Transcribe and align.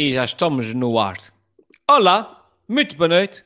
E 0.00 0.12
já 0.12 0.24
estamos 0.24 0.72
no 0.74 0.96
ar. 0.96 1.16
Olá, 1.90 2.48
muito 2.68 2.96
boa 2.96 3.08
noite. 3.08 3.44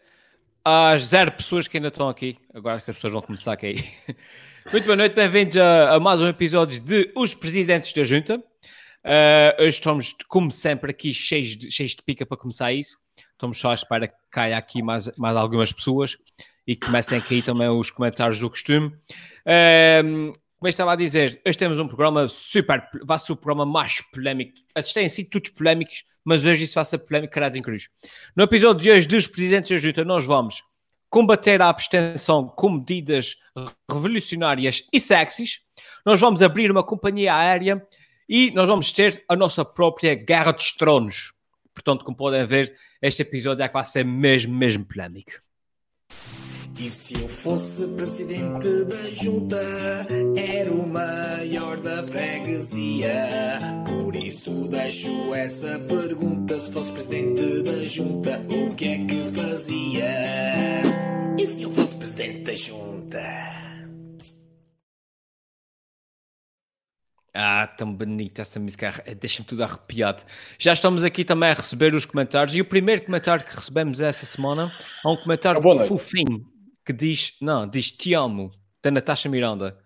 Às 0.62 1.04
zero 1.04 1.32
pessoas 1.32 1.66
que 1.66 1.78
ainda 1.78 1.88
estão 1.88 2.10
aqui. 2.10 2.36
Agora 2.52 2.78
que 2.78 2.90
as 2.90 2.96
pessoas 2.96 3.14
vão 3.14 3.22
começar 3.22 3.54
a 3.54 3.56
cair. 3.56 3.90
Muito 4.70 4.84
boa 4.84 4.96
noite, 4.96 5.14
bem-vindos 5.14 5.56
a, 5.56 5.94
a, 5.94 5.98
mais 5.98 6.20
um 6.20 6.28
episódio 6.28 6.78
de 6.78 7.10
Os 7.16 7.34
Presidentes 7.34 7.94
da 7.94 8.04
Junta. 8.04 8.36
Uh, 8.36 9.62
hoje 9.62 9.78
estamos, 9.78 10.14
como 10.28 10.50
sempre, 10.50 10.90
aqui 10.90 11.14
cheios 11.14 11.56
de, 11.56 11.70
cheios 11.70 11.92
de 11.92 12.02
pica 12.02 12.26
para 12.26 12.36
começar 12.36 12.70
isso. 12.70 12.98
Estamos 13.30 13.56
só 13.56 13.70
à 13.70 13.74
espera 13.74 14.06
que 14.06 14.14
caia 14.30 14.58
aqui 14.58 14.82
mais, 14.82 15.10
mais 15.16 15.34
algumas 15.38 15.72
pessoas 15.72 16.18
e 16.66 16.76
comecem 16.76 17.16
a 17.16 17.22
cair 17.22 17.42
também 17.42 17.70
os 17.70 17.90
comentários 17.90 18.38
do 18.38 18.50
costume. 18.50 18.88
Uh, 19.46 20.34
como 20.62 20.68
eu 20.68 20.70
estava 20.70 20.92
a 20.92 20.96
dizer, 20.96 21.42
hoje 21.44 21.58
temos 21.58 21.80
um 21.80 21.88
programa 21.88 22.28
super, 22.28 22.88
vai 23.02 23.18
ser 23.18 23.32
o 23.32 23.36
programa 23.36 23.66
mais 23.66 24.00
polémico. 24.00 24.52
Antes 24.76 24.92
têm 24.92 25.08
sido 25.08 25.28
todos 25.28 25.50
polémicos, 25.50 26.04
mas 26.24 26.46
hoje 26.46 26.62
isso 26.62 26.76
vai 26.76 26.84
ser 26.84 26.98
polémico, 26.98 27.34
caralho 27.34 27.56
em 27.56 27.62
cruz. 27.62 27.88
No 28.36 28.44
episódio 28.44 28.80
de 28.80 28.88
hoje 28.92 29.08
dos 29.08 29.26
Presidentes 29.26 29.70
da 29.70 29.76
Junta, 29.76 30.04
nós 30.04 30.24
vamos 30.24 30.62
combater 31.10 31.60
a 31.60 31.68
abstenção 31.68 32.46
com 32.46 32.68
medidas 32.74 33.34
revolucionárias 33.90 34.84
e 34.92 35.00
sexys. 35.00 35.62
Nós 36.06 36.20
vamos 36.20 36.44
abrir 36.44 36.70
uma 36.70 36.84
companhia 36.84 37.34
aérea 37.34 37.84
e 38.28 38.52
nós 38.52 38.68
vamos 38.68 38.92
ter 38.92 39.24
a 39.28 39.34
nossa 39.34 39.64
própria 39.64 40.14
Guerra 40.14 40.52
dos 40.52 40.72
Tronos. 40.74 41.32
Portanto, 41.74 42.04
como 42.04 42.16
podem 42.16 42.46
ver, 42.46 42.72
este 43.02 43.22
episódio 43.22 43.64
é 43.64 43.66
que 43.66 43.74
vai 43.74 43.84
ser 43.84 44.04
mesmo, 44.04 44.54
mesmo 44.54 44.84
polémico. 44.84 45.32
E 46.82 46.90
se 46.90 47.14
eu 47.14 47.28
fosse 47.28 47.86
presidente 47.94 48.84
da 48.86 49.10
junta, 49.12 49.56
era 50.36 50.68
o 50.72 50.84
maior 50.84 51.76
da 51.76 52.02
freguesia. 52.08 53.14
Por 53.86 54.16
isso 54.16 54.68
deixo 54.68 55.32
essa 55.32 55.78
pergunta: 55.78 56.58
se 56.58 56.72
fosse 56.72 56.90
presidente 56.90 57.62
da 57.62 57.86
junta, 57.86 58.36
o 58.50 58.74
que 58.74 58.84
é 58.84 59.06
que 59.06 59.14
fazia? 59.30 60.10
E 61.38 61.46
se 61.46 61.62
eu 61.62 61.70
fosse 61.70 61.94
presidente 61.94 62.40
da 62.40 62.54
junta? 62.56 63.22
Ah, 67.32 67.68
tão 67.78 67.94
bonita 67.94 68.42
essa 68.42 68.58
música, 68.58 68.92
deixa-me 69.20 69.46
tudo 69.46 69.62
arrepiado. 69.62 70.24
Já 70.58 70.72
estamos 70.72 71.04
aqui 71.04 71.24
também 71.24 71.50
a 71.50 71.54
receber 71.54 71.94
os 71.94 72.04
comentários 72.04 72.56
e 72.56 72.60
o 72.60 72.64
primeiro 72.64 73.04
comentário 73.04 73.44
que 73.44 73.54
recebemos 73.54 74.00
essa 74.00 74.26
semana 74.26 74.72
é 75.04 75.08
um 75.08 75.16
comentário 75.16 75.60
ah, 75.70 75.86
fofinho 75.86 76.51
que 76.84 76.92
diz, 76.92 77.36
não, 77.40 77.68
diz 77.68 77.90
Te 77.90 78.14
amo, 78.14 78.50
da 78.82 78.90
Natasha 78.90 79.28
Miranda. 79.28 79.78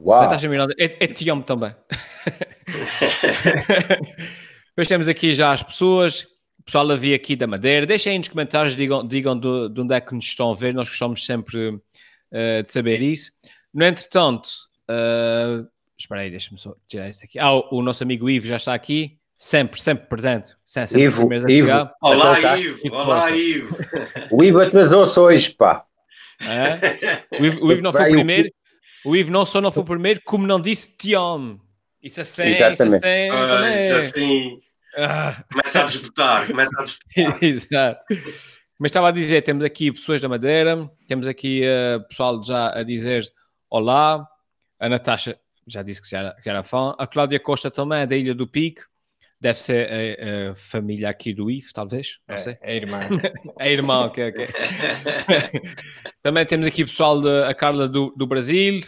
Uau. 0.00 0.22
Natasha 0.22 0.48
Miranda, 0.48 0.74
é, 0.78 1.04
é 1.04 1.06
Te 1.06 1.28
amo 1.30 1.42
também. 1.42 1.74
Depois 4.68 4.88
temos 4.88 5.08
aqui 5.08 5.34
já 5.34 5.52
as 5.52 5.62
pessoas, 5.62 6.22
o 6.58 6.64
pessoal 6.64 6.90
a 6.90 6.96
vir 6.96 7.14
aqui 7.14 7.36
da 7.36 7.46
Madeira. 7.46 7.86
Deixem 7.86 8.12
aí 8.12 8.18
nos 8.18 8.28
comentários, 8.28 8.74
digam, 8.74 9.06
digam 9.06 9.38
de, 9.38 9.68
de 9.68 9.80
onde 9.80 9.94
é 9.94 10.00
que 10.00 10.14
nos 10.14 10.24
estão 10.24 10.50
a 10.50 10.54
ver, 10.54 10.72
nós 10.74 10.88
gostamos 10.88 11.24
sempre 11.24 11.68
uh, 11.68 12.62
de 12.64 12.72
saber 12.72 13.02
isso. 13.02 13.32
No 13.72 13.84
entretanto, 13.84 14.48
uh, 14.90 15.66
espera 15.98 16.22
aí, 16.22 16.30
deixa-me 16.30 16.58
só 16.58 16.74
tirar 16.86 17.08
isso 17.08 17.24
aqui. 17.24 17.38
Ah, 17.38 17.52
o, 17.52 17.68
o, 17.72 17.82
nosso 17.82 18.02
amigo 18.02 18.28
Ivo 18.28 18.46
já 18.46 18.56
está 18.56 18.74
aqui, 18.74 19.18
sempre, 19.36 19.80
sempre 19.80 20.08
presente. 20.08 20.54
Sempre, 20.64 21.02
Ivo, 21.02 21.32
Ivo. 21.48 21.90
Olá, 22.00 22.58
Ivo. 22.58 22.94
Olá, 22.94 23.30
Ivo. 23.30 23.76
O 24.30 24.42
Ivo 24.42 24.60
atrasou-se 24.60 25.18
hoje, 25.18 25.50
pá. 25.50 25.84
É? 26.48 27.38
O, 27.40 27.44
Ivo, 27.44 27.66
o 27.66 27.72
Ivo 27.72 27.82
não 27.82 27.92
foi 27.92 28.08
o 28.08 28.12
primeiro. 28.12 28.50
O 29.04 29.16
Ivo 29.16 29.30
não 29.30 29.44
só 29.44 29.60
não 29.60 29.72
foi 29.72 29.82
o 29.82 29.86
primeiro, 29.86 30.20
como 30.24 30.46
não 30.46 30.60
disse 30.60 30.96
te 30.96 31.14
amo. 31.14 31.60
Isso 32.02 32.20
assim, 32.20 32.44
Exatamente. 32.44 32.96
isso 32.96 32.96
assim. 32.96 33.30
Ah, 33.30 33.70
isso 33.70 33.94
assim. 33.94 34.60
Ah. 34.96 35.44
Começa 35.50 35.82
a 35.82 35.86
disputar, 35.86 36.46
começa 36.46 36.70
a 36.76 36.82
disputar. 36.82 37.38
Exato. 37.42 38.04
Mas 38.78 38.90
estava 38.90 39.08
a 39.08 39.12
dizer, 39.12 39.42
temos 39.42 39.64
aqui 39.64 39.92
pessoas 39.92 40.20
da 40.20 40.28
Madeira, 40.28 40.90
temos 41.06 41.26
aqui 41.26 41.62
uh, 41.62 42.06
pessoal 42.08 42.42
já 42.42 42.78
a 42.78 42.82
dizer 42.82 43.24
olá. 43.70 44.26
A 44.80 44.88
Natasha 44.88 45.38
já 45.66 45.82
disse 45.82 46.02
que 46.02 46.08
já 46.08 46.18
era, 46.18 46.36
já 46.44 46.50
era 46.50 46.62
fã. 46.62 46.94
A 46.98 47.06
Cláudia 47.06 47.38
Costa 47.38 47.70
também 47.70 48.06
da 48.06 48.16
Ilha 48.16 48.34
do 48.34 48.46
Pico. 48.46 48.82
Deve 49.42 49.58
ser 49.58 49.88
a, 49.90 50.52
a, 50.52 50.54
família 50.54 51.08
aqui 51.08 51.34
do 51.34 51.50
Ivo, 51.50 51.66
talvez. 51.74 52.20
Não 52.28 52.36
é, 52.36 52.38
sei. 52.38 52.54
É 52.62 52.76
irmã. 52.76 53.00
é 53.58 53.72
irmã, 53.72 54.04
ok, 54.04 54.28
ok. 54.28 54.46
também 56.22 56.46
temos 56.46 56.64
aqui 56.64 56.84
pessoal 56.84 57.20
de, 57.20 57.42
a 57.42 57.52
Carla 57.52 57.88
do, 57.88 58.14
do 58.16 58.24
Brasil, 58.24 58.80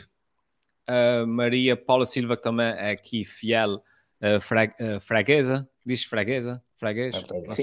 a 0.87 1.27
Maria 1.27 1.77
Paula 1.77 2.07
Silva, 2.07 2.37
que 2.37 2.45
também 2.45 2.67
é 2.67 2.93
aqui 2.93 3.25
fiel 3.25 3.83
uh, 4.23 4.41
frag, 4.41 4.73
uh, 4.81 5.01
fraguesa. 5.01 5.69
Diz 5.85 6.05
fraguesa? 6.05 6.63
Fraguês? 6.77 7.17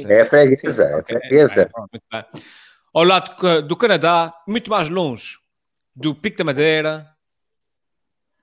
É 0.09 0.25
freguesa, 0.25 0.83
é 0.83 1.01
freguesa. 1.01 1.69
É, 2.13 2.25
Ao 2.93 3.05
lado 3.05 3.37
do, 3.37 3.69
do 3.69 3.77
Canadá, 3.77 4.33
muito 4.45 4.69
mais 4.69 4.89
longe 4.89 5.37
do 5.95 6.13
Pico 6.13 6.39
da 6.39 6.43
Madeira, 6.43 7.10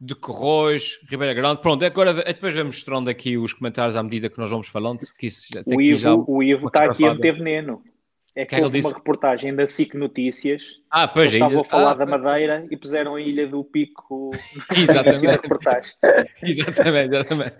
de 0.00 0.14
Corroios, 0.14 1.00
Ribeira 1.08 1.34
Grande. 1.34 1.60
Pronto, 1.60 1.84
agora 1.84 2.14
depois 2.14 2.54
vamos 2.54 2.76
mostrando 2.76 3.10
aqui 3.10 3.36
os 3.36 3.52
comentários 3.52 3.96
à 3.96 4.02
medida 4.02 4.28
que 4.28 4.38
nós 4.38 4.50
vamos 4.50 4.68
falando. 4.68 5.00
Que 5.18 5.26
isso 5.26 5.48
já, 5.52 5.62
o, 5.66 5.80
Ivo, 5.80 5.98
já 5.98 6.14
o 6.14 6.42
Ivo 6.42 6.66
está 6.68 6.84
aqui 6.84 7.04
a 7.04 7.14
meter 7.14 7.32
veneno. 7.32 7.82
É 8.36 8.46
que, 8.46 8.54
que 8.54 8.62
houve 8.62 8.80
uma 8.80 8.92
reportagem 8.92 9.52
da 9.52 9.66
SIC 9.66 9.94
Notícias. 9.94 10.62
Ah, 10.88 11.08
pois 11.08 11.32
Eles 11.32 11.34
estavam 11.34 11.60
a 11.60 11.64
falar 11.64 11.90
ah, 11.90 11.94
da 11.94 12.06
Madeira 12.06 12.64
e 12.70 12.76
puseram 12.76 13.16
a 13.16 13.20
Ilha 13.20 13.48
do 13.48 13.64
Pico 13.64 14.30
exatamente. 14.76 15.24
na 15.24 15.32
reportagem. 15.32 15.92
exatamente, 16.44 17.14
exatamente. 17.16 17.56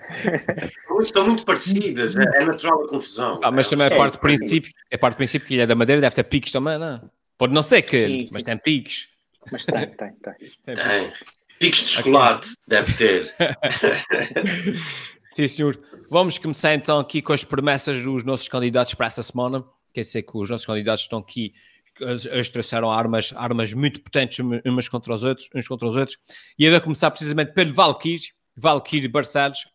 Estão 1.01 1.27
muito 1.27 1.45
parecidas, 1.45 2.17
é, 2.17 2.23
é 2.23 2.45
natural 2.45 2.85
a 2.85 2.87
confusão. 2.87 3.41
Ah, 3.43 3.51
mas 3.51 3.69
também 3.69 3.87
é, 3.87 3.91
parte 3.91 4.13
do 4.15 4.21
princípio, 4.21 4.73
é 4.89 4.97
parte 4.97 5.15
do 5.15 5.17
princípio 5.17 5.49
que 5.49 5.55
a 5.55 5.57
Ilha 5.57 5.67
da 5.67 5.75
Madeira 5.75 6.01
deve 6.01 6.15
ter 6.15 6.23
picos 6.23 6.53
também, 6.53 6.79
não? 6.79 7.11
Pode 7.37 7.53
não 7.53 7.63
ser 7.63 7.83
que, 7.83 8.07
sim, 8.07 8.27
mas 8.33 8.43
sim. 8.43 8.47
tem 8.47 8.59
picos. 8.59 9.09
Mas 9.51 9.65
tem, 9.65 9.81
tem, 9.81 10.13
tem. 10.13 10.35
tem. 10.65 10.75
tem. 10.77 11.13
Picos 11.59 11.81
de 11.81 11.89
chocolate, 11.89 12.49
deve 12.67 12.93
ter. 12.95 13.35
Sim, 15.35 15.49
senhor. 15.49 15.81
Vamos 16.11 16.39
começar 16.39 16.75
então 16.75 16.99
aqui 16.99 17.21
com 17.21 17.33
as 17.33 17.45
promessas 17.45 18.03
dos 18.03 18.25
nossos 18.25 18.49
candidatos 18.49 18.95
para 18.95 19.07
essa 19.07 19.23
semana. 19.23 19.65
Quer 19.93 20.03
dizer 20.03 20.23
que 20.23 20.37
os 20.37 20.49
nossos 20.49 20.67
candidatos 20.67 21.03
estão 21.03 21.19
aqui, 21.19 21.53
eles 22.01 22.49
trouxeram 22.49 22.91
armas, 22.91 23.33
armas 23.37 23.73
muito 23.73 24.01
potentes 24.01 24.39
uns 24.65 24.89
contra 24.89 25.15
os 25.15 25.25
outros, 25.25 25.49
uns 25.55 25.67
contra 25.67 25.89
os 25.89 25.97
outros. 25.97 26.17
E 26.59 26.65
eu 26.65 26.71
vou 26.71 26.81
começar 26.81 27.11
precisamente 27.11 27.53
pelo 27.53 27.75
Valkyrie, 27.75 28.31
Valkyrie 28.57 29.09
Barcelos. 29.09 29.67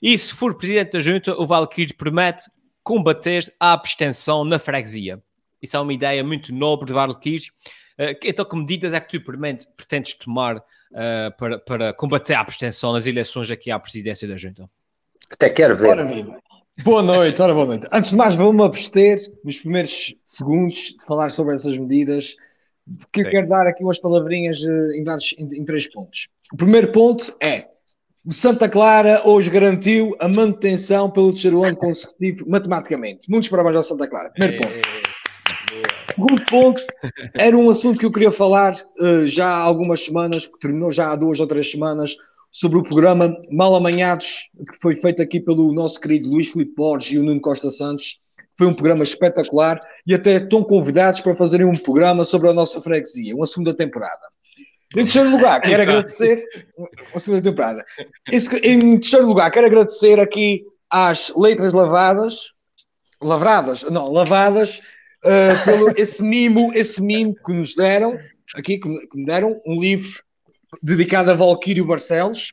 E 0.00 0.16
se 0.16 0.32
for 0.32 0.56
presidente 0.56 0.92
da 0.92 1.00
junta, 1.00 1.34
o 1.36 1.46
Valkyrie 1.46 1.94
promete 1.94 2.44
combater 2.82 3.52
a 3.58 3.72
abstenção 3.72 4.44
na 4.44 4.58
freguesia. 4.58 5.20
Isso 5.60 5.76
é 5.76 5.80
uma 5.80 5.92
ideia 5.92 6.22
muito 6.22 6.54
nobre 6.54 6.86
de 6.86 6.92
Valkyrie 6.92 7.40
Uh, 7.40 7.85
então, 8.22 8.44
que 8.44 8.56
medidas 8.56 8.92
é 8.92 9.00
que 9.00 9.18
tu 9.18 9.32
pretendes 9.76 10.14
tomar 10.14 10.56
uh, 10.58 11.36
para, 11.38 11.58
para 11.58 11.92
combater 11.92 12.34
a 12.34 12.40
abstenção 12.40 12.92
nas 12.92 13.06
eleições 13.06 13.50
aqui 13.50 13.70
à 13.70 13.78
presidência 13.78 14.28
da 14.28 14.36
Junta? 14.36 14.68
Até 15.30 15.50
quero 15.50 15.76
ver. 15.76 15.88
Ora. 15.88 16.06
Boa 16.84 17.02
noite, 17.02 17.40
ora 17.40 17.54
boa 17.54 17.66
noite. 17.66 17.88
Antes 17.90 18.10
de 18.10 18.16
mais, 18.16 18.34
vou-me 18.34 18.62
abster 18.62 19.18
nos 19.42 19.58
primeiros 19.58 20.14
segundos 20.24 20.94
de 20.98 21.06
falar 21.06 21.30
sobre 21.30 21.54
essas 21.54 21.76
medidas, 21.76 22.36
porque 22.98 23.20
Sim. 23.20 23.26
eu 23.26 23.30
quero 23.30 23.48
dar 23.48 23.66
aqui 23.66 23.82
umas 23.82 23.98
palavrinhas 23.98 24.62
eh, 24.62 24.98
em, 24.98 25.02
vários, 25.02 25.34
em, 25.38 25.60
em 25.60 25.64
três 25.64 25.90
pontos. 25.90 26.28
O 26.52 26.56
primeiro 26.56 26.92
ponto 26.92 27.34
é 27.42 27.68
o 28.26 28.32
Santa 28.32 28.68
Clara 28.68 29.22
hoje 29.24 29.48
garantiu 29.48 30.16
a 30.18 30.28
manutenção 30.28 31.08
pelo 31.10 31.32
terceiro 31.32 31.64
ano 31.64 31.76
consecutivo 31.76 32.44
matematicamente. 32.46 33.30
Muitos 33.30 33.48
parabéns 33.48 33.76
ao 33.76 33.82
Santa 33.84 34.08
Clara. 34.08 34.30
Primeiro 34.30 34.60
ponto. 34.60 35.05
Segundo 36.16 36.42
ponto, 36.46 36.80
era 37.34 37.54
um 37.54 37.68
assunto 37.68 38.00
que 38.00 38.06
eu 38.06 38.10
queria 38.10 38.32
falar 38.32 38.74
uh, 38.98 39.26
já 39.26 39.48
há 39.48 39.58
algumas 39.58 40.02
semanas, 40.02 40.46
que 40.46 40.58
terminou 40.58 40.90
já 40.90 41.12
há 41.12 41.16
duas 41.16 41.40
ou 41.40 41.46
três 41.46 41.70
semanas, 41.70 42.16
sobre 42.50 42.78
o 42.78 42.82
programa 42.82 43.36
Mal 43.52 43.74
Amanhados, 43.74 44.48
que 44.56 44.78
foi 44.80 44.96
feito 44.96 45.20
aqui 45.20 45.38
pelo 45.38 45.74
nosso 45.74 46.00
querido 46.00 46.30
Luís 46.30 46.50
Filipe 46.50 46.74
Borges 46.74 47.12
e 47.12 47.18
o 47.18 47.22
Nuno 47.22 47.38
Costa 47.38 47.70
Santos. 47.70 48.18
Foi 48.56 48.66
um 48.66 48.72
programa 48.72 49.02
espetacular 49.02 49.78
e 50.06 50.14
até 50.14 50.36
estão 50.36 50.64
convidados 50.64 51.20
para 51.20 51.34
fazerem 51.34 51.66
um 51.66 51.76
programa 51.76 52.24
sobre 52.24 52.48
a 52.48 52.54
nossa 52.54 52.80
freguesia, 52.80 53.36
uma 53.36 53.44
segunda 53.44 53.74
temporada. 53.74 54.26
Em 54.94 55.00
terceiro 55.00 55.30
lugar, 55.30 55.60
quero 55.60 55.82
agradecer. 55.82 56.42
Uma 57.12 57.20
segunda 57.20 57.42
temporada. 57.42 57.84
Em 58.32 58.98
terceiro 59.00 59.26
lugar, 59.26 59.50
quero 59.50 59.66
agradecer 59.66 60.18
aqui 60.18 60.64
às 60.88 61.30
letras 61.36 61.74
lavadas, 61.74 62.52
lavradas, 63.20 63.82
não, 63.82 64.10
lavadas, 64.10 64.80
uh, 65.24 65.64
pelo 65.64 65.92
esse 65.96 66.22
mimo, 66.22 66.72
esse 66.74 67.00
mimo 67.02 67.34
que 67.34 67.52
nos 67.52 67.74
deram, 67.74 68.18
aqui, 68.54 68.78
que 68.78 68.88
me, 68.88 69.06
que 69.06 69.16
me 69.16 69.24
deram, 69.24 69.60
um 69.66 69.80
livro 69.80 70.22
dedicado 70.82 71.30
a 71.30 71.34
Valquírio 71.34 71.84
Barcelos. 71.84 72.52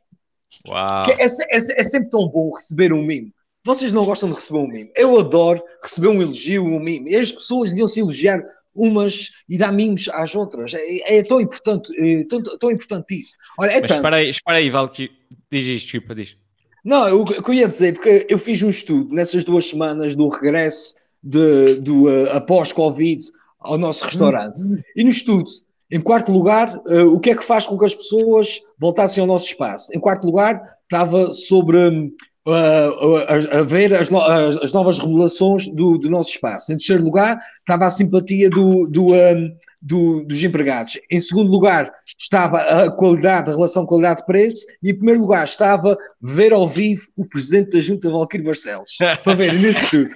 Uau. 0.68 1.10
É, 1.10 1.24
é, 1.24 1.25
é, 1.25 1.57
é, 1.57 1.83
sempre 1.83 2.10
tão 2.10 2.27
bom 2.27 2.51
receber 2.54 2.94
um 2.94 3.04
mimo. 3.04 3.31
Vocês 3.65 3.92
não 3.92 4.06
gostam 4.06 4.30
de 4.30 4.36
receber 4.36 4.60
um 4.60 4.68
mimo. 4.68 4.92
Eu 4.95 5.19
adoro 5.19 5.63
receber 5.81 6.10
um 6.10 6.21
elogio, 6.21 6.65
um 6.65 6.80
mimo. 6.80 7.07
E 7.07 7.15
as 7.15 7.31
pessoas 7.31 7.69
deviam 7.69 7.88
se 7.88 8.01
elogiar 8.01 8.44
umas 8.75 9.30
e 9.48 9.57
dar 9.57 9.71
mimos 9.71 10.10
às 10.10 10.36
outras. 10.36 10.74
É, 10.74 11.18
é 11.18 11.24
tão 11.24 11.39
importante, 11.39 11.92
é, 11.98 12.25
tão, 12.25 12.42
tão 12.42 12.71
importante 12.71 13.18
isso. 13.18 13.36
Olha, 13.57 13.71
é 13.71 13.81
Mas 13.81 13.92
espera 13.92 14.15
aí, 14.18 14.30
espera 14.30 14.57
aí, 14.57 14.69
Valquírio. 14.69 15.15
Diz 15.51 15.63
isto, 15.63 15.92
desculpa, 15.92 16.15
diz. 16.15 16.38
Não, 16.83 17.21
o 17.21 17.25
que 17.25 17.50
eu 17.50 17.54
ia 17.54 17.68
dizer, 17.68 17.94
porque 17.94 18.25
eu 18.30 18.38
fiz 18.38 18.62
um 18.62 18.69
estudo 18.69 19.15
nessas 19.15 19.45
duas 19.45 19.65
semanas 19.65 20.15
do 20.15 20.27
regresso 20.27 20.95
de, 21.23 21.75
do 21.75 22.05
uh, 22.05 22.31
após 22.33 22.71
Covid 22.71 23.23
ao 23.59 23.77
nosso 23.77 24.03
restaurante. 24.03 24.67
Hum. 24.67 24.77
E 24.95 25.03
no 25.03 25.09
estudo, 25.09 25.49
em 25.89 26.01
quarto 26.01 26.31
lugar, 26.31 26.77
uh, 26.87 27.13
o 27.13 27.19
que 27.19 27.29
é 27.29 27.35
que 27.35 27.45
faz 27.45 27.65
com 27.65 27.77
que 27.77 27.85
as 27.85 27.95
pessoas 27.95 28.59
voltassem 28.79 29.21
ao 29.21 29.27
nosso 29.27 29.45
espaço? 29.45 29.89
Em 29.93 29.99
quarto 29.99 30.25
lugar, 30.25 30.61
estava 30.83 31.31
sobre 31.33 31.77
uh, 31.77 32.11
a, 32.51 33.59
a, 33.59 33.63
ver 33.63 33.93
as, 33.93 34.09
no, 34.09 34.21
as, 34.21 34.57
as, 34.57 34.73
novas 34.73 34.99
remodelações 34.99 35.67
do, 35.67 35.97
do, 35.97 36.09
nosso 36.09 36.31
espaço. 36.31 36.73
Em 36.73 36.77
terceiro 36.77 37.03
lugar, 37.03 37.39
estava 37.59 37.85
a 37.85 37.91
simpatia 37.91 38.49
do, 38.49 38.87
do 38.87 39.13
um, 39.13 39.55
do, 39.81 40.25
dos 40.25 40.43
empregados. 40.43 40.99
Em 41.09 41.19
segundo 41.19 41.49
lugar, 41.49 41.91
estava 42.19 42.59
a 42.59 42.91
qualidade, 42.91 43.49
a 43.49 43.53
relação 43.53 43.85
qualidade-preço. 43.85 44.65
E 44.81 44.91
em 44.91 44.95
primeiro 44.95 45.21
lugar, 45.21 45.45
estava 45.45 45.97
ver 46.21 46.51
ao 46.51 46.67
vivo 46.67 47.03
o 47.17 47.27
presidente 47.27 47.71
da 47.71 47.81
Junta, 47.81 48.09
Valquírio 48.09 48.45
Barcelos. 48.45 48.89
Para 49.23 49.33
ver 49.35 49.53
nesse 49.53 49.89
tudo. 49.89 50.13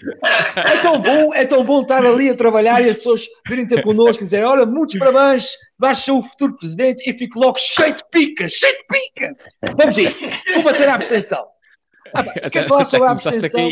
É 0.56 0.78
tão 0.80 1.02
bom, 1.02 1.34
é 1.34 1.46
tão 1.46 1.64
bom 1.64 1.82
estar 1.82 2.06
ali 2.06 2.30
a 2.30 2.36
trabalhar 2.36 2.86
e 2.86 2.90
as 2.90 2.98
pessoas 2.98 3.26
virem 3.48 3.68
ter 3.68 3.82
connosco 3.84 4.24
e 4.24 4.26
dizer: 4.26 4.44
Olha, 4.44 4.66
muitos 4.66 4.98
parabéns, 5.00 5.48
vais 5.80 5.98
ser 5.98 6.12
o 6.12 6.22
futuro 6.22 6.58
presidente. 6.58 7.10
E 7.10 7.18
fico 7.18 7.40
logo 7.40 7.58
cheio 7.58 7.96
de 7.96 8.04
pica, 8.12 8.50
cheio 8.50 8.74
de 8.74 8.86
pica. 8.88 9.36
Vamos 9.78 9.98
a 9.98 10.02
isso. 10.02 10.28
Vou 10.56 10.64
bater 10.64 10.90
a 10.90 10.96
abstenção. 10.96 11.46
Ah, 12.14 12.26
eu 12.44 12.50
quero 12.52 12.68
falar 12.68 12.86
sobre 12.86 13.08
a 13.08 13.12
abstenção. 13.12 13.72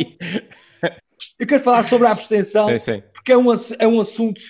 Eu 1.40 1.48
quero 1.48 1.64
falar 1.64 1.84
sobre 1.84 2.08
a 2.08 2.12
abstenção. 2.12 2.70
Sim, 2.70 2.78
sim. 2.78 3.04
Porque 3.14 3.32
é 3.32 3.38
um, 3.38 3.48
é 3.80 3.88
um 3.88 4.00
assunto 4.00 4.44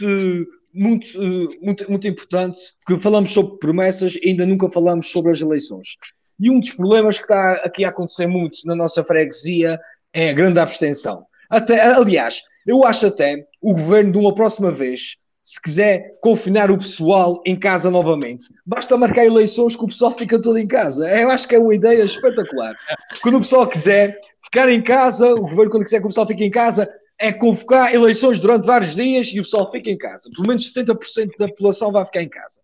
muito, 0.73 1.07
eh, 1.07 1.57
muito, 1.61 1.89
muito 1.89 2.07
importante, 2.07 2.59
porque 2.85 3.01
falamos 3.01 3.33
sobre 3.33 3.57
promessas 3.57 4.15
e 4.15 4.29
ainda 4.29 4.45
nunca 4.45 4.69
falamos 4.69 5.09
sobre 5.09 5.31
as 5.31 5.41
eleições. 5.41 5.95
E 6.39 6.51
um 6.51 6.59
dos 6.59 6.73
problemas 6.73 7.17
que 7.17 7.23
está 7.23 7.53
aqui 7.63 7.85
a 7.85 7.89
acontecer 7.89 8.27
muito 8.27 8.59
na 8.65 8.75
nossa 8.75 9.03
freguesia 9.03 9.79
é 10.13 10.29
a 10.29 10.33
grande 10.33 10.59
abstenção. 10.59 11.25
Até, 11.49 11.81
aliás, 11.81 12.41
eu 12.67 12.83
acho 12.83 13.07
até 13.07 13.47
o 13.61 13.73
governo 13.73 14.11
de 14.11 14.17
uma 14.17 14.35
próxima 14.35 14.71
vez, 14.71 15.15
se 15.45 15.61
quiser 15.61 16.11
confinar 16.21 16.71
o 16.71 16.77
pessoal 16.77 17.39
em 17.45 17.55
casa 17.55 17.91
novamente, 17.91 18.47
basta 18.65 18.97
marcar 18.97 19.23
eleições 19.23 19.75
que 19.75 19.83
o 19.83 19.87
pessoal 19.87 20.09
fica 20.11 20.41
todo 20.41 20.57
em 20.57 20.65
casa. 20.65 21.07
Eu 21.07 21.29
acho 21.29 21.47
que 21.47 21.53
é 21.53 21.59
uma 21.59 21.75
ideia 21.75 22.03
espetacular. 22.03 22.75
Quando 23.21 23.35
o 23.35 23.41
pessoal 23.41 23.67
quiser 23.67 24.19
ficar 24.43 24.67
em 24.69 24.81
casa, 24.81 25.35
o 25.35 25.41
governo, 25.41 25.69
quando 25.69 25.83
quiser 25.83 25.99
que 25.99 26.05
o 26.05 26.09
pessoal 26.09 26.25
fique 26.25 26.43
em 26.43 26.49
casa, 26.49 26.91
é 27.19 27.31
convocar 27.31 27.93
eleições 27.93 28.39
durante 28.39 28.65
vários 28.65 28.95
dias 28.95 29.27
e 29.27 29.39
o 29.39 29.43
pessoal 29.43 29.71
fica 29.71 29.91
em 29.91 29.97
casa. 29.97 30.27
Pelo 30.35 30.47
menos 30.47 30.73
70% 30.73 31.29
da 31.37 31.47
população 31.47 31.91
vai 31.91 32.03
ficar 32.05 32.23
em 32.23 32.29
casa. 32.29 32.59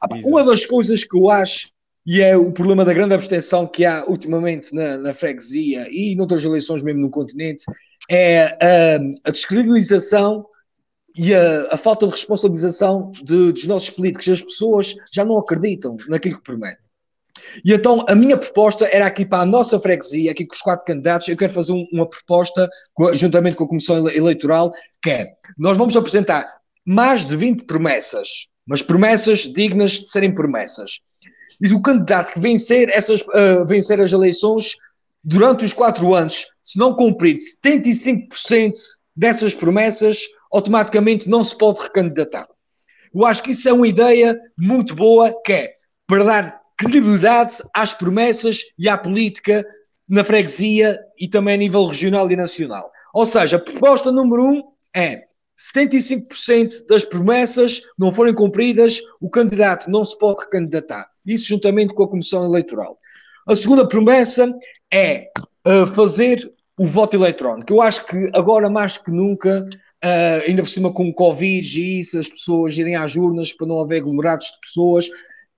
Ah, 0.00 0.08
uma 0.24 0.42
das 0.42 0.64
coisas 0.64 1.04
que 1.04 1.18
eu 1.18 1.28
acho, 1.28 1.70
e 2.06 2.22
é 2.22 2.34
o 2.34 2.50
problema 2.50 2.82
da 2.82 2.94
grande 2.94 3.14
abstenção 3.14 3.66
que 3.66 3.84
há 3.84 4.06
ultimamente 4.06 4.74
na, 4.74 4.96
na 4.96 5.12
freguesia 5.12 5.86
e 5.90 6.16
noutras 6.16 6.46
eleições 6.46 6.82
mesmo 6.82 7.02
no 7.02 7.10
continente, 7.10 7.66
é 8.08 8.56
a, 8.58 9.28
a 9.28 9.30
descredibilização 9.30 10.46
e 11.16 11.34
a, 11.34 11.68
a, 11.70 11.76
falta 11.76 12.06
de 12.06 12.12
responsabilização 12.12 13.10
de, 13.12 13.52
dos 13.52 13.66
nossos 13.66 13.90
políticos. 13.90 14.28
As 14.28 14.42
pessoas 14.42 14.94
já 15.12 15.24
não 15.24 15.38
acreditam 15.38 15.96
naquilo 16.08 16.36
que 16.36 16.44
prometem. 16.44 16.84
E 17.64 17.72
então 17.72 18.04
a 18.08 18.14
minha 18.14 18.36
proposta 18.36 18.88
era 18.92 19.06
aqui 19.06 19.24
para 19.24 19.42
a 19.42 19.46
nossa 19.46 19.78
freguesia, 19.80 20.30
aqui 20.30 20.46
com 20.46 20.54
os 20.54 20.62
quatro 20.62 20.84
candidatos, 20.84 21.28
eu 21.28 21.36
quero 21.36 21.52
fazer 21.52 21.72
um, 21.72 21.86
uma 21.92 22.08
proposta 22.08 22.68
juntamente 23.14 23.56
com 23.56 23.64
a 23.64 23.68
Comissão 23.68 24.08
Eleitoral, 24.08 24.72
que 25.02 25.10
é, 25.10 25.32
nós 25.56 25.76
vamos 25.76 25.96
apresentar 25.96 26.46
mais 26.84 27.26
de 27.26 27.36
20 27.36 27.64
promessas, 27.64 28.46
mas 28.66 28.82
promessas 28.82 29.40
dignas 29.40 29.92
de 29.92 30.08
serem 30.08 30.34
promessas. 30.34 31.00
E 31.60 31.72
o 31.72 31.80
candidato 31.80 32.32
que 32.32 32.40
vencer, 32.40 32.88
essas, 32.90 33.22
uh, 33.22 33.66
vencer 33.66 34.00
as 34.00 34.12
eleições 34.12 34.74
durante 35.24 35.64
os 35.64 35.72
quatro 35.72 36.14
anos, 36.14 36.46
se 36.62 36.78
não 36.78 36.94
cumprir 36.94 37.36
75% 37.64 38.72
dessas 39.16 39.54
promessas, 39.54 40.26
automaticamente 40.52 41.28
não 41.28 41.42
se 41.42 41.56
pode 41.56 41.82
recandidatar. 41.82 42.46
Eu 43.14 43.24
acho 43.24 43.42
que 43.42 43.52
isso 43.52 43.68
é 43.68 43.72
uma 43.72 43.88
ideia 43.88 44.38
muito 44.58 44.94
boa, 44.94 45.34
que 45.44 45.52
é 45.52 45.72
para 46.06 46.24
dar 46.24 46.60
credibilidade 46.76 47.56
às 47.74 47.92
promessas 47.92 48.60
e 48.78 48.88
à 48.88 48.98
política 48.98 49.64
na 50.08 50.22
freguesia 50.22 50.98
e 51.18 51.28
também 51.28 51.54
a 51.54 51.58
nível 51.58 51.86
regional 51.86 52.30
e 52.30 52.36
nacional. 52.36 52.90
Ou 53.14 53.24
seja, 53.24 53.56
a 53.56 53.60
proposta 53.60 54.12
número 54.12 54.42
um 54.42 54.62
é 54.94 55.24
75% 55.58 56.86
das 56.86 57.04
promessas 57.04 57.80
não 57.98 58.12
forem 58.12 58.34
cumpridas, 58.34 59.00
o 59.20 59.30
candidato 59.30 59.90
não 59.90 60.04
se 60.04 60.16
pode 60.18 60.40
recandidatar. 60.40 61.08
Isso 61.24 61.48
juntamente 61.48 61.94
com 61.94 62.04
a 62.04 62.08
Comissão 62.08 62.44
Eleitoral. 62.44 62.98
A 63.48 63.56
segunda 63.56 63.88
promessa 63.88 64.52
é 64.92 65.30
uh, 65.66 65.86
fazer 65.94 66.52
o 66.78 66.86
voto 66.86 67.16
eletrónico. 67.16 67.72
Eu 67.72 67.80
acho 67.80 68.04
que 68.06 68.30
agora 68.34 68.68
mais 68.68 68.98
que 68.98 69.10
nunca, 69.10 69.66
uh, 70.04 70.48
ainda 70.48 70.62
por 70.62 70.68
cima 70.68 70.92
com 70.92 71.08
o 71.08 71.14
Covid 71.14 71.80
e 71.80 72.00
isso, 72.00 72.18
as 72.18 72.28
pessoas 72.28 72.76
irem 72.76 72.96
às 72.96 73.16
urnas 73.16 73.52
para 73.52 73.66
não 73.66 73.80
haver 73.80 74.00
aglomerados 74.00 74.46
de 74.46 74.60
pessoas, 74.60 75.08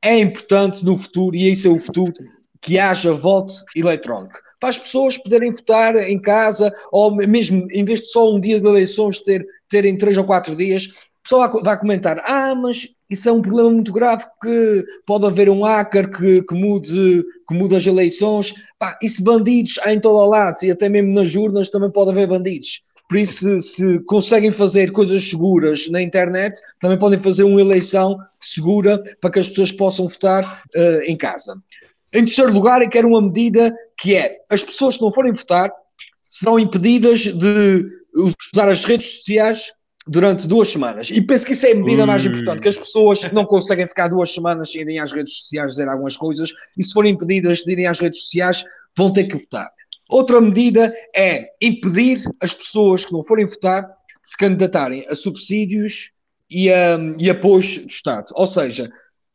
é 0.03 0.19
importante 0.19 0.85
no 0.85 0.97
futuro, 0.97 1.35
e 1.35 1.51
isso 1.51 1.67
é 1.69 1.71
o 1.71 1.79
futuro, 1.79 2.15
que 2.61 2.79
haja 2.79 3.13
voto 3.13 3.55
eletrónico. 3.75 4.39
Para 4.61 4.71
as 4.71 4.79
pessoas 4.79 5.17
poderem 5.17 5.53
votar 5.53 5.97
em 5.97 6.21
casa, 6.21 6.73
ou 6.91 7.15
mesmo 7.15 7.67
em 7.71 7.85
vez 7.85 8.01
de 8.01 8.07
só 8.07 8.33
um 8.33 8.41
dia 8.41 8.61
de 8.61 8.67
eleições 8.67 9.21
ter, 9.21 9.47
terem 9.69 9.97
três 9.97 10.17
ou 10.17 10.25
quatro 10.25 10.57
dias, 10.57 10.87
o 10.87 11.23
pessoal 11.23 11.63
vai 11.63 11.79
comentar: 11.79 12.23
ah, 12.27 12.55
mas 12.55 12.89
isso 13.09 13.29
é 13.29 13.33
um 13.33 13.43
problema 13.43 13.71
muito 13.71 13.93
grave, 13.93 14.25
que 14.43 14.85
pode 15.07 15.27
haver 15.27 15.49
um 15.49 15.63
hacker 15.63 16.11
que, 16.11 16.43
que, 16.43 16.55
mude, 16.55 17.25
que 17.47 17.55
mude 17.55 17.77
as 17.77 17.87
eleições. 17.87 18.55
Pá, 18.79 18.99
se 19.03 19.23
bandidos 19.23 19.79
há 19.83 19.93
em 19.93 20.01
todo 20.01 20.17
o 20.17 20.27
lado, 20.27 20.57
e 20.63 20.71
até 20.71 20.89
mesmo 20.89 21.13
nas 21.13 21.35
urnas 21.35 21.71
também 21.71 21.91
pode 21.91 22.11
haver 22.11 22.27
bandidos. 22.27 22.83
Por 23.09 23.17
isso, 23.17 23.61
se, 23.61 23.63
se, 23.63 23.99
conseguem 24.05 24.53
fazer 24.53 24.93
coisas 24.93 25.29
seguras 25.29 25.89
na 25.91 26.03
internet, 26.03 26.61
também 26.79 26.99
podem 26.99 27.19
fazer 27.19 27.43
uma 27.43 27.61
eleição 27.61 28.19
segura 28.39 29.03
para 29.21 29.31
que 29.31 29.39
as 29.39 29.49
pessoas 29.49 29.73
possam 29.73 30.07
votar 30.07 30.63
uh, 30.77 31.03
em 31.07 31.17
casa. 31.17 31.57
Em 32.13 32.25
terceiro 32.25 32.53
lugar, 32.53 32.83
eu 32.83 32.89
quero 32.89 33.09
uma 33.09 33.23
medida 33.23 33.75
que 33.99 34.15
é 34.15 34.39
as 34.51 34.63
pessoas 34.63 34.97
que 34.97 35.03
não 35.03 35.11
forem 35.11 35.33
votar 35.33 35.71
serão 36.29 36.59
impedidas 36.59 37.21
de 37.21 37.87
usar 38.15 38.69
as 38.69 38.85
redes 38.85 39.19
sociais 39.19 39.73
durante 40.07 40.47
duas 40.47 40.69
semanas. 40.69 41.11
E 41.11 41.21
penso 41.21 41.45
que 41.47 41.53
isso 41.53 41.67
é 41.67 41.73
a 41.73 41.75
medida 41.75 42.07
mais 42.07 42.25
importante, 42.25 42.61
que 42.61 42.69
as 42.69 42.77
pessoas 42.77 43.31
não 43.33 43.45
conseguem 43.45 43.87
ficar 43.87 44.09
duas 44.09 44.33
semanas 44.33 44.73
sem 44.73 44.81
irem 44.83 44.99
às 44.99 45.13
redes 45.13 45.41
sociais 45.41 45.73
dizer 45.73 45.89
algumas 45.89 46.17
coisas, 46.17 46.51
e 46.77 46.83
se 46.83 46.93
forem 46.93 47.13
impedidas 47.13 47.59
de 47.59 47.73
irem 47.73 47.87
às 47.87 48.01
redes 48.01 48.23
sociais, 48.23 48.65
vão 48.97 49.13
ter 49.13 49.25
que 49.25 49.37
votar. 49.37 49.69
Outra 50.09 50.41
medida 50.41 50.95
é 51.15 51.51
impedir 51.61 52.23
as 52.41 52.55
pessoas 52.55 53.05
que 53.05 53.13
não 53.13 53.23
forem 53.23 53.47
votar 53.47 53.87
se 54.23 54.37
candidatarem 54.37 55.07
a 55.09 55.15
subsídios 55.15 56.11
e, 56.51 56.71
a, 56.73 56.99
e 57.19 57.29
apoios 57.29 57.79
do 57.79 57.87
Estado. 57.87 58.27
Ou 58.35 58.47
seja, 58.47 58.91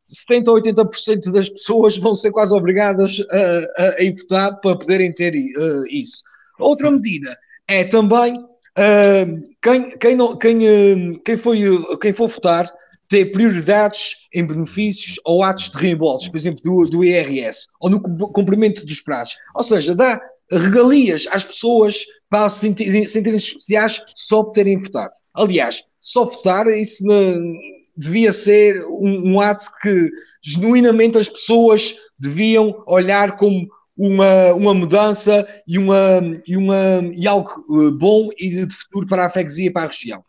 70% 0.09 0.47
ou 0.47 0.62
80% 0.62 1.31
das 1.31 1.50
pessoas 1.50 1.97
vão 1.97 2.15
ser 2.15 2.31
quase 2.31 2.53
obrigadas 2.53 3.21
a, 3.29 3.83
a, 3.83 3.89
a 3.95 4.03
ir 4.03 4.13
votar 4.15 4.59
para 4.59 4.77
poderem 4.77 5.13
ter 5.13 5.33
uh, 5.33 5.86
isso. 5.89 6.24
Outra 6.59 6.91
medida 6.91 7.38
é 7.67 7.83
também 7.83 8.33
uh, 8.33 9.43
quem, 9.62 9.97
quem, 9.97 10.15
não, 10.15 10.38
quem, 10.38 10.57
uh, 10.57 11.19
quem, 11.24 11.38
foi, 11.38 11.62
quem 12.01 12.13
for 12.13 12.27
votar 12.27 12.71
ter 13.09 13.31
prioridades 13.31 14.27
em 14.33 14.45
benefícios 14.45 15.19
ou 15.24 15.43
atos 15.43 15.69
de 15.69 15.77
reembolsos, 15.77 16.27
por 16.29 16.38
exemplo, 16.38 16.62
do, 16.63 16.89
do 16.89 17.03
IRS, 17.03 17.67
ou 17.79 17.89
no 17.89 18.01
cumprimento 18.01 18.86
dos 18.86 19.01
prazos. 19.01 19.36
Ou 19.55 19.63
seja, 19.63 19.93
dá 19.93 20.19
regalias 20.57 21.27
às 21.31 21.43
pessoas 21.43 22.05
para 22.29 22.50
se 22.50 22.60
sentirem, 22.62 23.05
sentirem 23.05 23.38
especiais 23.38 24.01
só 24.15 24.43
por 24.43 24.51
terem 24.51 24.77
votado. 24.77 25.13
Aliás, 25.33 25.83
só 26.00 26.25
votar, 26.25 26.67
isso 26.67 27.05
não, 27.05 27.53
devia 27.95 28.33
ser 28.33 28.83
um, 28.86 29.33
um, 29.33 29.39
ato 29.39 29.65
que 29.81 30.10
genuinamente 30.41 31.17
as 31.17 31.29
pessoas 31.29 31.95
deviam 32.19 32.83
olhar 32.88 33.36
como 33.36 33.67
uma, 33.95 34.53
uma 34.53 34.74
mudança 34.74 35.48
e, 35.67 35.77
uma, 35.77 36.19
e, 36.48 36.57
uma, 36.57 37.01
e 37.13 37.27
algo 37.27 37.50
eh, 37.50 37.91
bom 37.91 38.29
e 38.39 38.65
de 38.65 38.75
futuro 38.75 39.05
para 39.05 39.25
a 39.25 39.29
freguesia 39.29 39.67
e 39.67 39.72
para 39.72 39.83
a 39.83 39.88
região. 39.88 40.24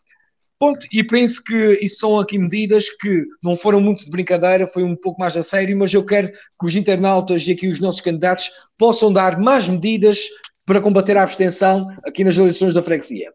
Ponto. 0.57 0.87
E 0.91 1.03
penso 1.03 1.43
que 1.43 1.79
isso 1.81 1.97
são 1.97 2.19
aqui 2.19 2.37
medidas 2.37 2.89
que 2.89 3.25
não 3.43 3.55
foram 3.55 3.81
muito 3.81 4.05
de 4.05 4.11
brincadeira, 4.11 4.65
foi 4.65 4.83
um 4.83 4.95
pouco 4.95 5.19
mais 5.19 5.35
a 5.35 5.43
sério, 5.43 5.77
mas 5.77 5.93
eu 5.93 6.05
quero 6.05 6.31
que 6.31 6.65
os 6.65 6.75
internautas 6.75 7.45
e 7.47 7.51
aqui 7.51 7.67
os 7.67 7.79
nossos 7.79 8.01
candidatos 8.01 8.49
possam 8.77 9.11
dar 9.11 9.37
mais 9.37 9.67
medidas 9.67 10.19
para 10.65 10.81
combater 10.81 11.17
a 11.17 11.23
abstenção 11.23 11.87
aqui 12.03 12.23
nas 12.23 12.37
eleições 12.37 12.73
da 12.73 12.81
freguesia. 12.81 13.33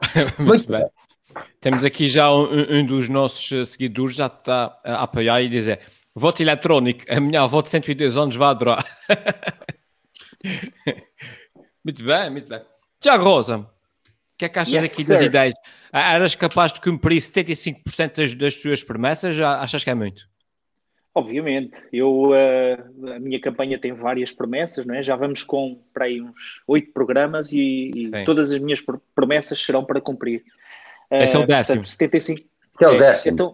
muito 0.38 0.68
bem. 0.68 0.86
Temos 1.60 1.84
aqui 1.84 2.08
já 2.08 2.32
um, 2.32 2.80
um, 2.80 2.86
dos 2.86 3.08
nossos 3.08 3.70
seguidores 3.70 4.16
já 4.16 4.26
está 4.26 4.76
a 4.84 5.04
apoiar 5.04 5.40
e 5.40 5.48
dizer 5.48 5.80
voto 6.14 6.42
eletrónico, 6.42 7.04
a 7.08 7.20
minha 7.20 7.42
avó 7.42 7.62
de 7.62 7.70
102 7.70 8.16
anos 8.16 8.34
vai 8.34 8.48
adorar. 8.48 8.84
muito 11.84 12.04
bem, 12.04 12.30
muito 12.30 12.48
bem. 12.48 12.60
Tiago 13.00 13.24
Rosa, 13.24 13.70
que 14.38 14.44
é 14.44 14.48
que 14.48 14.58
achas 14.58 14.72
yes, 14.72 14.92
aqui 14.92 15.04
sir. 15.04 15.12
das 15.12 15.22
ideias? 15.22 15.54
Ah, 15.92 16.14
eras 16.14 16.34
capaz 16.34 16.72
de 16.72 16.80
cumprir 16.80 17.16
75% 17.16 18.16
das, 18.16 18.34
das 18.34 18.56
tuas 18.56 18.84
promessas? 18.84 19.38
Achas 19.40 19.82
que 19.82 19.90
é 19.90 19.94
muito? 19.94 20.28
Obviamente, 21.14 21.72
eu 21.92 22.30
uh, 22.30 23.12
a 23.12 23.18
minha 23.18 23.40
campanha 23.40 23.76
tem 23.78 23.92
várias 23.92 24.30
promessas, 24.30 24.86
não 24.86 24.94
é? 24.94 25.02
Já 25.02 25.16
vamos 25.16 25.42
com 25.42 25.82
para 25.92 26.04
aí 26.04 26.22
uns 26.22 26.62
oito 26.68 26.92
programas 26.92 27.50
e, 27.50 27.90
e 27.92 28.24
todas 28.24 28.52
as 28.52 28.60
minhas 28.60 28.80
promessas 29.14 29.60
serão 29.60 29.84
para 29.84 30.00
cumprir. 30.00 30.44
Uh, 31.10 31.16
Esse 31.16 31.34
é 31.34 31.40
o 31.40 31.46
décimo. 31.46 31.82
Portanto, 31.82 31.90
75. 31.90 32.48
Que 32.78 32.84
é 32.84 32.88
o 32.88 32.98
décimo. 32.98 33.34
Então, 33.34 33.52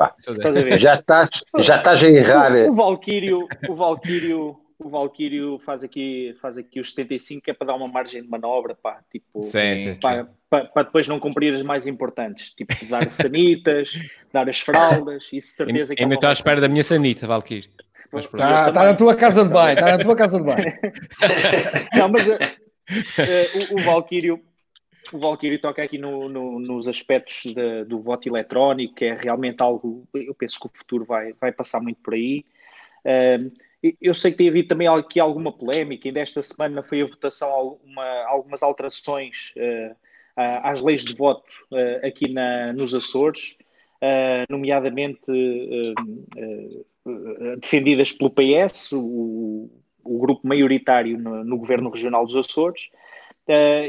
já 0.79 0.95
estás, 0.97 1.31
já 1.59 1.77
estás 1.77 2.03
a 2.03 2.09
errar. 2.09 2.53
O, 2.53 2.71
o 2.73 2.75
Valkyrio, 2.75 3.49
o 3.67 3.75
Valkyrio 3.75 4.61
o 4.79 4.89
Valkyrio 4.89 5.59
faz 5.59 5.85
aqui, 5.85 6.35
faz 6.41 6.59
aqui 6.59 6.81
os 6.81 6.91
75, 6.91 7.43
que 7.43 7.51
é 7.51 7.55
para 7.55 7.69
dar 7.69 7.75
uma 7.75 7.89
margem 7.89 8.23
de 8.23 8.29
manobra, 8.29 8.75
pá, 8.75 9.01
tipo, 9.11 9.43
sim, 9.43 9.79
sim, 9.79 10.01
para, 10.01 10.29
para, 10.49 10.65
para, 10.67 10.83
depois 10.85 11.07
não 11.09 11.21
cumprir 11.21 11.55
as 11.55 11.63
mais 11.63 11.87
importantes, 11.87 12.51
tipo, 12.51 12.75
dar 12.87 13.11
sanitas, 13.13 13.93
dar 14.33 14.49
as 14.49 14.61
fraldas, 14.61 15.31
isso 15.33 15.57
certeza 15.57 15.95
que 15.95 16.03
Ainda 16.03 16.15
estou 16.15 16.29
à 16.29 16.33
espera 16.33 16.61
da 16.61 16.69
minha 16.69 16.83
sanita, 16.83 17.27
Valkyrie. 17.27 17.69
Está 18.13 18.71
tá 18.71 18.85
na 18.85 18.95
tua 18.95 19.17
casa 19.17 19.45
de 19.45 19.53
banho, 19.53 19.75
está 19.75 19.97
na 19.97 20.05
tua 20.05 20.15
casa 20.15 20.39
de 20.39 20.45
banho. 20.45 20.73
não, 21.95 22.09
mas 22.09 22.29
uh, 22.29 22.33
uh, 22.33 23.75
o, 23.75 23.81
o 23.81 23.83
Valkyrio 23.83 24.41
o 25.13 25.19
Valkyrie 25.19 25.59
toca 25.59 25.83
aqui 25.83 25.99
no, 25.99 26.29
no, 26.29 26.59
nos 26.59 26.89
aspectos 26.89 27.53
de, 27.53 27.85
do 27.85 28.01
voto 28.01 28.29
eletrónico, 28.29 28.95
que 28.95 29.05
é 29.05 29.15
realmente 29.15 29.61
algo, 29.63 30.07
eu 30.15 30.35
penso 30.35 30.59
que 30.59 30.67
o 30.67 30.71
futuro 30.73 31.05
vai, 31.05 31.33
vai 31.35 31.53
passar 31.53 31.81
muito 31.81 32.01
por 32.03 32.15
aí. 32.15 32.45
Uh, 33.05 33.65
eu 34.01 34.15
sei 34.15 34.31
que 34.31 34.39
tem 34.39 34.49
havido 34.49 34.69
também 34.69 34.89
aqui 34.89 35.21
alguma 35.21 35.53
polémica, 35.53 36.09
ainda 36.09 36.21
esta 36.21 36.43
semana 36.43 36.83
foi 36.83 37.03
a 37.03 37.07
votação 37.07 37.51
alguma, 37.51 38.05
algumas 38.27 38.63
alterações 38.63 39.53
uh, 39.57 39.95
às 40.37 40.81
leis 40.81 41.05
de 41.05 41.15
voto 41.15 41.51
uh, 41.71 42.07
aqui 42.07 42.33
na, 42.33 42.73
nos 42.73 42.95
Açores, 42.95 43.57
uh, 43.97 44.51
nomeadamente 44.51 45.21
defendidas 47.61 48.13
pelo 48.13 48.31
PS, 48.31 48.93
o, 48.93 49.71
o 50.03 50.19
grupo 50.19 50.47
maioritário 50.47 51.19
no, 51.19 51.45
no, 51.45 51.59
governo 51.59 51.91
regional 51.91 52.25
dos 52.25 52.37
Açores, 52.37 52.89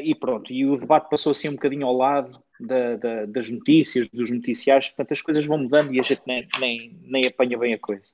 e 0.03 0.13
pronto, 0.15 0.51
e 0.51 0.65
o 0.65 0.75
debate 0.75 1.09
passou 1.09 1.31
assim 1.31 1.47
um 1.47 1.53
bocadinho 1.53 1.87
ao 1.87 1.95
lado 1.95 2.37
da, 2.59 2.97
da, 2.97 3.25
das 3.25 3.49
notícias, 3.49 4.09
dos 4.09 4.29
noticiários, 4.29 4.89
portanto 4.89 5.13
as 5.13 5.21
coisas 5.21 5.45
vão 5.45 5.57
mudando 5.57 5.93
e 5.93 5.99
a 5.99 6.03
gente 6.03 6.21
nem, 6.27 6.45
nem, 6.59 6.99
nem 7.05 7.25
apanha 7.25 7.57
bem 7.57 7.73
a 7.73 7.79
coisa 7.79 8.11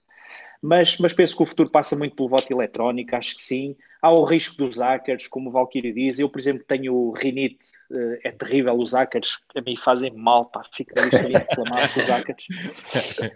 mas, 0.61 0.97
mas 0.99 1.11
penso 1.11 1.35
que 1.35 1.41
o 1.43 1.45
futuro 1.45 1.71
passa 1.71 1.95
muito 1.95 2.15
pelo 2.15 2.29
voto 2.29 2.51
eletrónico, 2.51 3.15
acho 3.15 3.35
que 3.35 3.41
sim. 3.41 3.75
Há 4.01 4.11
o 4.11 4.23
risco 4.23 4.55
dos 4.57 4.77
hackers, 4.77 5.27
como 5.27 5.49
o 5.49 5.51
Valkyrie 5.51 5.93
diz. 5.93 6.19
Eu, 6.19 6.29
por 6.29 6.39
exemplo, 6.39 6.63
tenho 6.67 7.11
rinite, 7.11 7.59
uh, 7.89 8.17
é 8.23 8.31
terrível, 8.31 8.77
os 8.77 8.93
hackers 8.93 9.39
a 9.55 9.61
mim 9.61 9.75
fazem 9.75 10.11
mal, 10.13 10.45
pá, 10.45 10.63
fico 10.71 10.91
ali 10.99 11.33
reclamado 11.33 11.93
com 11.93 11.99
os 11.99 12.07
hackers. 12.07 12.45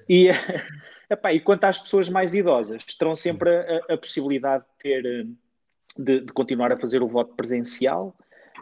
E, 0.07 0.29
epá, 1.09 1.33
e 1.33 1.39
quanto 1.39 1.63
às 1.63 1.79
pessoas 1.79 2.09
mais 2.09 2.33
idosas, 2.35 2.83
terão 2.97 3.15
sempre 3.15 3.49
a, 3.49 3.93
a 3.93 3.97
possibilidade 3.97 4.63
de 4.63 4.83
ter. 4.83 5.05
Eh, 5.05 5.25
de, 5.97 6.19
de, 6.19 6.33
continuar 6.33 6.73
a 6.73 6.77
fazer 6.77 7.01
o 7.01 7.07
voto 7.07 7.33
presencial. 7.35 8.13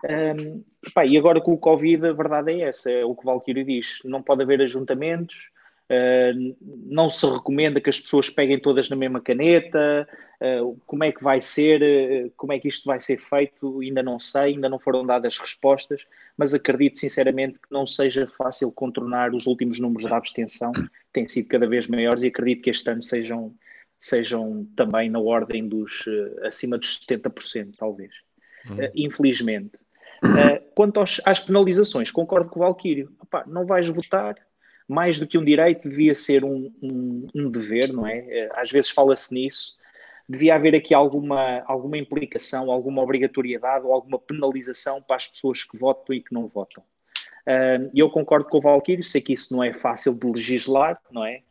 Um, 0.03 0.63
epá, 0.87 1.05
e 1.05 1.17
agora 1.17 1.41
com 1.41 1.53
o 1.53 1.57
Covid, 1.57 2.07
a 2.07 2.13
verdade 2.13 2.51
é 2.51 2.67
essa, 2.67 2.91
é 2.91 3.03
o 3.03 3.15
que 3.15 3.23
o 3.23 3.25
Valkyrie 3.25 3.63
diz: 3.63 3.99
não 4.03 4.21
pode 4.21 4.43
haver 4.43 4.61
ajuntamentos, 4.61 5.49
Uh, 5.93 6.55
não 6.85 7.09
se 7.09 7.25
recomenda 7.25 7.81
que 7.81 7.89
as 7.89 7.99
pessoas 7.99 8.29
peguem 8.29 8.59
todas 8.59 8.89
na 8.89 8.95
mesma 8.95 9.21
caneta. 9.21 10.07
Uh, 10.41 10.79
como 10.85 11.03
é 11.03 11.11
que 11.11 11.23
vai 11.23 11.41
ser? 11.41 11.81
Uh, 11.81 12.31
como 12.35 12.53
é 12.53 12.59
que 12.59 12.67
isto 12.67 12.85
vai 12.85 12.99
ser 12.99 13.17
feito? 13.17 13.79
Ainda 13.81 14.01
não 14.01 14.19
sei, 14.19 14.53
ainda 14.53 14.69
não 14.69 14.79
foram 14.79 15.05
dadas 15.05 15.37
respostas, 15.37 16.05
mas 16.37 16.53
acredito 16.53 16.97
sinceramente 16.97 17.59
que 17.59 17.71
não 17.71 17.85
seja 17.85 18.27
fácil 18.37 18.71
contornar 18.71 19.33
os 19.33 19.45
últimos 19.45 19.79
números 19.79 20.09
da 20.09 20.17
abstenção, 20.17 20.71
têm 21.11 21.27
sido 21.27 21.47
cada 21.47 21.67
vez 21.67 21.87
maiores 21.87 22.23
e 22.23 22.27
acredito 22.27 22.63
que 22.63 22.69
este 22.69 22.89
ano 22.89 23.01
sejam, 23.01 23.53
sejam 23.99 24.67
também 24.75 25.09
na 25.09 25.19
ordem 25.19 25.67
dos 25.67 26.05
acima 26.43 26.77
dos 26.77 26.99
70%, 26.99 27.75
talvez. 27.77 28.11
Uhum. 28.69 28.77
infelizmente. 28.95 29.77
quanto 30.73 31.01
aos, 31.01 31.19
às 31.25 31.41
penalizações, 31.41 32.09
concordo 32.09 32.49
com 32.49 32.61
o 32.61 32.63
Valquírio. 32.63 33.11
não 33.45 33.65
vais 33.65 33.89
votar, 33.89 34.37
mais 34.87 35.19
do 35.19 35.27
que 35.27 35.37
um 35.37 35.45
direito, 35.45 35.89
devia 35.89 36.13
ser 36.13 36.43
um, 36.43 36.71
um, 36.81 37.27
um 37.33 37.49
dever, 37.49 37.91
não 37.91 38.05
é? 38.05 38.17
Eh, 38.19 38.49
às 38.55 38.71
vezes 38.71 38.91
fala-se 38.91 39.33
nisso. 39.33 39.77
Devia 40.27 40.55
haver 40.55 40.75
aqui 40.75 40.93
alguma, 40.93 41.63
alguma 41.65 41.97
implicação, 41.97 42.71
alguma 42.71 43.01
obrigatoriedade 43.01 43.85
ou 43.85 43.93
alguma 43.93 44.19
penalização 44.19 45.01
para 45.01 45.17
as 45.17 45.27
pessoas 45.27 45.63
que 45.63 45.77
votam 45.77 46.15
e 46.15 46.21
que 46.21 46.33
não 46.33 46.47
votam. 46.47 46.83
E 47.93 48.01
uh, 48.01 48.05
eu 48.05 48.09
concordo 48.09 48.47
com 48.47 48.57
o 48.57 48.61
Valquírio, 48.61 49.03
sei 49.03 49.21
que 49.21 49.33
isso 49.33 49.53
não 49.53 49.61
é 49.63 49.73
fácil 49.73 50.15
de 50.15 50.25
legislar, 50.25 50.99
não 51.11 51.25
é? 51.25 51.41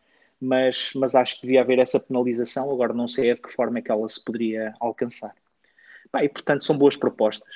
Mas, 0.40 0.92
mas 0.96 1.14
acho 1.14 1.36
que 1.36 1.42
devia 1.42 1.60
haver 1.60 1.78
essa 1.78 2.00
penalização, 2.00 2.72
agora 2.72 2.94
não 2.94 3.06
sei 3.06 3.34
de 3.34 3.42
que 3.42 3.52
forma 3.52 3.78
é 3.78 3.82
que 3.82 3.92
ela 3.92 4.08
se 4.08 4.24
poderia 4.24 4.74
alcançar. 4.80 5.34
e 6.20 6.28
portanto 6.28 6.64
são 6.64 6.76
boas 6.76 6.96
propostas. 6.96 7.54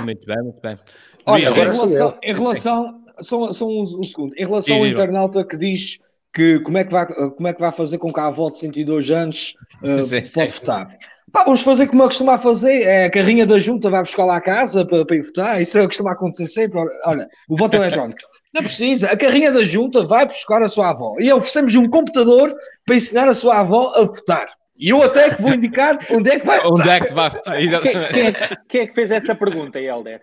Muito 0.00 0.26
bem, 0.26 0.42
muito 0.42 0.60
bem. 0.60 0.78
Olha, 1.26 1.48
em 1.48 1.52
relação, 1.52 2.18
em 2.22 2.34
relação, 2.34 3.01
só, 3.20 3.52
só 3.52 3.66
um, 3.66 3.82
um, 3.82 4.04
segundo. 4.04 4.34
Em 4.36 4.44
relação 4.44 4.76
ao 4.76 4.86
internauta 4.86 5.44
que 5.44 5.56
diz 5.56 5.98
que 6.32 6.60
como 6.60 6.78
é 6.78 6.84
que 6.84 6.92
vai, 6.92 7.06
como 7.06 7.48
é 7.48 7.52
que 7.52 7.60
vai 7.60 7.72
fazer 7.72 7.98
com 7.98 8.12
que 8.12 8.20
a 8.20 8.26
avó 8.26 8.50
de 8.50 8.58
102 8.58 9.10
anos 9.10 9.54
uh, 9.82 9.98
sim, 9.98 10.22
pode 10.34 10.52
sim. 10.52 10.58
votar? 10.58 10.96
Pá, 11.32 11.44
vamos 11.44 11.62
fazer 11.62 11.86
como 11.86 12.02
eu 12.02 12.08
costumo 12.08 12.36
fazer, 12.38 12.82
é 12.82 13.06
a 13.06 13.10
carrinha 13.10 13.46
da 13.46 13.58
junta 13.58 13.88
vai 13.88 14.02
buscar 14.02 14.26
lá 14.26 14.36
a 14.36 14.40
casa 14.40 14.84
para, 14.84 15.04
para 15.04 15.16
ir 15.16 15.22
votar, 15.22 15.62
isso 15.62 15.78
é 15.78 15.80
o 15.80 15.84
que 15.84 15.88
costuma 15.88 16.12
acontecer 16.12 16.46
sempre. 16.46 16.78
Olha, 17.06 17.26
o 17.48 17.56
voto 17.56 17.74
eletrónico. 17.74 18.20
Não 18.54 18.62
precisa, 18.62 19.10
a 19.10 19.16
carrinha 19.16 19.50
da 19.50 19.64
junta 19.64 20.04
vai 20.06 20.26
buscar 20.26 20.62
a 20.62 20.68
sua 20.68 20.90
avó 20.90 21.16
e 21.18 21.32
oferecemos 21.32 21.74
um 21.74 21.88
computador 21.88 22.54
para 22.84 22.96
ensinar 22.96 23.28
a 23.28 23.34
sua 23.34 23.60
avó 23.60 23.94
a 23.96 24.02
votar. 24.02 24.46
E 24.76 24.90
eu 24.90 25.02
até 25.02 25.34
que 25.34 25.40
vou 25.40 25.54
indicar 25.54 25.98
onde 26.10 26.30
é 26.30 26.38
que 26.38 26.44
vai 26.44 26.60
votar. 26.60 26.72
Onde 26.80 26.90
é 26.90 27.00
que 27.00 27.14
vai 27.14 27.30
votar, 27.30 27.62
exatamente. 27.62 28.12
Quem, 28.12 28.12
quem, 28.12 28.26
é, 28.26 28.56
quem 28.68 28.80
é 28.82 28.86
que 28.86 28.94
fez 28.94 29.10
essa 29.10 29.34
pergunta, 29.34 29.80
Helder? 29.80 30.20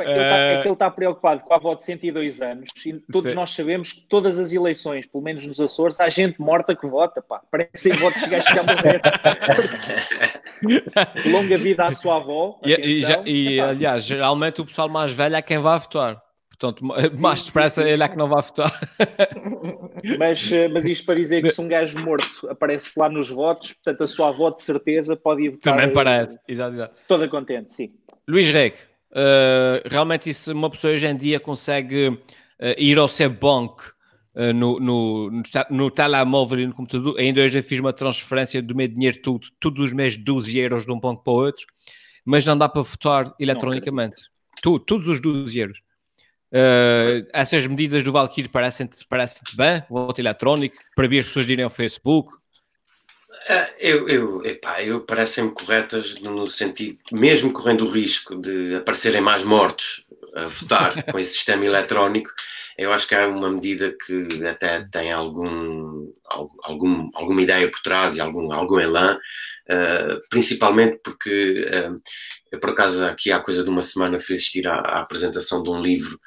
É 0.00 0.62
que 0.62 0.68
ele 0.68 0.72
está 0.72 0.90
preocupado 0.90 1.42
com 1.42 1.52
a 1.52 1.56
avó 1.56 1.74
de 1.74 1.84
102 1.84 2.40
anos 2.40 2.70
e 2.84 2.94
todos 3.12 3.32
Sim. 3.32 3.36
nós 3.36 3.50
sabemos 3.50 3.92
que 3.92 4.00
todas 4.02 4.38
as 4.38 4.52
eleições, 4.52 5.06
pelo 5.06 5.22
menos 5.22 5.46
nos 5.46 5.60
Açores, 5.60 6.00
há 6.00 6.08
gente 6.08 6.40
morta 6.40 6.74
que 6.74 6.86
vota, 6.86 7.22
pá. 7.22 7.42
Parecem 7.50 7.92
votos 7.92 8.22
de 8.22 8.28
gajos 8.28 8.48
que 8.48 8.54
já 8.54 8.62
morreram. 8.62 9.02
Longa 11.32 11.58
vida 11.58 11.84
à 11.84 11.92
sua 11.92 12.16
avó. 12.16 12.58
E, 12.64 12.72
e, 12.72 13.00
já, 13.02 13.22
e 13.26 13.60
aliás, 13.60 14.04
geralmente 14.04 14.60
o 14.60 14.66
pessoal 14.66 14.88
mais 14.88 15.12
velho 15.12 15.36
é 15.36 15.42
quem 15.42 15.58
vai 15.58 15.78
votar. 15.78 16.22
Portanto, 16.58 16.84
mais 17.18 17.44
depressa 17.44 17.82
ele 17.82 18.02
é 18.02 18.08
que 18.08 18.16
não 18.16 18.28
vai 18.28 18.42
votar. 18.42 18.70
Mas, 20.18 20.52
eh, 20.52 20.68
mas 20.68 20.84
isto 20.84 21.06
para 21.06 21.14
dizer 21.14 21.42
que 21.42 21.48
se 21.48 21.58
um 21.60 21.66
gajo 21.66 21.98
morto 21.98 22.46
aparece 22.48 22.92
lá 22.96 23.08
nos 23.08 23.30
votos, 23.30 23.72
portanto 23.72 24.04
a 24.04 24.06
sua 24.06 24.28
avó 24.28 24.50
de 24.50 24.62
certeza 24.62 25.16
pode 25.16 25.44
ir 25.44 25.50
votar. 25.50 25.74
Também 25.74 25.92
parece, 25.92 26.38
exato, 26.46 26.74
exato. 26.74 27.00
Toda 27.08 27.26
contente, 27.26 27.72
sim. 27.72 27.90
Luís 28.28 28.50
Reg, 28.50 28.74
Uh, 29.14 29.78
realmente 29.88 30.28
isso, 30.28 30.52
uma 30.52 30.68
pessoa 30.68 30.92
hoje 30.92 31.06
em 31.06 31.16
dia 31.16 31.38
consegue 31.38 32.08
uh, 32.08 32.20
ir 32.76 32.98
ao 32.98 33.06
seu 33.06 33.30
banco 33.30 33.94
uh, 34.34 34.52
no, 34.52 34.80
no, 34.80 35.30
no, 35.30 35.42
no, 35.70 35.90
telemóvel 35.90 36.58
e 36.58 36.66
no 36.66 36.74
computador. 36.74 37.16
Ainda 37.18 37.40
hoje 37.40 37.60
eu 37.60 37.62
fiz 37.62 37.78
uma 37.78 37.92
transferência 37.92 38.60
do 38.60 38.74
meu 38.74 38.88
dinheiro 38.88 39.16
tudo, 39.22 39.46
todos 39.60 39.84
os 39.84 39.92
meses 39.92 40.18
12 40.18 40.58
euros 40.58 40.84
de 40.84 40.92
um 40.92 40.98
banco 40.98 41.22
para 41.22 41.32
o 41.32 41.36
outro, 41.36 41.64
mas 42.24 42.44
não 42.44 42.58
dá 42.58 42.68
para 42.68 42.82
votar 42.82 43.32
eletronicamente. 43.38 44.22
Tu, 44.60 44.80
todos 44.80 45.08
os 45.08 45.20
12 45.20 45.58
euros. 45.60 45.78
essas 47.32 47.66
medidas 47.68 48.02
do 48.02 48.10
Valkyrie 48.10 48.48
parecem-te 48.48 49.06
parecem 49.06 49.42
bem? 49.56 49.82
Voto 49.88 50.20
eletrónico, 50.20 50.76
para 50.96 51.06
ver 51.06 51.20
as 51.20 51.26
pessoas 51.26 51.48
irem 51.48 51.64
ao 51.64 51.70
Facebook, 51.70 52.32
eu, 53.78 54.08
eu, 54.08 54.44
epá, 54.44 54.82
eu 54.82 55.00
parecem-me 55.02 55.50
corretas 55.50 56.18
no 56.20 56.46
sentido, 56.46 56.98
mesmo 57.12 57.52
correndo 57.52 57.84
o 57.84 57.90
risco 57.90 58.36
de 58.36 58.76
aparecerem 58.76 59.20
mais 59.20 59.42
mortos 59.42 60.04
a 60.34 60.46
votar 60.46 61.02
com 61.10 61.18
esse 61.18 61.34
sistema 61.34 61.64
eletrónico, 61.64 62.30
eu 62.76 62.92
acho 62.92 63.06
que 63.06 63.14
é 63.14 63.24
uma 63.26 63.50
medida 63.50 63.94
que 64.04 64.44
até 64.46 64.84
tem 64.90 65.12
algum, 65.12 66.12
algum, 66.62 67.08
alguma 67.14 67.42
ideia 67.42 67.70
por 67.70 67.80
trás 67.80 68.16
e 68.16 68.20
algum, 68.20 68.52
algum 68.52 68.80
elan, 68.80 69.16
uh, 69.16 70.20
principalmente 70.28 70.98
porque 71.02 71.66
uh, 71.68 72.00
eu, 72.50 72.58
por 72.58 72.70
acaso, 72.70 73.04
aqui 73.04 73.30
há 73.30 73.40
coisa 73.40 73.62
de 73.62 73.70
uma 73.70 73.82
semana 73.82 74.18
fui 74.18 74.34
assistir 74.34 74.66
à, 74.66 74.74
à 74.74 75.00
apresentação 75.00 75.62
de 75.62 75.70
um 75.70 75.80
livro 75.80 76.18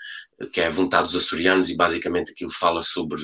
que 0.54 0.62
é 0.62 0.68
a 0.68 0.70
Vontade 0.70 1.12
dos 1.12 1.16
Açorianos, 1.16 1.70
e 1.70 1.76
basicamente 1.76 2.32
aquilo 2.32 2.52
fala 2.52 2.82
sobre 2.84 3.20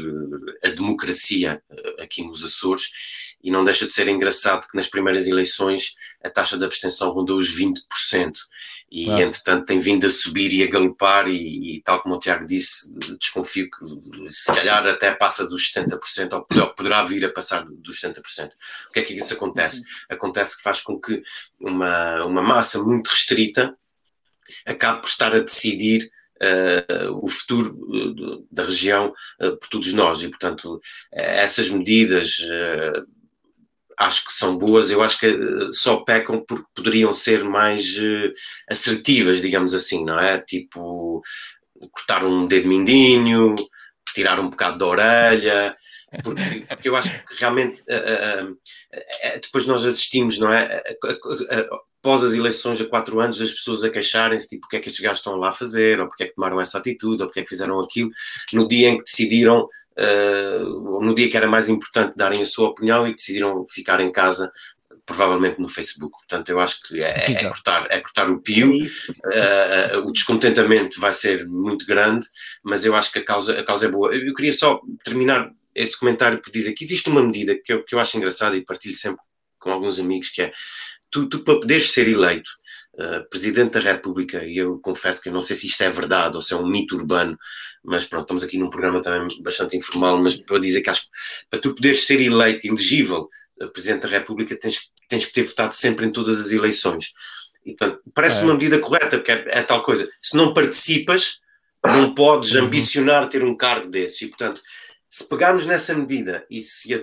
a 0.64 0.70
democracia 0.70 1.62
aqui 2.00 2.24
nos 2.24 2.44
Açores, 2.44 2.90
e 3.44 3.52
não 3.52 3.64
deixa 3.64 3.86
de 3.86 3.92
ser 3.92 4.08
engraçado 4.08 4.68
que 4.68 4.76
nas 4.76 4.88
primeiras 4.88 5.28
eleições 5.28 5.96
a 6.24 6.30
taxa 6.30 6.58
de 6.58 6.64
abstenção 6.64 7.12
rondou 7.12 7.38
os 7.38 7.54
20%, 7.54 7.76
e 8.90 9.10
ah. 9.10 9.22
entretanto 9.22 9.66
tem 9.66 9.80
vindo 9.80 10.06
a 10.06 10.10
subir 10.10 10.54
e 10.54 10.64
a 10.64 10.68
galopar, 10.68 11.28
e, 11.28 11.78
e, 11.78 11.82
tal 11.82 12.02
como 12.02 12.16
o 12.16 12.20
Tiago 12.20 12.46
disse, 12.46 12.94
desconfio 13.20 13.70
que 13.70 14.30
se 14.30 14.54
calhar 14.54 14.86
até 14.88 15.12
passa 15.12 15.48
dos 15.48 15.72
70%, 15.74 16.34
ou 16.34 16.46
poderá, 16.46 16.68
poderá 16.68 17.04
vir 17.04 17.26
a 17.26 17.32
passar 17.32 17.66
dos 17.66 18.00
70%. 18.00 18.52
O 18.90 18.92
que 18.92 19.00
é 19.00 19.04
que 19.04 19.14
isso 19.14 19.34
acontece? 19.34 19.82
Acontece 20.10 20.58
que 20.58 20.64
faz 20.64 20.80
com 20.80 21.00
que 21.00 21.22
uma, 21.60 22.24
uma 22.24 22.42
massa 22.42 22.82
muito 22.84 23.08
restrita 23.08 23.76
acabe 24.66 25.02
por 25.02 25.08
estar 25.08 25.36
a 25.36 25.40
decidir 25.40 26.12
uh, 26.42 27.20
o 27.24 27.28
futuro 27.28 27.72
uh, 27.72 28.48
da 28.52 28.64
região 28.66 29.14
uh, 29.42 29.58
por 29.58 29.68
todos 29.70 29.94
nós. 29.94 30.22
E, 30.22 30.30
portanto, 30.30 30.80
essas 31.12 31.70
medidas 31.70 32.42
acho 34.00 34.26
que 34.26 34.34
são 34.34 34.58
boas, 34.58 34.90
eu 34.92 35.02
acho 35.02 35.20
que 35.20 35.38
só 35.72 35.98
pecam 35.98 36.44
porque 36.48 36.66
poderiam 36.76 37.14
ser 37.14 37.44
mais 37.44 37.98
assertivas, 38.70 39.42
digamos 39.42 39.74
assim, 39.74 40.04
não 40.06 40.20
é? 40.20 40.40
Tipo, 40.40 41.22
cortar 41.92 42.24
um 42.24 42.48
dedo 42.48 42.68
mindinho, 42.68 43.56
tirar 44.14 44.40
um 44.40 44.50
bocado 44.50 44.78
da 44.78 44.86
orelha, 44.86 45.76
porque, 46.24 46.42
porque 46.70 46.90
eu 46.90 46.96
acho 46.96 47.10
que 47.10 47.40
realmente 47.40 47.82
uh, 47.82 48.46
uh, 48.46 48.52
uh, 48.52 49.40
depois 49.42 49.66
nós 49.66 49.84
assistimos, 49.84 50.38
não 50.38 50.54
é? 50.54 50.82
Após 52.04 52.22
as 52.22 52.34
eleições 52.34 52.82
há 52.82 52.86
quatro 52.86 53.22
anos, 53.22 53.42
as 53.42 53.54
pessoas 53.54 53.82
a 53.86 53.90
queixarem-se, 53.90 54.50
tipo, 54.50 54.66
o 54.66 54.70
que 54.70 54.76
é 54.76 54.80
que 54.82 54.90
estes 54.90 55.02
gajos 55.02 55.20
estão 55.20 55.38
lá 55.38 55.48
a 55.48 55.54
fazer, 55.54 56.02
ou 56.02 56.08
porque 56.08 56.24
é 56.24 56.28
que 56.28 56.36
tomaram 56.36 56.60
essa 56.60 56.78
atitude, 56.78 57.22
ou 57.22 57.28
porque 57.28 57.40
é 57.40 57.44
que 57.44 57.50
fizeram 57.50 57.80
aquilo, 57.80 58.10
no 58.52 58.68
dia 58.68 58.90
em 58.90 58.98
que 58.98 59.06
decidiram, 59.06 59.66
no 61.02 61.16
dia 61.16 61.30
que 61.30 61.38
era 61.38 61.48
mais 61.48 61.70
importante 61.70 62.18
darem 62.18 62.42
a 62.42 62.46
sua 62.46 62.68
opinião 62.68 63.08
e 63.08 63.16
decidiram 63.16 63.64
ficar 63.70 64.02
em 64.02 64.12
casa 64.12 64.52
provavelmente 65.06 65.62
no 65.62 65.70
Facebook. 65.70 66.12
Portanto, 66.12 66.50
eu 66.50 66.60
acho 66.60 66.82
que 66.84 67.02
é, 67.02 67.32
é 67.32 67.44
cortar, 67.48 67.88
é 67.90 68.00
cortar 68.02 68.30
o 68.30 68.42
pio. 68.42 68.72
Uh, 68.72 69.98
uh, 69.98 70.08
o 70.08 70.12
descontentamento 70.12 71.00
vai 71.00 71.14
ser 71.14 71.48
muito 71.48 71.86
grande, 71.86 72.28
mas 72.64 72.84
eu 72.84 72.94
acho 72.96 73.12
que 73.12 73.20
a 73.20 73.24
causa, 73.24 73.60
a 73.60 73.64
causa 73.64 73.86
é 73.86 73.90
boa. 73.90 74.14
Eu 74.14 74.34
queria 74.34 74.54
só 74.54 74.82
terminar 75.04 75.50
esse 75.76 75.98
comentário 75.98 76.40
por 76.42 76.52
dizer 76.52 76.74
que 76.74 76.84
existe 76.84 77.10
uma 77.10 77.24
medida 77.24 77.56
que 77.56 77.74
eu, 77.74 77.84
que 77.84 77.96
eu 77.96 78.00
acho 78.00 78.18
engraçada 78.18 78.56
e 78.56 78.64
partilho 78.64 78.96
sempre 78.96 79.22
com 79.64 79.72
alguns 79.72 80.00
amigos, 80.00 80.30
que 80.30 80.42
é 80.42 80.52
tu, 81.10 81.28
tu 81.28 81.40
para 81.40 81.60
poderes 81.60 81.92
ser 81.92 82.08
eleito 82.08 82.50
uh, 82.96 83.28
Presidente 83.30 83.74
da 83.74 83.80
República, 83.80 84.44
e 84.44 84.58
eu 84.58 84.78
confesso 84.80 85.22
que 85.22 85.30
eu 85.30 85.34
não 85.34 85.42
sei 85.42 85.56
se 85.56 85.68
isto 85.68 85.82
é 85.82 85.90
verdade 85.90 86.36
ou 86.36 86.42
se 86.42 86.54
é 86.54 86.58
um 86.58 86.68
mito 86.68 86.96
urbano, 86.96 87.38
mas 87.84 88.06
pronto, 88.06 88.24
estamos 88.24 88.44
aqui 88.44 88.58
num 88.58 88.70
programa 88.70 89.02
também 89.02 89.42
bastante 89.42 89.78
informal, 89.78 90.18
mas 90.22 90.36
para 90.36 90.60
dizer 90.60 90.82
que 90.82 90.90
acho 90.90 91.08
para 91.50 91.60
tu 91.60 91.74
poderes 91.74 92.06
ser 92.06 92.20
eleito, 92.20 92.68
elegível 92.68 93.30
uh, 93.62 93.70
Presidente 93.72 94.02
da 94.02 94.10
República, 94.10 94.56
tens, 94.56 94.92
tens 95.08 95.26
que 95.26 95.34
ter 95.34 95.44
votado 95.44 95.74
sempre 95.74 96.06
em 96.06 96.12
todas 96.12 96.40
as 96.40 96.52
eleições. 96.52 97.14
E, 97.66 97.74
portanto, 97.74 98.02
parece 98.14 98.42
é. 98.42 98.44
uma 98.44 98.54
medida 98.54 98.78
correta, 98.78 99.18
porque 99.18 99.32
é, 99.32 99.46
é, 99.48 99.64
tal 99.64 99.82
coisa. 99.82 100.10
Se 100.22 100.36
não 100.36 100.52
participas, 100.52 101.40
não 101.82 102.14
podes 102.14 102.54
uhum. 102.54 102.66
ambicionar 102.66 103.30
ter 103.30 103.44
um 103.44 103.56
cargo 103.56 103.88
desse. 103.88 104.26
E, 104.26 104.28
portanto, 104.28 104.62
se 105.14 105.30
pegarmos 105.30 105.68
nessa 105.68 105.94
medida 105.94 106.44
e 106.50 106.60
se 106.60 106.92
a, 106.92 107.00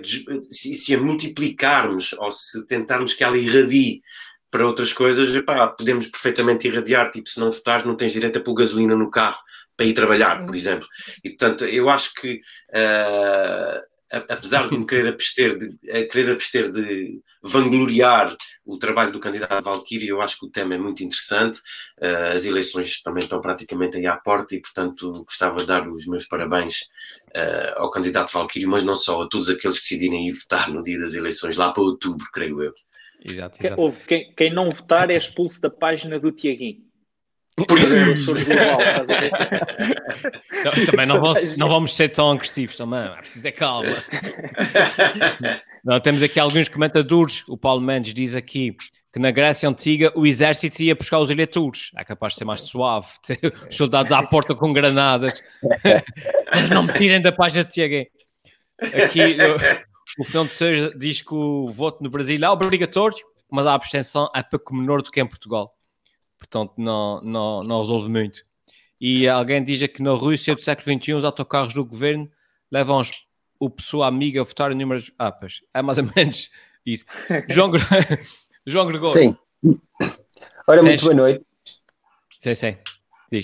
se, 0.49 0.93
a 0.93 0.99
multiplicarmos 0.99 2.11
ou 2.11 2.29
se 2.29 2.67
tentarmos 2.67 3.13
que 3.13 3.23
ela 3.23 3.37
irradie 3.37 4.01
para 4.49 4.67
outras 4.67 4.91
coisas, 4.91 5.33
epá, 5.33 5.65
podemos 5.69 6.07
perfeitamente 6.07 6.67
irradiar, 6.67 7.09
tipo, 7.09 7.29
se 7.29 7.39
não 7.39 7.49
votares 7.49 7.85
não 7.85 7.95
tens 7.95 8.11
direito 8.11 8.37
a 8.37 8.41
pôr 8.41 8.53
gasolina 8.53 8.97
no 8.97 9.09
carro 9.09 9.39
para 9.77 9.85
ir 9.85 9.93
trabalhar, 9.93 10.45
por 10.45 10.53
exemplo. 10.53 10.85
E, 11.23 11.29
portanto, 11.29 11.63
eu 11.63 11.89
acho 11.89 12.13
que 12.15 12.41
uh, 12.71 13.81
apesar 14.29 14.67
de 14.67 14.77
me 14.77 14.85
querer 14.85 15.07
abster 15.07 15.57
de, 15.57 15.77
querer 16.09 16.31
abster 16.31 16.69
de 16.69 17.21
vangloriar 17.41 18.35
o 18.65 18.77
trabalho 18.77 19.11
do 19.11 19.19
candidato 19.19 19.63
Valkyrie, 19.63 20.09
eu 20.09 20.21
acho 20.21 20.37
que 20.37 20.45
o 20.45 20.51
tema 20.51 20.75
é 20.75 20.77
muito 20.77 21.01
interessante. 21.01 21.59
Uh, 21.97 22.33
as 22.33 22.43
eleições 22.43 23.01
também 23.01 23.23
estão 23.23 23.39
praticamente 23.39 23.97
aí 23.97 24.05
à 24.05 24.17
porta 24.17 24.53
e, 24.53 24.61
portanto, 24.61 25.23
gostava 25.23 25.59
de 25.59 25.67
dar 25.67 25.87
os 25.87 26.05
meus 26.07 26.25
parabéns 26.25 26.81
uh, 27.35 27.81
ao 27.81 27.91
candidato 27.91 28.31
Valkyrie, 28.31 28.67
mas 28.67 28.83
não 28.83 28.95
só, 28.95 29.21
a 29.21 29.27
todos 29.27 29.49
aqueles 29.49 29.77
que 29.77 29.83
decidirem 29.83 30.27
ir 30.27 30.33
votar 30.33 30.69
no 30.69 30.83
dia 30.83 30.99
das 30.99 31.13
eleições, 31.13 31.57
lá 31.57 31.71
para 31.71 31.83
outubro, 31.83 32.27
creio 32.31 32.61
eu. 32.61 32.73
Exato, 33.23 33.57
exato. 33.63 33.93
Quem, 34.07 34.33
quem 34.33 34.53
não 34.53 34.71
votar 34.71 35.09
é 35.11 35.17
expulso 35.17 35.61
da 35.61 35.69
página 35.69 36.19
do 36.19 36.31
Tiaguinho. 36.31 36.90
Por 37.55 37.77
exemplo. 37.77 38.13
então, 40.59 40.71
também 40.85 41.05
não 41.05 41.19
vamos, 41.19 41.57
não 41.57 41.67
vamos 41.67 41.95
ser 41.95 42.09
tão 42.09 42.31
agressivos 42.31 42.75
também, 42.75 42.99
é 42.99 43.17
preciso 43.17 43.43
ter 43.43 43.51
calma. 43.51 43.89
não, 45.83 45.99
temos 45.99 46.23
aqui 46.23 46.39
alguns 46.39 46.69
comentadores. 46.69 47.43
O 47.47 47.57
Paulo 47.57 47.81
Mendes 47.81 48.13
diz 48.13 48.35
aqui 48.35 48.75
que 49.11 49.19
na 49.19 49.31
Grécia 49.31 49.67
Antiga 49.67 50.13
o 50.15 50.25
exército 50.25 50.81
ia 50.81 50.95
buscar 50.95 51.19
os 51.19 51.29
eleitores. 51.29 51.91
É 51.97 52.05
capaz 52.05 52.33
de 52.33 52.39
ser 52.39 52.45
mais 52.45 52.61
suave, 52.61 53.07
ter 53.21 53.39
os 53.69 53.75
soldados 53.75 54.13
à 54.13 54.23
porta 54.23 54.55
com 54.55 54.71
granadas. 54.71 55.43
Mas 56.53 56.69
não 56.69 56.83
me 56.83 56.93
tirem 56.93 57.19
da 57.19 57.33
página 57.33 57.65
de 57.65 57.71
Tiago. 57.71 58.07
Aqui 58.81 59.19
o, 59.21 60.21
o 60.21 60.23
Fernando 60.23 60.49
Sousa 60.49 60.93
diz 60.97 61.21
que 61.21 61.33
o 61.33 61.67
voto 61.67 62.01
no 62.01 62.09
Brasil 62.09 62.39
é 62.41 62.49
obrigatório, 62.49 63.17
mas 63.51 63.67
a 63.67 63.73
abstenção 63.73 64.29
é 64.33 64.41
pouco 64.41 64.73
menor 64.73 65.01
do 65.01 65.11
que 65.11 65.19
em 65.19 65.27
Portugal 65.27 65.75
portanto 66.41 66.73
não, 66.77 67.21
não, 67.21 67.61
não 67.61 67.79
resolve 67.81 68.09
muito. 68.09 68.43
E 68.99 69.27
alguém 69.27 69.63
diz 69.63 69.81
que 69.87 70.01
na 70.01 70.11
Rússia 70.11 70.55
do 70.55 70.61
século 70.61 70.99
XXI 70.99 71.13
os 71.13 71.23
autocarros 71.23 71.73
do 71.73 71.85
governo 71.85 72.29
levam 72.71 72.99
os, 72.99 73.11
o 73.59 73.69
pessoa 73.69 74.07
amiga 74.07 74.41
a 74.41 74.43
votar 74.43 74.71
em 74.71 74.75
números. 74.75 75.11
Ah, 75.17 75.31
pois, 75.31 75.61
é 75.73 75.81
mais 75.81 75.99
ou 75.99 76.09
menos 76.15 76.49
isso. 76.85 77.05
João, 77.47 77.71
João 78.65 78.87
Gregório. 78.87 79.21
Sim. 79.21 79.37
Ora, 80.67 80.81
muito 80.81 81.01
boa 81.01 81.13
noite. 81.13 81.45
Sim, 82.39 82.55
sim. 82.55 82.77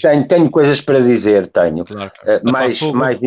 Tenho, 0.01 0.27
tenho 0.27 0.51
coisas 0.51 0.81
para 0.81 0.99
dizer, 0.99 1.47
tenho. 1.47 1.85
Claro. 1.85 2.11
Uh, 2.23 2.51
mais, 2.51 2.81
mais, 2.81 3.17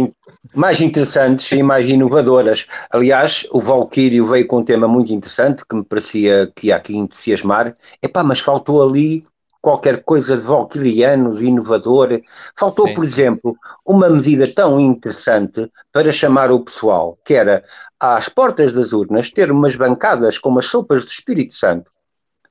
mais 0.54 0.80
interessantes 0.80 1.50
e 1.52 1.62
mais 1.62 1.88
inovadoras. 1.88 2.66
Aliás, 2.90 3.46
o 3.50 3.61
Valkyrio 3.61 4.26
veio 4.26 4.46
com 4.46 4.59
um 4.59 4.64
tema 4.64 4.87
muito 4.87 5.11
interessante 5.11 5.64
que 5.66 5.74
me 5.74 5.83
parecia 5.83 6.52
que 6.54 6.66
ia 6.66 6.76
aqui 6.76 6.94
entusiasmar. 6.94 7.74
Epá, 8.02 8.22
mas 8.22 8.40
faltou 8.40 8.87
ali 8.87 9.24
qualquer 9.61 10.03
coisa 10.03 10.37
de 10.37 10.42
valquiriano, 10.42 11.37
de 11.37 11.44
inovador. 11.44 12.20
Faltou, 12.57 12.88
Sim. 12.88 12.94
por 12.94 13.05
exemplo, 13.05 13.57
uma 13.85 14.09
medida 14.09 14.46
tão 14.46 14.81
interessante 14.81 15.70
para 15.92 16.12
chamar 16.12 16.51
o 16.51 16.61
pessoal, 16.61 17.18
que 17.25 17.35
era 17.35 17.62
às 17.99 18.29
portas 18.29 18.73
das 18.73 18.92
urnas 18.92 19.31
ter 19.31 19.51
umas 19.51 19.77
bancadas 19.77 20.38
com 20.38 20.49
umas 20.49 20.66
sopas 20.66 21.05
do 21.05 21.09
Espírito 21.09 21.55
Santo, 21.55 21.90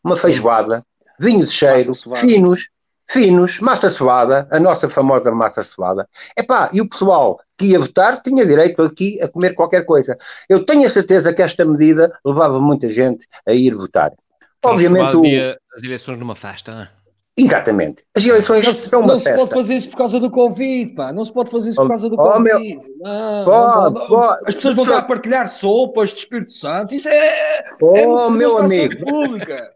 uma 0.04 0.15
feijoada, 0.15 0.84
vinho 1.19 1.45
de 1.45 1.52
cheiro, 1.52 1.91
finos, 2.15 2.69
finos, 3.10 3.60
massa 3.60 3.89
suada, 3.89 4.48
a 4.52 4.60
nossa 4.60 4.88
famosa 4.88 5.32
massa 5.32 5.63
suada. 5.63 6.08
Epá, 6.38 6.69
e 6.72 6.80
o 6.80 6.88
pessoal 6.88 7.39
que 7.58 7.65
ia 7.65 7.80
votar 7.80 8.22
tinha 8.22 8.45
direito 8.45 8.82
aqui 8.84 9.19
a 9.22 9.28
comer 9.28 9.56
qualquer 9.56 9.84
coisa. 9.84 10.17
Eu 10.48 10.63
tenho 10.63 10.86
a 10.86 10.89
certeza 10.89 11.34
que 11.34 11.41
esta 11.41 11.65
medida 11.65 12.13
levava 12.24 12.60
muita 12.60 12.88
gente 12.88 13.28
a 13.48 13.52
ir 13.52 13.76
votar. 13.76 14.13
Obviamente 14.63 15.15
o... 15.15 15.24
as 15.76 15.84
eleições 15.84 16.17
numa 16.17 16.36
festa, 16.36 16.72
não 16.72 16.82
é? 16.82 16.89
Exatamente. 17.43 18.04
As 18.15 18.25
eleições 18.25 18.65
não, 18.65 18.73
são 18.73 19.02
uma 19.02 19.13
Não 19.13 19.19
se 19.19 19.34
pode 19.34 19.49
fazer 19.52 19.75
isso 19.75 19.89
por 19.89 19.97
causa 19.97 20.19
do 20.19 20.30
Covid, 20.30 20.93
pá. 20.93 21.13
Não 21.13 21.23
se 21.23 21.32
pode 21.32 21.49
fazer 21.49 21.69
isso 21.69 21.82
por 21.82 21.88
causa 21.88 22.10
do 22.10 22.15
oh, 22.15 22.17
Covid. 22.17 22.43
Meu... 22.43 22.60
Não, 22.99 23.45
pode, 23.45 23.93
não, 23.93 24.08
pode. 24.08 24.41
As 24.47 24.56
pessoas 24.56 24.75
vão 24.75 24.86
estar 24.86 24.97
a 24.97 25.02
partilhar 25.02 25.47
sopas 25.47 26.10
de 26.12 26.19
Espírito 26.19 26.52
Santo. 26.52 26.93
Isso 26.93 27.10
é. 27.10 27.63
Oh, 27.82 27.95
é 27.95 28.30
meu 28.30 28.58
amigo. 28.58 29.06
Pública. 29.06 29.71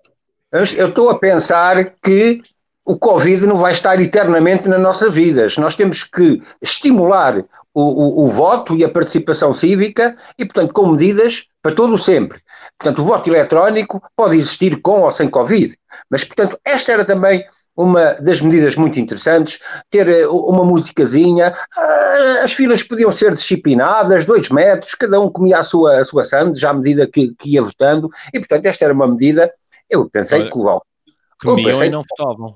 Eu 0.52 0.64
estou 0.64 1.10
a 1.10 1.18
pensar 1.18 1.96
que 2.02 2.42
o 2.86 2.98
Covid 2.98 3.46
não 3.48 3.58
vai 3.58 3.72
estar 3.72 4.00
eternamente 4.00 4.68
nas 4.68 4.80
nossas 4.80 5.14
vidas. 5.14 5.58
Nós 5.58 5.76
temos 5.76 6.04
que 6.04 6.42
estimular 6.62 7.44
o, 7.74 7.82
o, 7.82 8.26
o 8.26 8.28
voto 8.28 8.76
e 8.76 8.84
a 8.84 8.90
participação 8.90 9.54
cívica 9.54 10.16
e, 10.38 10.46
portanto, 10.46 10.74
com 10.74 10.88
medidas 10.88 11.48
para 11.62 11.74
todo 11.74 11.96
o 11.96 12.00
sempre. 12.00 12.40
Portanto, 12.78 13.02
o 13.02 13.06
voto 13.06 13.30
eletrónico 13.30 14.02
pode 14.16 14.36
existir 14.36 14.82
com 14.82 15.02
ou 15.02 15.12
sem 15.12 15.30
Covid, 15.30 15.76
mas, 16.10 16.24
portanto, 16.24 16.60
esta 16.66 16.92
era 16.92 17.06
também 17.06 17.46
uma 17.76 18.14
das 18.14 18.40
medidas 18.40 18.76
muito 18.76 19.00
interessantes, 19.00 19.60
ter 19.90 20.08
eh, 20.08 20.28
uma 20.28 20.64
musicazinha, 20.64 21.56
ah, 21.76 22.42
as 22.44 22.54
filas 22.54 22.84
podiam 22.84 23.12
ser 23.12 23.34
disciplinadas, 23.34 24.26
dois 24.26 24.50
metros, 24.50 24.94
cada 24.94 25.20
um 25.20 25.30
comia 25.30 25.60
a 25.60 25.64
sua, 25.64 26.00
a 26.00 26.04
sua 26.04 26.24
sandes, 26.24 26.64
à 26.64 26.74
medida 26.74 27.08
que, 27.08 27.34
que 27.36 27.56
ia 27.56 27.64
votando, 27.64 28.10
e 28.34 28.40
portanto 28.40 28.66
esta 28.66 28.86
era 28.86 28.94
uma 28.94 29.08
medida, 29.08 29.52
eu 29.90 30.10
pensei 30.10 30.42
Olha, 30.42 30.50
que 30.50 30.58
o. 30.58 30.82
Comiam 31.42 31.72
pensei, 31.72 31.88
e 31.88 31.92
não 31.92 32.04
votavam. 32.08 32.56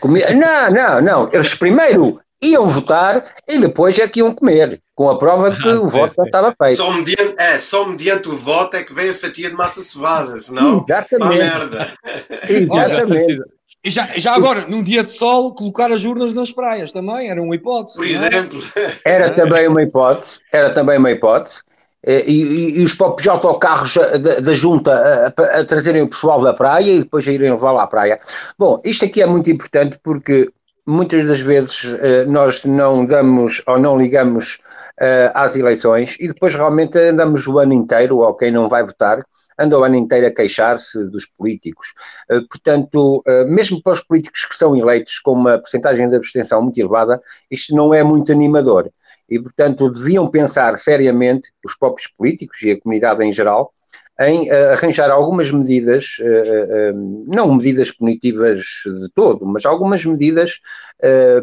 Comia, 0.00 0.34
não, 0.34 0.70
não, 0.70 1.00
não, 1.00 1.32
eles 1.32 1.54
primeiro 1.54 2.20
iam 2.44 2.68
votar 2.68 3.24
e 3.48 3.58
depois 3.58 3.98
é 3.98 4.06
que 4.08 4.20
iam 4.20 4.34
comer, 4.34 4.80
com 4.94 5.08
a 5.08 5.18
prova 5.18 5.50
de 5.50 5.62
que 5.62 5.68
ah, 5.68 5.80
o 5.80 5.88
voto 5.88 6.14
já 6.14 6.24
estava 6.24 6.54
feito. 6.56 6.76
Só 6.76 6.90
mediante, 6.92 7.34
é, 7.38 7.58
só 7.58 7.86
mediante 7.86 8.28
o 8.28 8.36
voto 8.36 8.76
é 8.76 8.82
que 8.82 8.94
vem 8.94 9.10
a 9.10 9.14
fatia 9.14 9.50
de 9.50 9.56
massa 9.56 9.82
cevada, 9.82 10.36
senão 10.36 10.74
Exatamente. 10.74 11.38
merda. 11.38 11.92
Exatamente. 12.48 13.42
E 13.84 13.90
já, 13.90 14.08
já 14.16 14.34
agora, 14.34 14.66
num 14.66 14.82
dia 14.82 15.04
de 15.04 15.10
sol, 15.10 15.54
colocar 15.54 15.92
as 15.92 16.04
urnas 16.04 16.32
nas 16.32 16.50
praias 16.50 16.90
também 16.90 17.28
era 17.28 17.42
uma 17.42 17.54
hipótese. 17.54 17.96
Por 17.96 18.06
é? 18.06 18.10
exemplo. 18.10 18.62
Era 19.04 19.30
também 19.30 19.68
uma 19.68 19.82
hipótese, 19.82 20.40
era 20.50 20.70
também 20.70 20.98
uma 20.98 21.10
hipótese. 21.10 21.62
Eh, 22.06 22.24
e, 22.26 22.42
e, 22.42 22.80
e 22.80 22.84
os 22.84 22.94
próprios 22.94 23.26
autocarros 23.28 23.94
da, 23.94 24.40
da 24.40 24.52
junta 24.54 24.92
a, 24.92 25.60
a, 25.60 25.64
trazerem 25.64 26.02
o 26.02 26.08
pessoal 26.08 26.40
da 26.42 26.52
praia 26.52 26.92
e 26.92 27.02
depois 27.02 27.26
a 27.26 27.32
irem 27.32 27.50
levar 27.50 27.72
lá 27.72 27.82
à 27.84 27.86
praia. 27.86 28.18
Bom, 28.58 28.80
isto 28.84 29.04
aqui 29.04 29.22
é 29.22 29.26
muito 29.26 29.50
importante 29.50 29.98
porque 30.02 30.50
muitas 30.86 31.26
das 31.26 31.40
vezes 31.40 31.84
uh, 31.84 32.30
nós 32.30 32.64
não 32.64 33.04
damos 33.04 33.62
ou 33.66 33.78
não 33.78 33.96
ligamos 33.96 34.58
uh, 35.00 35.30
às 35.34 35.56
eleições 35.56 36.16
e 36.20 36.28
depois 36.28 36.54
realmente 36.54 36.98
andamos 36.98 37.46
o 37.46 37.58
ano 37.58 37.72
inteiro, 37.72 38.18
ou 38.18 38.34
quem 38.34 38.50
não 38.50 38.68
vai 38.68 38.82
votar, 38.84 39.22
anda 39.58 39.78
o 39.78 39.84
ano 39.84 39.96
inteiro 39.96 40.26
a 40.26 40.30
queixar-se 40.30 41.10
dos 41.10 41.26
políticos. 41.26 41.94
Uh, 42.30 42.46
portanto, 42.48 43.22
mesmo 43.46 43.82
para 43.82 43.94
os 43.94 44.00
políticos 44.00 44.44
que 44.44 44.56
são 44.56 44.76
eleitos 44.76 45.18
com 45.18 45.32
uma 45.32 45.58
porcentagem 45.58 46.08
de 46.08 46.16
abstenção 46.16 46.62
muito 46.62 46.78
elevada, 46.78 47.20
isto 47.50 47.74
não 47.74 47.94
é 47.94 48.02
muito 48.02 48.32
animador. 48.32 48.90
E, 49.28 49.40
portanto, 49.40 49.90
deviam 49.90 50.26
pensar 50.26 50.76
seriamente, 50.76 51.50
os 51.64 51.74
próprios 51.74 52.08
políticos 52.08 52.62
e 52.62 52.72
a 52.72 52.80
comunidade 52.80 53.24
em 53.24 53.32
geral, 53.32 53.72
em 54.20 54.50
uh, 54.50 54.72
arranjar 54.72 55.10
algumas 55.10 55.50
medidas, 55.50 56.16
uh, 56.20 56.94
uh, 56.94 57.24
não 57.26 57.54
medidas 57.54 57.90
punitivas 57.90 58.58
de 58.86 59.08
todo, 59.14 59.44
mas 59.44 59.64
algumas 59.64 60.04
medidas 60.04 60.60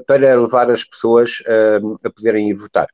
para 0.08 0.36
levar 0.36 0.72
as 0.72 0.84
pessoas 0.84 1.44
a 2.04 2.10
poderem 2.10 2.50
ir 2.50 2.56
votar. 2.56 2.88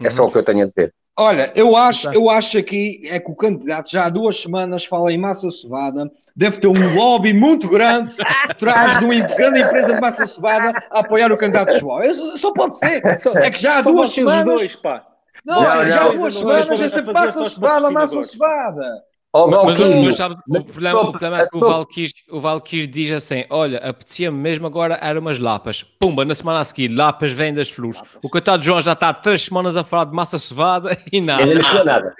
É 0.00 0.10
só 0.10 0.26
o 0.26 0.30
que 0.30 0.38
eu 0.38 0.42
tenho 0.42 0.62
a 0.62 0.66
dizer. 0.66 0.94
Olha, 1.16 1.52
eu 1.54 1.76
acho, 1.76 2.08
eu 2.12 2.30
acho 2.30 2.56
aqui 2.56 3.02
é 3.04 3.18
que 3.18 3.30
o 3.30 3.34
candidato 3.34 3.90
já 3.90 4.06
há 4.06 4.08
duas 4.08 4.40
semanas 4.40 4.84
fala 4.84 5.12
em 5.12 5.18
massa 5.18 5.50
cevada, 5.50 6.10
deve 6.34 6.58
ter 6.58 6.68
um 6.68 6.72
lobby 6.96 7.34
muito 7.34 7.68
grande 7.68 8.14
atrás 8.48 8.98
de 8.98 9.04
uma 9.04 9.20
grande 9.20 9.60
empresa 9.60 9.94
de 9.94 10.00
massa 10.00 10.24
cevada 10.24 10.72
a 10.90 11.00
apoiar 11.00 11.30
o 11.30 11.36
candidato 11.36 11.78
João. 11.78 12.00
Só 12.36 12.52
pode 12.52 12.78
ser. 12.78 13.02
É 13.36 13.50
que 13.50 13.60
já 13.60 13.78
há 13.78 13.82
duas 13.82 14.10
semanas. 14.10 14.44
Dois, 14.44 14.76
pá. 14.76 15.11
Não, 15.44 15.64
já 15.64 16.06
há 16.06 16.08
duas 16.08 16.34
semanas 16.34 16.80
é 16.80 16.88
sempre 16.88 17.12
massa 17.12 17.44
cevada, 17.48 17.90
massa 17.90 18.22
cevada. 18.22 19.02
Oh, 19.34 19.46
mas, 19.46 19.78
mas, 19.78 20.16
sabe, 20.16 20.36
o 20.46 20.62
problema, 20.62 21.00
o 21.00 21.10
problema 21.10 21.38
é 21.38 21.48
que 21.48 21.56
o 21.56 21.60
Valkyr, 21.60 22.10
o 22.30 22.38
Valkyr 22.38 22.86
diz 22.86 23.10
assim: 23.12 23.46
Olha, 23.48 23.78
apetecia-me 23.78 24.36
mesmo 24.36 24.66
agora 24.66 24.98
era 25.00 25.18
umas 25.18 25.38
lapas. 25.38 25.82
Pumba, 25.82 26.22
na 26.22 26.34
semana 26.34 26.60
a 26.60 26.64
seguir, 26.64 26.88
lapas 26.88 27.32
vêm 27.32 27.54
das 27.54 27.70
flores. 27.70 28.02
O 28.22 28.28
coitado 28.28 28.62
João 28.62 28.78
já 28.82 28.92
está 28.92 29.08
há 29.08 29.14
três 29.14 29.42
semanas 29.42 29.74
a 29.74 29.82
falar 29.82 30.04
de 30.04 30.14
massa 30.14 30.38
cevada 30.38 30.94
e 31.10 31.22
nada. 31.22 31.44
Ainda 31.44 31.54
não 31.54 31.62
chegou 31.62 31.84
nada. 31.84 32.14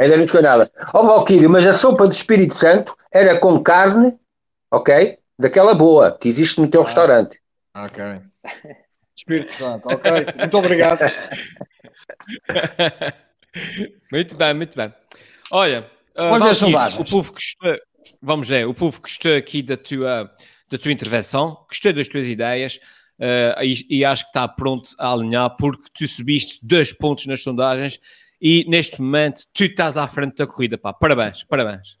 Ainda 0.00 0.16
não 0.16 0.26
chegou 0.26 0.42
nada. 0.42 0.72
Ó 0.94 1.02
oh, 1.02 1.06
Valkyrie, 1.08 1.46
mas 1.46 1.66
a 1.66 1.74
sopa 1.74 2.06
do 2.06 2.12
Espírito 2.12 2.54
Santo 2.54 2.96
era 3.12 3.38
com 3.38 3.62
carne, 3.62 4.18
ok? 4.70 5.16
Daquela 5.38 5.74
boa 5.74 6.10
que 6.10 6.30
existe 6.30 6.58
no 6.58 6.68
teu 6.68 6.80
ah, 6.80 6.84
restaurante. 6.84 7.38
Ok. 7.76 8.02
Espírito 9.14 9.50
Santo, 9.50 9.90
ok. 9.90 10.10
Muito 10.38 10.56
obrigado. 10.56 11.00
muito 14.12 14.36
bem, 14.36 14.54
muito 14.54 14.76
bem. 14.76 14.92
Olha. 15.50 15.90
Uh, 16.16 16.38
Vamos 16.38 16.60
ver 16.60 17.00
o 17.00 17.04
povo 17.04 17.32
gostou, 17.32 17.76
vamos 18.20 18.48
ver, 18.48 18.66
o 18.66 18.74
povo 18.74 19.00
gostou 19.00 19.36
aqui 19.36 19.62
da 19.62 19.76
tua, 19.76 20.30
da 20.68 20.76
tua 20.78 20.92
intervenção, 20.92 21.64
gostou 21.68 21.92
das 21.92 22.08
tuas 22.08 22.26
ideias 22.26 22.80
uh, 23.18 23.62
e, 23.62 23.98
e, 23.98 24.04
acho 24.04 24.24
que 24.24 24.30
está 24.30 24.46
pronto 24.48 24.90
a 24.98 25.12
alinhar 25.12 25.56
porque 25.56 25.84
tu 25.94 26.06
subiste 26.08 26.58
dois 26.62 26.92
pontos 26.92 27.26
nas 27.26 27.42
sondagens 27.42 27.98
e 28.40 28.64
neste 28.68 29.00
momento 29.00 29.42
tu 29.52 29.64
estás 29.64 29.96
à 29.96 30.06
frente 30.08 30.36
da 30.36 30.46
corrida, 30.46 30.76
pá. 30.76 30.92
Parabéns, 30.92 31.44
parabéns. 31.44 31.99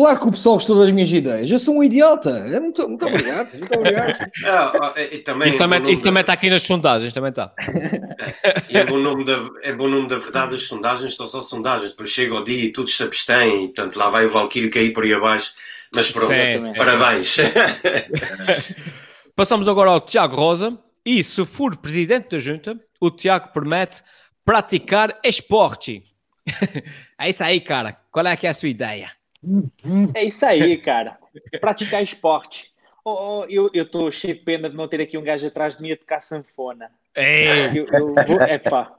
Claro 0.00 0.18
que 0.18 0.28
o 0.28 0.30
pessoal 0.30 0.54
gostou 0.54 0.78
das 0.78 0.90
minhas 0.90 1.12
ideias. 1.12 1.50
Eu 1.50 1.58
sou 1.58 1.76
um 1.76 1.82
idiota. 1.82 2.30
É 2.30 2.58
muito, 2.58 2.88
muito 2.88 3.04
obrigado. 3.04 3.52
Muito 3.60 3.74
obrigado. 3.74 4.30
Ah, 4.46 4.94
também, 5.26 5.50
isso, 5.50 5.58
também, 5.58 5.92
isso 5.92 6.02
também 6.02 6.22
está 6.22 6.32
aqui 6.32 6.48
nas 6.48 6.62
sondagens. 6.62 7.12
Também 7.12 7.28
está. 7.28 7.52
É, 8.70 8.78
é, 8.78 8.84
bom 8.86 8.96
nome 8.96 9.26
da, 9.26 9.38
é 9.62 9.74
bom 9.74 9.88
nome 9.88 10.08
da 10.08 10.16
verdade. 10.16 10.54
As 10.54 10.62
sondagens 10.62 11.16
são 11.16 11.28
só 11.28 11.42
sondagens. 11.42 11.90
Depois 11.90 12.08
chega 12.08 12.34
o 12.34 12.42
dia 12.42 12.64
e 12.64 12.72
tudo 12.72 12.88
se 12.88 13.02
abstém. 13.02 13.64
E, 13.64 13.66
portanto, 13.66 13.96
lá 13.98 14.08
vai 14.08 14.24
o 14.24 14.30
Valkyrie 14.30 14.70
cair 14.70 14.90
por 14.94 15.04
aí 15.04 15.12
abaixo. 15.12 15.52
Mas 15.94 16.10
pronto, 16.10 16.32
sim, 16.32 16.60
sim. 16.60 16.72
parabéns. 16.72 17.36
Passamos 19.36 19.68
agora 19.68 19.90
ao 19.90 20.00
Tiago 20.00 20.34
Rosa. 20.34 20.78
E 21.04 21.22
se 21.22 21.44
for 21.44 21.76
presidente 21.76 22.30
da 22.30 22.38
junta, 22.38 22.80
o 22.98 23.10
Tiago 23.10 23.52
promete 23.52 24.02
praticar 24.46 25.18
esporte. 25.22 26.02
é 27.20 27.28
isso 27.28 27.44
aí, 27.44 27.60
cara. 27.60 27.98
Qual 28.10 28.26
é 28.26 28.34
que 28.34 28.46
é 28.46 28.50
a 28.50 28.54
sua 28.54 28.70
ideia? 28.70 29.19
É 30.14 30.24
isso 30.24 30.44
aí, 30.44 30.76
cara. 30.76 31.18
Praticar 31.60 32.02
esporte. 32.02 32.70
Oh, 33.04 33.40
oh, 33.40 33.46
eu 33.48 33.70
estou 33.74 34.12
cheio 34.12 34.34
de 34.34 34.40
pena 34.40 34.68
de 34.68 34.76
não 34.76 34.86
ter 34.86 35.00
aqui 35.00 35.16
um 35.16 35.22
gajo 35.22 35.46
atrás 35.46 35.76
de 35.76 35.82
mim 35.82 35.92
a 35.92 35.96
tocar 35.96 36.20
sanfona. 36.20 36.90
É. 37.14 37.68
Eu, 37.76 37.86
eu 37.86 38.14
vou, 38.14 38.40
é 38.40 38.58
pá. 38.58 38.96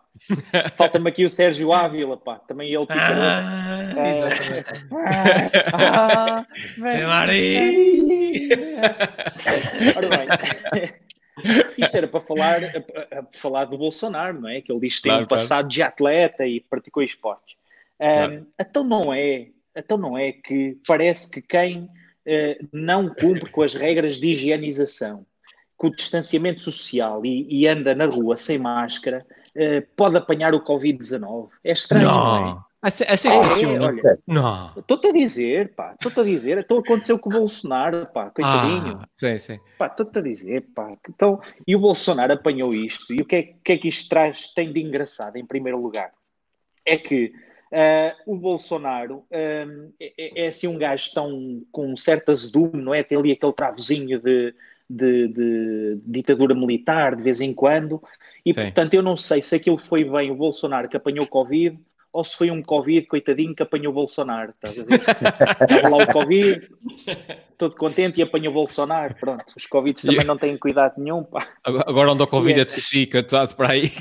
Falta-me 0.75 1.09
aqui 1.09 1.23
o 1.23 1.29
Sérgio 1.29 1.71
Ávila, 1.71 2.17
pá. 2.17 2.39
Também 2.39 2.73
ele 2.73 2.85
picador. 2.85 3.23
Ah, 3.23 3.93
é. 3.95 4.09
exatamente. 4.15 4.87
Ah, 5.73 6.45
vem, 6.77 7.05
Ora 9.95 10.09
bem. 10.09 10.27
Isto 11.77 11.95
era 11.97 12.07
para 12.07 12.21
falar, 12.21 12.61
para 12.61 13.27
falar 13.33 13.65
do 13.65 13.77
Bolsonaro, 13.77 14.41
não 14.41 14.49
é? 14.49 14.61
Que 14.61 14.71
ele 14.71 14.81
diz 14.81 14.97
que 14.97 15.03
tem 15.03 15.11
claro, 15.11 15.25
um 15.25 15.27
passado 15.27 15.49
claro. 15.49 15.69
de 15.69 15.81
atleta 15.81 16.45
e 16.45 16.59
praticou 16.59 17.01
esportes. 17.01 17.55
Um, 17.99 18.05
claro. 18.05 18.47
Então 18.59 18.83
não 18.83 19.13
é 19.13 19.47
então 19.75 19.97
não 19.97 20.17
é 20.17 20.31
que 20.31 20.77
parece 20.87 21.29
que 21.29 21.41
quem 21.41 21.83
uh, 21.83 22.67
não 22.71 23.09
cumpre 23.09 23.49
com 23.49 23.61
as 23.61 23.73
regras 23.73 24.19
de 24.19 24.29
higienização, 24.29 25.25
com 25.77 25.87
o 25.87 25.95
distanciamento 25.95 26.61
social 26.61 27.25
e, 27.25 27.47
e 27.49 27.67
anda 27.67 27.95
na 27.95 28.05
rua 28.05 28.37
sem 28.37 28.57
máscara, 28.57 29.25
uh, 29.55 29.87
pode 29.95 30.17
apanhar 30.17 30.53
o 30.53 30.63
Covid-19. 30.63 31.49
É 31.63 31.71
estranho, 31.71 32.07
não, 32.07 32.41
não 32.41 32.47
é? 32.47 32.71
Essa, 32.83 33.05
essa 33.07 33.29
é, 33.29 33.31
é, 33.33 33.79
olha, 33.79 34.19
não. 34.25 34.73
Estou-te 34.75 35.07
a 35.07 35.11
dizer, 35.11 35.75
pá, 35.75 35.93
estou-te 35.93 36.19
a 36.19 36.23
dizer, 36.23 36.57
então 36.57 36.79
aconteceu 36.79 37.19
com 37.19 37.29
o 37.29 37.33
Bolsonaro, 37.33 38.07
pá, 38.07 38.31
coitadinho. 38.31 38.97
Ah, 38.99 39.07
sim, 39.13 39.37
sim. 39.37 39.59
Pá, 39.77 39.85
estou-te 39.85 40.17
a 40.17 40.21
dizer, 40.21 40.65
pá, 40.73 40.97
então, 41.07 41.39
e 41.67 41.75
o 41.75 41.79
Bolsonaro 41.79 42.33
apanhou 42.33 42.73
isto, 42.73 43.13
e 43.13 43.21
o 43.21 43.25
que 43.25 43.35
é, 43.35 43.43
que 43.63 43.71
é 43.73 43.77
que 43.77 43.87
isto 43.87 44.09
traz, 44.09 44.47
tem 44.55 44.73
de 44.73 44.81
engraçado, 44.81 45.35
em 45.35 45.45
primeiro 45.45 45.79
lugar? 45.79 46.11
É 46.83 46.97
que 46.97 47.31
Uh, 47.71 48.33
o 48.33 48.35
Bolsonaro 48.35 49.19
uh, 49.31 49.93
é, 49.97 50.43
é, 50.43 50.47
assim 50.47 50.67
um 50.67 50.77
gajo 50.77 51.13
tão 51.13 51.63
com 51.71 51.93
um 51.93 51.95
certo 51.95 52.29
azedume, 52.29 52.81
não 52.81 52.93
é? 52.93 53.01
Tem 53.01 53.17
ali 53.17 53.31
aquele 53.31 53.53
travozinho 53.53 54.19
de, 54.19 54.53
de, 54.89 55.27
de, 55.29 55.99
ditadura 56.05 56.53
militar 56.53 57.15
de 57.15 57.23
vez 57.23 57.39
em 57.39 57.53
quando, 57.53 58.03
e 58.45 58.53
Sim. 58.53 58.63
portanto 58.63 58.93
eu 58.93 59.01
não 59.01 59.15
sei 59.15 59.41
se 59.41 59.55
aquilo 59.55 59.77
foi 59.77 60.03
bem 60.03 60.29
o 60.29 60.35
Bolsonaro 60.35 60.89
que 60.89 60.97
apanhou 60.97 61.25
Covid 61.27 61.79
ou 62.13 62.23
se 62.23 62.35
foi 62.35 62.51
um 62.51 62.61
Covid, 62.61 63.07
coitadinho, 63.07 63.55
que 63.55 63.63
apanhou 63.63 63.91
o 63.91 63.95
Bolsonaro. 63.95 64.51
Estás 64.51 64.77
a 64.77 64.83
ver? 64.83 64.95
Estava 64.95 65.89
lá 65.89 66.03
o 66.03 66.07
Covid, 66.11 66.69
todo 67.57 67.75
contente 67.75 68.19
e 68.19 68.23
apanhou 68.23 68.51
o 68.51 68.53
Bolsonaro. 68.53 69.15
Pronto, 69.15 69.45
os 69.55 69.65
Covids 69.65 70.03
também 70.03 70.25
não 70.25 70.37
têm 70.37 70.57
cuidado 70.57 70.95
nenhum. 70.97 71.23
Pá. 71.23 71.47
Agora 71.63 72.11
onde 72.11 72.23
o 72.23 72.27
Covid 72.27 72.59
é, 72.59 72.63
de 72.65 72.81
Chica, 72.81 73.19
está 73.19 73.47
para 73.47 73.71
aí. 73.71 73.91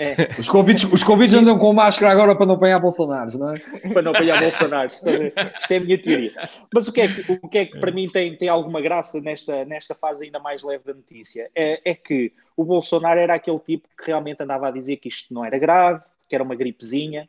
É. 0.00 0.28
Os, 0.38 0.48
Covids, 0.48 0.84
os 0.84 1.02
Covids 1.02 1.34
andam 1.34 1.58
com 1.58 1.72
máscara 1.72 2.12
agora 2.12 2.36
para 2.36 2.46
não 2.46 2.54
apanhar 2.54 2.78
Bolsonaro, 2.78 3.36
não 3.36 3.52
é? 3.52 3.58
Para 3.92 4.00
não 4.00 4.12
apanhar 4.12 4.40
Bolsonaro, 4.40 4.86
isto, 4.86 5.08
é, 5.08 5.32
isto 5.58 5.72
é 5.72 5.76
a 5.76 5.80
minha 5.80 5.98
teoria. 5.98 6.32
Mas 6.72 6.86
o 6.86 6.92
que 6.92 7.00
é 7.00 7.08
que, 7.08 7.32
o 7.32 7.48
que, 7.48 7.58
é 7.58 7.66
que 7.66 7.80
para 7.80 7.90
mim 7.90 8.06
tem, 8.06 8.36
tem 8.36 8.48
alguma 8.48 8.80
graça 8.80 9.20
nesta, 9.20 9.64
nesta 9.64 9.96
fase 9.96 10.24
ainda 10.24 10.38
mais 10.38 10.62
leve 10.62 10.84
da 10.84 10.94
notícia? 10.94 11.50
É, 11.52 11.90
é 11.90 11.94
que 11.94 12.32
o 12.56 12.64
Bolsonaro 12.64 13.18
era 13.18 13.34
aquele 13.34 13.58
tipo 13.58 13.88
que 13.98 14.06
realmente 14.06 14.40
andava 14.40 14.68
a 14.68 14.70
dizer 14.70 14.98
que 14.98 15.08
isto 15.08 15.34
não 15.34 15.44
era 15.44 15.58
grave, 15.58 16.00
que 16.28 16.34
era 16.34 16.44
uma 16.44 16.54
gripezinha, 16.54 17.28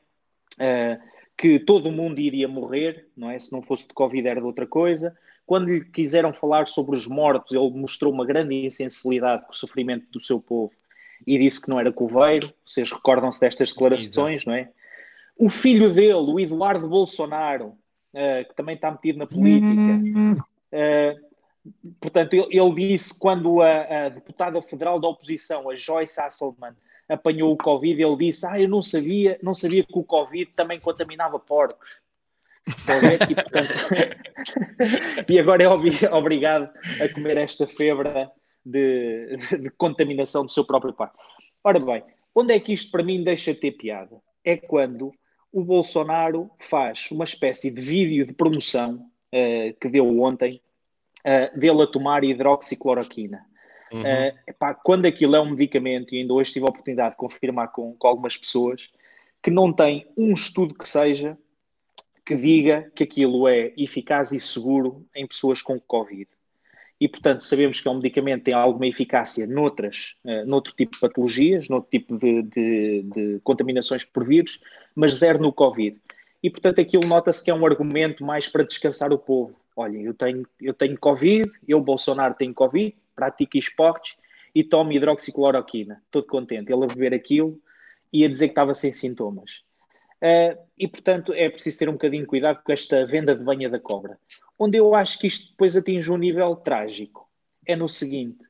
uh, 0.56 1.02
que 1.38 1.58
todo 1.58 1.92
mundo 1.92 2.20
iria 2.20 2.48
morrer, 2.48 3.08
não 3.16 3.30
é? 3.30 3.40
Se 3.40 3.52
não 3.52 3.62
fosse 3.62 3.88
de 3.88 3.94
Covid 3.94 4.28
era 4.28 4.42
de 4.42 4.46
outra 4.46 4.68
coisa. 4.68 5.16
Quando 5.46 5.70
lhe 5.70 5.84
quiseram 5.84 6.34
falar 6.34 6.68
sobre 6.68 6.96
os 6.96 7.08
mortos, 7.08 7.54
ele 7.54 7.72
mostrou 7.72 8.14
uma 8.14 8.26
grande 8.26 8.66
insensibilidade 8.66 9.46
com 9.46 9.52
o 9.52 9.56
sofrimento 9.56 10.06
do 10.12 10.20
seu 10.20 10.40
povo 10.40 10.74
e 11.26 11.38
disse 11.38 11.62
que 11.62 11.70
não 11.70 11.80
era 11.80 11.92
coveiro. 11.92 12.52
Vocês 12.66 12.92
recordam-se 12.92 13.40
destas 13.40 13.72
declarações, 13.72 14.44
Exato. 14.44 14.50
não 14.50 14.56
é? 14.56 14.70
O 15.38 15.50
filho 15.50 15.94
dele, 15.94 16.14
o 16.14 16.40
Eduardo 16.40 16.88
Bolsonaro, 16.90 17.68
uh, 18.14 18.48
que 18.48 18.54
também 18.56 18.76
está 18.76 18.92
metido 18.92 19.20
na 19.20 19.26
política, 19.26 20.44
uh, 20.74 21.30
portanto, 22.02 22.34
ele, 22.34 22.48
ele, 22.50 22.76
disse 22.76 23.18
quando 23.18 23.62
a, 23.62 24.06
a 24.06 24.10
deputada 24.10 24.62
federal 24.62 25.00
da 25.00 25.08
oposição, 25.08 25.70
a 25.70 25.76
Joyce 25.76 26.20
Hasselman, 26.20 26.74
apanhou 27.10 27.52
o 27.52 27.58
Covid, 27.58 28.02
ele 28.02 28.16
disse: 28.18 28.46
Ah, 28.46 28.62
eu 28.62 28.70
não 28.70 28.82
sabia, 28.82 29.38
não 29.42 29.54
sabia 29.54 29.84
que 29.84 29.98
o 29.98 30.04
Covid 30.04 30.52
também 30.56 30.80
contaminava 30.80 31.40
porcos. 31.40 32.00
E, 35.28 35.34
e 35.34 35.40
agora 35.40 35.64
é 35.64 35.68
obrigado 35.68 36.70
a 37.02 37.10
comer 37.10 37.38
esta 37.38 37.66
febra 37.68 38.32
de, 38.64 39.38
de, 39.60 39.70
contaminação 39.72 40.46
do 40.46 40.54
seu 40.54 40.64
próprio 40.64 40.94
pai. 40.94 41.10
Ora 41.64 41.80
bem, 41.80 42.04
onde 42.36 42.54
é 42.54 42.60
que 42.60 42.74
isto 42.74 42.92
para 42.92 43.04
mim 43.04 43.24
deixa 43.24 43.54
de 43.54 43.60
ter 43.60 43.72
piada? 43.72 44.22
É 44.44 44.56
quando 44.56 45.12
o 45.52 45.64
Bolsonaro 45.64 46.52
faz 46.60 47.10
uma 47.12 47.24
espécie 47.24 47.72
de 47.72 47.82
vídeo 47.82 48.26
de 48.26 48.34
promoção 48.34 49.10
uh, 49.34 49.74
que 49.80 49.90
deu 49.90 50.22
ontem 50.22 50.62
uh, 51.26 51.60
dele 51.60 51.82
a 51.82 51.88
tomar 51.88 52.24
hidroxicloroquina. 52.24 53.44
Uhum. 53.92 54.02
Uh, 54.02 54.76
quando 54.84 55.06
aquilo 55.06 55.36
é 55.36 55.42
um 55.42 55.52
medicamento, 55.52 56.14
e 56.14 56.20
ainda 56.20 56.34
hoje 56.34 56.54
tive 56.54 56.66
a 56.66 56.70
oportunidade 56.70 57.12
de 57.12 57.18
confirmar 57.18 57.72
com, 57.72 57.96
com 57.96 58.08
algumas 58.08 58.38
pessoas, 58.38 58.90
que 59.42 59.50
não 59.50 59.72
tem 59.72 60.08
um 60.18 60.34
estudo 60.34 60.74
que 60.74 60.88
seja 60.88 61.38
que 62.26 62.36
diga 62.36 62.92
que 62.94 63.04
aquilo 63.04 63.48
é 63.48 63.74
eficaz 63.76 64.32
e 64.32 64.40
seguro 64.40 65.04
em 65.16 65.26
pessoas 65.26 65.64
com 65.64 65.80
Covid. 65.80 66.28
E, 67.02 67.08
portanto, 67.08 67.44
sabemos 67.44 67.80
que 67.82 67.88
é 67.88 67.92
um 67.92 67.96
medicamento 67.96 68.40
que 68.40 68.46
tem 68.46 68.54
alguma 68.54 68.86
eficácia 68.86 69.48
noutras, 69.48 70.16
uh, 70.26 70.46
noutro 70.46 70.74
tipo 70.76 70.92
de 70.92 71.00
patologias, 71.00 71.70
noutro 71.70 71.90
tipo 71.90 72.18
de, 72.18 72.44
de, 72.44 73.02
de 73.04 73.40
contaminações 73.44 74.04
por 74.06 74.28
vírus, 74.28 74.60
mas 74.94 75.16
zero 75.16 75.40
no 75.40 75.52
Covid. 75.52 75.98
e 76.44 76.50
portanto 76.50 76.82
aquilo 76.82 77.08
nota-se 77.08 77.44
que 77.44 77.50
é 77.50 77.54
um 77.54 77.66
argumento 77.66 78.24
mais 78.24 78.48
para 78.48 78.64
descansar 78.64 79.12
o 79.12 79.18
povo. 79.18 79.56
Olha, 79.76 79.98
eu 79.98 80.14
tenho, 80.14 80.46
eu 80.62 80.74
tenho 80.74 81.00
Covid, 81.00 81.50
eu, 81.68 81.80
Bolsonaro, 81.80 82.34
tenho 82.34 82.54
Covid, 82.54 82.94
pratico 83.20 83.58
esportes 83.58 84.16
e 84.56 84.64
tomo 84.64 84.94
hidroxicloroquina. 84.94 86.02
Todo 86.10 86.26
contente. 86.26 86.72
Ele 86.72 86.86
a 86.86 86.88
beber 86.88 87.14
aquilo 87.14 87.60
e 88.14 88.24
a 88.24 88.30
dizer 88.30 88.48
que 88.48 88.54
estava 88.54 88.74
sem 88.74 88.92
sintomas. 88.92 89.62
Uh, 90.22 90.58
e, 90.78 90.88
portanto, 90.88 91.34
é 91.34 91.50
preciso 91.50 91.80
ter 91.80 91.90
um 91.90 91.94
bocadinho 91.94 92.24
de 92.24 92.28
cuidado 92.28 92.62
com 92.64 92.72
esta 92.72 93.06
venda 93.06 93.36
de 93.36 93.44
banha 93.44 93.70
da 93.70 93.80
cobra. 93.80 94.18
Onde 94.58 94.78
eu 94.78 94.96
acho 94.96 95.20
que 95.20 95.28
isto 95.28 95.52
depois 95.52 95.76
atinge 95.76 96.12
um 96.12 96.18
nível 96.18 96.56
trágico 96.56 97.30
é 97.66 97.76
no 97.76 97.88
seguinte: 97.88 98.44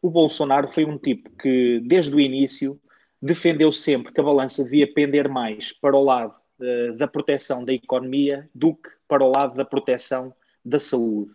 o 0.00 0.10
Bolsonaro 0.10 0.68
foi 0.68 0.84
um 0.84 0.98
tipo 0.98 1.30
que, 1.36 1.80
desde 1.84 2.14
o 2.14 2.20
início, 2.20 2.80
defendeu 3.20 3.72
sempre 3.72 4.12
que 4.12 4.20
a 4.20 4.24
balança 4.24 4.62
devia 4.62 4.92
pender 4.92 5.28
mais 5.28 5.72
para 5.72 5.96
o 5.96 6.04
lado 6.04 6.34
uh, 6.60 6.96
da 6.96 7.06
proteção 7.06 7.64
da 7.64 7.72
economia 7.72 8.48
do 8.54 8.74
que 8.74 8.90
para 9.08 9.24
o 9.24 9.30
lado 9.30 9.54
da 9.54 9.64
proteção 9.64 10.34
da 10.64 10.80
saúde. 10.80 11.32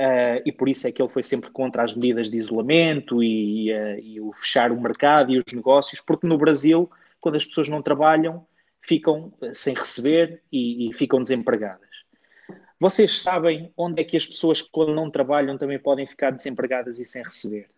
Uh, 0.00 0.40
e 0.46 0.50
por 0.50 0.66
isso 0.66 0.86
é 0.86 0.92
que 0.92 1.02
ele 1.02 1.10
foi 1.10 1.22
sempre 1.22 1.50
contra 1.50 1.82
as 1.82 1.94
medidas 1.94 2.30
de 2.30 2.38
isolamento 2.38 3.22
e, 3.22 3.70
uh, 3.70 3.98
e, 3.98 4.18
o 4.18 4.32
fechar 4.32 4.72
o 4.72 4.80
mercado 4.80 5.30
e 5.30 5.38
os 5.38 5.52
negócios, 5.52 6.00
porque 6.00 6.26
no 6.26 6.38
Brasil, 6.38 6.90
quando 7.20 7.36
as 7.36 7.44
pessoas 7.44 7.68
não 7.68 7.82
trabalham, 7.82 8.46
ficam 8.80 9.30
sem 9.52 9.74
receber 9.74 10.40
e, 10.50 10.88
e 10.88 10.92
ficam 10.94 11.20
desempregadas. 11.20 11.90
Vocês 12.78 13.20
sabem 13.20 13.70
onde 13.76 14.00
é 14.00 14.04
que 14.04 14.16
as 14.16 14.24
pessoas, 14.24 14.62
quando 14.62 14.94
não 14.94 15.10
trabalham, 15.10 15.58
também 15.58 15.78
podem 15.78 16.06
ficar 16.06 16.30
desempregadas 16.30 16.98
e 16.98 17.04
sem 17.04 17.22
receber? 17.22 17.68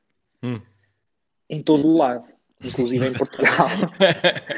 Hum. 0.40 0.60
Em 1.50 1.60
todo 1.60 1.88
o 1.88 1.96
lado, 1.96 2.28
inclusive 2.62 3.04
em 3.04 3.14
Portugal. 3.14 3.68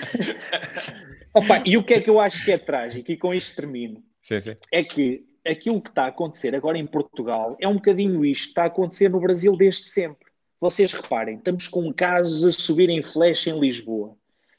Opa, 1.32 1.62
e 1.64 1.78
o 1.78 1.82
que 1.82 1.94
é 1.94 2.00
que 2.02 2.10
eu 2.10 2.20
acho 2.20 2.44
que 2.44 2.52
é 2.52 2.58
trágico, 2.58 3.10
e 3.10 3.16
com 3.16 3.32
isto 3.32 3.56
termino, 3.56 4.04
sim, 4.20 4.38
sim. 4.38 4.54
é 4.70 4.84
que 4.84 5.24
aquilo 5.46 5.80
que 5.80 5.90
está 5.90 6.04
a 6.04 6.08
acontecer 6.08 6.54
agora 6.54 6.78
em 6.78 6.86
Portugal 6.86 7.56
é 7.60 7.68
um 7.68 7.74
bocadinho 7.74 8.24
isto, 8.24 8.48
está 8.48 8.64
a 8.64 8.66
acontecer 8.66 9.08
no 9.08 9.20
Brasil 9.20 9.56
desde 9.56 9.88
sempre. 9.88 10.26
Vocês 10.60 10.92
reparem, 10.92 11.36
estamos 11.36 11.68
com 11.68 11.92
casos 11.92 12.44
a 12.44 12.52
subir 12.52 12.88
em 12.88 13.02
flash 13.02 13.46
em 13.46 13.58
Lisboa. 13.58 14.16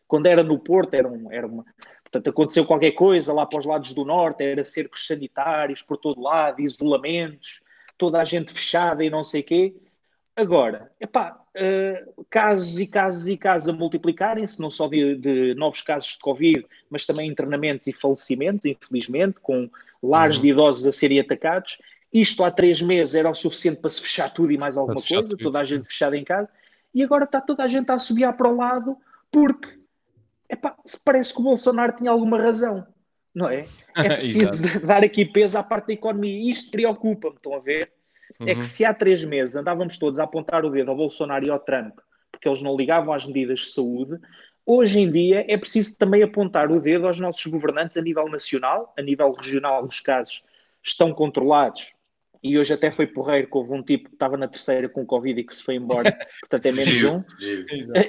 Quando 0.07 0.27
era 0.27 0.43
no 0.43 0.59
Porto, 0.59 0.93
era, 0.93 1.07
um, 1.07 1.31
era 1.31 1.47
uma, 1.47 1.65
Portanto, 2.15 2.29
aconteceu 2.29 2.65
qualquer 2.65 2.91
coisa 2.91 3.33
lá 3.33 3.45
para 3.45 3.59
os 3.59 3.65
lados 3.65 3.93
do 3.93 4.05
norte, 4.05 4.43
era 4.43 4.63
cercos 4.63 5.05
sanitários 5.05 5.81
por 5.81 5.97
todo 5.97 6.21
lado, 6.21 6.61
isolamentos, 6.61 7.61
toda 7.97 8.21
a 8.21 8.25
gente 8.25 8.53
fechada 8.53 9.03
e 9.03 9.09
não 9.09 9.23
sei 9.23 9.43
quê. 9.43 9.75
Agora, 10.33 10.91
epá, 10.99 11.41
uh, 11.57 12.25
casos 12.29 12.79
e 12.79 12.87
casos 12.87 13.27
e 13.27 13.35
casos 13.37 13.67
a 13.67 13.73
multiplicarem-se, 13.73 14.61
não 14.61 14.71
só 14.71 14.87
de, 14.87 15.15
de, 15.15 15.55
novos 15.55 15.81
casos 15.81 16.11
de 16.11 16.19
Covid, 16.19 16.65
mas 16.89 17.05
também 17.05 17.29
internamentos 17.29 17.87
e 17.87 17.93
falecimentos, 17.93 18.65
infelizmente, 18.65 19.39
com 19.41 19.69
lares 20.07 20.37
uhum. 20.37 20.41
de 20.43 20.49
idosos 20.49 20.85
a 20.85 20.91
serem 20.91 21.19
atacados. 21.19 21.77
Isto 22.13 22.43
há 22.43 22.51
três 22.51 22.81
meses 22.81 23.15
era 23.15 23.29
o 23.29 23.35
suficiente 23.35 23.81
para 23.81 23.89
se 23.89 24.01
fechar 24.01 24.33
tudo 24.33 24.51
e 24.51 24.57
mais 24.57 24.77
alguma 24.77 25.01
coisa, 25.01 25.35
toda 25.37 25.59
a 25.59 25.65
gente 25.65 25.87
fechada 25.87 26.15
em 26.15 26.23
casa, 26.23 26.49
e 26.93 27.03
agora 27.03 27.25
está 27.25 27.41
toda 27.41 27.63
a 27.63 27.67
gente 27.67 27.91
a 27.91 27.99
subir 27.99 28.31
para 28.33 28.49
o 28.49 28.55
lado 28.55 28.97
porque 29.31 29.77
epá, 30.49 30.75
parece 31.03 31.33
que 31.33 31.41
o 31.41 31.43
Bolsonaro 31.43 31.93
tinha 31.93 32.09
alguma 32.09 32.39
razão, 32.39 32.85
não 33.33 33.49
é? 33.49 33.65
É 33.95 34.15
preciso 34.15 34.79
dar 34.85 35.03
aqui 35.03 35.25
peso 35.25 35.57
à 35.57 35.63
parte 35.63 35.87
da 35.87 35.93
economia. 35.93 36.31
E 36.31 36.49
isto 36.49 36.71
preocupa-me, 36.71 37.35
estão 37.35 37.53
a 37.53 37.59
ver? 37.59 37.91
Uhum. 38.39 38.47
É 38.47 38.53
que 38.53 38.61
uhum. 38.61 38.63
se 38.63 38.85
há 38.85 38.93
três 38.93 39.23
meses 39.23 39.55
andávamos 39.55 39.97
todos 39.97 40.19
a 40.19 40.23
apontar 40.23 40.63
o 40.65 40.69
dedo 40.69 40.91
ao 40.91 40.97
Bolsonaro 40.97 41.45
e 41.45 41.49
ao 41.49 41.59
Trump, 41.59 41.97
porque 42.31 42.47
eles 42.47 42.61
não 42.61 42.75
ligavam 42.75 43.13
às 43.13 43.25
medidas 43.25 43.59
de 43.59 43.67
saúde, 43.67 44.19
hoje 44.65 44.99
em 44.99 45.11
dia 45.11 45.45
é 45.47 45.57
preciso 45.57 45.97
também 45.97 46.23
apontar 46.23 46.71
o 46.71 46.79
dedo 46.79 47.07
aos 47.07 47.19
nossos 47.19 47.45
governantes 47.45 47.97
a 47.97 48.01
nível 48.01 48.27
nacional, 48.27 48.93
a 48.97 49.01
nível 49.01 49.31
regional, 49.31 49.85
os 49.85 49.99
casos 49.99 50.43
estão 50.83 51.13
controlados 51.13 51.95
e 52.45 52.59
hoje 52.59 52.71
até 52.73 52.91
foi 52.91 53.07
porreiro 53.07 53.47
que 53.49 53.57
houve 53.57 53.73
um 53.73 53.81
tipo 53.81 54.07
que 54.07 54.15
estava 54.15 54.37
na 54.37 54.47
terceira 54.47 54.87
com 54.87 55.03
Covid 55.03 55.39
e 55.39 55.43
que 55.43 55.55
se 55.55 55.63
foi 55.63 55.77
embora, 55.77 56.15
portanto 56.41 56.67
é 56.67 56.71
menos 56.71 57.03
um. 57.03 57.23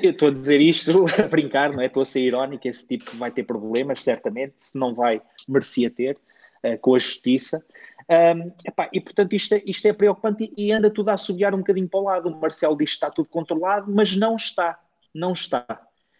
Eu 0.02 0.10
estou 0.10 0.28
a 0.28 0.30
dizer 0.30 0.60
isto 0.60 1.06
a 1.18 1.26
brincar, 1.26 1.72
não 1.72 1.80
é? 1.80 1.86
Estou 1.86 2.02
a 2.02 2.06
ser 2.06 2.20
irónico, 2.20 2.68
esse 2.68 2.86
tipo 2.86 3.16
vai 3.16 3.30
ter 3.30 3.44
problemas, 3.44 4.02
certamente, 4.02 4.52
se 4.58 4.78
não 4.78 4.94
vai, 4.94 5.22
merecia 5.48 5.88
ter, 5.88 6.18
uh, 6.62 6.76
com 6.80 6.94
a 6.94 6.98
justiça. 6.98 7.64
Um, 8.10 8.52
epá, 8.62 8.90
e 8.92 9.00
portanto 9.00 9.32
isto 9.32 9.54
é, 9.54 9.62
isto 9.64 9.88
é 9.88 9.94
preocupante 9.94 10.52
e, 10.54 10.66
e 10.66 10.72
anda 10.72 10.90
tudo 10.90 11.08
a 11.08 11.14
assobiar 11.14 11.54
um 11.54 11.58
bocadinho 11.58 11.88
para 11.88 12.00
o 12.00 12.04
lado. 12.04 12.28
O 12.28 12.38
Marcelo 12.38 12.76
diz 12.76 12.90
que 12.90 12.96
está 12.96 13.08
tudo 13.08 13.30
controlado, 13.30 13.90
mas 13.90 14.14
não 14.14 14.36
está, 14.36 14.78
não 15.14 15.32
está. 15.32 15.66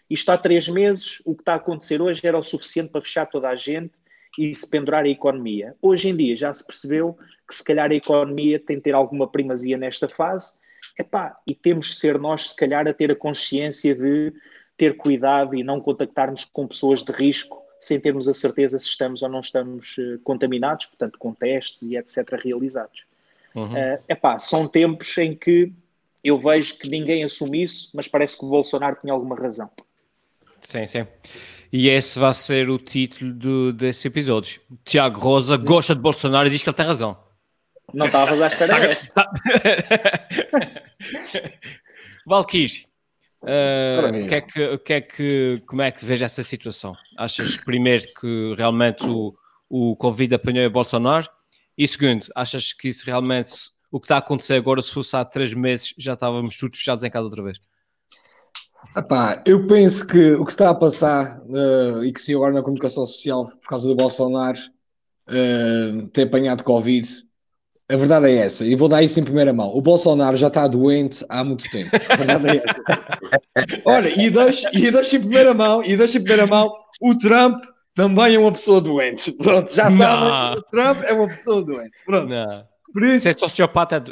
Isto 0.09 0.31
há 0.31 0.39
três 0.39 0.69
meses, 0.69 1.21
o 1.25 1.35
que 1.35 1.43
está 1.43 1.55
a 1.55 1.57
acontecer 1.57 2.01
hoje 2.01 2.27
era 2.27 2.39
o 2.39 2.43
suficiente 2.43 2.91
para 2.91 3.01
fechar 3.01 3.27
toda 3.27 3.49
a 3.49 3.57
gente 3.57 3.93
e 4.39 4.55
se 4.55 4.69
pendurar 4.69 5.05
a 5.05 5.09
economia. 5.09 5.75
Hoje 5.81 6.09
em 6.09 6.17
dia 6.17 6.37
já 6.37 6.53
se 6.53 6.65
percebeu 6.65 7.19
que 7.49 7.55
se 7.55 7.65
calhar 7.65 7.91
a 7.91 7.95
economia 7.95 8.59
tem 8.61 8.77
de 8.77 8.83
ter 8.83 8.95
alguma 8.95 9.27
primazia 9.27 9.77
nesta 9.77 10.09
fase, 10.09 10.55
Epá, 10.99 11.37
e 11.47 11.55
temos 11.55 11.87
de 11.87 11.99
ser 11.99 12.19
nós, 12.19 12.51
se 12.51 12.57
calhar, 12.57 12.87
a 12.87 12.95
ter 12.95 13.11
a 13.11 13.17
consciência 13.17 13.95
de 13.95 14.33
ter 14.77 14.97
cuidado 14.97 15.55
e 15.55 15.63
não 15.63 15.81
contactarmos 15.81 16.45
com 16.45 16.67
pessoas 16.67 17.03
de 17.03 17.13
risco 17.13 17.63
sem 17.79 18.01
termos 18.01 18.29
a 18.29 18.35
certeza 18.35 18.79
se 18.79 18.87
estamos 18.87 19.23
ou 19.23 19.29
não 19.29 19.41
estamos 19.41 19.97
uh, 19.99 20.19
contaminados, 20.25 20.87
portanto, 20.87 21.19
com 21.19 21.35
testes 21.35 21.83
e 21.83 21.97
etc. 21.97 22.41
realizados. 22.43 23.05
Uhum. 23.55 23.73
Uh, 23.73 23.99
epá, 24.09 24.39
são 24.39 24.67
tempos 24.67 25.17
em 25.19 25.35
que 25.35 25.73
eu 26.25 26.39
vejo 26.39 26.79
que 26.79 26.89
ninguém 26.89 27.23
assume 27.23 27.63
isso, 27.63 27.91
mas 27.95 28.09
parece 28.09 28.39
que 28.39 28.45
o 28.45 28.49
Bolsonaro 28.49 28.97
tinha 29.01 29.13
alguma 29.13 29.37
razão. 29.37 29.71
Sim, 30.63 30.87
sim. 30.87 31.07
E 31.73 31.89
esse 31.89 32.19
vai 32.19 32.33
ser 32.33 32.71
o 32.71 32.79
título 32.79 33.33
do, 33.33 33.73
desse 33.73 34.09
episódio. 34.09 34.61
Tiago 34.85 35.21
Rosa 35.21 35.57
gosta 35.57 35.95
de 35.95 36.01
Bolsonaro 36.01 36.49
e 36.49 36.51
diz 36.51 36.63
que 36.63 36.69
ele 36.69 36.77
tem 36.77 36.87
razão. 36.87 37.17
Não 37.93 38.07
estavas 38.07 38.41
à 38.41 38.47
espera 38.47 38.81
desta. 38.81 39.13
Valkyrie, 42.27 42.87
uh, 43.43 44.27
que 44.27 44.35
é 44.35 44.41
que, 44.41 44.79
que 44.79 44.93
é 44.93 45.01
que, 45.01 45.63
como 45.67 45.83
é 45.83 45.91
que 45.91 46.05
veja 46.05 46.25
essa 46.25 46.43
situação? 46.43 46.97
Achas, 47.17 47.57
primeiro, 47.57 48.05
que 48.21 48.55
realmente 48.57 49.07
o, 49.07 49.35
o 49.69 49.97
Covid 49.97 50.35
apanhou 50.35 50.67
o 50.67 50.71
Bolsonaro? 50.71 51.29
E 51.79 51.87
segundo, 51.87 52.27
achas 52.35 52.73
que 52.73 52.89
isso 52.89 53.07
realmente, 53.07 53.53
o 53.91 54.01
que 54.01 54.07
está 54.07 54.17
a 54.17 54.19
acontecer 54.19 54.55
agora, 54.55 54.83
se 54.83 54.93
fosse 54.93 55.17
há 55.17 55.25
três 55.25 55.55
meses, 55.55 55.95
já 55.97 56.15
estávamos 56.15 56.59
todos 56.59 56.79
fechados 56.79 57.05
em 57.05 57.11
casa 57.11 57.27
outra 57.27 57.43
vez? 57.43 57.61
Epá, 58.97 59.43
eu 59.47 59.67
penso 59.67 60.07
que 60.07 60.33
o 60.35 60.45
que 60.45 60.51
está 60.51 60.71
a 60.71 60.75
passar 60.75 61.41
uh, 61.47 62.05
e 62.05 62.13
que 62.13 62.21
se 62.21 62.35
agora 62.35 62.53
na 62.53 62.63
comunicação 62.63 63.07
social 63.07 63.47
por 63.47 63.69
causa 63.69 63.89
do 63.89 63.97
Bolsonaro 63.97 64.59
uh, 65.29 66.07
ter 66.09 66.23
apanhado 66.23 66.65
Covid, 66.65 67.09
a 67.89 67.97
verdade 67.97 68.27
é 68.27 68.37
essa, 68.37 68.65
e 68.65 68.75
vou 68.75 68.89
dar 68.89 69.03
isso 69.03 69.21
em 69.21 69.25
primeira 69.25 69.53
mão. 69.53 69.71
O 69.75 69.81
Bolsonaro 69.81 70.37
já 70.37 70.49
está 70.49 70.67
doente 70.67 71.25
há 71.29 71.45
muito 71.45 71.71
tempo. 71.71 71.91
A 71.95 72.17
verdade 72.17 72.49
é 72.49 72.63
essa. 72.65 72.83
Olha, 73.87 74.09
e 74.09 74.29
deixo, 74.29 74.67
e 74.73 74.91
deixo 74.91 75.17
em 75.17 75.21
primeira 75.21 75.55
mão, 75.55 75.85
e 75.85 75.97
deixo 75.97 76.19
em 76.19 76.23
primeira 76.23 76.47
mão, 76.47 76.73
o 77.01 77.15
Trump 77.17 77.63
também 77.95 78.35
é 78.35 78.39
uma 78.39 78.51
pessoa 78.51 78.81
doente. 78.81 79.31
Pronto, 79.33 79.73
já 79.73 79.91
sabem, 79.91 80.59
o 80.59 80.63
Trump 80.63 81.03
é 81.05 81.13
uma 81.13 81.29
pessoa 81.29 81.63
doente. 81.63 81.93
Pronto. 82.05 82.29
Não. 82.29 82.65
Por 82.93 83.05
isso... 83.05 83.21
Se 83.21 83.29
é 83.29 83.33
sociopata, 83.35 84.03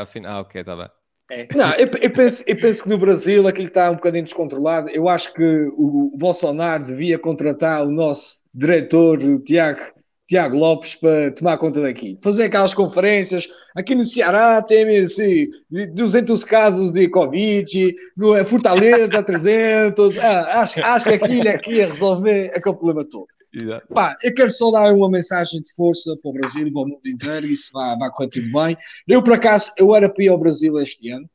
afinal, 0.00 0.38
ah, 0.38 0.40
ok, 0.40 0.60
está 0.60 0.76
bem. 0.76 0.88
É. 1.30 1.48
Não, 1.56 1.72
eu, 1.74 1.90
eu, 2.00 2.10
penso, 2.10 2.44
eu 2.46 2.56
penso 2.56 2.82
que 2.84 2.88
no 2.88 2.98
Brasil 2.98 3.46
aquilo 3.48 3.66
está 3.66 3.90
um 3.90 3.96
bocadinho 3.96 4.24
descontrolado. 4.24 4.88
Eu 4.90 5.08
acho 5.08 5.32
que 5.34 5.68
o, 5.76 6.12
Bolsonaro 6.16 6.84
devia 6.84 7.18
contratar 7.18 7.84
o 7.84 7.90
nosso 7.90 8.40
diretor, 8.54 9.18
o 9.18 9.38
Tiago, 9.40 9.80
Tiago 10.26 10.56
Lopes, 10.56 10.96
para 10.96 11.30
tomar 11.30 11.56
conta 11.56 11.80
daqui. 11.80 12.16
Fazer 12.20 12.44
aquelas 12.44 12.74
conferências. 12.74 13.46
Aqui 13.76 13.94
no 13.94 14.04
Ceará 14.04 14.60
tem 14.60 14.98
assim, 14.98 15.48
200 15.94 16.42
casos 16.42 16.90
de 16.90 17.08
Covid, 17.08 17.94
no 18.16 18.44
Fortaleza 18.44 19.22
300. 19.24 20.18
Ah, 20.18 20.62
acho, 20.62 20.80
acho 20.80 21.06
que 21.06 21.14
aquilo 21.14 21.48
aqui 21.48 21.74
ia 21.74 21.88
resolver 21.88 22.50
aquele 22.54 22.74
problema 22.74 23.04
todo. 23.04 23.28
Exato. 23.54 23.86
Pá, 23.94 24.16
eu 24.22 24.34
quero 24.34 24.50
só 24.50 24.70
dar 24.70 24.92
uma 24.92 25.08
mensagem 25.08 25.62
de 25.62 25.72
força 25.74 26.16
para 26.20 26.28
o 26.28 26.34
Brasil, 26.34 26.70
para 26.72 26.82
o 26.82 26.86
mundo 26.86 27.06
inteiro, 27.06 27.46
isso 27.46 27.70
vai, 27.72 27.96
vai 27.96 28.10
correr 28.10 28.28
tudo 28.28 28.52
bem. 28.52 28.76
Eu, 29.08 29.22
por 29.22 29.32
acaso, 29.32 29.70
eu 29.78 29.94
era 29.94 30.08
para 30.08 30.24
ir 30.24 30.28
ao 30.28 30.38
Brasil 30.38 30.76
este 30.78 31.08
ano, 31.10 31.26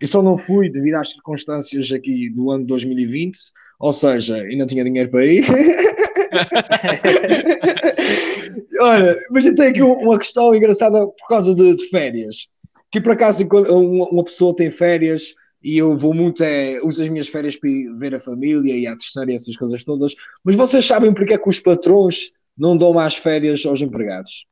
e 0.00 0.06
só 0.06 0.22
não 0.22 0.38
fui 0.38 0.70
devido 0.70 0.96
às 0.96 1.10
circunstâncias 1.10 1.92
aqui 1.92 2.30
do 2.30 2.50
ano 2.50 2.66
2020, 2.66 3.38
ou 3.82 3.92
seja, 3.92 4.36
ainda 4.36 4.64
tinha 4.64 4.84
dinheiro 4.84 5.10
para 5.10 5.26
ir. 5.26 5.44
Olha, 8.80 9.18
mas 9.28 9.44
eu 9.44 9.56
tenho 9.56 9.70
aqui 9.70 9.82
uma 9.82 10.16
questão 10.20 10.54
engraçada 10.54 11.04
por 11.04 11.28
causa 11.28 11.52
de, 11.52 11.74
de 11.74 11.88
férias. 11.88 12.46
Que 12.92 13.00
por 13.00 13.10
acaso, 13.10 13.44
uma, 13.44 14.08
uma 14.08 14.22
pessoa 14.22 14.54
tem 14.54 14.70
férias 14.70 15.34
e 15.60 15.78
eu 15.78 15.98
vou 15.98 16.14
muito, 16.14 16.44
é, 16.44 16.80
uso 16.84 17.02
as 17.02 17.08
minhas 17.08 17.26
férias 17.26 17.56
para 17.56 17.68
ver 17.96 18.14
a 18.14 18.20
família 18.20 18.72
e 18.72 18.86
a 18.86 18.96
terceira 18.96 19.32
e 19.32 19.34
essas 19.34 19.56
coisas 19.56 19.82
todas. 19.82 20.14
Mas 20.44 20.54
vocês 20.54 20.86
sabem 20.86 21.12
porque 21.12 21.34
é 21.34 21.38
que 21.38 21.48
os 21.48 21.58
patrões 21.58 22.30
não 22.56 22.76
dão 22.76 22.92
mais 22.92 23.16
férias 23.16 23.66
aos 23.66 23.82
empregados? 23.82 24.46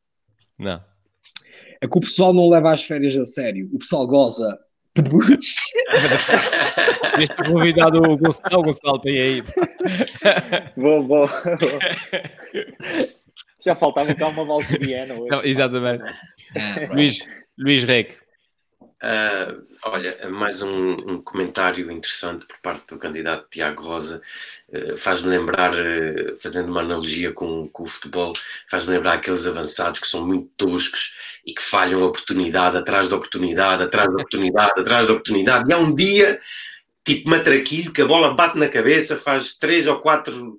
Não. 0.58 0.82
É 1.80 1.86
que 1.86 1.96
o 1.96 2.00
pessoal 2.00 2.34
não 2.34 2.48
leva 2.48 2.72
as 2.72 2.82
férias 2.82 3.16
a 3.16 3.24
sério. 3.24 3.70
O 3.72 3.78
pessoal 3.78 4.08
goza 4.08 4.58
Pedbuches. 4.94 5.56
Este 7.18 7.36
convidado 7.36 7.98
o 7.98 8.16
Gonçalo, 8.16 8.62
Gonçalo 8.62 9.00
tem 9.00 9.20
aí. 9.20 9.42
Vou, 10.76 11.06
vou. 11.06 11.28
Já 13.64 13.76
faltava 13.76 14.14
cá 14.14 14.28
uma 14.28 14.44
valquiriana 14.44 15.14
hoje. 15.14 15.48
exatamente. 15.48 16.04
Luís, 16.92 17.28
Luís 17.58 17.84
Rec. 17.84 18.16
Uh, 19.02 19.66
olha, 19.84 20.28
mais 20.28 20.60
um, 20.60 20.68
um, 20.68 21.22
comentário 21.22 21.90
interessante 21.90 22.46
por 22.46 22.58
parte 22.60 22.86
do 22.88 22.98
candidato 22.98 23.48
Tiago 23.48 23.82
Rosa. 23.82 24.20
Uh, 24.72 24.96
faz-me 24.96 25.28
lembrar, 25.28 25.72
uh, 25.74 26.38
fazendo 26.38 26.70
uma 26.70 26.80
analogia 26.80 27.32
com, 27.32 27.68
com 27.68 27.82
o 27.82 27.86
futebol, 27.86 28.32
faz-me 28.70 28.92
lembrar 28.94 29.14
aqueles 29.14 29.46
avançados 29.46 29.98
que 29.98 30.06
são 30.06 30.26
muito 30.26 30.48
toscos 30.56 31.12
e 31.44 31.52
que 31.52 31.62
falham 31.62 32.02
oportunidade 32.02 32.76
atrás 32.76 33.08
de 33.08 33.14
oportunidade, 33.14 33.82
atrás 33.82 34.08
de 34.08 34.14
oportunidade, 34.14 34.80
atrás 34.80 35.06
de 35.06 35.12
oportunidade. 35.12 35.68
E 35.68 35.72
há 35.72 35.78
um 35.78 35.94
dia, 35.94 36.38
tipo 37.04 37.28
matraquilho, 37.28 37.92
que 37.92 38.02
a 38.02 38.06
bola 38.06 38.34
bate 38.34 38.58
na 38.58 38.68
cabeça, 38.68 39.16
faz 39.16 39.58
três 39.58 39.86
ou 39.86 39.98
quatro 40.00 40.58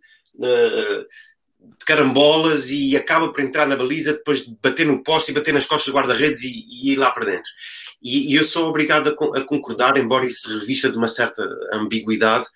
carambolas 1.86 2.70
e 2.70 2.96
acaba 2.96 3.32
por 3.32 3.42
entrar 3.42 3.68
na 3.68 3.76
baliza 3.76 4.14
depois 4.14 4.46
de 4.46 4.56
bater 4.62 4.86
no 4.86 5.04
poste 5.04 5.32
e 5.32 5.34
bater 5.34 5.54
nas 5.54 5.66
costas 5.66 5.92
do 5.92 5.98
guarda-redes 5.98 6.42
e, 6.44 6.66
e 6.70 6.94
ir 6.94 6.96
lá 6.96 7.12
para 7.12 7.26
dentro. 7.26 7.52
E, 8.02 8.32
e 8.32 8.36
eu 8.36 8.44
sou 8.44 8.68
obrigado 8.68 9.10
a, 9.10 9.40
a, 9.40 9.42
concordar, 9.44 9.98
embora 9.98 10.26
isso 10.26 10.58
revista 10.58 10.90
de 10.90 10.98
uma 10.98 11.08
certa 11.08 11.44
ambiguidade, 11.74 12.48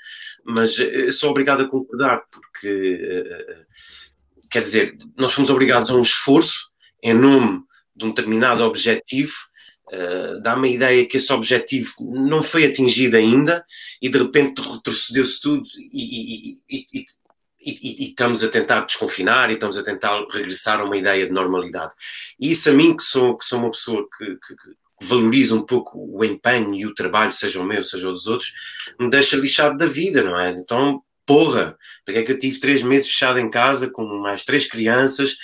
mas 0.44 0.78
sou 1.18 1.32
obrigado 1.32 1.64
a 1.64 1.68
concordar, 1.68 2.24
porque, 2.32 2.96
uh, 2.96 3.66
quer 4.50 4.62
dizer, 4.62 4.98
nós 5.18 5.34
fomos 5.34 5.50
obrigados 5.50 5.90
a 5.90 5.96
um 5.96 6.02
esforço 6.02 6.70
em 7.02 7.14
nome 7.14 7.64
de 7.96 8.06
um 8.06 8.10
determinado 8.10 8.64
objetivo, 8.64 9.34
uh, 9.92 10.42
dá-me 10.42 10.68
a 10.68 10.72
ideia 10.72 11.08
que 11.08 11.18
esse 11.18 11.32
objetivo 11.32 11.92
não 12.02 12.44
foi 12.44 12.66
atingido 12.66 13.18
ainda 13.18 13.66
e 14.02 14.10
de 14.10 14.18
repente 14.18 14.62
retrocedeu-se 14.62 15.42
tudo 15.42 15.64
e, 15.94 16.58
e, 16.70 16.78
e, 16.80 17.06
e, 17.66 18.10
estamos 18.10 18.44
a 18.44 18.48
tentar 18.48 18.82
desconfinar 18.82 19.50
e 19.50 19.54
estamos 19.54 19.78
a 19.78 19.84
tentar 19.84 20.24
regressar 20.32 20.80
a 20.80 20.84
uma 20.84 20.98
ideia 20.98 21.26
de 21.26 21.32
normalidade. 21.32 21.94
E 22.40 22.52
isso 22.52 22.70
a 22.70 22.74
mim, 22.74 22.96
que 22.96 23.04
sou, 23.04 23.38
que 23.38 23.46
sou 23.46 23.60
uma 23.60 23.72
pessoa 23.72 24.08
que, 24.16 24.26
que, 24.26 24.56
valoriza 25.02 25.56
um 25.56 25.62
pouco 25.62 26.00
o 26.00 26.24
empenho 26.24 26.74
e 26.74 26.86
o 26.86 26.94
trabalho, 26.94 27.34
seja 27.34 27.60
o 27.60 27.66
meu, 27.66 27.84
seja 27.84 28.10
o 28.10 28.14
dos 28.14 28.28
outros, 28.28 28.54
me 29.00 29.10
deixa 29.10 29.36
lixado 29.36 29.78
da 29.78 29.88
vida, 29.88 30.24
não 30.24 30.40
é? 30.40 30.52
Então, 30.52 31.04
porra, 31.26 31.78
porque 32.06 32.20
é 32.20 32.24
que 32.24 32.32
eu 32.32 32.40
tive 32.40 32.60
três 32.60 32.82
meses 32.82 33.10
fechado 33.10 33.40
em 33.40 33.50
casa 33.50 33.90
com 33.90 34.06
mais 34.22 34.44
três 34.44 34.68
crianças, 34.68 35.38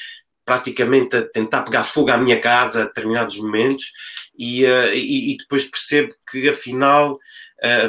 praticamente 0.46 1.16
a 1.16 1.22
tentar 1.22 1.64
pegar 1.64 1.84
fogo 1.84 2.12
à 2.12 2.18
minha 2.18 2.40
casa 2.40 2.84
a 2.84 2.86
determinados 2.86 3.38
momentos, 3.38 3.92
e, 4.38 4.66
uh, 4.66 4.94
e, 4.94 5.34
e, 5.34 5.38
depois 5.38 5.66
percebo 5.66 6.16
que 6.30 6.50
afinal, 6.50 7.20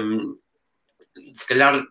um, 0.01 0.37
se 1.35 1.47
calhar 1.47 1.83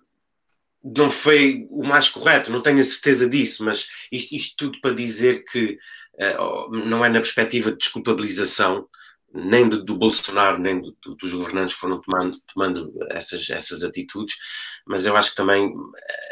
não 0.83 1.09
foi 1.09 1.67
o 1.69 1.83
mais 1.83 2.09
correto, 2.09 2.51
não 2.51 2.61
tenho 2.61 2.79
a 2.79 2.83
certeza 2.83 3.29
disso, 3.29 3.63
mas 3.63 3.87
isto, 4.11 4.35
isto 4.35 4.55
tudo 4.57 4.81
para 4.81 4.93
dizer 4.93 5.43
que 5.45 5.77
uh, 6.15 6.71
não 6.71 7.03
é 7.05 7.09
na 7.09 7.19
perspectiva 7.19 7.71
de 7.71 7.77
desculpabilização, 7.77 8.87
nem 9.33 9.67
do, 9.67 9.83
do 9.83 9.95
Bolsonaro, 9.95 10.59
nem 10.59 10.79
do, 10.79 10.95
do, 11.01 11.15
dos 11.15 11.33
governantes 11.33 11.73
que 11.73 11.79
foram 11.79 12.01
tomando, 12.01 12.37
tomando 12.53 12.93
essas, 13.09 13.49
essas 13.49 13.83
atitudes, 13.83 14.35
mas 14.85 15.05
eu 15.05 15.15
acho 15.15 15.31
que 15.31 15.35
também 15.35 15.73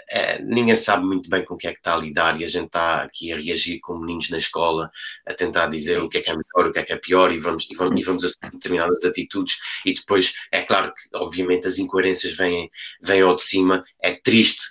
é, 0.09 0.41
ninguém 0.41 0.75
sabe 0.75 1.05
muito 1.05 1.29
bem 1.29 1.45
com 1.45 1.53
o 1.53 1.57
que 1.57 1.67
é 1.67 1.71
que 1.71 1.79
está 1.79 1.93
a 1.93 1.97
lidar 1.97 2.39
e 2.39 2.43
a 2.43 2.47
gente 2.47 2.65
está 2.65 3.03
aqui 3.03 3.31
a 3.31 3.38
reagir 3.38 3.79
como 3.79 4.01
meninos 4.01 4.29
na 4.29 4.38
escola, 4.38 4.89
a 5.25 5.33
tentar 5.33 5.67
dizer 5.67 6.01
o 6.01 6.09
que 6.09 6.17
é 6.17 6.21
que 6.21 6.29
é 6.29 6.33
melhor, 6.33 6.69
o 6.69 6.73
que 6.73 6.79
é 6.79 6.83
que 6.83 6.93
é 6.93 6.97
pior 6.97 7.31
e 7.31 7.38
vamos, 7.38 7.67
e 7.69 7.75
vamos, 7.75 7.99
e 7.99 8.03
vamos 8.03 8.23
assumir 8.25 8.51
determinadas 8.53 9.03
atitudes 9.05 9.57
e 9.85 9.93
depois 9.93 10.33
é 10.51 10.62
claro 10.63 10.93
que 10.93 11.17
obviamente 11.17 11.67
as 11.67 11.77
incoerências 11.77 12.35
vêm, 12.35 12.69
vêm 13.01 13.21
ao 13.21 13.35
de 13.35 13.43
cima, 13.43 13.83
é 14.01 14.13
triste 14.13 14.63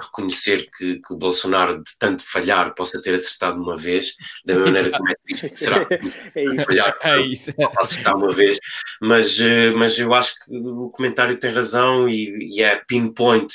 reconhecer 0.00 0.68
que, 0.76 0.96
que, 0.96 1.14
o 1.14 1.16
Bolsonaro, 1.16 1.78
de 1.78 1.98
tanto 1.98 2.22
falhar, 2.24 2.74
possa 2.74 3.00
ter 3.02 3.14
acertado 3.14 3.60
uma 3.60 3.76
vez, 3.76 4.14
da 4.44 4.54
mesma 4.54 4.66
maneira 4.66 4.90
como 4.90 5.10
é 5.10 5.14
triste 5.24 5.50
será 5.54 5.86
é 5.90 6.62
falhar, 6.62 6.96
é 7.02 7.20
isso. 7.20 7.52
acertar 7.76 8.16
uma 8.16 8.32
vez, 8.32 8.58
mas, 9.00 9.40
eh, 9.40 9.70
mas 9.70 9.98
eu 9.98 10.12
acho 10.12 10.34
que 10.34 10.56
o 10.56 10.90
comentário 10.90 11.38
tem 11.38 11.52
razão 11.52 12.08
e, 12.08 12.56
e 12.56 12.62
é 12.62 12.82
pinpoint 12.86 13.52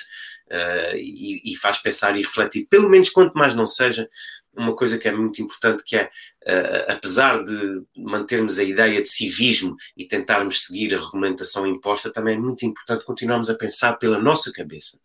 uh, 0.51 0.95
e, 0.95 1.41
e, 1.54 1.56
faz 1.56 1.80
pensar 1.80 2.17
e 2.17 2.21
refletir, 2.21 2.67
pelo 2.69 2.89
menos 2.89 3.10
quanto 3.10 3.34
mais 3.34 3.56
não 3.56 3.65
seja, 3.65 4.08
uma 4.57 4.75
coisa 4.75 4.97
que 4.97 5.07
é 5.07 5.11
muito 5.11 5.41
importante 5.41 5.83
que 5.85 5.95
é 5.95 6.05
uh, 6.05 6.91
apesar 6.91 7.43
de 7.43 7.83
mantermos 7.97 8.59
a 8.59 8.63
ideia 8.63 9.01
de 9.01 9.09
civismo 9.09 9.75
e 9.97 10.07
tentarmos 10.07 10.65
seguir 10.65 10.95
a 10.95 10.99
regulamentação 10.99 11.65
imposta, 11.67 12.11
também 12.11 12.35
é 12.35 12.39
muito 12.39 12.65
importante 12.65 13.05
continuarmos 13.05 13.49
a 13.49 13.55
pensar 13.55 13.93
pela 13.93 14.19
nossa 14.19 14.51
cabeça. 14.51 14.99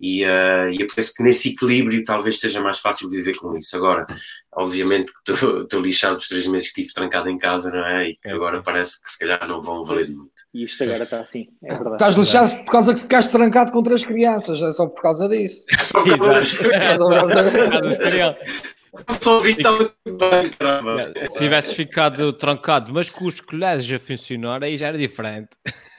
E, 0.00 0.24
uh, 0.24 0.70
e 0.72 0.80
eu 0.80 0.86
penso 0.94 1.14
que 1.14 1.22
nesse 1.22 1.50
equilíbrio 1.50 2.04
talvez 2.04 2.40
seja 2.40 2.60
mais 2.60 2.78
fácil 2.78 3.08
viver 3.10 3.36
com 3.36 3.56
isso. 3.56 3.76
Agora, 3.76 4.06
obviamente 4.52 5.12
que 5.24 5.32
estou 5.32 5.80
lixado 5.80 6.16
dos 6.16 6.28
três 6.28 6.46
meses 6.46 6.72
que 6.72 6.80
estive 6.80 6.94
trancado 6.94 7.28
em 7.28 7.38
casa, 7.38 7.70
não 7.70 7.84
é? 7.86 8.08
E 8.08 8.16
que 8.16 8.28
agora 8.28 8.62
parece 8.62 9.00
que 9.02 9.10
se 9.10 9.18
calhar 9.18 9.46
não 9.46 9.60
vão 9.60 9.84
valer 9.84 10.08
muito. 10.08 10.32
E 10.54 10.64
isto 10.64 10.82
agora 10.82 11.04
está 11.04 11.20
assim, 11.20 11.48
é 11.62 11.74
verdade. 11.74 11.94
Estás 11.94 12.16
lixado 12.16 12.64
por 12.64 12.72
causa 12.72 12.94
que 12.94 13.00
ficaste 13.00 13.30
trancado 13.30 13.72
com 13.72 13.82
três 13.82 14.04
crianças, 14.04 14.62
é 14.62 14.72
só 14.72 14.86
por 14.86 15.02
causa 15.02 15.28
disso. 15.28 15.64
É 15.70 15.78
só 15.78 16.02
por 16.02 16.18
causa 16.18 16.32
das 16.32 17.98
crianças. 17.98 18.79
Sozinho 19.20 19.92
bem, 20.04 20.50
caramba. 20.58 21.12
Se 21.28 21.38
tivesses 21.38 21.74
ficado 21.74 22.32
trancado, 22.32 22.92
mas 22.92 23.08
com 23.08 23.26
os 23.26 23.40
colégios 23.40 24.00
a 24.00 24.04
funcionar, 24.04 24.62
aí 24.64 24.76
já 24.76 24.88
era 24.88 24.98
diferente. 24.98 25.50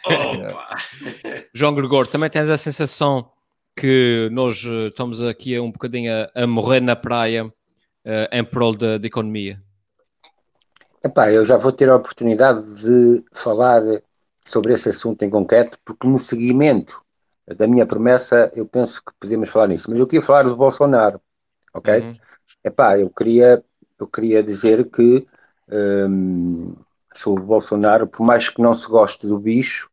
Opa. 0.05 0.75
João 1.53 1.73
Gregor, 1.75 2.07
também 2.07 2.29
tens 2.29 2.49
a 2.49 2.57
sensação 2.57 3.29
que 3.75 4.29
nós 4.31 4.63
eh, 4.65 4.87
estamos 4.87 5.21
aqui 5.21 5.57
um 5.59 5.71
bocadinho 5.71 6.11
a, 6.13 6.43
a 6.43 6.47
morrer 6.47 6.81
na 6.81 6.95
praia 6.95 7.45
uh, 7.45 7.51
em 8.31 8.43
prol 8.43 8.75
da, 8.75 8.97
da 8.97 9.07
economia? 9.07 9.61
Epá, 11.03 11.31
eu 11.31 11.45
já 11.45 11.57
vou 11.57 11.71
ter 11.71 11.89
a 11.89 11.95
oportunidade 11.95 12.75
de 12.75 13.23
falar 13.31 13.81
sobre 14.45 14.73
esse 14.73 14.89
assunto 14.89 15.23
em 15.23 15.29
concreto, 15.29 15.79
porque 15.83 16.07
no 16.07 16.19
seguimento 16.19 17.01
da 17.47 17.67
minha 17.67 17.85
promessa 17.85 18.51
eu 18.53 18.65
penso 18.65 19.01
que 19.03 19.11
podemos 19.19 19.49
falar 19.49 19.67
nisso. 19.67 19.89
Mas 19.89 19.99
eu 19.99 20.07
queria 20.07 20.21
falar 20.21 20.43
do 20.43 20.55
Bolsonaro, 20.55 21.19
ok? 21.73 21.99
Uhum. 21.99 22.13
Epá, 22.63 22.99
eu 22.99 23.09
queria, 23.09 23.63
eu 23.99 24.07
queria 24.07 24.43
dizer 24.43 24.89
que 24.89 25.25
hum, 25.69 26.75
sobre 27.13 27.43
o 27.43 27.47
Bolsonaro, 27.47 28.07
por 28.07 28.23
mais 28.23 28.49
que 28.49 28.61
não 28.61 28.73
se 28.73 28.87
goste 28.87 29.27
do 29.27 29.39
bicho, 29.39 29.89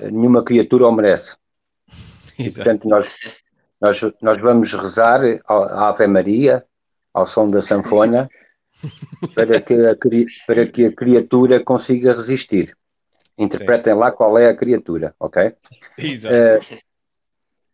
nenhuma 0.00 0.44
criatura 0.44 0.86
o 0.86 0.92
merece. 0.92 1.36
E, 2.38 2.48
portanto, 2.52 2.88
nós, 2.88 3.08
nós, 3.80 4.00
nós 4.22 4.38
vamos 4.38 4.72
rezar 4.72 5.20
a 5.44 5.88
Ave 5.88 6.06
Maria, 6.06 6.64
ao 7.12 7.26
som 7.26 7.50
da 7.50 7.60
sanfona, 7.60 8.30
para 9.34 9.60
que 9.60 9.74
a, 9.74 9.96
para 10.46 10.66
que 10.66 10.84
a 10.84 10.92
criatura 10.92 11.58
consiga 11.64 12.14
resistir. 12.14 12.76
Interpretem 13.36 13.92
Sim. 13.92 13.98
lá 13.98 14.12
qual 14.12 14.38
é 14.38 14.48
a 14.48 14.56
criatura, 14.56 15.16
ok? 15.18 15.52
Exato. 15.98 16.34
Uh, 16.36 16.78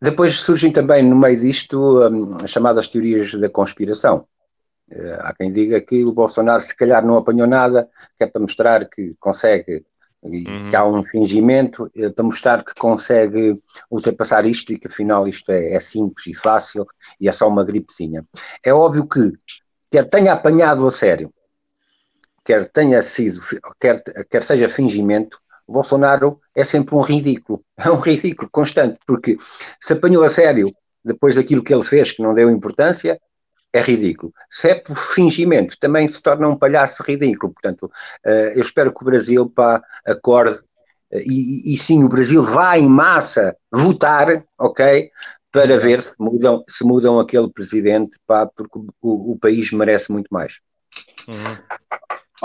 depois 0.05 0.39
surgem 0.39 0.71
também 0.71 1.03
no 1.03 1.17
meio 1.17 1.39
disto 1.41 1.79
um, 2.09 2.37
as 2.43 2.51
chamadas 2.51 2.89
teorias 2.89 3.35
da 3.35 3.49
conspiração. 3.49 4.27
Uh, 4.93 5.17
há 5.21 5.35
quem 5.35 5.51
diga 5.51 5.81
que 5.81 6.05
o 6.05 6.13
Bolsonaro 6.13 6.61
se 6.61 6.77
calhar 6.77 7.05
não 7.05 7.17
apanhou 7.17 7.47
nada, 7.47 7.89
que 8.17 8.25
é 8.25 8.27
para 8.27 8.43
mostrar 8.43 8.87
que 8.87 9.15
consegue, 9.19 9.83
uhum. 10.23 10.69
que 10.69 10.77
há 10.77 10.87
um 10.87 11.03
fingimento, 11.03 11.91
uh, 11.97 12.13
para 12.13 12.25
mostrar 12.25 12.63
que 12.63 12.75
consegue 12.75 13.59
ultrapassar 13.91 14.45
isto 14.45 14.75
e 14.75 14.79
que 14.79 14.89
afinal 14.89 15.27
isto 15.27 15.51
é, 15.51 15.73
é, 15.73 15.81
simples 15.81 16.27
e 16.27 16.35
fácil 16.35 16.87
e 17.19 17.27
é 17.27 17.33
só 17.33 17.49
uma 17.49 17.65
gripezinha. 17.65 18.23
É 18.63 18.75
óbvio 18.75 19.09
que 19.09 19.33
quer 19.91 20.09
tenha 20.11 20.35
apanhado 20.35 20.87
a 20.87 20.91
sério, 20.91 21.33
quer 22.45 22.69
tenha 22.69 23.01
sido, 23.01 23.41
quer, 23.81 24.03
quer 24.29 24.43
seja 24.43 24.69
fingimento, 24.69 25.41
Bolsonaro 25.67 26.41
é 26.55 26.63
sempre 26.65 26.95
um 26.95 27.01
ridículo, 27.01 27.65
é 27.79 27.91
um 27.91 27.99
ridículo 27.99 28.49
constante, 28.51 28.99
porque 29.07 29.37
se 29.81 29.93
apanhou 29.93 30.25
a 30.25 30.29
sério 30.29 30.71
depois 31.05 31.35
daquilo 31.35 31.63
que 31.63 31.75
ele 31.75 31.83
fez, 31.83 32.13
que 32.13 32.23
não 32.23 32.33
deu 32.33 32.51
importância, 32.51 33.21
é 33.75 33.81
ridículo. 33.81 34.33
Se 34.49 34.71
é 34.71 34.75
por 34.77 34.97
fingimento, 34.97 35.77
também 35.79 36.09
se 36.09 36.23
torna 36.23 36.49
um 36.49 36.57
palhaço 36.57 37.03
ridículo. 37.03 37.53
Portanto, 37.53 37.91
eh, 38.25 38.53
eu 38.55 38.63
espero 38.63 38.95
que 38.95 39.03
o 39.03 39.05
Brasil 39.05 39.51
pá, 39.51 39.83
acorde 40.07 40.61
eh, 41.11 41.23
e, 41.27 41.75
e, 41.75 41.77
sim, 41.77 42.05
o 42.05 42.09
Brasil 42.09 42.43
vá 42.43 42.79
em 42.79 42.89
massa 42.89 43.57
votar, 43.71 44.45
ok? 44.59 45.11
Para 45.51 45.79
ver 45.79 46.03
se 46.03 46.15
mudam, 46.21 46.65
se 46.69 46.85
mudam 46.85 47.19
aquele 47.19 47.51
presidente, 47.51 48.17
pá, 48.27 48.47
porque 48.47 48.79
o, 49.03 49.33
o 49.33 49.39
país 49.39 49.73
merece 49.73 50.11
muito 50.11 50.29
mais. 50.31 50.61
Uhum. 51.29 51.57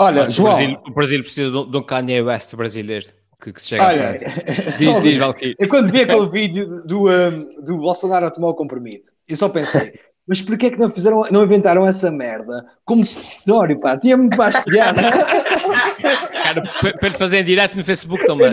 Olha, 0.00 0.30
João... 0.30 0.48
o, 0.48 0.56
Brasil, 0.56 0.78
o 0.86 0.90
Brasil 0.92 1.20
precisa 1.20 1.50
de 1.50 1.76
um 1.76 1.82
Kanye 1.82 2.22
West 2.22 2.54
brasileiro 2.56 3.06
que, 3.40 3.52
que 3.52 3.60
se 3.60 3.68
chega 3.68 3.86
Olha, 3.86 4.10
à 4.10 4.18
frente. 4.18 4.78
Diz, 4.78 5.02
diz 5.02 5.16
Valkyrie. 5.18 5.54
Eu 5.58 5.68
quando 5.68 5.90
vi 5.90 6.00
aquele 6.00 6.28
vídeo 6.32 6.82
do, 6.86 7.10
um, 7.10 7.62
do 7.62 7.76
Bolsonaro 7.76 8.26
a 8.26 8.30
tomar 8.30 8.48
o 8.48 8.54
compromisso, 8.54 9.12
eu 9.28 9.36
só 9.36 9.48
pensei, 9.48 9.92
mas 10.26 10.40
porquê 10.40 10.66
é 10.66 10.70
que 10.70 10.78
não 10.78 10.90
fizeram, 10.90 11.22
não 11.30 11.44
inventaram 11.44 11.86
essa 11.86 12.10
merda 12.10 12.64
como 12.84 13.04
supositório, 13.04 13.78
pá? 13.78 13.98
Tinha 13.98 14.16
muito 14.16 14.38
mais 14.38 14.58
piada. 14.60 15.02
Cara, 16.42 16.62
para 16.62 17.08
ele 17.08 17.18
fazer 17.18 17.40
em 17.40 17.44
direto 17.44 17.76
no 17.76 17.84
Facebook 17.84 18.24
também. 18.24 18.52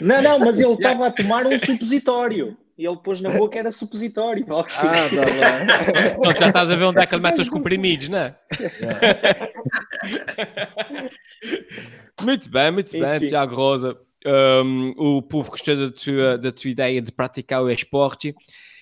Não, 0.00 0.22
não, 0.22 0.38
mas 0.38 0.60
ele 0.60 0.74
estava 0.74 1.08
a 1.08 1.10
tomar 1.10 1.44
um 1.44 1.58
supositório. 1.58 2.56
E 2.76 2.86
ele 2.86 2.96
pôs 2.96 3.20
na 3.20 3.30
boca 3.30 3.58
era 3.58 3.70
supositório. 3.70 4.44
Ah, 4.50 4.64
tá 4.64 5.24
bem. 5.24 6.16
Então 6.18 6.40
já 6.40 6.48
estás 6.48 6.70
a 6.70 6.76
ver 6.76 6.84
onde 6.84 7.00
é 7.00 7.06
que 7.06 7.14
ele 7.14 7.22
mete 7.22 7.40
os 7.40 7.48
comprimidos, 7.48 8.08
não 8.08 8.18
é? 8.18 8.36
muito 12.22 12.50
bem, 12.50 12.70
muito 12.70 12.98
bem, 12.98 13.26
Tiago 13.26 13.54
Rosa. 13.54 13.98
Um, 14.24 14.94
o 14.96 15.22
povo 15.22 15.50
gostou 15.50 15.76
da 15.76 15.92
tua, 15.92 16.38
da 16.38 16.52
tua 16.52 16.70
ideia 16.70 17.02
de 17.02 17.12
praticar 17.12 17.62
o 17.62 17.70
esporte. 17.70 18.34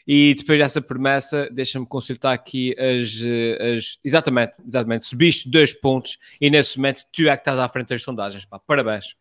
E 0.06 0.34
depois 0.34 0.58
dessa 0.58 0.80
promessa, 0.80 1.48
deixa-me 1.50 1.86
consultar 1.86 2.32
aqui 2.32 2.74
as, 2.78 3.20
as. 3.60 3.98
Exatamente, 4.04 4.54
exatamente. 4.66 5.06
Subiste 5.06 5.50
dois 5.50 5.72
pontos 5.72 6.18
e 6.40 6.50
nesse 6.50 6.78
momento 6.78 7.04
tu 7.12 7.28
é 7.28 7.36
que 7.36 7.42
estás 7.42 7.58
à 7.58 7.68
frente 7.68 7.88
das 7.88 8.02
sondagens. 8.02 8.44
Pá. 8.44 8.58
Parabéns. 8.58 9.14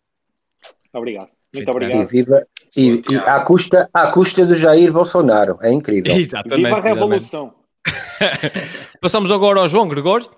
Obrigado. 0.94 1.39
Muito 1.54 1.70
obrigado. 1.70 2.02
E, 2.02 2.06
viva, 2.06 2.48
e, 2.76 3.02
e 3.10 3.16
à, 3.18 3.40
custa, 3.42 3.90
à 3.94 4.08
custa 4.08 4.46
do 4.46 4.56
Jair 4.56 4.92
Bolsonaro. 4.92 5.58
É 5.62 5.72
incrível. 5.72 6.14
Exatamente. 6.16 6.64
Viva 6.64 6.78
a 6.78 6.82
revolução. 6.82 7.54
Passamos 9.02 9.32
agora 9.32 9.60
ao 9.60 9.68
João 9.68 9.88
Gregório, 9.88 10.30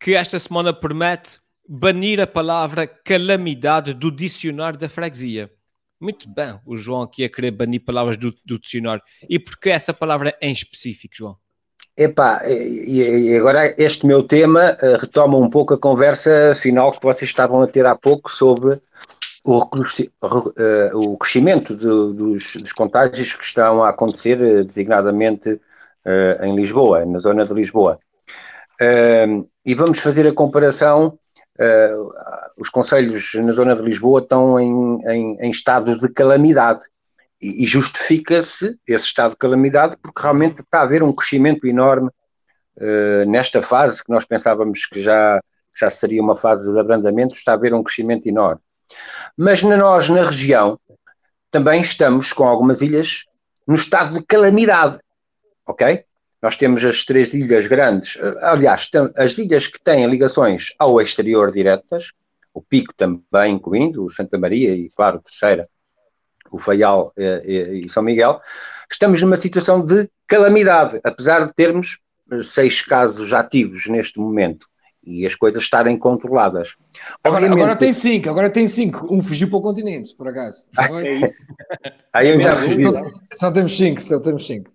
que 0.00 0.14
esta 0.14 0.38
semana 0.38 0.72
promete 0.72 1.38
banir 1.68 2.20
a 2.20 2.26
palavra 2.26 2.86
calamidade 2.86 3.92
do 3.92 4.10
dicionário 4.10 4.78
da 4.78 4.88
freguesia. 4.88 5.50
Muito 6.00 6.28
bem, 6.28 6.58
o 6.66 6.76
João 6.76 7.02
aqui 7.02 7.24
a 7.24 7.28
querer 7.28 7.50
banir 7.50 7.82
palavras 7.84 8.16
do, 8.16 8.34
do 8.44 8.58
dicionário. 8.58 9.02
E 9.28 9.38
porquê 9.38 9.70
essa 9.70 9.94
palavra 9.94 10.36
em 10.42 10.52
específico, 10.52 11.14
João? 11.16 11.36
Epá, 11.96 12.42
e, 12.46 13.30
e 13.30 13.36
agora 13.36 13.74
este 13.78 14.04
meu 14.04 14.22
tema 14.22 14.76
uh, 14.82 15.00
retoma 15.00 15.38
um 15.38 15.48
pouco 15.48 15.72
a 15.72 15.78
conversa 15.78 16.54
final 16.54 16.92
que 16.92 17.02
vocês 17.02 17.30
estavam 17.30 17.62
a 17.62 17.66
ter 17.66 17.86
há 17.86 17.96
pouco 17.96 18.30
sobre 18.30 18.78
o, 19.46 19.62
uh, 19.62 21.12
o 21.12 21.16
crescimento 21.16 21.76
de, 21.76 21.86
dos, 21.86 22.56
dos, 22.56 22.72
contágios 22.72 23.34
que 23.34 23.44
estão 23.44 23.82
a 23.82 23.90
acontecer 23.90 24.40
uh, 24.40 24.64
designadamente 24.64 25.60
em 26.40 26.54
Lisboa, 26.54 27.04
na 27.04 27.18
zona 27.18 27.44
de 27.44 27.52
Lisboa. 27.52 27.98
e 29.64 29.74
vamos 29.74 29.98
fazer 29.98 30.24
a 30.24 30.32
comparação 30.32 31.18
os 32.56 32.68
conselhos 32.68 33.34
na 33.34 33.50
zona 33.50 33.74
de 33.74 33.82
Lisboa 33.82 34.20
estão 34.20 34.60
em, 34.60 34.98
em, 35.04 35.36
em 35.40 35.50
estado 35.50 35.98
de 35.98 36.08
calamidade 36.08 36.80
e, 37.40 37.64
e 37.64 37.66
justifica-se 37.66 38.78
esse 38.86 39.04
estado 39.04 39.32
de 39.32 39.36
calamidade 39.36 39.96
porque 40.02 40.22
realmente 40.22 40.60
está 40.60 40.80
a 40.80 40.82
haver 40.82 41.02
um 41.02 41.12
crescimento 41.12 41.66
enorme 41.66 42.08
uh, 42.08 43.24
nesta 43.28 43.62
fase 43.62 44.02
que 44.02 44.10
nós 44.10 44.24
pensávamos 44.24 44.86
que 44.86 45.02
já, 45.02 45.40
já 45.74 45.90
seria 45.90 46.22
uma 46.22 46.36
fase 46.36 46.72
de 46.72 46.78
abrandamento, 46.78 47.34
está 47.34 47.52
a 47.52 47.54
haver 47.54 47.74
um 47.74 47.82
crescimento 47.82 48.26
enorme. 48.26 48.60
Mas 49.36 49.62
nós, 49.62 50.08
na 50.08 50.22
região, 50.22 50.78
também 51.50 51.80
estamos 51.80 52.32
com 52.32 52.44
algumas 52.44 52.80
ilhas 52.80 53.24
no 53.66 53.74
estado 53.74 54.14
de 54.14 54.24
calamidade, 54.24 54.98
ok? 55.66 56.04
Nós 56.40 56.54
temos 56.54 56.84
as 56.84 57.04
três 57.04 57.34
ilhas 57.34 57.66
grandes, 57.66 58.16
eh, 58.16 58.34
aliás, 58.42 58.88
as 59.16 59.36
ilhas 59.38 59.66
que 59.66 59.80
têm 59.80 60.06
ligações 60.06 60.72
ao 60.78 61.00
exterior 61.00 61.50
diretas, 61.50 62.12
o 62.54 62.62
Pico 62.62 62.94
também 62.94 63.54
incluindo, 63.54 64.04
o 64.04 64.10
Santa 64.10 64.38
Maria 64.38 64.74
e, 64.74 64.90
claro, 64.90 65.20
terceira, 65.20 65.68
o 66.50 66.58
Faial 66.58 67.12
e, 67.16 67.22
eh, 67.24 67.42
e, 67.44 67.86
e 67.86 67.88
São 67.88 68.02
Miguel, 68.02 68.40
estamos 68.90 69.20
numa 69.20 69.36
situação 69.36 69.82
de 69.84 70.08
calamidade, 70.26 71.00
apesar 71.02 71.46
de 71.46 71.52
termos 71.52 71.98
eh, 72.30 72.42
seis 72.42 72.82
casos 72.82 73.32
ativos 73.32 73.86
neste 73.86 74.18
momento 74.18 74.68
e 75.06 75.24
as 75.24 75.34
coisas 75.34 75.62
estarem 75.62 75.96
controladas. 75.96 76.74
Agora, 77.22 77.46
agora, 77.46 77.76
tem 77.76 77.92
cinco, 77.92 78.28
agora 78.28 78.50
tem 78.50 78.66
cinco. 78.66 79.06
Um 79.08 79.22
fugiu 79.22 79.48
para 79.48 79.58
o 79.58 79.62
continente, 79.62 80.14
por 80.16 80.28
acaso. 80.28 80.68
É 80.76 81.30
Aí 82.12 82.30
eu 82.30 82.40
já 82.40 82.56
fugi. 82.56 82.82
Só 83.32 83.50
temos 83.52 83.76
cinco, 83.76 84.02
só 84.02 84.18
temos 84.18 84.46
cinco. 84.46 84.70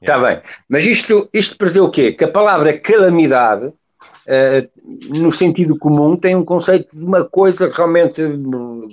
Está 0.00 0.18
bem. 0.18 0.42
Mas 0.68 0.84
isto, 0.84 1.28
isto 1.32 1.56
para 1.56 1.68
dizer 1.68 1.80
o 1.80 1.90
quê? 1.90 2.12
Que 2.12 2.24
a 2.24 2.30
palavra 2.30 2.78
calamidade, 2.78 3.66
uh, 3.66 5.18
no 5.18 5.32
sentido 5.32 5.78
comum, 5.78 6.16
tem 6.16 6.34
um 6.36 6.44
conceito 6.44 6.94
de 6.94 7.04
uma 7.04 7.24
coisa 7.24 7.70
realmente 7.72 8.20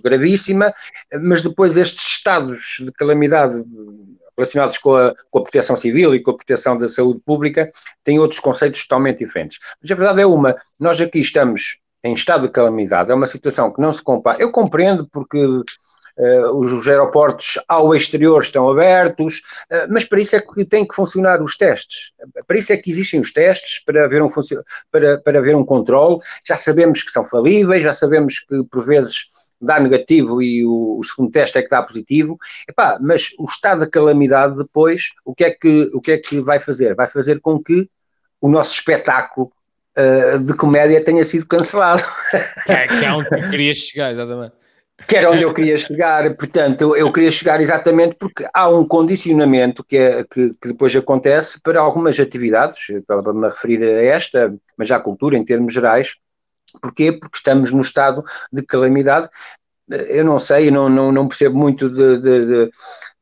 gravíssima, 0.02 0.74
mas 1.22 1.42
depois 1.42 1.76
estes 1.76 2.06
estados 2.06 2.78
de 2.80 2.92
calamidade 2.94 3.62
relacionados 4.40 4.78
com 4.78 4.96
a, 4.96 5.14
com 5.30 5.40
a 5.40 5.44
proteção 5.44 5.76
civil 5.76 6.16
e 6.16 6.22
com 6.22 6.32
a 6.32 6.38
proteção 6.38 6.78
da 6.78 6.88
saúde 6.88 7.22
pública 7.26 7.70
têm 8.04 8.20
outros 8.20 8.40
conceitos 8.40 8.82
totalmente 8.84 9.20
diferentes. 9.20 9.60
Mas 9.82 9.92
a 9.92 9.96
verdade 9.96 10.22
é 10.22 10.26
uma, 10.26 10.56
nós 10.80 11.00
aqui 11.02 11.20
estamos 11.20 11.78
em 12.04 12.14
estado 12.14 12.48
de 12.48 12.54
calamidade, 12.54 13.12
é 13.12 13.14
uma 13.16 13.28
situação 13.28 13.72
que 13.72 13.82
não 13.82 13.92
se 13.92 14.02
compara. 14.02 14.42
Eu 14.42 14.52
compreendo 14.52 15.08
porque 15.12 15.40
Uh, 16.18 16.52
os 16.54 16.86
aeroportos 16.86 17.58
ao 17.66 17.96
exterior 17.96 18.42
estão 18.42 18.70
abertos, 18.70 19.38
uh, 19.72 19.88
mas 19.90 20.04
para 20.04 20.20
isso 20.20 20.36
é 20.36 20.42
que 20.42 20.66
têm 20.66 20.86
que 20.86 20.94
funcionar 20.94 21.42
os 21.42 21.56
testes. 21.56 22.12
Para 22.46 22.60
isso 22.60 22.74
é 22.74 22.78
que 22.78 22.92
existem 22.92 23.22
os 23.22 23.32
testes, 23.32 23.82
para 23.86 24.04
haver 24.04 24.22
um, 24.22 24.28
para, 24.92 25.18
para 25.20 25.40
haver 25.40 25.56
um 25.56 25.64
controle. 25.64 26.20
Já 26.46 26.58
sabemos 26.58 27.04
que 27.04 27.10
são 27.10 27.24
falíveis, 27.24 27.82
já 27.82 27.94
sabemos 27.94 28.40
que 28.42 28.66
por 28.70 28.86
vezes 28.86 29.28
dá 29.62 29.80
negativo 29.80 30.42
e 30.42 30.66
o, 30.66 31.00
o 31.00 31.04
segundo 31.04 31.32
teste 31.32 31.58
é 31.58 31.62
que 31.62 31.70
dá 31.70 31.82
positivo. 31.82 32.38
Epá, 32.68 32.98
mas 33.02 33.30
o 33.38 33.46
estado 33.46 33.82
de 33.82 33.92
calamidade 33.92 34.56
depois, 34.56 35.10
o 35.26 35.34
que, 35.34 35.44
é 35.44 35.52
que, 35.52 35.90
o 35.94 36.02
que 36.02 36.12
é 36.12 36.18
que 36.18 36.40
vai 36.42 36.60
fazer? 36.60 36.96
Vai 36.96 37.08
fazer 37.08 37.40
com 37.40 37.62
que 37.62 37.90
o 38.42 38.50
nosso 38.50 38.74
espetáculo 38.74 39.52
uh, 39.98 40.40
de 40.40 40.54
comédia 40.54 41.04
tenha 41.04 41.24
sido 41.24 41.46
cancelado. 41.46 42.04
É, 42.68 42.88
que 42.88 43.04
é 43.04 43.12
onde 43.12 43.30
tu 43.30 43.50
querias 43.50 43.78
chegar, 43.78 44.12
exatamente 44.12 44.54
que 45.08 45.16
era 45.16 45.32
onde 45.32 45.44
eu 45.44 45.54
queria 45.54 45.78
chegar, 45.78 46.34
portanto, 46.36 46.96
eu 46.96 47.12
queria 47.12 47.32
chegar 47.32 47.62
exatamente 47.62 48.16
porque 48.20 48.46
há 48.54 48.68
um 48.70 48.86
condicionamento 48.86 49.84
que, 49.84 49.98
é, 49.98 50.24
que, 50.24 50.52
que 50.62 50.68
depois 50.68 50.96
acontece 50.96 51.60
para 51.62 51.80
algumas 51.80 52.20
atividades, 52.20 52.88
para 53.08 53.34
me 53.34 53.48
referir 53.48 53.84
a 53.84 54.04
esta, 54.04 54.54
mas 54.78 54.92
a 54.92 55.00
cultura 55.00 55.38
em 55.38 55.46
termos 55.46 55.74
gerais, 55.74 56.16
porquê? 56.82 57.12
Porque 57.12 57.38
estamos 57.38 57.72
no 57.72 57.82
estado 57.82 58.24
de 58.52 58.62
calamidade, 58.64 59.30
eu 60.10 60.24
não 60.24 60.38
sei, 60.38 60.70
não, 60.70 60.88
não, 60.88 61.12
não 61.12 61.28
percebo 61.28 61.58
muito 61.58 61.90
de, 61.90 62.18
de, 62.18 62.46
de, 62.46 62.72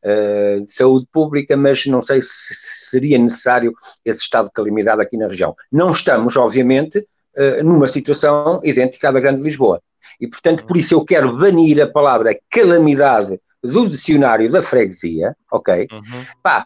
eh, 0.03 0.59
de, 0.59 0.71
saúde 0.71 1.07
pública, 1.11 1.55
mas 1.55 1.85
não 1.85 2.01
sei 2.01 2.21
se 2.21 2.53
seria 2.53 3.17
necessário 3.17 3.73
esse 4.03 4.19
estado 4.19 4.45
de 4.45 4.51
calamidade 4.51 5.01
aqui 5.01 5.15
na 5.17 5.27
região. 5.27 5.55
Não 5.71 5.91
estamos, 5.91 6.35
obviamente, 6.35 7.07
eh, 7.37 7.63
numa 7.63 7.87
situação 7.87 8.59
idêntica 8.63 9.09
à 9.09 9.11
da 9.11 9.19
Grande 9.19 9.41
Lisboa. 9.41 9.81
E, 10.19 10.27
portanto, 10.27 10.65
por 10.65 10.75
isso 10.75 10.93
eu 10.93 11.05
quero 11.05 11.37
banir 11.37 11.81
a 11.81 11.87
palavra 11.87 12.37
calamidade 12.49 13.39
do 13.63 13.87
dicionário 13.87 14.49
da 14.51 14.61
freguesia, 14.61 15.35
ok? 15.51 15.87
Uhum. 15.91 16.25
Pá, 16.43 16.65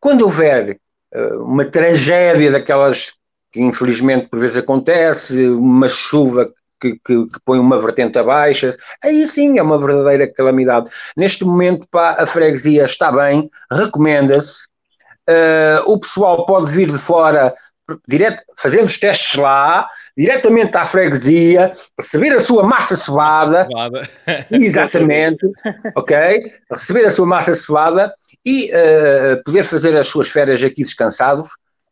quando 0.00 0.22
houver 0.22 0.78
uh, 1.14 1.42
uma 1.42 1.64
tragédia 1.64 2.50
daquelas 2.50 3.12
que 3.52 3.60
infelizmente 3.60 4.28
por 4.28 4.40
vezes 4.40 4.56
acontece, 4.56 5.48
uma 5.48 5.88
chuva 5.88 6.52
que, 6.80 6.92
que, 7.04 7.26
que, 7.26 7.40
põe 7.44 7.58
uma 7.58 7.78
vertente 7.78 8.18
abaixo, 8.18 8.74
aí 9.02 9.26
sim 9.26 9.58
é 9.58 9.62
uma 9.62 9.78
verdadeira 9.78 10.32
calamidade. 10.32 10.90
Neste 11.16 11.44
momento, 11.44 11.86
pá, 11.90 12.16
a 12.18 12.26
freguesia 12.26 12.84
está 12.84 13.10
bem, 13.10 13.50
recomenda-se, 13.70 14.66
uh, 15.28 15.90
o 15.90 15.98
pessoal 15.98 16.46
pode 16.46 16.70
vir 16.70 16.88
de 16.88 16.98
fora 16.98 17.52
direto, 18.06 18.42
fazendo 18.58 18.84
os 18.84 18.98
testes 18.98 19.36
lá, 19.36 19.88
diretamente 20.16 20.76
à 20.76 20.84
freguesia, 20.84 21.72
receber 21.98 22.34
a 22.34 22.40
sua 22.40 22.62
massa 22.62 22.96
cevada, 22.96 23.66
exatamente, 24.50 25.46
ok? 25.96 26.52
Receber 26.70 27.06
a 27.06 27.10
sua 27.10 27.26
massa 27.26 27.54
cevada 27.54 28.12
e 28.44 28.70
uh, 28.70 29.42
poder 29.42 29.64
fazer 29.64 29.96
as 29.96 30.06
suas 30.06 30.28
férias 30.28 30.62
aqui 30.62 30.82
descansados, 30.82 31.48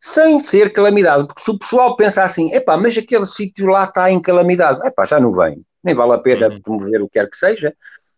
sem 0.07 0.39
ser 0.39 0.73
calamidade, 0.73 1.27
porque 1.27 1.43
se 1.43 1.51
o 1.51 1.59
pessoal 1.59 1.97
pensa 1.97 2.23
assim, 2.23 2.53
epá, 2.55 2.77
mas 2.77 2.97
aquele 2.97 3.27
sítio 3.27 3.67
lá 3.67 3.83
está 3.83 4.09
em 4.09 4.21
calamidade, 4.21 4.87
epá, 4.87 5.05
já 5.05 5.19
não 5.19 5.33
vem, 5.33 5.61
nem 5.83 5.97
vale 5.97 6.13
a 6.13 6.19
pena 6.19 6.49
uhum. 6.49 6.61
promover 6.63 7.03
o 7.03 7.09
que 7.09 7.19
quer 7.19 7.29
que 7.29 7.37
seja, 7.37 7.75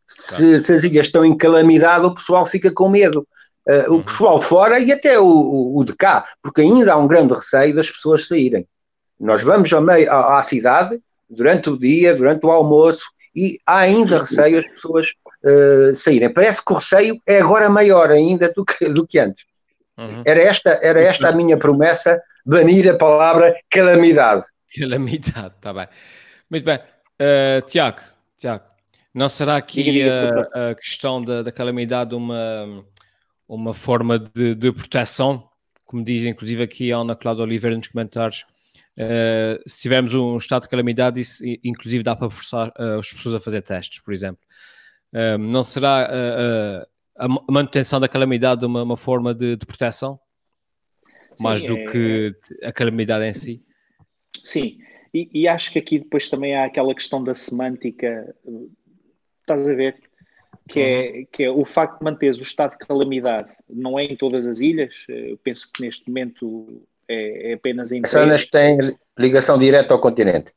se, 0.06 0.60
se, 0.60 0.74
as 0.74 0.84
ilhas 0.84 1.06
estão 1.06 1.24
em 1.24 1.34
calamidade, 1.34 2.04
o 2.04 2.14
pessoal 2.14 2.44
fica 2.44 2.70
com 2.70 2.90
medo 2.90 3.26
uh, 3.66 3.94
o 3.94 4.04
pessoal 4.04 4.38
fora 4.38 4.78
e 4.78 4.92
até 4.92 5.18
o, 5.18 5.24
o, 5.24 5.78
o, 5.78 5.84
de 5.84 5.96
cá, 5.96 6.26
porque 6.42 6.60
ainda 6.60 6.92
há 6.92 6.96
um 6.98 7.08
grande 7.08 7.32
receio 7.32 7.74
das 7.74 7.90
pessoas 7.90 8.28
saírem. 8.28 8.68
Nós 9.18 9.42
vamos 9.42 9.72
ao 9.72 9.80
meio, 9.80 10.12
à, 10.12 10.38
à 10.38 10.42
cidade 10.42 11.00
durante 11.28 11.70
o 11.70 11.78
dia, 11.78 12.14
durante 12.14 12.44
o 12.44 12.50
almoço, 12.50 13.06
e 13.34 13.58
há 13.66 13.78
ainda 13.78 14.20
receio 14.20 14.58
as 14.58 14.66
pessoas 14.66 15.14
uh, 15.42 15.96
saírem. 15.96 16.30
Parece 16.30 16.62
que 16.62 16.70
o 16.70 16.76
receio 16.76 17.18
é 17.26 17.40
agora 17.40 17.70
maior 17.70 18.10
ainda 18.10 18.52
do 18.54 18.62
que, 18.62 18.90
do 18.90 19.06
que 19.06 19.18
antes. 19.18 19.46
Uhum. 19.98 20.22
Era, 20.24 20.40
esta, 20.40 20.78
era 20.82 21.02
esta 21.02 21.28
a 21.28 21.32
minha 21.32 21.56
promessa, 21.56 22.22
banir 22.46 22.88
a 22.88 22.96
palavra 22.96 23.54
calamidade. 23.68 24.44
Calamidade, 24.78 25.54
está 25.56 25.72
bem. 25.74 25.88
Muito 26.48 26.64
bem. 26.64 26.78
Uh, 27.20 27.60
Tiago, 27.66 28.00
Tiago, 28.38 28.64
não 29.12 29.28
será 29.28 29.56
aqui 29.56 30.02
a, 30.08 30.70
a 30.70 30.74
questão 30.74 31.22
da, 31.22 31.42
da 31.42 31.50
calamidade 31.50 32.14
uma, 32.14 32.84
uma 33.48 33.74
forma 33.74 34.18
de, 34.18 34.54
de 34.54 34.72
proteção, 34.72 35.48
como 35.84 36.04
diz 36.04 36.24
inclusive 36.24 36.62
aqui 36.62 36.92
a 36.92 36.98
Ana 36.98 37.16
Cláudia 37.16 37.42
Oliveira 37.42 37.76
nos 37.76 37.88
comentários, 37.88 38.44
Uh, 38.98 39.62
se 39.64 39.80
tivermos 39.80 40.12
um 40.12 40.36
estado 40.36 40.62
de 40.62 40.68
calamidade, 40.68 41.20
isso 41.20 41.44
inclusive 41.62 42.02
dá 42.02 42.16
para 42.16 42.28
forçar 42.28 42.68
uh, 42.70 42.98
as 42.98 43.12
pessoas 43.12 43.36
a 43.36 43.40
fazer 43.40 43.62
testes, 43.62 44.00
por 44.00 44.12
exemplo. 44.12 44.42
Uh, 45.14 45.38
não 45.38 45.62
será 45.62 46.84
a 47.18 47.52
manutenção 47.52 47.98
da 47.98 48.08
calamidade 48.08 48.64
uma, 48.64 48.82
uma 48.82 48.96
forma 48.96 49.34
de, 49.34 49.56
de 49.56 49.66
proteção? 49.66 50.18
Sim, 51.36 51.44
mais 51.44 51.62
do 51.62 51.76
é... 51.76 51.84
que 51.86 52.34
a 52.62 52.72
calamidade 52.72 53.24
em 53.24 53.32
si? 53.32 53.62
Sim, 54.44 54.78
e, 55.12 55.28
e, 55.32 55.48
acho 55.48 55.72
que 55.72 55.78
aqui 55.78 55.98
depois 55.98 56.30
também 56.30 56.54
há 56.54 56.64
aquela 56.64 56.94
questão 56.94 57.22
da 57.22 57.34
semântica, 57.34 58.34
estás 59.40 59.68
a 59.68 59.74
ver? 59.74 59.96
Que, 60.68 60.80
é, 60.80 61.10
uhum. 61.10 61.26
que 61.32 61.44
é 61.44 61.50
o 61.50 61.64
facto 61.64 61.98
de 61.98 62.04
manteres 62.04 62.36
o 62.36 62.42
estado 62.42 62.72
de 62.72 62.86
calamidade, 62.86 63.54
não 63.68 63.98
é 63.98 64.04
em 64.04 64.14
todas 64.14 64.46
as 64.46 64.60
ilhas, 64.60 64.92
eu 65.08 65.38
penso 65.38 65.72
que 65.72 65.82
neste 65.82 66.06
momento 66.06 66.86
é, 67.08 67.52
é 67.52 67.54
apenas 67.54 67.90
em. 67.90 68.02
As 68.04 68.10
zonas 68.10 68.46
têm 68.48 68.96
ligação 69.18 69.58
direta 69.58 69.94
ao 69.94 70.00
continente. 70.00 70.52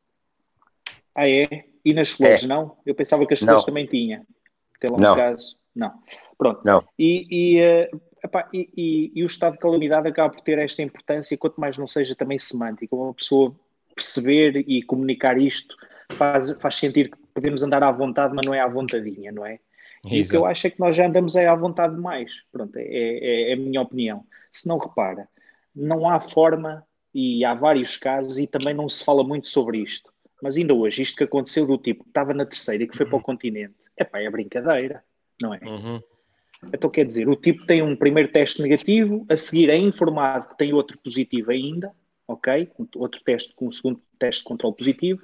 Ah, 1.15 1.29
é? 1.29 1.65
E 1.83 1.93
nas 1.93 2.09
flores, 2.11 2.43
é. 2.43 2.47
não? 2.47 2.77
Eu 2.85 2.93
pensava 2.93 3.25
que 3.25 3.33
as 3.33 3.39
flores 3.39 3.63
também 3.63 3.85
tinha. 3.85 4.25
Tem 4.79 4.91
lá 4.91 5.13
um 5.13 5.15
caso. 5.15 5.55
Não. 5.75 5.93
Pronto. 6.37 6.61
Não. 6.65 6.83
E, 6.97 7.27
e, 7.29 7.61
uh, 7.61 8.01
epá, 8.23 8.49
e, 8.53 8.69
e, 8.75 9.11
e, 9.15 9.23
o 9.23 9.25
estado 9.25 9.53
de 9.53 9.59
calamidade 9.59 10.07
acaba 10.07 10.33
por 10.33 10.41
ter 10.41 10.59
esta 10.59 10.81
importância, 10.81 11.37
quanto 11.37 11.59
mais 11.59 11.77
não 11.77 11.87
seja 11.87 12.15
também 12.15 12.37
semântica. 12.37 12.95
Uma 12.95 13.13
pessoa 13.13 13.55
perceber 13.95 14.63
e 14.67 14.81
comunicar 14.83 15.37
isto 15.37 15.75
faz, 16.11 16.51
faz 16.59 16.75
sentir 16.75 17.09
que 17.09 17.17
podemos 17.33 17.63
andar 17.63 17.83
à 17.83 17.91
vontade, 17.91 18.33
mas 18.33 18.45
não 18.45 18.53
é 18.53 18.59
à 18.59 18.67
vontadinha, 18.67 19.31
não 19.31 19.45
é? 19.45 19.59
E 20.05 20.17
Exato. 20.17 20.27
o 20.27 20.29
que 20.29 20.37
eu 20.37 20.45
acho 20.45 20.67
é 20.67 20.69
que 20.69 20.79
nós 20.79 20.95
já 20.95 21.05
andamos 21.05 21.35
é 21.35 21.47
à 21.47 21.55
vontade 21.55 21.95
demais. 21.95 22.31
Pronto, 22.51 22.75
é, 22.75 22.83
é, 22.83 23.51
é 23.51 23.53
a 23.53 23.57
minha 23.57 23.81
opinião. 23.81 24.25
Se 24.51 24.67
não 24.67 24.77
repara, 24.77 25.27
não 25.75 26.09
há 26.09 26.19
forma, 26.19 26.85
e 27.13 27.43
há 27.45 27.53
vários 27.53 27.97
casos, 27.97 28.37
e 28.37 28.47
também 28.47 28.73
não 28.73 28.89
se 28.89 29.03
fala 29.03 29.23
muito 29.23 29.47
sobre 29.47 29.79
isto. 29.79 30.11
Mas 30.41 30.57
ainda 30.57 30.73
hoje, 30.73 31.03
isto 31.03 31.17
que 31.17 31.23
aconteceu 31.23 31.67
do 31.67 31.77
tipo 31.77 32.03
que 32.03 32.09
estava 32.09 32.33
na 32.33 32.45
terceira 32.45 32.83
e 32.83 32.87
que 32.87 32.97
foi 32.97 33.05
para 33.05 33.17
o 33.17 33.21
continente, 33.21 33.75
é 33.95 34.03
pá, 34.03 34.19
é 34.19 34.29
brincadeira, 34.29 35.03
não 35.41 35.53
é? 35.53 35.59
Uhum. 35.63 36.01
Então 36.73 36.89
quer 36.89 37.05
dizer, 37.05 37.27
o 37.27 37.35
tipo 37.35 37.65
tem 37.65 37.81
um 37.81 37.95
primeiro 37.95 38.31
teste 38.31 38.61
negativo, 38.61 39.25
a 39.29 39.35
seguir 39.35 39.69
é 39.69 39.77
informado 39.77 40.49
que 40.49 40.57
tem 40.57 40.73
outro 40.73 40.97
positivo 40.99 41.51
ainda, 41.51 41.91
ok? 42.27 42.69
Outro 42.95 43.21
teste 43.23 43.53
com 43.55 43.67
um 43.67 43.71
segundo 43.71 43.99
teste 44.19 44.41
de 44.41 44.47
controle 44.47 44.75
positivo, 44.75 45.21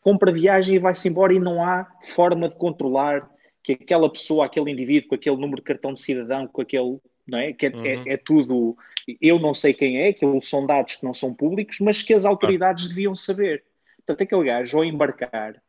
compra 0.00 0.30
viagem 0.30 0.76
e 0.76 0.78
vai-se 0.78 1.08
embora 1.08 1.32
e 1.32 1.40
não 1.40 1.64
há 1.64 1.90
forma 2.04 2.48
de 2.48 2.56
controlar 2.56 3.28
que 3.62 3.72
aquela 3.72 4.10
pessoa, 4.12 4.44
aquele 4.44 4.70
indivíduo, 4.70 5.08
com 5.08 5.14
aquele 5.14 5.36
número 5.36 5.56
de 5.56 5.62
cartão 5.62 5.94
de 5.94 6.02
cidadão, 6.02 6.46
com 6.46 6.60
aquele, 6.60 6.98
não 7.26 7.38
é? 7.38 7.54
Que 7.54 7.66
é, 7.66 7.70
é 7.70 7.74
uhum. 7.74 7.84
é, 8.06 8.12
é 8.12 8.16
tudo, 8.18 8.76
eu 9.20 9.38
não 9.38 9.54
sei 9.54 9.72
quem 9.72 10.02
é, 10.02 10.12
que 10.12 10.26
são 10.42 10.66
dados 10.66 10.96
que 10.96 11.04
não 11.04 11.14
são 11.14 11.34
públicos, 11.34 11.80
mas 11.80 12.02
que 12.02 12.12
as 12.12 12.26
autoridades 12.26 12.88
deviam 12.88 13.14
saber. 13.14 13.64
Portanto, 13.96 14.22
aquele 14.22 14.44
gajo 14.44 14.76
ao 14.76 14.84
embarcar, 14.84 15.62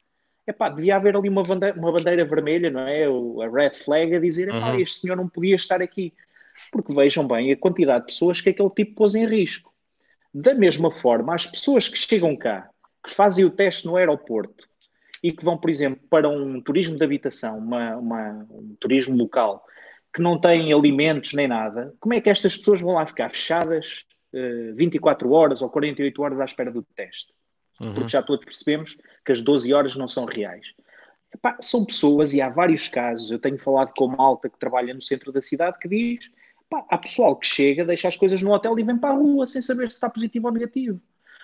epá, 0.47 0.69
devia 0.69 0.95
haver 0.95 1.15
ali 1.15 1.29
uma 1.29 1.43
bandeira, 1.43 1.77
uma 1.77 1.91
bandeira 1.91 2.25
vermelha, 2.25 2.69
não 2.69 2.81
é? 2.81 3.09
O, 3.09 3.41
a 3.41 3.49
red 3.49 3.71
flag 3.75 4.15
a 4.15 4.19
dizer, 4.19 4.49
epá, 4.49 4.71
uhum. 4.71 4.79
este 4.79 4.99
senhor 4.99 5.15
não 5.15 5.27
podia 5.27 5.55
estar 5.55 5.81
aqui. 5.81 6.13
Porque 6.71 6.93
vejam 6.93 7.27
bem 7.27 7.51
a 7.51 7.57
quantidade 7.57 8.01
de 8.01 8.13
pessoas 8.13 8.39
que 8.39 8.49
aquele 8.49 8.69
tipo 8.69 8.95
pôs 8.95 9.15
em 9.15 9.25
risco. 9.25 9.73
Da 10.33 10.53
mesma 10.53 10.91
forma, 10.91 11.33
as 11.33 11.45
pessoas 11.45 11.87
que 11.87 11.97
chegam 11.97 12.35
cá, 12.35 12.69
que 13.03 13.11
fazem 13.11 13.45
o 13.45 13.49
teste 13.49 13.85
no 13.85 13.95
aeroporto 13.95 14.67
e 15.23 15.31
que 15.31 15.43
vão, 15.43 15.57
por 15.57 15.69
exemplo, 15.69 16.01
para 16.09 16.29
um 16.29 16.61
turismo 16.61 16.97
de 16.97 17.03
habitação, 17.03 17.57
uma, 17.57 17.95
uma, 17.95 18.47
um 18.49 18.75
turismo 18.79 19.15
local, 19.15 19.65
que 20.13 20.21
não 20.21 20.39
têm 20.39 20.71
alimentos 20.71 21.33
nem 21.33 21.47
nada, 21.47 21.93
como 21.99 22.13
é 22.13 22.21
que 22.21 22.29
estas 22.29 22.55
pessoas 22.55 22.79
vão 22.79 22.93
lá 22.93 23.05
ficar 23.05 23.29
fechadas 23.29 24.05
uh, 24.33 24.75
24 24.75 25.29
horas 25.31 25.61
ou 25.61 25.69
48 25.69 26.21
horas 26.21 26.39
à 26.39 26.45
espera 26.45 26.71
do 26.71 26.83
teste? 26.95 27.33
Uhum. 27.81 27.93
Porque 27.93 28.09
já 28.09 28.21
todos 28.21 28.45
percebemos 28.45 28.97
que 29.25 29.31
as 29.31 29.41
12 29.41 29.73
horas 29.73 29.95
não 29.95 30.07
são 30.07 30.25
reais. 30.25 30.67
Epá, 31.33 31.57
são 31.61 31.83
pessoas, 31.83 32.33
e 32.33 32.41
há 32.41 32.47
vários 32.47 32.87
casos, 32.87 33.31
eu 33.31 33.39
tenho 33.39 33.57
falado 33.57 33.91
com 33.97 34.05
uma 34.05 34.23
alta 34.23 34.49
que 34.49 34.57
trabalha 34.57 34.93
no 34.93 35.01
centro 35.01 35.31
da 35.31 35.41
cidade, 35.41 35.79
que 35.79 35.87
diz 35.89 36.29
Pá, 36.69 36.83
há 36.89 36.97
pessoal 36.97 37.35
que 37.35 37.45
chega, 37.45 37.85
deixa 37.85 38.07
as 38.07 38.17
coisas 38.17 38.41
no 38.41 38.51
hotel 38.51 38.77
e 38.79 38.83
vem 38.83 38.97
para 38.97 39.11
a 39.11 39.17
rua 39.17 39.45
sem 39.45 39.61
saber 39.61 39.89
se 39.89 39.97
está 39.97 40.09
positivo 40.09 40.47
ou 40.47 40.53
negativo. 40.53 40.99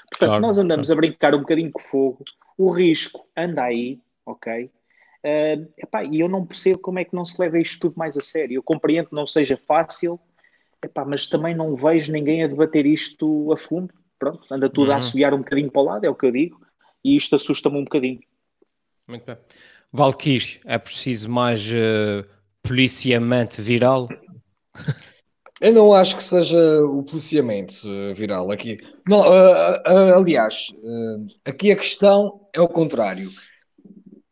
Portanto, 0.09 0.29
claro, 0.29 0.41
nós 0.41 0.57
andamos 0.57 0.87
claro. 0.87 0.99
a 0.99 1.01
brincar 1.01 1.35
um 1.35 1.39
bocadinho 1.39 1.71
com 1.71 1.79
fogo, 1.79 2.23
o 2.57 2.69
risco 2.69 3.25
anda 3.37 3.63
aí, 3.63 4.01
ok? 4.25 4.69
Uh, 5.23 5.71
epá, 5.77 6.03
e 6.03 6.19
eu 6.19 6.27
não 6.27 6.45
percebo 6.45 6.79
como 6.79 6.99
é 6.99 7.05
que 7.05 7.15
não 7.15 7.23
se 7.23 7.39
leva 7.39 7.59
isto 7.59 7.79
tudo 7.79 7.95
mais 7.95 8.17
a 8.17 8.21
sério. 8.21 8.55
Eu 8.55 8.63
compreendo 8.63 9.09
que 9.09 9.15
não 9.15 9.27
seja 9.27 9.55
fácil, 9.55 10.19
epá, 10.83 11.05
mas 11.05 11.27
também 11.27 11.55
não 11.55 11.75
vejo 11.75 12.11
ninguém 12.11 12.43
a 12.43 12.47
debater 12.47 12.85
isto 12.85 13.53
a 13.53 13.57
fundo. 13.57 13.93
Pronto, 14.17 14.41
anda 14.51 14.69
tudo 14.69 14.87
uhum. 14.89 14.95
a 14.95 14.97
assobiar 14.97 15.33
um 15.33 15.39
bocadinho 15.39 15.71
para 15.71 15.81
o 15.81 15.85
lado, 15.85 16.05
é 16.05 16.09
o 16.09 16.15
que 16.15 16.25
eu 16.25 16.31
digo, 16.31 16.61
e 17.03 17.17
isto 17.17 17.35
assusta-me 17.35 17.77
um 17.77 17.83
bocadinho. 17.83 18.19
Muito 19.07 19.25
bem. 19.25 19.37
Valkyrie, 19.91 20.59
é 20.65 20.77
preciso 20.77 21.29
mais 21.29 21.67
uh, 21.67 22.25
policiamento 22.63 23.61
viral? 23.61 24.07
Eu 25.61 25.73
não 25.73 25.93
acho 25.93 26.17
que 26.17 26.23
seja 26.23 26.57
o 26.85 27.03
policiamento 27.03 27.87
uh, 27.87 28.15
viral 28.15 28.51
aqui. 28.51 28.79
Não, 29.07 29.19
uh, 29.19 29.73
uh, 29.75 30.17
aliás, 30.17 30.73
aqui 31.45 31.71
a 31.71 31.75
questão 31.75 32.49
é 32.51 32.59
o 32.59 32.67
contrário. 32.67 33.29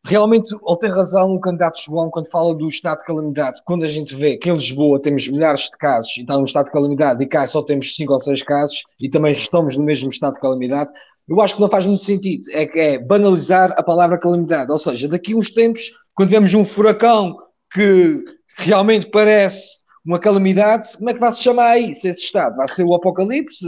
Realmente, 0.09 0.55
ele 0.55 0.77
tem 0.79 0.89
razão 0.89 1.35
o 1.35 1.39
candidato 1.39 1.79
João 1.79 2.09
quando 2.09 2.27
fala 2.31 2.55
do 2.55 2.67
estado 2.67 2.97
de 2.97 3.05
calamidade. 3.05 3.61
Quando 3.63 3.85
a 3.85 3.87
gente 3.87 4.15
vê 4.15 4.37
que 4.37 4.49
em 4.49 4.53
Lisboa 4.53 4.99
temos 4.99 5.27
milhares 5.27 5.65
de 5.65 5.77
casos 5.77 6.17
e 6.17 6.21
está 6.21 6.35
num 6.35 6.45
estado 6.45 6.65
de 6.65 6.71
calamidade 6.71 7.23
e 7.23 7.27
cá 7.27 7.45
só 7.45 7.61
temos 7.61 7.95
5 7.95 8.11
ou 8.11 8.19
6 8.19 8.41
casos 8.41 8.83
e 8.99 9.07
também 9.07 9.33
estamos 9.33 9.77
no 9.77 9.83
mesmo 9.83 10.09
estado 10.09 10.33
de 10.33 10.39
calamidade, 10.39 10.91
eu 11.27 11.39
acho 11.39 11.53
que 11.53 11.61
não 11.61 11.69
faz 11.69 11.85
muito 11.85 12.01
sentido. 12.01 12.43
É, 12.49 12.93
é 12.93 12.97
banalizar 12.97 13.71
a 13.77 13.83
palavra 13.83 14.17
calamidade. 14.17 14.71
Ou 14.71 14.79
seja, 14.79 15.07
daqui 15.07 15.33
a 15.33 15.37
uns 15.37 15.51
tempos, 15.51 15.91
quando 16.15 16.29
vemos 16.29 16.51
um 16.55 16.65
furacão 16.65 17.37
que 17.71 18.25
realmente 18.57 19.11
parece 19.11 19.83
uma 20.03 20.17
calamidade, 20.17 20.97
como 20.97 21.11
é 21.11 21.13
que 21.13 21.19
vai 21.19 21.31
se 21.31 21.43
chamar 21.43 21.77
isso, 21.77 22.07
esse 22.07 22.21
estado? 22.21 22.55
Vai 22.55 22.67
ser 22.67 22.83
o 22.83 22.95
apocalipse? 22.95 23.63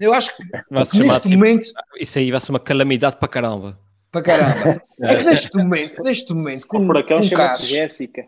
Eu 0.00 0.12
acho 0.12 0.36
que 0.36 0.42
neste 0.72 1.20
tipo, 1.20 1.28
momento. 1.28 1.66
Isso 2.00 2.18
aí 2.18 2.32
vai 2.32 2.40
ser 2.40 2.50
uma 2.50 2.58
calamidade 2.58 3.16
para 3.16 3.28
caramba. 3.28 3.78
Para 4.10 4.22
caramba. 4.22 4.82
É 5.00 5.14
que 5.14 5.24
neste 5.24 5.56
momento, 5.56 6.02
neste 6.02 6.34
momento, 6.34 6.66
com, 6.66 6.78
o 6.78 7.04
com 7.04 7.30
casos. 7.30 7.68
Jéssica. 7.68 8.26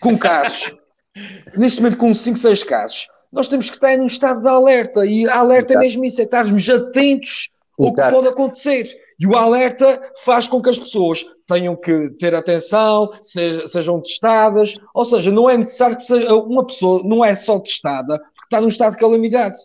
Com 0.00 0.18
casos. 0.18 0.74
neste 1.56 1.80
momento, 1.80 1.96
com 1.96 2.12
5, 2.12 2.36
6 2.36 2.62
casos, 2.62 3.08
nós 3.32 3.48
temos 3.48 3.70
que 3.70 3.76
estar 3.76 3.96
num 3.96 4.04
estado 4.04 4.42
de 4.42 4.48
alerta. 4.50 5.06
E 5.06 5.26
alerta 5.26 5.72
é 5.72 5.78
mesmo 5.78 6.04
isso, 6.04 6.20
é 6.20 6.24
estarmos 6.24 6.68
atentos 6.68 7.48
ao 7.80 7.94
que 7.94 8.02
pode 8.02 8.28
acontecer. 8.28 8.86
E 9.18 9.26
o 9.26 9.36
alerta 9.36 10.00
faz 10.24 10.46
com 10.46 10.60
que 10.60 10.68
as 10.68 10.78
pessoas 10.78 11.24
tenham 11.46 11.74
que 11.74 12.10
ter 12.18 12.34
atenção, 12.34 13.10
sejam 13.22 14.00
testadas, 14.02 14.74
ou 14.92 15.04
seja, 15.04 15.30
não 15.30 15.48
é 15.48 15.56
necessário 15.56 15.96
que 15.96 16.02
seja, 16.02 16.34
uma 16.34 16.66
pessoa 16.66 17.02
não 17.04 17.24
é 17.24 17.34
só 17.34 17.58
testada 17.60 18.18
porque 18.18 18.46
está 18.46 18.60
num 18.60 18.68
estado 18.68 18.92
de 18.92 18.98
calamidade. 18.98 19.58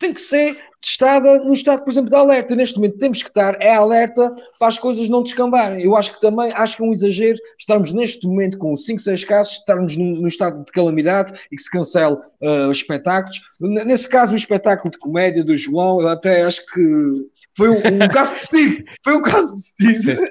Tem 0.00 0.12
que 0.12 0.20
ser 0.20 0.56
testada 0.80 1.38
no 1.40 1.52
estado, 1.52 1.84
por 1.84 1.90
exemplo, 1.90 2.10
de 2.10 2.16
alerta. 2.16 2.56
Neste 2.56 2.76
momento 2.76 2.98
temos 2.98 3.22
que 3.22 3.28
estar 3.28 3.56
é 3.60 3.74
alerta 3.74 4.34
para 4.58 4.68
as 4.68 4.78
coisas 4.78 5.08
não 5.08 5.22
descambarem. 5.22 5.84
Eu 5.84 5.94
acho 5.94 6.14
que 6.14 6.20
também, 6.20 6.50
acho 6.54 6.76
que 6.76 6.82
é 6.82 6.86
um 6.86 6.92
exagero 6.92 7.38
estarmos 7.58 7.92
neste 7.92 8.26
momento 8.26 8.56
com 8.56 8.74
5, 8.74 8.98
6 8.98 9.24
casos, 9.24 9.52
estarmos 9.54 9.96
no, 9.96 10.22
no, 10.22 10.26
estado 10.26 10.64
de 10.64 10.72
calamidade 10.72 11.34
e 11.52 11.56
que 11.56 11.62
se 11.62 11.70
cancele 11.70 12.14
uh, 12.14 12.72
espetáculos. 12.72 13.40
Nesse 13.60 14.08
caso, 14.08 14.32
o 14.32 14.36
espetáculo 14.36 14.90
de 14.90 14.98
comédia 14.98 15.44
do 15.44 15.54
João, 15.54 16.00
eu 16.00 16.08
até 16.08 16.42
acho 16.42 16.64
que 16.66 17.14
foi 17.56 17.68
um, 17.68 17.76
um 17.76 18.08
caso 18.08 18.32
positivo. 18.32 18.82
Foi 19.04 19.16
um 19.16 19.22
caso 19.22 19.52
positivo. 19.52 20.16
Sim, 20.16 20.24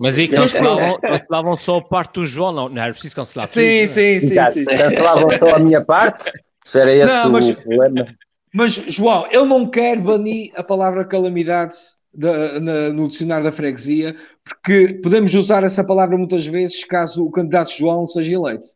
Mas 0.00 0.18
aí 0.18 0.26
cancelavam, 0.26 0.98
cancelavam 1.00 1.56
só 1.56 1.76
a 1.76 1.82
parte 1.82 2.14
do 2.14 2.24
João, 2.24 2.52
não, 2.52 2.68
não 2.68 2.82
era 2.82 2.92
preciso 2.92 3.14
cancelar 3.14 3.46
sim, 3.46 3.60
tudo. 3.60 3.88
Sim, 3.88 4.20
sim, 4.20 4.20
sim, 4.20 4.46
sim. 4.52 4.64
Cancelavam 4.64 5.28
só 5.38 5.56
a 5.56 5.58
minha 5.60 5.80
parte? 5.80 6.32
Será 6.64 6.92
esse 6.92 7.06
não, 7.06 7.30
mas, 7.30 7.48
o 7.48 7.54
problema? 7.54 8.06
Mas, 8.54 8.72
João, 8.72 9.26
eu 9.30 9.46
não 9.46 9.66
quero 9.68 10.02
banir 10.02 10.52
a 10.54 10.62
palavra 10.62 11.04
calamidade 11.04 11.76
da, 12.12 12.60
na, 12.60 12.88
no 12.90 13.08
dicionário 13.08 13.44
da 13.44 13.52
freguesia, 13.52 14.14
porque 14.44 15.00
podemos 15.02 15.34
usar 15.34 15.64
essa 15.64 15.82
palavra 15.82 16.16
muitas 16.16 16.46
vezes 16.46 16.84
caso 16.84 17.24
o 17.24 17.30
candidato 17.30 17.72
João 17.72 18.06
seja 18.06 18.34
eleito. 18.34 18.66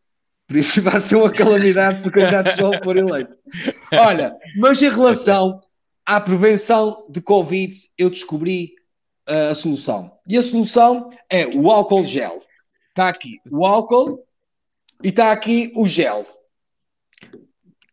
Por 0.47 0.57
isso 0.57 0.81
vai 0.81 1.01
ser 1.01 1.17
uma 1.17 1.31
calamidade 1.31 2.01
se 2.01 2.09
o 2.09 2.13
candidato 2.13 2.57
João 2.57 2.73
for 2.83 2.97
eleito. 2.97 3.37
Olha, 3.93 4.35
mas 4.57 4.81
em 4.81 4.89
relação 4.89 5.61
à 6.05 6.21
prevenção 6.21 7.05
de 7.11 7.21
Covid, 7.21 7.75
eu 7.99 8.09
descobri 8.09 8.75
uh, 9.29 9.51
a 9.51 9.55
solução. 9.55 10.13
E 10.27 10.37
a 10.39 10.43
solução 10.43 11.11
é 11.29 11.47
o 11.47 11.71
álcool 11.71 12.05
gel. 12.05 12.41
Está 12.91 13.09
aqui 13.09 13.41
o 13.51 13.67
álcool 13.67 14.25
e 15.03 15.09
está 15.09 15.33
aqui 15.33 15.73
o 15.75 15.87
gel. 15.87 16.25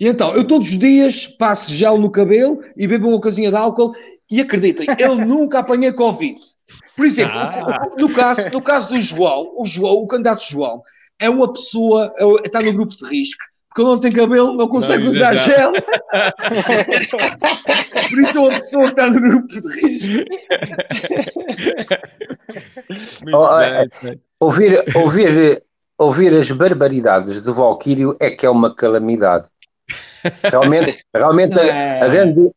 E 0.04 0.08
então, 0.08 0.36
eu 0.36 0.44
todos 0.44 0.68
os 0.68 0.78
dias 0.78 1.26
passo 1.26 1.74
gel 1.74 1.98
no 1.98 2.12
cabelo 2.12 2.62
e 2.76 2.86
bebo 2.86 3.08
uma 3.08 3.22
coisinha 3.22 3.50
de 3.50 3.56
álcool 3.56 3.96
e 4.30 4.42
acreditem, 4.42 4.86
eu 5.00 5.16
nunca 5.26 5.60
apanhei 5.60 5.94
Covid. 5.94 6.36
Por 6.98 7.06
exemplo, 7.06 7.40
ah. 7.40 7.88
no, 7.98 8.14
caso, 8.14 8.50
no 8.52 8.62
caso 8.62 8.90
do 8.90 9.00
João, 9.00 9.54
o 9.56 9.66
João, 9.66 9.94
o 9.94 10.06
candidato 10.06 10.44
João, 10.44 10.82
é 11.22 11.30
uma 11.30 11.54
pessoa, 11.54 12.12
é 12.18 12.26
está 12.46 12.60
no 12.60 12.74
grupo 12.74 12.94
de 12.98 13.06
risco, 13.06 13.42
porque 13.70 13.82
ele 13.82 13.92
não 13.92 13.98
tem 13.98 14.12
cabelo, 14.12 14.58
não 14.58 14.68
consegue 14.68 15.06
não, 15.06 15.12
usar 15.12 15.36
gel. 15.36 15.72
Por 18.10 18.20
isso 18.20 18.38
é 18.38 18.42
uma 18.42 18.56
pessoa 18.56 18.84
que 18.84 18.90
está 18.90 19.10
no 19.10 19.22
grupo 19.22 19.48
de 19.48 19.62
risco. 19.80 20.26
Oh, 23.34 23.58
é, 23.58 23.88
ouvir, 24.38 24.84
ouvir, 24.98 25.64
ouvir 25.98 26.34
as 26.34 26.52
barbaridades 26.52 27.42
do 27.42 27.54
Valquírio 27.54 28.18
é 28.20 28.32
que 28.32 28.46
é 28.46 28.50
uma 28.50 28.76
calamidade. 28.76 29.53
Realmente, 30.44 31.04
realmente 31.14 31.60
a, 31.60 31.64
a, 31.64 31.66
é. 31.66 32.10
grande. 32.10 32.52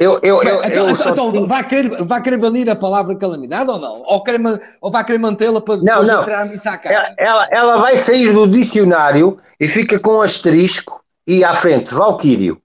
Eu, 0.00 0.18
eu, 0.22 0.42
eu, 0.42 0.64
então, 0.64 0.88
eu 0.88 0.90
então, 0.90 1.28
então 1.28 1.46
vai, 1.46 1.66
querer, 1.66 2.04
vai 2.04 2.22
querer 2.22 2.36
banir 2.36 2.68
a 2.68 2.74
palavra 2.74 3.16
calamidade 3.16 3.70
ou 3.70 3.78
não? 3.78 4.02
Ou, 4.02 4.22
quer, 4.22 4.40
ou 4.80 4.90
vai 4.90 5.04
querer 5.04 5.18
mantê-la 5.18 5.60
para 5.60 5.76
depois 5.76 5.96
não, 5.96 6.02
não. 6.02 6.22
entrar 6.22 6.42
a 6.42 6.44
missa 6.44 6.80
ela, 6.84 7.14
ela, 7.18 7.48
ela 7.52 7.76
vai 7.78 7.96
sair 7.96 8.32
do 8.32 8.48
dicionário 8.48 9.36
e 9.60 9.68
fica 9.68 9.98
com 10.00 10.16
um 10.16 10.22
asterisco 10.22 11.02
e 11.26 11.44
à 11.44 11.54
frente, 11.54 11.94
Valquírio. 11.94 12.60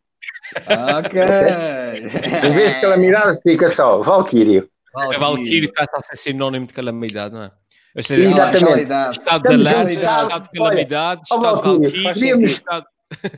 Ok. 0.55 1.21
em 2.47 2.53
vez 2.53 2.73
de 2.73 2.81
calamidade, 2.81 3.39
fica 3.43 3.69
só 3.69 4.01
Valquírio. 4.01 4.67
Valquírio, 4.93 5.19
Valquírio 5.19 5.73
passa 5.73 5.97
a 5.97 5.99
ser 5.99 6.15
sinónimo 6.17 6.65
de 6.65 6.73
calamidade, 6.73 7.35
não 7.35 7.43
é? 7.43 7.51
Ou 7.95 8.03
seja, 8.03 8.23
Exatamente. 8.23 8.91
Estado 8.91 9.41
de 9.41 9.69
alerta, 9.69 9.91
estado 9.91 10.43
de 10.43 10.49
calamidade, 10.57 11.21
estado 11.23 11.61
de 11.61 12.03
Valquírio. 12.03 12.45
Estado... 12.45 12.85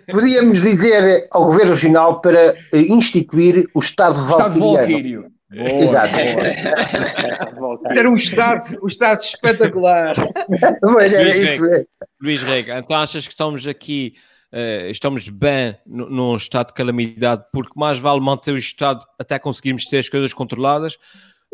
podíamos 0.10 0.62
dizer 0.62 1.28
ao 1.32 1.46
Governo 1.46 1.72
Regional 1.72 2.22
para 2.22 2.54
eh, 2.74 2.82
instituir 2.90 3.70
o 3.74 3.80
Estado 3.80 4.22
Valquírio. 4.24 5.32
Boa, 5.52 5.70
Exato. 5.84 6.20
Boa. 7.56 7.80
Ser 7.90 8.08
um 8.08 8.14
estado, 8.14 8.62
um 8.84 8.88
estado 8.88 9.20
espetacular. 9.20 10.16
Luís, 10.84 11.36
isso, 11.36 11.64
Rega, 11.64 11.88
Luís 12.22 12.44
Rega, 12.44 12.80
então 12.80 12.98
achas 12.98 13.26
que 13.26 13.34
estamos 13.34 13.68
aqui 13.68 14.14
Uh, 14.52 14.90
estamos 14.90 15.30
bem 15.30 15.78
num 15.86 16.36
estado 16.36 16.70
de 16.70 16.74
calamidade, 16.74 17.46
porque 17.54 17.80
mais 17.80 18.00
vale 18.00 18.20
manter 18.20 18.52
o 18.52 18.58
estado 18.58 19.06
até 19.20 19.38
conseguirmos 19.38 19.86
ter 19.86 20.00
as 20.00 20.10
coisas 20.10 20.34
controladas. 20.34 20.96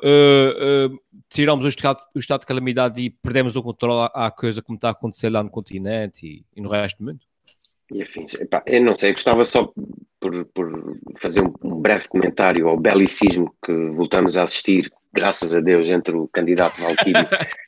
Uh, 0.02 0.94
uh, 0.94 1.00
tiramos 1.30 1.66
o 1.66 1.68
estado, 1.68 2.00
o 2.16 2.20
estado 2.20 2.42
de 2.42 2.46
calamidade 2.46 3.02
e 3.02 3.10
perdemos 3.10 3.58
o 3.58 3.62
controle 3.62 4.10
à 4.14 4.32
coisa 4.32 4.62
como 4.62 4.78
está 4.78 4.88
a 4.88 4.92
acontecer 4.92 5.30
lá 5.30 5.44
no 5.44 5.50
continente 5.50 6.26
e, 6.26 6.46
e 6.56 6.62
no 6.62 6.70
resto 6.70 7.00
do 7.00 7.06
mundo. 7.06 7.20
E 7.92 8.02
afins. 8.02 8.34
Epá, 8.36 8.64
eu 8.66 8.84
não 8.84 8.96
sei, 8.96 9.12
gostava 9.12 9.46
só 9.46 9.72
por, 10.20 10.46
por 10.46 10.98
fazer 11.18 11.42
um, 11.42 11.54
um 11.64 11.80
breve 11.80 12.08
comentário 12.08 12.68
ao 12.68 12.80
belicismo 12.80 13.56
que 13.64 13.74
voltamos 13.92 14.38
a 14.38 14.44
assistir 14.44 14.92
graças 15.16 15.56
a 15.56 15.62
Deus, 15.62 15.90
entre 15.90 16.14
o 16.14 16.28
candidato 16.28 16.82
Valquírio 16.82 17.26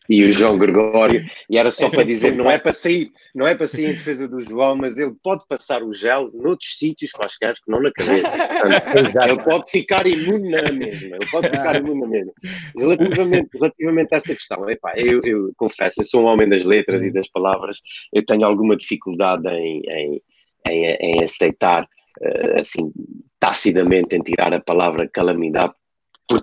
e 0.10 0.24
o 0.26 0.34
João 0.34 0.58
Gregório, 0.58 1.26
e 1.50 1.58
era 1.58 1.72
só 1.72 1.90
para 1.90 2.04
dizer, 2.04 2.36
não 2.36 2.52
é 2.52 2.60
para 2.60 2.74
sair, 2.74 3.12
não 3.34 3.48
é 3.48 3.56
para 3.56 3.68
sair 3.68 3.86
em 3.86 3.94
defesa 3.94 4.28
do 4.28 4.42
João, 4.42 4.76
mas 4.76 4.98
ele 4.98 5.14
pode 5.24 5.48
passar 5.48 5.82
o 5.82 5.94
gel 5.94 6.30
noutros 6.34 6.78
sítios 6.78 7.12
quaisquer 7.12 7.54
que 7.56 7.72
não 7.72 7.82
na 7.82 7.92
cabeça. 7.92 8.30
Portanto, 8.38 9.30
ele 9.30 9.44
pode 9.44 9.72
ficar 9.72 10.06
imune 10.06 10.50
na 10.50 10.72
mesma, 10.72 11.16
ele 11.16 11.26
pode 11.32 11.50
ficar 11.50 11.76
imune 11.78 12.02
na 12.02 12.08
mesma. 12.08 12.34
Relativamente, 12.78 13.50
relativamente 13.54 14.14
a 14.14 14.18
essa 14.18 14.36
questão, 14.36 14.70
epá, 14.70 14.94
eu, 14.98 15.22
eu 15.24 15.52
confesso, 15.56 16.02
eu 16.02 16.06
sou 16.06 16.24
um 16.24 16.26
homem 16.26 16.50
das 16.50 16.64
letras 16.64 17.02
e 17.04 17.12
das 17.12 17.28
palavras, 17.30 17.82
eu 18.14 18.26
tenho 18.26 18.46
alguma 18.46 18.76
dificuldade 18.76 19.48
em, 19.48 19.82
em, 19.88 20.22
em, 20.68 20.86
em 21.00 21.24
aceitar, 21.24 21.88
eh, 22.22 22.60
assim, 22.60 22.92
tacidamente, 23.40 24.16
em 24.16 24.22
tirar 24.22 24.54
a 24.54 24.60
palavra 24.60 25.10
calamidade 25.12 25.74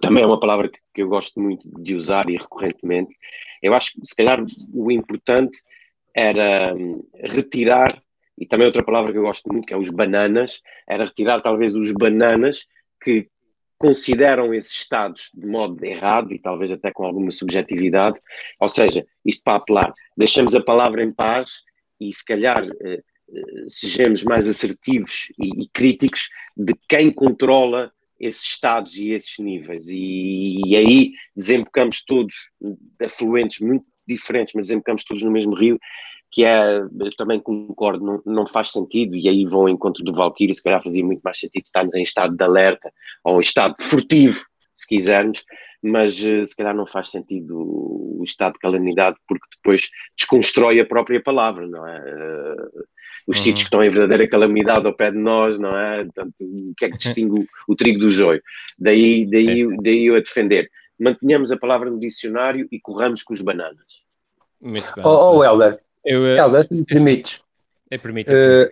também 0.00 0.22
é 0.24 0.26
uma 0.26 0.40
palavra 0.40 0.68
que, 0.68 0.78
que 0.94 1.02
eu 1.02 1.08
gosto 1.08 1.40
muito 1.40 1.68
de 1.82 1.94
usar 1.94 2.28
e 2.28 2.36
recorrentemente. 2.36 3.14
Eu 3.62 3.74
acho 3.74 3.92
que, 3.92 4.06
se 4.06 4.16
calhar, 4.16 4.44
o 4.72 4.90
importante 4.90 5.58
era 6.14 6.74
hum, 6.74 7.02
retirar, 7.22 8.00
e 8.38 8.46
também 8.46 8.66
outra 8.66 8.82
palavra 8.82 9.12
que 9.12 9.18
eu 9.18 9.22
gosto 9.22 9.50
muito, 9.52 9.66
que 9.66 9.74
é 9.74 9.76
os 9.76 9.90
bananas, 9.90 10.62
era 10.88 11.04
retirar 11.04 11.40
talvez 11.40 11.74
os 11.74 11.92
bananas 11.92 12.66
que 13.02 13.28
consideram 13.78 14.54
esses 14.54 14.72
estados 14.72 15.30
de 15.34 15.46
modo 15.46 15.84
errado 15.84 16.32
e 16.32 16.38
talvez 16.38 16.70
até 16.70 16.90
com 16.90 17.04
alguma 17.04 17.30
subjetividade, 17.30 18.18
ou 18.58 18.68
seja, 18.68 19.04
isto 19.24 19.42
para 19.42 19.56
apelar, 19.56 19.94
deixamos 20.16 20.54
a 20.54 20.62
palavra 20.62 21.02
em 21.02 21.12
paz 21.12 21.62
e 22.00 22.12
se 22.12 22.24
calhar 22.24 22.64
eh, 22.64 23.02
eh, 23.34 23.64
sejamos 23.68 24.22
mais 24.24 24.48
assertivos 24.48 25.32
e, 25.38 25.62
e 25.62 25.68
críticos 25.68 26.30
de 26.56 26.72
quem 26.88 27.12
controla 27.12 27.92
esses 28.26 28.42
estados 28.42 28.96
e 28.96 29.10
esses 29.10 29.38
níveis. 29.38 29.88
E, 29.88 30.60
e, 30.66 30.76
aí 30.76 31.12
desembocamos 31.36 32.04
todos, 32.04 32.50
afluentes 33.02 33.60
muito 33.60 33.84
diferentes, 34.06 34.54
mas 34.54 34.68
desembocamos 34.68 35.04
todos 35.04 35.22
no 35.22 35.30
mesmo 35.30 35.54
rio, 35.54 35.78
que 36.30 36.44
é, 36.44 36.80
também 37.16 37.38
concordo, 37.38 38.04
não, 38.04 38.22
não 38.24 38.46
faz 38.46 38.70
sentido, 38.70 39.14
e 39.14 39.28
aí 39.28 39.44
vão 39.44 39.62
ao 39.62 39.68
encontro 39.68 40.02
do 40.02 40.12
Valkyrie, 40.12 40.54
se 40.54 40.62
calhar 40.62 40.82
fazia 40.82 41.04
muito 41.04 41.20
mais 41.22 41.38
sentido 41.38 41.64
estarmos 41.64 41.94
em 41.94 42.02
estado 42.02 42.36
de 42.36 42.42
alerta, 42.42 42.92
ou 43.22 43.36
em 43.36 43.40
estado 43.40 43.74
furtivo, 43.78 44.44
se 44.74 44.86
quisermos, 44.86 45.44
mas 45.84 46.18
eh, 46.24 46.44
se 46.46 46.56
calhar 46.56 46.74
não 46.74 46.86
faz 46.86 47.10
sentido 47.10 47.58
o 47.58 48.22
estado 48.24 48.54
de 48.54 48.58
calamidade, 48.58 49.16
porque 49.28 49.46
depois 49.56 49.90
desconstrói 50.16 50.80
a 50.80 50.86
própria 50.86 51.22
palavra, 51.22 51.66
não 51.66 51.86
é? 51.86 51.98
Eh, 51.98 52.84
os 53.26 53.36
uhum. 53.36 53.42
sítios 53.42 53.62
que 53.62 53.66
estão 53.66 53.84
em 53.84 53.90
verdadeira 53.90 54.28
calamidade 54.28 54.86
ao 54.86 54.94
pé 54.94 55.10
de 55.10 55.18
nós, 55.18 55.58
não 55.58 55.76
é? 55.76 56.04
Portanto, 56.04 56.34
o 56.40 56.74
que 56.76 56.86
é 56.86 56.90
que 56.90 56.96
distingue 56.98 57.46
o, 57.68 57.76
trigo 57.76 58.00
do 58.00 58.10
joio? 58.10 58.42
Daí, 58.78 59.26
daí, 59.26 59.62
é 59.62 59.76
daí 59.82 60.06
eu 60.06 60.16
a 60.16 60.20
defender. 60.20 60.70
Mantenhamos 60.98 61.52
a 61.52 61.56
palavra 61.56 61.90
no 61.90 62.00
dicionário 62.00 62.66
e 62.72 62.80
corramos 62.80 63.22
com 63.22 63.34
os 63.34 63.42
bananas. 63.42 63.84
Muito 64.60 64.90
bem. 64.94 65.04
Oh, 65.04 65.38
oh 65.38 65.44
Helder, 65.44 65.80
eu, 66.04 66.26
Helder, 66.26 66.66
se 66.70 66.80
me 66.80 66.86
permites. 66.86 67.40
É 67.90 67.98
permite. 67.98 68.30
Uh, 68.30 68.68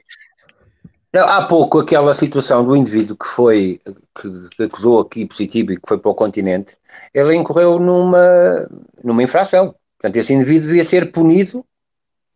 há 1.14 1.42
pouco 1.42 1.80
aquela 1.80 2.14
situação 2.14 2.64
do 2.64 2.76
indivíduo 2.76 3.16
que 3.16 3.26
foi, 3.26 3.80
que, 4.20 4.48
que 4.56 4.62
acusou 4.62 5.00
aqui 5.00 5.26
positivo 5.26 5.72
e 5.72 5.76
que 5.76 5.86
foi 5.86 5.98
para 5.98 6.10
o 6.10 6.14
continente, 6.14 6.76
ele 7.12 7.34
incorreu 7.34 7.78
numa, 7.78 8.68
numa 9.04 9.22
infração. 9.22 9.74
Portanto, 9.98 10.16
esse 10.16 10.32
indivíduo 10.32 10.68
devia 10.68 10.84
ser 10.84 11.12
punido 11.12 11.64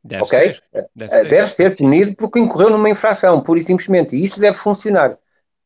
Deve 0.07 0.23
ok? 0.23 0.39
Ser. 0.39 0.63
Deve, 0.95 1.15
eh, 1.15 1.25
deve 1.25 1.47
ser. 1.49 1.71
ser. 1.71 1.77
punido 1.77 2.15
porque 2.15 2.39
incorreu 2.39 2.71
numa 2.71 2.89
infração, 2.89 3.41
pura 3.41 3.59
e 3.59 3.65
simplesmente. 3.65 4.15
E 4.15 4.25
isso 4.25 4.41
deve 4.41 4.57
funcionar. 4.57 5.19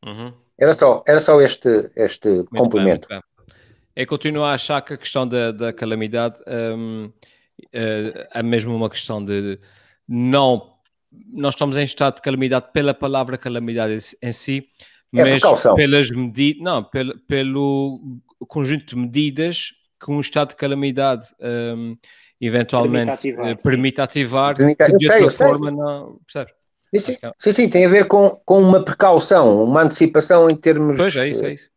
Uhum. 0.03 0.33
Era 0.59 0.73
só, 0.73 1.03
era 1.07 1.19
só 1.19 1.39
este, 1.41 1.91
este 1.95 2.27
muito 2.27 2.55
complemento. 2.55 3.07
Bem, 3.07 3.21
Eu 3.95 4.07
continuo 4.07 4.43
a 4.43 4.53
achar 4.53 4.81
que 4.81 4.93
a 4.93 4.97
questão 4.97 5.27
da, 5.27 5.51
da 5.51 5.71
calamidade 5.71 6.37
um, 6.47 7.11
é, 7.71 8.27
é 8.33 8.43
mesmo 8.43 8.75
uma 8.75 8.89
questão 8.89 9.23
de 9.23 9.59
não. 10.07 10.70
Nós 11.33 11.55
estamos 11.55 11.77
em 11.77 11.83
estado 11.83 12.15
de 12.15 12.21
calamidade 12.21 12.67
pela 12.71 12.93
palavra 12.93 13.37
calamidade 13.37 14.15
em 14.21 14.31
si, 14.31 14.67
é 15.13 15.23
mas 15.23 15.41
pelas 15.75 16.09
medidas, 16.09 16.63
não, 16.63 16.83
pelo, 16.83 17.19
pelo 17.27 18.01
conjunto 18.47 18.85
de 18.85 18.95
medidas 18.95 19.71
que 20.03 20.11
um 20.11 20.19
estado 20.19 20.49
de 20.49 20.55
calamidade 20.55 21.27
um, 21.39 21.95
eventualmente 22.39 23.33
permite 23.61 24.01
ativar, 24.01 24.55
permite 24.55 24.81
ativar 24.81 24.99
que 24.99 25.05
de 25.05 25.11
outra 25.11 25.31
forma 25.31 25.69
não. 25.69 26.19
Percebes? 26.25 26.53
Sim 26.93 26.99
sim. 26.99 27.17
É 27.21 27.31
sim, 27.39 27.51
sim, 27.51 27.69
tem 27.69 27.85
a 27.85 27.89
ver 27.89 28.05
com, 28.05 28.41
com 28.45 28.61
uma 28.61 28.83
precaução, 28.83 29.63
uma 29.63 29.83
antecipação 29.83 30.49
em 30.49 30.55
termos. 30.55 30.97
Pois 30.97 31.15
é, 31.15 31.29
isso, 31.29 31.45
é 31.45 31.53
isso. 31.53 31.69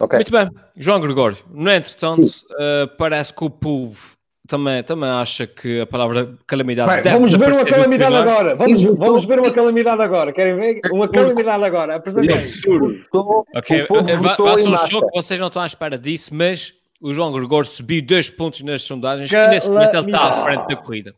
Okay. 0.00 0.18
Muito 0.18 0.32
bem, 0.32 0.50
João 0.76 1.00
Gregório. 1.00 1.38
No 1.50 1.70
entretanto, 1.70 2.26
uh, 2.26 2.96
parece 2.98 3.32
que 3.32 3.44
o 3.44 3.50
povo 3.50 4.16
também, 4.52 4.82
também 4.82 5.08
acha 5.08 5.46
que 5.46 5.80
a 5.80 5.86
palavra 5.86 6.36
calamidade 6.46 6.86
Vai, 6.86 7.00
deve 7.00 7.16
Vamos 7.16 7.32
ver 7.32 7.52
uma 7.52 7.64
calamidade 7.64 8.14
agora. 8.14 8.54
Vamos, 8.54 8.82
vamos 8.82 9.24
ver 9.24 9.38
uma 9.38 9.50
calamidade 9.50 10.02
agora. 10.02 10.30
Querem 10.30 10.56
ver? 10.56 10.80
Uma 10.92 11.08
calamidade 11.08 11.64
agora. 11.64 11.94
Apresentei. 11.94 12.36
Ok, 13.54 13.86
vai 13.88 14.58
ser 14.58 14.68
um 14.68 14.76
choque, 14.76 15.08
vocês 15.14 15.40
não 15.40 15.46
estão 15.46 15.62
à 15.62 15.66
espera 15.66 15.96
disso, 15.96 16.34
mas 16.34 16.74
o 17.00 17.14
João 17.14 17.32
Gregório 17.32 17.66
subiu 17.66 18.02
dois 18.02 18.28
pontos 18.28 18.60
nas 18.60 18.82
sondagens 18.82 19.32
e 19.32 19.48
nesse 19.48 19.70
momento 19.70 19.96
ele 19.96 20.04
está 20.04 20.20
à 20.20 20.42
frente 20.42 20.68
da 20.68 20.76
corrida. 20.76 21.14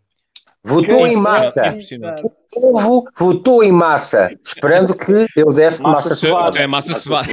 Votou 0.62 1.05
em 1.05 1.16
massa. 1.16 1.76
O 2.22 2.61
povo 2.61 3.05
votou 3.18 3.64
em 3.64 3.72
massa, 3.72 4.30
esperando 4.45 4.95
que 4.95 5.26
eu 5.37 5.53
desse 5.53 5.82
massa, 5.82 6.11
massa 6.11 6.14
suave. 6.14 6.59
É 6.61 6.66
massa 6.68 6.95
suave. 6.95 7.32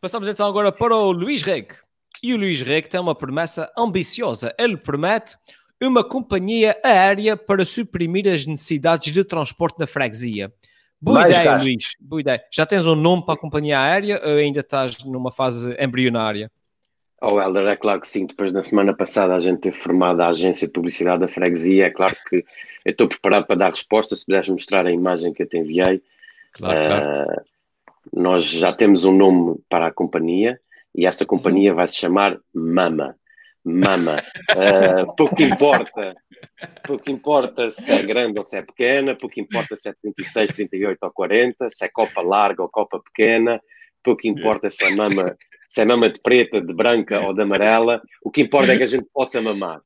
Passamos 0.00 0.26
então 0.26 0.48
agora 0.48 0.72
para 0.72 0.96
o 0.96 1.12
Luís 1.12 1.42
Reg. 1.44 1.68
E 2.26 2.34
o 2.34 2.36
Luís 2.36 2.60
Reg 2.60 2.88
tem 2.88 2.98
uma 2.98 3.14
promessa 3.14 3.70
ambiciosa. 3.78 4.52
Ele 4.58 4.76
promete 4.76 5.36
uma 5.80 6.02
companhia 6.02 6.76
aérea 6.82 7.36
para 7.36 7.64
suprimir 7.64 8.26
as 8.26 8.44
necessidades 8.44 9.12
de 9.12 9.22
transporte 9.22 9.78
na 9.78 9.86
freguesia. 9.86 10.52
Boa 11.00 11.20
Mais 11.20 11.32
ideia, 11.32 11.52
gasto. 11.52 11.64
Luís. 11.66 11.92
Boa 12.00 12.20
ideia. 12.20 12.42
Já 12.52 12.66
tens 12.66 12.84
um 12.84 12.96
nome 12.96 13.24
para 13.24 13.34
a 13.34 13.38
companhia 13.38 13.80
aérea 13.80 14.20
ou 14.24 14.38
ainda 14.38 14.58
estás 14.58 15.04
numa 15.04 15.30
fase 15.30 15.76
embrionária? 15.78 16.50
Oh, 17.22 17.40
Helder, 17.40 17.68
é 17.68 17.76
claro 17.76 18.00
que 18.00 18.08
sim. 18.08 18.26
Depois, 18.26 18.52
na 18.52 18.64
semana 18.64 18.92
passada, 18.92 19.32
a 19.32 19.38
gente 19.38 19.60
ter 19.60 19.70
formado 19.70 20.20
a 20.20 20.30
agência 20.30 20.66
de 20.66 20.72
publicidade 20.72 21.20
da 21.20 21.28
freguesia. 21.28 21.86
É 21.86 21.90
claro 21.90 22.16
que 22.28 22.44
eu 22.84 22.90
estou 22.90 23.06
preparado 23.06 23.46
para 23.46 23.54
dar 23.54 23.70
resposta. 23.70 24.16
Se 24.16 24.26
puderes 24.26 24.48
mostrar 24.48 24.84
a 24.84 24.90
imagem 24.90 25.32
que 25.32 25.44
eu 25.44 25.48
te 25.48 25.58
enviei. 25.58 26.02
Claro, 26.54 26.76
uh, 26.76 26.88
claro. 26.88 27.42
Nós 28.12 28.50
já 28.50 28.72
temos 28.72 29.04
um 29.04 29.16
nome 29.16 29.60
para 29.68 29.86
a 29.86 29.92
companhia 29.92 30.58
e 30.96 31.06
essa 31.06 31.26
companhia 31.26 31.74
vai 31.74 31.86
se 31.86 31.96
chamar 31.96 32.38
Mama. 32.54 33.14
mama. 33.62 34.22
Uh, 34.50 35.12
pouco 35.14 35.42
importa, 35.42 36.14
pouco 36.86 37.10
importa 37.10 37.70
se 37.70 37.92
é 37.92 38.02
grande 38.02 38.38
ou 38.38 38.44
se 38.44 38.56
é 38.56 38.62
pequena, 38.62 39.14
pouco 39.14 39.38
importa 39.38 39.76
se 39.76 39.90
é 39.90 39.94
36, 40.02 40.52
38 40.52 40.98
ou 41.02 41.10
40, 41.10 41.68
se 41.68 41.84
é 41.84 41.88
copa 41.88 42.22
larga 42.22 42.62
ou 42.62 42.68
copa 42.68 42.98
pequena, 43.00 43.60
pouco 44.02 44.26
importa 44.26 44.70
se 44.70 44.84
é 44.84 44.94
mama, 44.94 45.36
se 45.68 45.82
é 45.82 45.84
mama 45.84 46.08
de 46.08 46.18
preta, 46.20 46.60
de 46.60 46.72
branca 46.72 47.20
ou 47.20 47.34
de 47.34 47.42
amarela, 47.42 48.00
o 48.22 48.30
que 48.30 48.40
importa 48.40 48.72
é 48.72 48.76
que 48.78 48.84
a 48.84 48.88
gente 48.88 49.06
possa 49.12 49.42
mamar. 49.42 49.82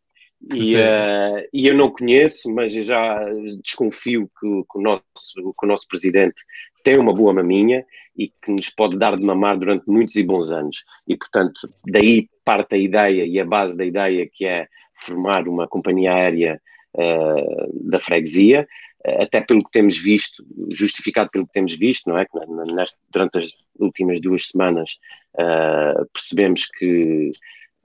E, 0.54 0.74
uh, 0.76 1.48
e 1.52 1.66
eu 1.66 1.74
não 1.74 1.90
conheço, 1.90 2.54
mas 2.54 2.74
eu 2.74 2.82
já 2.82 3.22
desconfio 3.62 4.30
que, 4.40 4.46
que, 4.46 4.78
o 4.78 4.80
nosso, 4.80 5.02
que 5.36 5.66
o 5.66 5.68
nosso 5.68 5.86
presidente 5.86 6.42
tem 6.82 6.98
uma 6.98 7.12
boa 7.12 7.34
maminha 7.34 7.84
e 8.20 8.28
que 8.42 8.52
nos 8.52 8.68
pode 8.68 8.98
dar 8.98 9.16
de 9.16 9.22
mamar 9.22 9.58
durante 9.58 9.88
muitos 9.88 10.14
e 10.14 10.22
bons 10.22 10.52
anos. 10.52 10.84
E, 11.08 11.16
portanto, 11.16 11.72
daí 11.86 12.28
parte 12.44 12.74
a 12.74 12.78
ideia 12.78 13.24
e 13.24 13.40
a 13.40 13.46
base 13.46 13.74
da 13.78 13.84
ideia 13.84 14.28
que 14.30 14.44
é 14.44 14.68
formar 14.94 15.48
uma 15.48 15.66
companhia 15.66 16.12
aérea 16.12 16.60
uh, 16.94 17.88
da 17.88 17.98
freguesia, 17.98 18.68
uh, 19.06 19.22
até 19.22 19.40
pelo 19.40 19.64
que 19.64 19.70
temos 19.70 19.96
visto, 19.96 20.44
justificado 20.70 21.30
pelo 21.30 21.46
que 21.46 21.54
temos 21.54 21.72
visto, 21.72 22.10
não 22.10 22.18
é? 22.18 22.26
Que 22.26 22.38
neste, 22.74 22.98
durante 23.10 23.38
as 23.38 23.46
últimas 23.78 24.20
duas 24.20 24.48
semanas 24.48 24.98
uh, 25.36 26.06
percebemos 26.12 26.66
que 26.66 27.32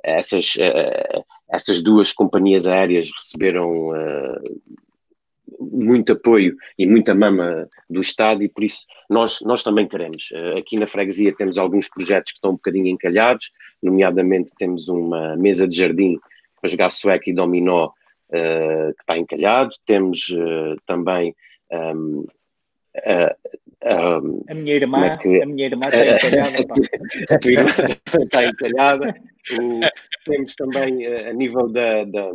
essas, 0.04 0.54
essas 1.50 1.82
duas 1.82 2.14
companhias 2.14 2.68
aéreas 2.68 3.10
receberam 3.18 3.90
muito 5.60 6.14
apoio 6.14 6.56
e 6.78 6.88
muita 6.88 7.14
mama 7.14 7.68
do 7.90 8.02
Estado 8.02 8.44
e 8.44 8.50
por 8.50 8.64
isso 8.64 8.86
nós, 9.10 9.40
nós 9.42 9.64
também 9.64 9.88
queremos. 9.88 10.30
Eh, 10.34 10.60
aqui 10.60 10.80
na 10.80 10.88
freguesia 10.88 11.36
temos 11.36 11.58
alguns 11.58 11.90
projetos 11.90 12.32
que 12.32 12.38
estão 12.38 12.52
um 12.52 12.56
bocadinho 12.56 12.88
encalhados, 12.88 13.52
nomeadamente 13.82 14.52
temos 14.58 14.88
uma 14.90 15.36
mesa 15.36 15.68
de 15.68 15.78
jardim 15.78 16.20
para 16.60 16.70
jogar 16.70 16.90
sueco 16.90 17.30
e 17.30 17.34
dominó 17.34 17.88
uh, 17.88 18.94
que 18.94 19.02
está 19.02 19.18
encalhado, 19.18 19.72
temos 19.86 20.30
uh, 20.30 20.76
também 20.86 21.36
um, 21.72 22.26
uh, 22.98 23.56
um, 23.86 24.44
a 24.50 24.54
minha 24.56 24.74
irmã, 24.74 25.06
é 25.06 25.18
que, 25.18 25.42
a 25.44 25.46
minha 25.46 25.68
irmã 25.68 25.86
está 25.86 26.28
encalhada. 26.28 26.58
a 27.30 27.40
tua 27.40 27.52
irmã 27.52 27.70
está 28.24 28.46
encalhada. 28.46 29.16
O, 29.52 29.80
temos 30.26 30.56
também 30.56 31.06
a 31.06 31.34
nível 31.34 31.70
da, 31.70 32.04
da 32.06 32.32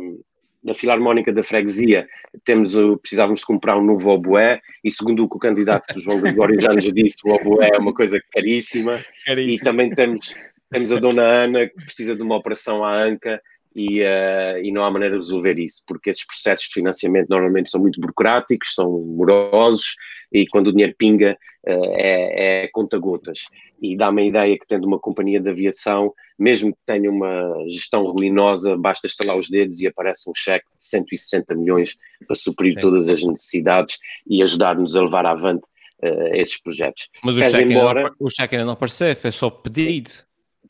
na 0.63 0.73
Filarmónica 0.73 1.31
da 1.31 1.43
Freguesia 1.43 2.07
temos, 2.43 2.73
precisávamos 3.01 3.43
comprar 3.43 3.77
um 3.77 3.83
novo 3.83 4.11
oboé 4.11 4.61
e 4.83 4.91
segundo 4.91 5.23
o 5.23 5.29
que 5.29 5.35
o 5.35 5.39
candidato 5.39 5.93
João 5.99 6.21
Gregório 6.21 6.59
já 6.59 6.73
nos 6.73 6.91
disse, 6.93 7.17
o 7.25 7.33
oboé 7.33 7.71
é 7.73 7.77
uma 7.77 7.93
coisa 7.93 8.21
caríssima, 8.31 8.99
caríssima. 9.25 9.53
e 9.53 9.59
também 9.59 9.89
temos, 9.89 10.33
temos 10.69 10.91
a 10.91 10.99
dona 10.99 11.23
Ana 11.23 11.67
que 11.67 11.75
precisa 11.85 12.15
de 12.15 12.21
uma 12.21 12.35
operação 12.35 12.83
à 12.83 12.95
anca 12.95 13.41
e, 13.75 14.01
uh, 14.01 14.57
e 14.63 14.71
não 14.71 14.83
há 14.83 14.91
maneira 14.91 15.15
de 15.15 15.21
resolver 15.21 15.57
isso, 15.57 15.83
porque 15.87 16.09
esses 16.09 16.25
processos 16.25 16.67
de 16.67 16.73
financiamento 16.73 17.29
normalmente 17.29 17.69
são 17.69 17.79
muito 17.79 17.99
burocráticos, 17.99 18.73
são 18.73 18.89
morosos 18.89 19.95
e 20.31 20.45
quando 20.47 20.67
o 20.67 20.71
dinheiro 20.71 20.93
pinga 20.97 21.37
uh, 21.67 21.93
é, 21.93 22.63
é 22.63 22.67
conta-gotas. 22.67 23.39
E 23.81 23.95
dá-me 23.95 24.23
a 24.23 24.25
ideia 24.25 24.57
que 24.57 24.67
tendo 24.67 24.85
uma 24.85 24.99
companhia 24.99 25.39
de 25.39 25.49
aviação, 25.49 26.13
mesmo 26.37 26.71
que 26.71 26.79
tenha 26.85 27.09
uma 27.09 27.53
gestão 27.67 28.05
ruinosa, 28.05 28.77
basta 28.77 29.07
estalar 29.07 29.37
os 29.37 29.49
dedos 29.49 29.79
e 29.79 29.87
aparece 29.87 30.29
um 30.29 30.33
cheque 30.35 30.65
de 30.77 30.85
160 30.85 31.55
milhões 31.55 31.95
para 32.27 32.35
suprir 32.35 32.73
Sim. 32.73 32.79
todas 32.79 33.09
as 33.09 33.23
necessidades 33.23 33.97
e 34.27 34.41
ajudar-nos 34.41 34.95
a 34.95 35.01
levar 35.01 35.25
avante 35.25 35.63
uh, 36.03 36.33
esses 36.33 36.61
projetos. 36.61 37.09
Mas 37.23 37.37
o 37.37 37.43
cheque, 37.43 37.73
embora... 37.73 38.03
não, 38.03 38.11
o 38.19 38.29
cheque 38.29 38.55
ainda 38.55 38.65
não 38.65 38.73
apareceu, 38.73 39.15
foi 39.15 39.31
só 39.31 39.49
pedido 39.49 40.11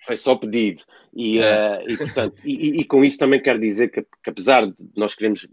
foi 0.02 0.18
só 0.18 0.36
pedido. 0.36 0.84
E, 1.16 1.40
uh, 1.40 1.82
e 1.88 1.98
portanto, 1.98 2.36
e, 2.44 2.82
e, 2.82 2.84
com 2.84 3.04
isso 3.04 3.18
também 3.18 3.42
quero 3.42 3.60
dizer 3.60 3.90
que, 3.90 4.02
que, 4.02 4.30
apesar 4.30 4.66
de 4.66 4.76
nós 4.96 5.16
queremos 5.16 5.48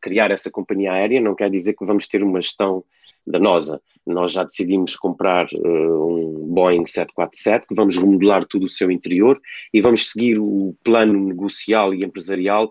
criar 0.00 0.30
essa 0.30 0.50
companhia 0.50 0.92
aérea, 0.92 1.20
não 1.20 1.34
quer 1.34 1.50
dizer 1.50 1.74
que 1.74 1.84
vamos 1.84 2.06
ter 2.06 2.22
uma 2.22 2.40
gestão 2.40 2.84
danosa. 3.26 3.80
Nós 4.06 4.32
já 4.32 4.44
decidimos 4.44 4.96
comprar 4.96 5.46
uh, 5.54 6.06
um 6.06 6.46
Boeing 6.48 6.86
747, 6.86 7.66
que 7.66 7.74
vamos 7.74 7.96
remodelar 7.96 8.44
todo 8.44 8.64
o 8.64 8.68
seu 8.68 8.90
interior 8.90 9.40
e 9.72 9.80
vamos 9.80 10.10
seguir 10.10 10.38
o 10.38 10.76
plano 10.84 11.18
negocial 11.18 11.94
e 11.94 12.04
empresarial 12.04 12.70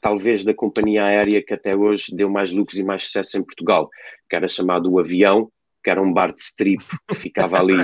talvez 0.00 0.44
da 0.44 0.54
companhia 0.54 1.04
aérea 1.04 1.42
que 1.42 1.52
até 1.52 1.76
hoje 1.76 2.14
deu 2.14 2.30
mais 2.30 2.50
lucros 2.52 2.78
e 2.78 2.82
mais 2.82 3.04
sucesso 3.04 3.38
em 3.38 3.42
Portugal, 3.42 3.90
que 4.28 4.34
era 4.34 4.48
chamado 4.48 4.90
o 4.90 4.98
Avião, 4.98 5.50
que 5.82 5.90
era 5.90 6.00
um 6.00 6.12
bar 6.12 6.32
de 6.32 6.40
strip 6.40 6.84
que 7.08 7.14
ficava 7.14 7.58
ali 7.58 7.78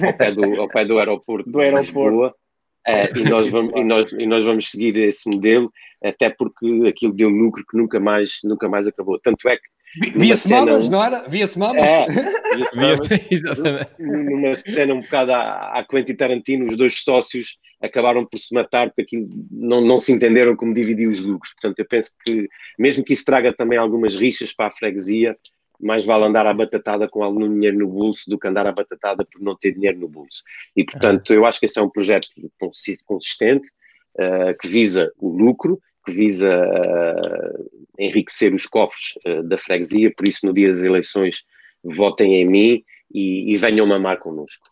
ao 0.00 0.16
pé 0.16 0.32
do, 0.32 0.60
ao 0.60 0.68
pé 0.68 0.84
do 0.84 0.98
aeroporto 0.98 1.50
do 1.50 1.60
aeroporto. 1.60 2.34
Uh, 2.88 3.18
e, 3.18 3.24
nós 3.24 3.48
vamos, 3.50 3.72
e, 3.76 3.84
nós, 3.84 4.12
e 4.12 4.26
nós 4.26 4.44
vamos 4.44 4.70
seguir 4.70 4.96
esse 4.96 5.28
modelo, 5.28 5.70
até 6.02 6.30
porque 6.30 6.66
aquilo 6.88 7.12
deu 7.12 7.28
lucro 7.28 7.62
que 7.68 7.76
nunca 7.76 8.00
mais, 8.00 8.38
nunca 8.42 8.68
mais 8.68 8.86
acabou. 8.86 9.18
Tanto 9.18 9.48
é 9.48 9.56
que. 9.56 9.62
Via-se 10.16 10.48
cena... 10.48 10.66
mamas, 10.66 10.88
não 10.88 11.02
era? 11.02 11.28
Via-se 11.28 11.58
mamas? 11.58 11.82
É, 11.82 12.06
via-se 12.78 13.26
exatamente. 13.30 13.90
Numa 13.98 14.54
cena 14.54 14.94
um 14.94 15.00
bocado 15.00 15.32
à, 15.32 15.78
à 15.78 15.84
Quentin 15.84 16.14
Tarantino, 16.14 16.66
os 16.70 16.76
dois 16.76 17.02
sócios 17.02 17.58
acabaram 17.82 18.24
por 18.24 18.38
se 18.38 18.54
matar 18.54 18.88
porque 18.88 19.02
aquilo 19.02 19.28
não, 19.50 19.80
não 19.80 19.98
se 19.98 20.12
entenderam 20.12 20.54
como 20.54 20.72
dividir 20.72 21.08
os 21.08 21.20
lucros. 21.20 21.52
Portanto, 21.54 21.78
eu 21.80 21.86
penso 21.86 22.12
que, 22.24 22.48
mesmo 22.78 23.04
que 23.04 23.12
isso 23.12 23.24
traga 23.24 23.52
também 23.52 23.78
algumas 23.78 24.16
rixas 24.16 24.52
para 24.52 24.66
a 24.66 24.70
freguesia, 24.70 25.36
mais 25.80 26.04
vale 26.04 26.24
andar 26.24 26.46
à 26.46 26.52
batatada 26.52 27.08
com 27.08 27.22
algum 27.22 27.48
dinheiro 27.52 27.78
no 27.78 27.88
bolso 27.88 28.28
do 28.28 28.38
que 28.38 28.46
andar 28.46 28.66
à 28.66 28.72
batatada 28.72 29.24
por 29.24 29.40
não 29.40 29.56
ter 29.56 29.72
dinheiro 29.72 29.98
no 29.98 30.08
bolso. 30.08 30.42
E, 30.76 30.84
portanto, 30.84 31.32
eu 31.32 31.46
acho 31.46 31.58
que 31.58 31.66
esse 31.66 31.78
é 31.78 31.82
um 31.82 31.88
projeto 31.88 32.28
consistente, 33.04 33.70
uh, 34.16 34.56
que 34.60 34.68
visa 34.68 35.12
o 35.18 35.28
lucro, 35.28 35.80
que 36.04 36.12
visa 36.12 36.58
uh, 36.58 37.70
enriquecer 37.98 38.52
os 38.52 38.66
cofres 38.66 39.14
uh, 39.26 39.42
da 39.42 39.56
freguesia, 39.56 40.12
por 40.14 40.26
isso, 40.26 40.46
no 40.46 40.52
dia 40.52 40.68
das 40.68 40.82
eleições, 40.82 41.44
votem 41.82 42.36
em 42.36 42.46
mim 42.46 42.84
e, 43.12 43.52
e 43.52 43.56
venham 43.56 43.86
mamar 43.86 44.18
connosco. 44.18 44.68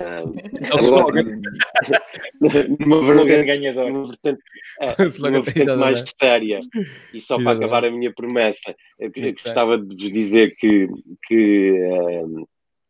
Agora, 0.00 1.22
numa 2.80 3.02
vertente, 3.02 3.44
ganhador. 3.44 3.90
Numa 3.90 4.06
vertente, 4.08 4.42
é, 4.80 4.94
numa 5.20 5.40
vertente 5.40 5.76
mais 5.76 6.04
séria. 6.18 6.58
E 7.12 7.20
só 7.20 7.38
para 7.38 7.52
acabar 7.52 7.84
a 7.84 7.90
minha 7.90 8.12
promessa 8.12 8.74
eu, 8.98 9.10
eu 9.14 9.32
gostava 9.32 9.78
de 9.78 9.94
vos 9.94 10.12
dizer 10.12 10.54
que, 10.56 10.88
que 11.26 11.72
um, 11.72 12.44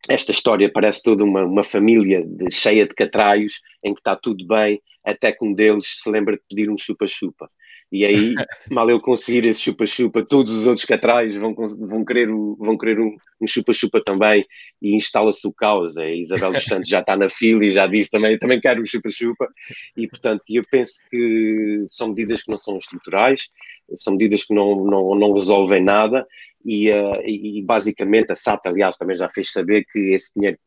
esta 0.09 0.33
história 0.33 0.71
parece 0.73 1.03
toda 1.03 1.25
uma, 1.25 1.45
uma 1.45 1.63
família 1.63 2.25
de, 2.25 2.51
cheia 2.51 2.87
de 2.87 2.95
catraios 2.95 3.61
em 3.83 3.93
que 3.95 4.01
está 4.01 4.17
tudo 4.17 4.47
bem 4.47 4.81
até 5.05 5.33
que 5.33 5.45
um 5.45 5.53
deles 5.53 6.01
se 6.03 6.11
lembra 6.11 6.37
de 6.37 6.43
pedir 6.49 6.71
um 6.71 6.79
chupa-chupa 6.79 7.51
e 7.93 8.05
aí, 8.05 8.35
mal 8.70 8.89
eu 8.91 9.01
conseguir 9.01 9.47
esse 9.47 9.61
chupa-chupa, 9.61 10.24
todos 10.24 10.53
os 10.53 10.66
outros 10.66 10.85
catrais 10.85 11.37
vão, 11.37 11.55
vão 11.55 12.05
querer, 12.05 12.28
vão 12.28 12.76
querer 12.76 12.99
um 13.01 13.47
chupa-chupa 13.47 13.99
um 13.99 14.03
também 14.03 14.45
e 14.82 14.97
instala-se 14.97 15.47
o 15.47 15.53
caos. 15.53 15.97
A 15.97 16.09
Isabel 16.09 16.53
dos 16.53 16.64
Santos 16.64 16.89
já 16.89 17.01
está 17.01 17.16
na 17.16 17.28
fila 17.28 17.64
e 17.64 17.72
já 17.72 17.87
disse 17.87 18.11
também, 18.11 18.39
também 18.39 18.61
quero 18.61 18.82
um 18.82 18.87
chupa-chupa. 18.87 19.49
E, 19.97 20.09
portanto, 20.09 20.43
eu 20.51 20.64
penso 20.70 21.01
que 21.11 21.85
são 21.87 22.09
medidas 22.09 22.43
que 22.43 22.51
não 22.51 22.59
são 22.59 22.76
estruturais, 22.76 23.49
são 23.93 24.14
medidas 24.14 24.45
que 24.45 24.55
não, 24.55 24.85
não, 24.85 25.14
não 25.14 25.32
resolvem 25.32 25.82
nada 25.82 26.26
e, 26.64 26.91
uh, 26.91 27.20
e, 27.24 27.62
basicamente 27.62 28.32
a 28.32 28.35
SAT, 28.35 28.66
aliás, 28.66 28.97
também 28.97 29.16
já 29.16 29.28
fez 29.28 29.53
saber 29.53 29.85
que 29.85 29.99
esse 30.14 30.32
dinheiro 30.35 30.59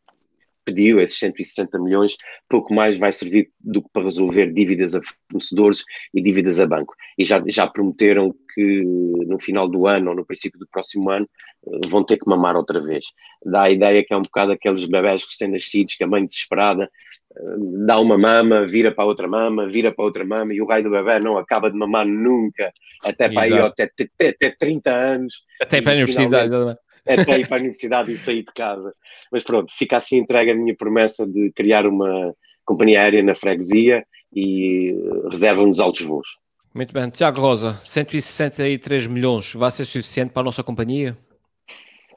pediu, 0.67 0.99
esses 0.99 1.17
160 1.17 1.79
milhões, 1.79 2.17
pouco 2.49 2.73
mais 2.73 2.97
vai 2.97 3.13
servir 3.13 3.49
do 3.57 3.81
que 3.81 3.87
para 3.93 4.03
resolver 4.03 4.51
dívidas 4.51 4.93
a 4.93 4.99
fornecedores 5.31 5.85
e 6.13 6.21
dívidas 6.21 6.59
a 6.59 6.67
banco. 6.67 6.93
E 7.17 7.23
já, 7.23 7.41
já 7.47 7.65
prometeram 7.65 8.35
que 8.53 8.83
no 9.25 9.39
final 9.39 9.69
do 9.69 9.87
ano 9.87 10.09
ou 10.09 10.15
no 10.15 10.25
princípio 10.25 10.59
do 10.59 10.67
próximo 10.67 11.09
ano 11.09 11.27
eh, 11.65 11.79
vão 11.87 12.03
ter 12.03 12.17
que 12.17 12.27
mamar 12.27 12.57
outra 12.57 12.81
vez. 12.81 13.05
Dá 13.45 13.63
a 13.63 13.71
ideia 13.71 14.03
que 14.05 14.13
é 14.13 14.17
um 14.17 14.21
bocado 14.21 14.51
aqueles 14.51 14.83
bebés 14.85 15.23
recém-nascidos 15.23 15.95
que 15.95 16.03
a 16.03 16.07
mãe 16.07 16.25
desesperada 16.25 16.83
eh, 16.83 17.55
dá 17.85 17.97
uma 17.97 18.17
mama, 18.17 18.67
vira 18.67 18.91
para 18.91 19.05
outra 19.05 19.27
mama, 19.27 19.69
vira 19.69 19.93
para 19.93 20.03
outra 20.03 20.25
mama 20.25 20.53
e 20.53 20.61
o 20.61 20.65
raio 20.65 20.83
do 20.83 20.91
bebê 20.91 21.19
não 21.19 21.37
acaba 21.37 21.71
de 21.71 21.77
mamar 21.77 22.05
nunca, 22.05 22.73
até 23.05 23.29
para 23.29 23.43
aí 23.43 23.53
até, 23.53 23.83
até, 23.83 24.29
até 24.29 24.51
30 24.51 24.91
anos. 24.91 25.45
Até 25.61 25.81
para 25.81 25.93
a 25.93 25.95
universidade. 25.95 26.77
Até 27.07 27.39
ir 27.39 27.47
para 27.47 27.57
a 27.57 27.59
universidade 27.59 28.11
e 28.11 28.19
sair 28.19 28.43
de 28.43 28.53
casa. 28.53 28.93
Mas 29.31 29.43
pronto, 29.43 29.71
fica 29.75 29.97
assim 29.97 30.17
entregue 30.17 30.51
a 30.51 30.55
minha 30.55 30.75
promessa 30.75 31.25
de 31.25 31.51
criar 31.51 31.85
uma 31.85 32.33
companhia 32.65 33.01
aérea 33.01 33.23
na 33.23 33.35
freguesia 33.35 34.05
e 34.33 34.93
reservam-nos 35.29 35.79
altos 35.79 36.01
voos. 36.01 36.27
Muito 36.73 36.93
bem. 36.93 37.09
Tiago 37.09 37.41
Rosa, 37.41 37.73
163 37.75 39.07
milhões 39.07 39.53
vai 39.53 39.71
ser 39.71 39.85
suficiente 39.85 40.31
para 40.31 40.41
a 40.41 40.45
nossa 40.45 40.63
companhia? 40.63 41.17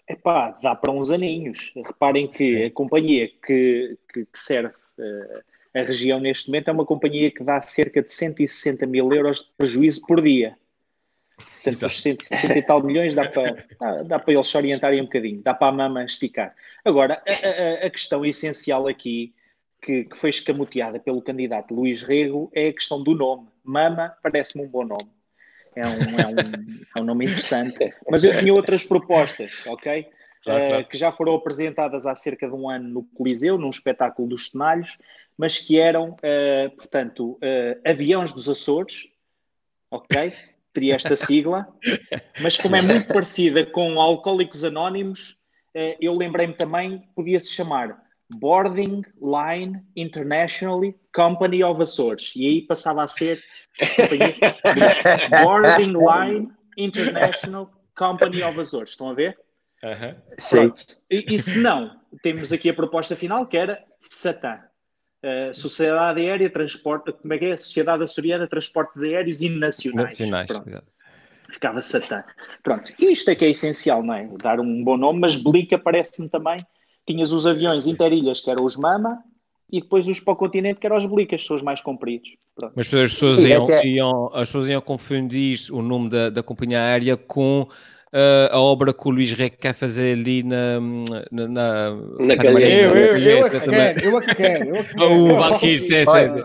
Epá, 0.09 0.59
dá 0.63 0.75
para 0.75 0.93
uns 0.93 1.11
aninhos. 1.11 1.73
Reparem 1.87 2.27
que 2.27 2.37
Sim. 2.37 2.65
a 2.65 2.71
companhia 2.71 3.29
que, 3.47 3.97
que, 4.13 4.27
que 4.27 4.39
serve 4.39 4.75
uh, 4.99 5.41
a 5.75 5.83
região 5.85 6.19
neste 6.19 6.49
momento 6.49 6.69
é 6.69 6.73
uma 6.73 6.85
companhia 6.85 7.31
que 7.31 7.45
dá 7.45 7.61
cerca 7.61 8.03
de 8.03 8.13
160 8.13 8.87
mil 8.87 9.13
euros 9.13 9.39
de 9.39 9.49
prejuízo 9.57 10.05
por 10.07 10.21
dia. 10.21 10.57
Portanto, 11.41 11.87
os 11.87 12.03
160 12.03 12.59
e 12.59 12.63
tal 12.63 12.83
milhões 12.83 13.15
dá 13.15 13.29
para, 13.29 13.65
dá, 13.79 14.03
dá, 14.03 14.19
para 14.19 14.35
eles 14.35 14.49
se 14.49 14.57
orientarem 14.57 15.01
um 15.01 15.05
bocadinho, 15.05 15.43
dá 15.43 15.55
para 15.55 15.69
a 15.69 15.73
mama 15.73 16.05
esticar. 16.05 16.55
Agora, 16.85 17.23
a, 17.27 17.85
a, 17.85 17.87
a 17.87 17.91
questão 17.91 18.25
essencial 18.25 18.87
aqui 18.87 19.35
que, 19.81 20.05
que, 20.05 20.17
foi 20.17 20.31
escamoteada 20.31 20.99
pelo 20.99 21.23
candidato 21.23 21.75
Luís 21.75 22.03
Rego 22.03 22.51
é 22.55 22.69
a 22.69 22.73
questão 22.73 23.03
do 23.03 23.15
nome. 23.15 23.49
Mama 23.65 24.15
parece-me 24.23 24.65
um 24.65 24.69
bom 24.69 24.85
nome. 24.85 25.11
É 25.75 25.87
um, 25.87 25.91
é, 25.91 26.27
um, 26.27 26.81
é 26.97 27.01
um 27.01 27.05
nome 27.05 27.27
interessante. 27.27 27.95
Mas 28.09 28.25
eu 28.25 28.37
tinha 28.39 28.53
outras 28.53 28.85
propostas, 28.85 29.53
ok? 29.67 30.07
Claro, 30.43 30.67
claro. 30.67 30.83
Uh, 30.83 30.89
que 30.89 30.99
já 30.99 31.13
foram 31.13 31.35
apresentadas 31.35 32.07
há 32.07 32.15
cerca 32.15 32.49
de 32.49 32.55
um 32.55 32.69
ano 32.69 32.89
no 32.89 33.03
Coliseu, 33.03 33.59
num 33.59 33.71
espetáculo 33.71 34.29
dos 34.29 34.49
Tenalhos, 34.49 34.99
mas 35.37 35.59
que 35.59 35.79
eram, 35.79 36.11
uh, 36.11 36.77
portanto, 36.77 37.33
uh, 37.33 37.81
aviões 37.89 38.33
dos 38.33 38.49
Açores, 38.49 39.09
ok? 39.91 40.33
Teria 40.73 40.95
esta 40.95 41.17
sigla, 41.17 41.67
mas 42.41 42.57
como 42.57 42.77
é 42.77 42.83
muito 42.83 43.09
parecida 43.09 43.67
com 43.67 44.01
Alcoólicos 44.01 44.63
Anónimos, 44.63 45.37
eu 46.01 46.15
lembrei-me 46.15 46.55
também, 46.55 47.03
podia-se 47.15 47.53
chamar 47.53 48.01
Boarding 48.37 49.03
Line 49.21 49.83
Internationally 49.97 50.95
Company 51.13 51.65
of 51.65 51.83
Açores. 51.83 52.33
E 52.37 52.47
aí 52.47 52.63
passava 52.63 53.03
a 53.03 53.09
ser 53.09 53.43
Boarding 55.43 55.93
Line 55.93 56.53
International 56.77 57.71
Company 57.97 58.43
of 58.43 58.61
Açores. 58.61 58.91
Estão 58.91 59.11
a 59.11 59.15
ver? 59.15 59.37
Uhum. 59.83 60.15
Sim. 60.39 60.73
E, 61.11 61.35
e, 61.35 61.39
se 61.41 61.59
não, 61.59 61.99
temos 62.23 62.53
aqui 62.53 62.69
a 62.69 62.75
proposta 62.75 63.17
final 63.17 63.47
que 63.47 63.57
era 63.57 63.83
Satã. 64.01 64.61
Uh, 65.23 65.53
Sociedade 65.53 66.21
Aérea 66.21 66.49
Transporte, 66.49 67.13
como 67.13 67.35
é 67.35 67.39
que 67.39 67.45
é? 67.47 67.57
Sociedade 67.57 68.03
Açoriana 68.03 68.47
Transportes 68.47 69.03
Aéreos 69.03 69.43
e 69.43 69.51
Nacionais. 69.51 70.19
Nacionais, 70.19 70.51
Ficava 71.51 71.83
Satã. 71.83 72.23
Pronto, 72.63 72.93
e 72.99 73.13
isto 73.13 73.29
é 73.31 73.35
que 73.35 73.45
é 73.45 73.51
essencial, 73.51 74.03
não 74.03 74.15
é? 74.15 74.29
Dar 74.41 74.61
um 74.61 74.85
bom 74.85 74.97
nome, 74.97 75.21
mas 75.21 75.37
Blica 75.37 75.79
parece-me 75.79 76.29
também. 76.29 76.59
Tinhas 77.07 77.33
os 77.33 77.47
aviões 77.47 77.87
interilhas, 77.87 78.41
que 78.41 78.51
eram 78.51 78.65
os 78.65 78.77
Mama, 78.77 79.23
e 79.73 79.81
depois 79.81 80.09
os 80.09 80.21
para 80.21 80.33
o 80.33 80.37
continente, 80.37 80.81
que 80.81 80.87
eram 80.87 80.97
os 80.97 81.07
Blicas, 81.07 81.45
são 81.45 81.55
os 81.55 81.63
mais 81.63 81.81
compridos. 81.81 82.29
Pronto. 82.55 82.73
Mas 82.75 82.87
as 82.87 83.13
pessoas, 83.13 83.39
iam, 83.41 83.69
iam, 83.85 84.31
as 84.35 84.49
pessoas 84.49 84.69
iam 84.69 84.81
confundir 84.81 85.59
o 85.71 85.81
nome 85.81 86.09
da, 86.11 86.29
da 86.31 86.43
companhia 86.43 86.81
aérea 86.81 87.17
com 87.17 87.69
uh, 88.13 88.53
a 88.53 88.61
obra 88.61 88.93
que 88.93 89.07
o 89.07 89.11
Luís 89.11 89.33
Rec 89.33 89.57
quer 89.59 89.73
fazer 89.73 90.15
ali 90.15 90.43
na. 90.43 90.81
Na, 91.31 91.47
na, 91.49 91.91
na 92.19 92.37
calheta. 92.37 92.61
Eu, 92.61 92.97
eu, 92.97 93.17
eu, 93.19 93.47
eu, 93.47 93.51
quero, 93.51 94.05
eu 94.05 94.21
que 94.21 94.35
quero. 94.35 94.73
O 95.03 95.37
Valkyrie, 95.37 95.79
sim, 95.79 96.05
sim. 96.05 96.45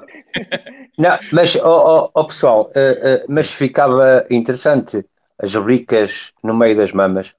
Não, 0.98 1.18
mas, 1.32 1.56
oh, 1.56 1.62
oh, 1.64 2.10
oh 2.14 2.26
pessoal, 2.26 2.70
uh, 2.76 2.80
uh, 2.80 3.26
mas 3.28 3.52
ficava 3.52 4.26
interessante 4.30 5.04
as 5.40 5.56
ricas 5.56 6.32
no 6.44 6.54
meio 6.56 6.76
das 6.76 6.92
mamas. 6.92 7.34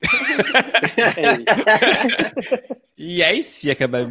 e 2.96 3.20
é 3.22 3.34
isso, 3.34 3.66
e 3.66 3.72
acabei 3.72 4.06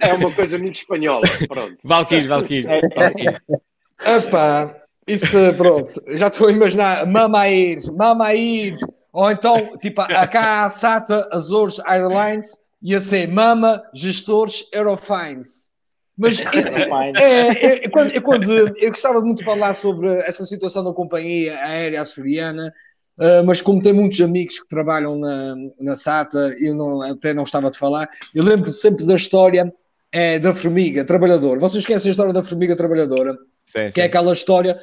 É 0.00 0.12
uma 0.14 0.32
coisa 0.32 0.58
muito 0.58 0.74
espanhola. 0.76 1.22
Pronto. 1.48 1.78
Valkyrie, 1.84 2.26
Valkyrie. 2.26 2.66
Valkyrie. 2.96 3.36
Epá, 4.04 4.83
isso, 5.06 5.26
pronto, 5.56 5.92
já 6.10 6.28
estou 6.28 6.48
a 6.48 6.52
imaginar 6.52 7.06
Mama 7.06 7.40
a 7.40 7.50
ir, 7.50 7.92
Mama 7.92 8.26
a 8.26 8.34
ir. 8.34 8.76
Ou 9.12 9.30
então, 9.30 9.76
tipo, 9.78 10.00
a 10.00 10.68
SATA, 10.68 11.28
Azores 11.30 11.78
Airlines, 11.86 12.58
ia 12.82 13.00
ser 13.00 13.28
Mama 13.28 13.82
Gestores 13.94 14.64
Eurofines. 14.72 15.68
Mas 16.16 16.40
é, 17.16 17.20
é, 17.20 17.84
é, 17.84 17.88
quando, 17.88 18.12
é, 18.12 18.20
quando, 18.20 18.50
eu 18.52 18.90
gostava 18.90 19.20
muito 19.20 19.38
de 19.38 19.44
falar 19.44 19.74
sobre 19.74 20.08
essa 20.20 20.44
situação 20.44 20.84
da 20.84 20.92
companhia 20.92 21.56
aérea 21.64 22.00
açoriana, 22.00 22.72
uh, 23.18 23.44
mas 23.44 23.60
como 23.60 23.82
tenho 23.82 23.96
muitos 23.96 24.20
amigos 24.20 24.60
que 24.60 24.68
trabalham 24.68 25.16
na, 25.16 25.54
na 25.80 25.96
SATA, 25.96 26.54
eu 26.58 26.74
não, 26.74 27.02
até 27.02 27.34
não 27.34 27.42
estava 27.44 27.68
a 27.68 27.74
falar, 27.74 28.08
eu 28.34 28.44
lembro 28.44 28.70
sempre 28.70 29.04
da 29.06 29.14
história 29.14 29.72
é, 30.12 30.38
da 30.38 30.54
formiga 30.54 31.04
trabalhadora. 31.04 31.58
Vocês 31.58 31.84
conhecem 31.84 32.10
a 32.10 32.12
história 32.12 32.32
da 32.32 32.44
formiga 32.44 32.76
trabalhadora? 32.76 33.36
Sim, 33.64 33.84
que 33.86 33.92
sim. 33.92 34.00
é 34.00 34.04
aquela 34.04 34.32
história 34.32 34.78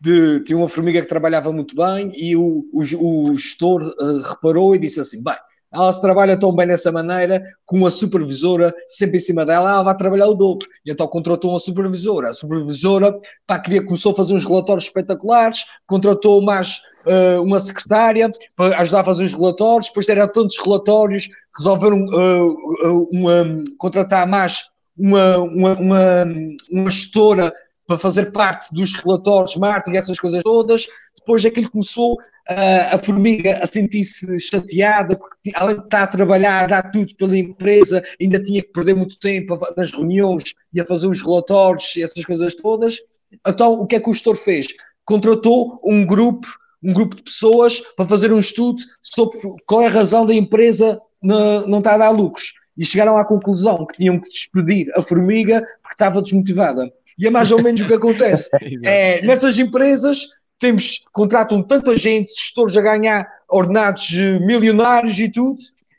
de 0.00 0.40
tinha 0.40 0.58
uma 0.58 0.68
formiga 0.68 1.00
que 1.00 1.08
trabalhava 1.08 1.52
muito 1.52 1.74
bem 1.74 2.12
e 2.14 2.36
o, 2.36 2.64
o, 2.72 3.30
o 3.30 3.36
gestor 3.36 3.82
uh, 3.82 4.22
reparou 4.22 4.74
e 4.74 4.78
disse 4.78 5.00
assim: 5.00 5.22
bem, 5.22 5.36
ela 5.74 5.92
se 5.92 6.00
trabalha 6.00 6.38
tão 6.38 6.54
bem 6.54 6.66
dessa 6.68 6.92
maneira, 6.92 7.42
com 7.66 7.76
uma 7.76 7.90
supervisora 7.90 8.72
sempre 8.86 9.16
em 9.16 9.20
cima 9.20 9.44
dela, 9.44 9.70
ela 9.70 9.82
vai 9.82 9.96
trabalhar 9.96 10.28
o 10.28 10.34
dobro. 10.34 10.68
E 10.86 10.92
então 10.92 11.06
contratou 11.08 11.50
uma 11.50 11.58
supervisora. 11.58 12.30
A 12.30 12.34
supervisora 12.34 13.18
pá, 13.46 13.58
queria, 13.58 13.84
começou 13.84 14.12
a 14.12 14.14
fazer 14.14 14.34
uns 14.34 14.44
relatórios 14.44 14.84
espetaculares, 14.84 15.64
contratou 15.86 16.40
mais 16.40 16.80
uh, 17.06 17.42
uma 17.42 17.58
secretária 17.58 18.30
para 18.54 18.78
ajudar 18.78 19.00
a 19.00 19.04
fazer 19.04 19.24
os 19.24 19.32
relatórios, 19.32 19.88
depois 19.88 20.08
eram 20.08 20.28
tantos 20.28 20.58
relatórios, 20.58 21.28
resolveram 21.56 22.04
uh, 22.04 23.64
contratar 23.76 24.28
mais 24.28 24.64
uma, 24.96 25.38
uma, 25.38 25.72
uma, 25.74 26.24
uma 26.70 26.90
gestora 26.90 27.52
para 27.86 27.98
fazer 27.98 28.32
parte 28.32 28.74
dos 28.74 28.94
relatórios 28.94 29.56
marketing, 29.56 29.96
essas 29.96 30.18
coisas 30.18 30.42
todas. 30.42 30.86
Depois 31.18 31.44
é 31.44 31.50
que 31.50 31.60
ele 31.60 31.68
começou 31.68 32.14
uh, 32.14 32.94
a 32.94 32.98
formiga 32.98 33.58
a 33.62 33.66
sentir-se 33.66 34.38
chateada, 34.40 35.16
porque 35.16 35.52
além 35.54 35.76
de 35.76 35.84
estar 35.84 36.02
a 36.02 36.06
trabalhar, 36.06 36.64
a 36.64 36.66
dar 36.66 36.90
tudo 36.90 37.14
pela 37.16 37.36
empresa, 37.36 38.02
ainda 38.20 38.42
tinha 38.42 38.62
que 38.62 38.72
perder 38.72 38.94
muito 38.94 39.18
tempo 39.18 39.58
nas 39.76 39.92
reuniões 39.92 40.54
e 40.72 40.80
a 40.80 40.86
fazer 40.86 41.06
os 41.06 41.20
relatórios 41.20 41.94
e 41.96 42.02
essas 42.02 42.24
coisas 42.24 42.54
todas. 42.54 42.98
Então, 43.46 43.80
o 43.80 43.86
que 43.86 43.96
é 43.96 44.00
que 44.00 44.08
o 44.08 44.14
gestor 44.14 44.36
fez? 44.36 44.66
Contratou 45.04 45.80
um 45.84 46.04
grupo, 46.06 46.48
um 46.82 46.92
grupo 46.92 47.16
de 47.16 47.22
pessoas 47.22 47.80
para 47.96 48.06
fazer 48.06 48.32
um 48.32 48.38
estudo 48.38 48.82
sobre 49.02 49.40
qual 49.66 49.82
é 49.82 49.86
a 49.86 49.90
razão 49.90 50.24
da 50.24 50.34
empresa 50.34 51.00
não 51.22 51.78
estar 51.78 51.94
a 51.94 51.98
dar 51.98 52.10
lucros. 52.10 52.52
E 52.76 52.84
chegaram 52.84 53.16
à 53.16 53.24
conclusão 53.24 53.86
que 53.86 53.96
tinham 53.96 54.18
que 54.18 54.28
despedir 54.28 54.90
a 54.96 55.00
formiga 55.00 55.60
porque 55.80 55.94
estava 55.94 56.20
desmotivada. 56.20 56.92
E 57.18 57.26
é 57.26 57.30
mais 57.30 57.50
ou 57.50 57.62
menos 57.62 57.80
o 57.80 57.86
que 57.86 57.94
acontece. 57.94 58.50
é, 58.84 59.22
nessas 59.22 59.58
empresas 59.58 60.26
temos, 60.58 61.00
contratam 61.12 61.62
tanta 61.62 61.96
gente, 61.96 62.32
gestores 62.34 62.76
a 62.76 62.80
ganhar 62.80 63.28
ordenados 63.48 64.08
eh, 64.14 64.38
milionários 64.38 65.18
e 65.18 65.28
tudo, 65.28 65.58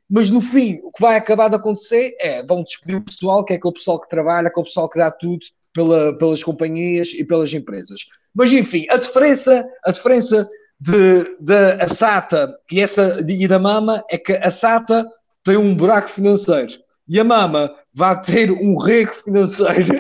mas 0.09 0.30
no 0.30 0.41
fim 0.41 0.80
o 0.84 0.91
que 0.91 1.01
vai 1.01 1.16
acabar 1.16 1.49
de 1.49 1.55
acontecer 1.55 2.16
é 2.20 2.43
vão 2.43 2.63
despedir 2.63 2.95
o 2.95 3.01
pessoal, 3.01 3.43
que 3.43 3.53
é 3.53 3.57
aquele 3.57 3.74
pessoal 3.74 3.99
que 3.99 4.09
trabalha, 4.09 4.47
aquele 4.47 4.66
pessoal 4.66 4.89
que 4.89 4.97
dá 4.97 5.11
tudo 5.11 5.45
pela, 5.74 6.18
pelas 6.18 6.43
companhias 6.43 7.09
e 7.13 7.24
pelas 7.24 7.53
empresas. 7.53 8.05
Mas 8.34 8.51
enfim, 8.51 8.86
a 8.89 8.97
diferença, 8.97 9.68
a 9.84 9.91
diferença 9.91 10.49
de, 10.80 11.24
de 11.39 11.84
a 11.84 11.88
SATA 11.88 12.55
e, 12.72 12.80
essa, 12.80 13.24
e 13.28 13.47
da 13.47 13.59
MAMA 13.59 14.03
é 14.09 14.18
que 14.18 14.34
a 14.34 14.51
SATA 14.51 15.05
tem 15.43 15.57
um 15.57 15.76
buraco 15.76 16.09
financeiro 16.09 16.74
e 17.07 17.19
a 17.19 17.23
Mama 17.23 17.73
vai 17.93 18.19
ter 18.21 18.51
um 18.51 18.75
rego 18.75 19.11
financeiro. 19.11 19.95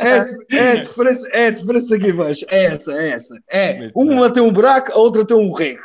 é, 0.00 0.56
é, 0.56 0.70
a 0.72 0.74
diferença, 0.76 1.28
é 1.32 1.46
a 1.46 1.50
diferença 1.50 1.96
aqui 1.96 2.08
embaixo. 2.08 2.44
É 2.48 2.64
essa, 2.64 2.92
é 2.92 3.08
essa. 3.10 3.38
É, 3.50 3.90
uma 3.94 4.30
tem 4.30 4.42
um 4.42 4.52
buraco, 4.52 4.92
a 4.92 4.96
outra 4.96 5.24
tem 5.24 5.36
um 5.36 5.52
rego. 5.52 5.82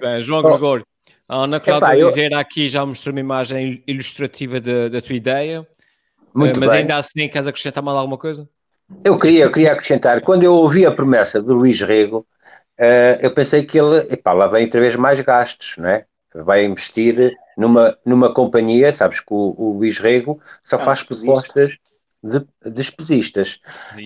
Bem, 0.00 0.20
João 0.22 0.42
Gregório, 0.42 0.84
a 1.28 1.44
Ana 1.44 1.60
Cláudia 1.60 1.94
eu... 1.94 2.06
Oliveira 2.06 2.40
aqui 2.40 2.68
já 2.68 2.84
mostrou 2.84 3.14
uma 3.14 3.20
imagem 3.20 3.82
ilustrativa 3.86 4.60
da, 4.60 4.88
da 4.88 5.00
tua 5.00 5.14
ideia. 5.14 5.66
Muito 6.34 6.58
mas 6.58 6.70
bem. 6.70 6.80
ainda 6.80 6.96
assim, 6.96 7.28
queres 7.28 7.46
acrescentar 7.46 7.82
mais 7.82 7.96
alguma 7.96 8.18
coisa? 8.18 8.48
Eu 9.04 9.18
queria, 9.18 9.44
eu 9.44 9.52
queria 9.52 9.72
acrescentar, 9.72 10.22
quando 10.22 10.44
eu 10.44 10.54
ouvi 10.54 10.86
a 10.86 10.90
promessa 10.90 11.42
do 11.42 11.54
Luís 11.54 11.80
Rego, 11.80 12.26
uh, 12.78 13.18
eu 13.20 13.30
pensei 13.30 13.62
que 13.64 13.78
ele, 13.78 13.98
epá, 14.10 14.32
lá 14.32 14.46
vem 14.46 14.64
outra 14.64 14.80
vez 14.80 14.96
mais 14.96 15.20
gastos, 15.20 15.74
não 15.78 15.88
é? 15.88 16.04
Vai 16.34 16.64
investir 16.64 17.36
numa, 17.56 17.96
numa 18.04 18.32
companhia, 18.32 18.92
sabes 18.92 19.20
que 19.20 19.32
o, 19.32 19.54
o 19.56 19.78
Luís 19.78 19.98
Rego 19.98 20.40
só 20.62 20.76
é 20.76 20.80
faz 20.80 21.02
propostas 21.02 21.72
de, 22.22 22.44
despesistas. 22.70 23.58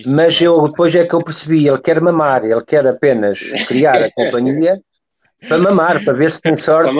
Mas 0.07 0.41
eu 0.41 0.67
depois 0.67 0.93
é 0.95 1.05
que 1.05 1.13
eu 1.13 1.23
percebi, 1.23 1.67
ele 1.67 1.79
quer 1.79 1.99
mamar, 2.01 2.43
ele 2.43 2.63
quer 2.63 2.85
apenas 2.87 3.39
criar 3.67 4.01
a 4.01 4.11
companhia 4.11 4.79
para 5.47 5.57
mamar, 5.57 6.03
para 6.03 6.13
ver 6.13 6.31
se 6.31 6.41
tem 6.41 6.55
sorte 6.55 6.93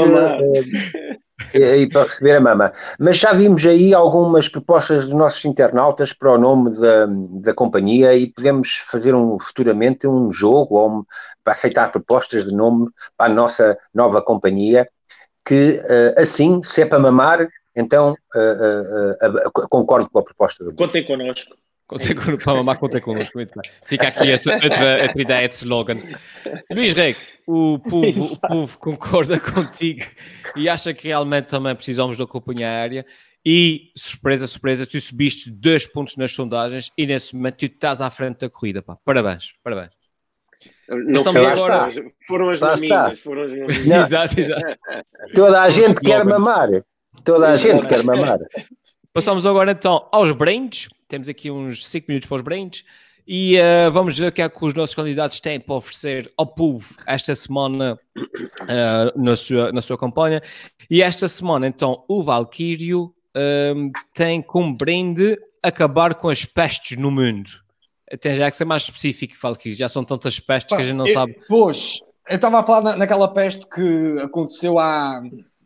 e, 1.53 1.87
para 1.87 2.03
receber 2.03 2.35
a 2.35 2.41
mama. 2.41 2.71
Mas 2.99 3.17
já 3.17 3.33
vimos 3.33 3.65
aí 3.65 3.93
algumas 3.93 4.47
propostas 4.47 5.05
dos 5.05 5.13
nossos 5.13 5.43
internautas 5.45 6.13
para 6.13 6.33
o 6.33 6.37
nome 6.37 6.77
da, 6.77 7.07
da 7.41 7.53
companhia 7.53 8.13
e 8.15 8.27
podemos 8.27 8.83
fazer 8.89 9.15
um, 9.15 9.37
futuramente 9.39 10.07
um 10.07 10.31
jogo 10.31 10.75
ou 10.75 11.05
para 11.43 11.53
aceitar 11.53 11.91
propostas 11.91 12.45
de 12.45 12.53
nome 12.53 12.89
para 13.17 13.31
a 13.31 13.33
nossa 13.33 13.77
nova 13.93 14.21
companhia 14.21 14.87
que 15.45 15.81
uh, 15.83 16.21
assim, 16.21 16.61
se 16.63 16.81
é 16.81 16.85
para 16.85 16.99
mamar, 16.99 17.47
então 17.75 18.15
uh, 18.35 19.27
uh, 19.27 19.67
concordo 19.69 20.09
com 20.09 20.19
a 20.19 20.23
proposta 20.23 20.63
do 20.63 20.73
Contem 20.73 21.05
connosco. 21.05 21.55
Contem 21.87 22.15
com, 22.15 22.37
para 22.37 22.55
mamar, 22.55 22.77
contem 22.77 23.01
connosco. 23.01 23.37
Muito 23.37 23.53
bem. 23.53 23.71
Fica 23.85 24.07
aqui 24.07 24.31
a 24.31 24.33
outra, 24.33 24.53
outra 24.55 25.21
ideia 25.21 25.47
de 25.47 25.55
slogan. 25.55 25.97
Luís 26.71 26.93
Rei, 26.93 27.15
o 27.45 27.79
povo, 27.79 28.33
o 28.33 28.41
povo 28.47 28.79
concorda 28.79 29.39
contigo 29.41 30.05
e 30.55 30.69
acha 30.69 30.93
que 30.93 31.07
realmente 31.07 31.45
também 31.45 31.75
precisamos 31.75 32.17
de 32.17 32.23
acompanhar 32.23 32.71
a 32.71 32.81
área. 32.81 33.05
E, 33.45 33.91
surpresa, 33.95 34.47
surpresa, 34.47 34.87
tu 34.87 34.99
subiste 35.01 35.51
dois 35.51 35.85
pontos 35.85 36.15
nas 36.15 36.31
sondagens 36.31 36.91
e 36.97 37.05
nesse 37.05 37.35
momento 37.35 37.57
tu 37.57 37.65
estás 37.65 38.01
à 38.01 38.09
frente 38.09 38.39
da 38.39 38.49
corrida. 38.49 38.81
Pá. 38.81 38.97
Parabéns, 39.03 39.53
parabéns. 39.61 39.89
Não 40.87 41.23
foram 41.23 41.47
agora... 41.47 41.85
as, 41.85 41.95
foram 42.25 42.49
as 42.49 42.59
maminhas, 42.59 43.19
foram 43.19 43.41
as 43.43 43.51
maminhas. 43.51 43.87
exato, 44.07 44.39
exato. 44.39 44.79
Toda 45.33 45.61
a 45.61 45.69
gente 45.69 45.99
quer 46.01 46.23
mamar. 46.23 46.69
Toda 47.23 47.49
a 47.49 47.55
gente 47.57 47.87
quer 47.87 48.03
mamar. 48.03 48.39
Passamos 49.13 49.45
agora 49.45 49.71
então 49.71 50.07
aos 50.11 50.31
brains. 50.31 50.89
Temos 51.07 51.29
aqui 51.29 51.51
uns 51.51 51.87
5 51.87 52.07
minutos 52.07 52.27
para 52.27 52.35
os 52.35 52.41
brains. 52.41 52.83
E 53.27 53.55
uh, 53.57 53.91
vamos 53.91 54.17
ver 54.17 54.27
o 54.27 54.31
que 54.31 54.41
é 54.41 54.49
que 54.49 54.65
os 54.65 54.73
nossos 54.73 54.95
candidatos 54.95 55.39
têm 55.39 55.59
para 55.59 55.75
oferecer 55.75 56.33
ao 56.35 56.47
povo 56.47 56.95
esta 57.05 57.33
semana 57.35 57.97
uh, 58.17 59.21
na, 59.21 59.35
sua, 59.35 59.71
na 59.71 59.83
sua 59.83 59.99
campanha. 59.99 60.41
E 60.89 61.03
esta 61.03 61.27
semana, 61.27 61.67
então, 61.67 62.03
o 62.07 62.23
Valkyrio 62.23 63.13
um, 63.75 63.91
tem 64.13 64.41
como 64.41 64.75
brinde 64.75 65.37
acabar 65.61 66.15
com 66.15 66.27
as 66.27 66.43
pestes 66.43 66.97
no 66.97 67.11
mundo. 67.11 67.49
Tem 68.19 68.33
já 68.33 68.49
que 68.49 68.57
ser 68.57 68.65
mais 68.65 68.83
específico, 68.83 69.35
Valkyrie. 69.39 69.75
Já 69.75 69.87
são 69.87 70.03
tantas 70.03 70.39
pestes 70.39 70.71
Pá, 70.71 70.77
que 70.77 70.81
a 70.81 70.85
gente 70.85 70.97
não 70.97 71.07
eu, 71.07 71.13
sabe. 71.13 71.37
Pois, 71.47 71.99
eu 72.27 72.35
estava 72.35 72.59
a 72.59 72.63
falar 72.63 72.81
na, 72.81 72.95
naquela 72.97 73.27
peste 73.27 73.65
que 73.67 74.19
aconteceu 74.23 74.79
há. 74.79 75.21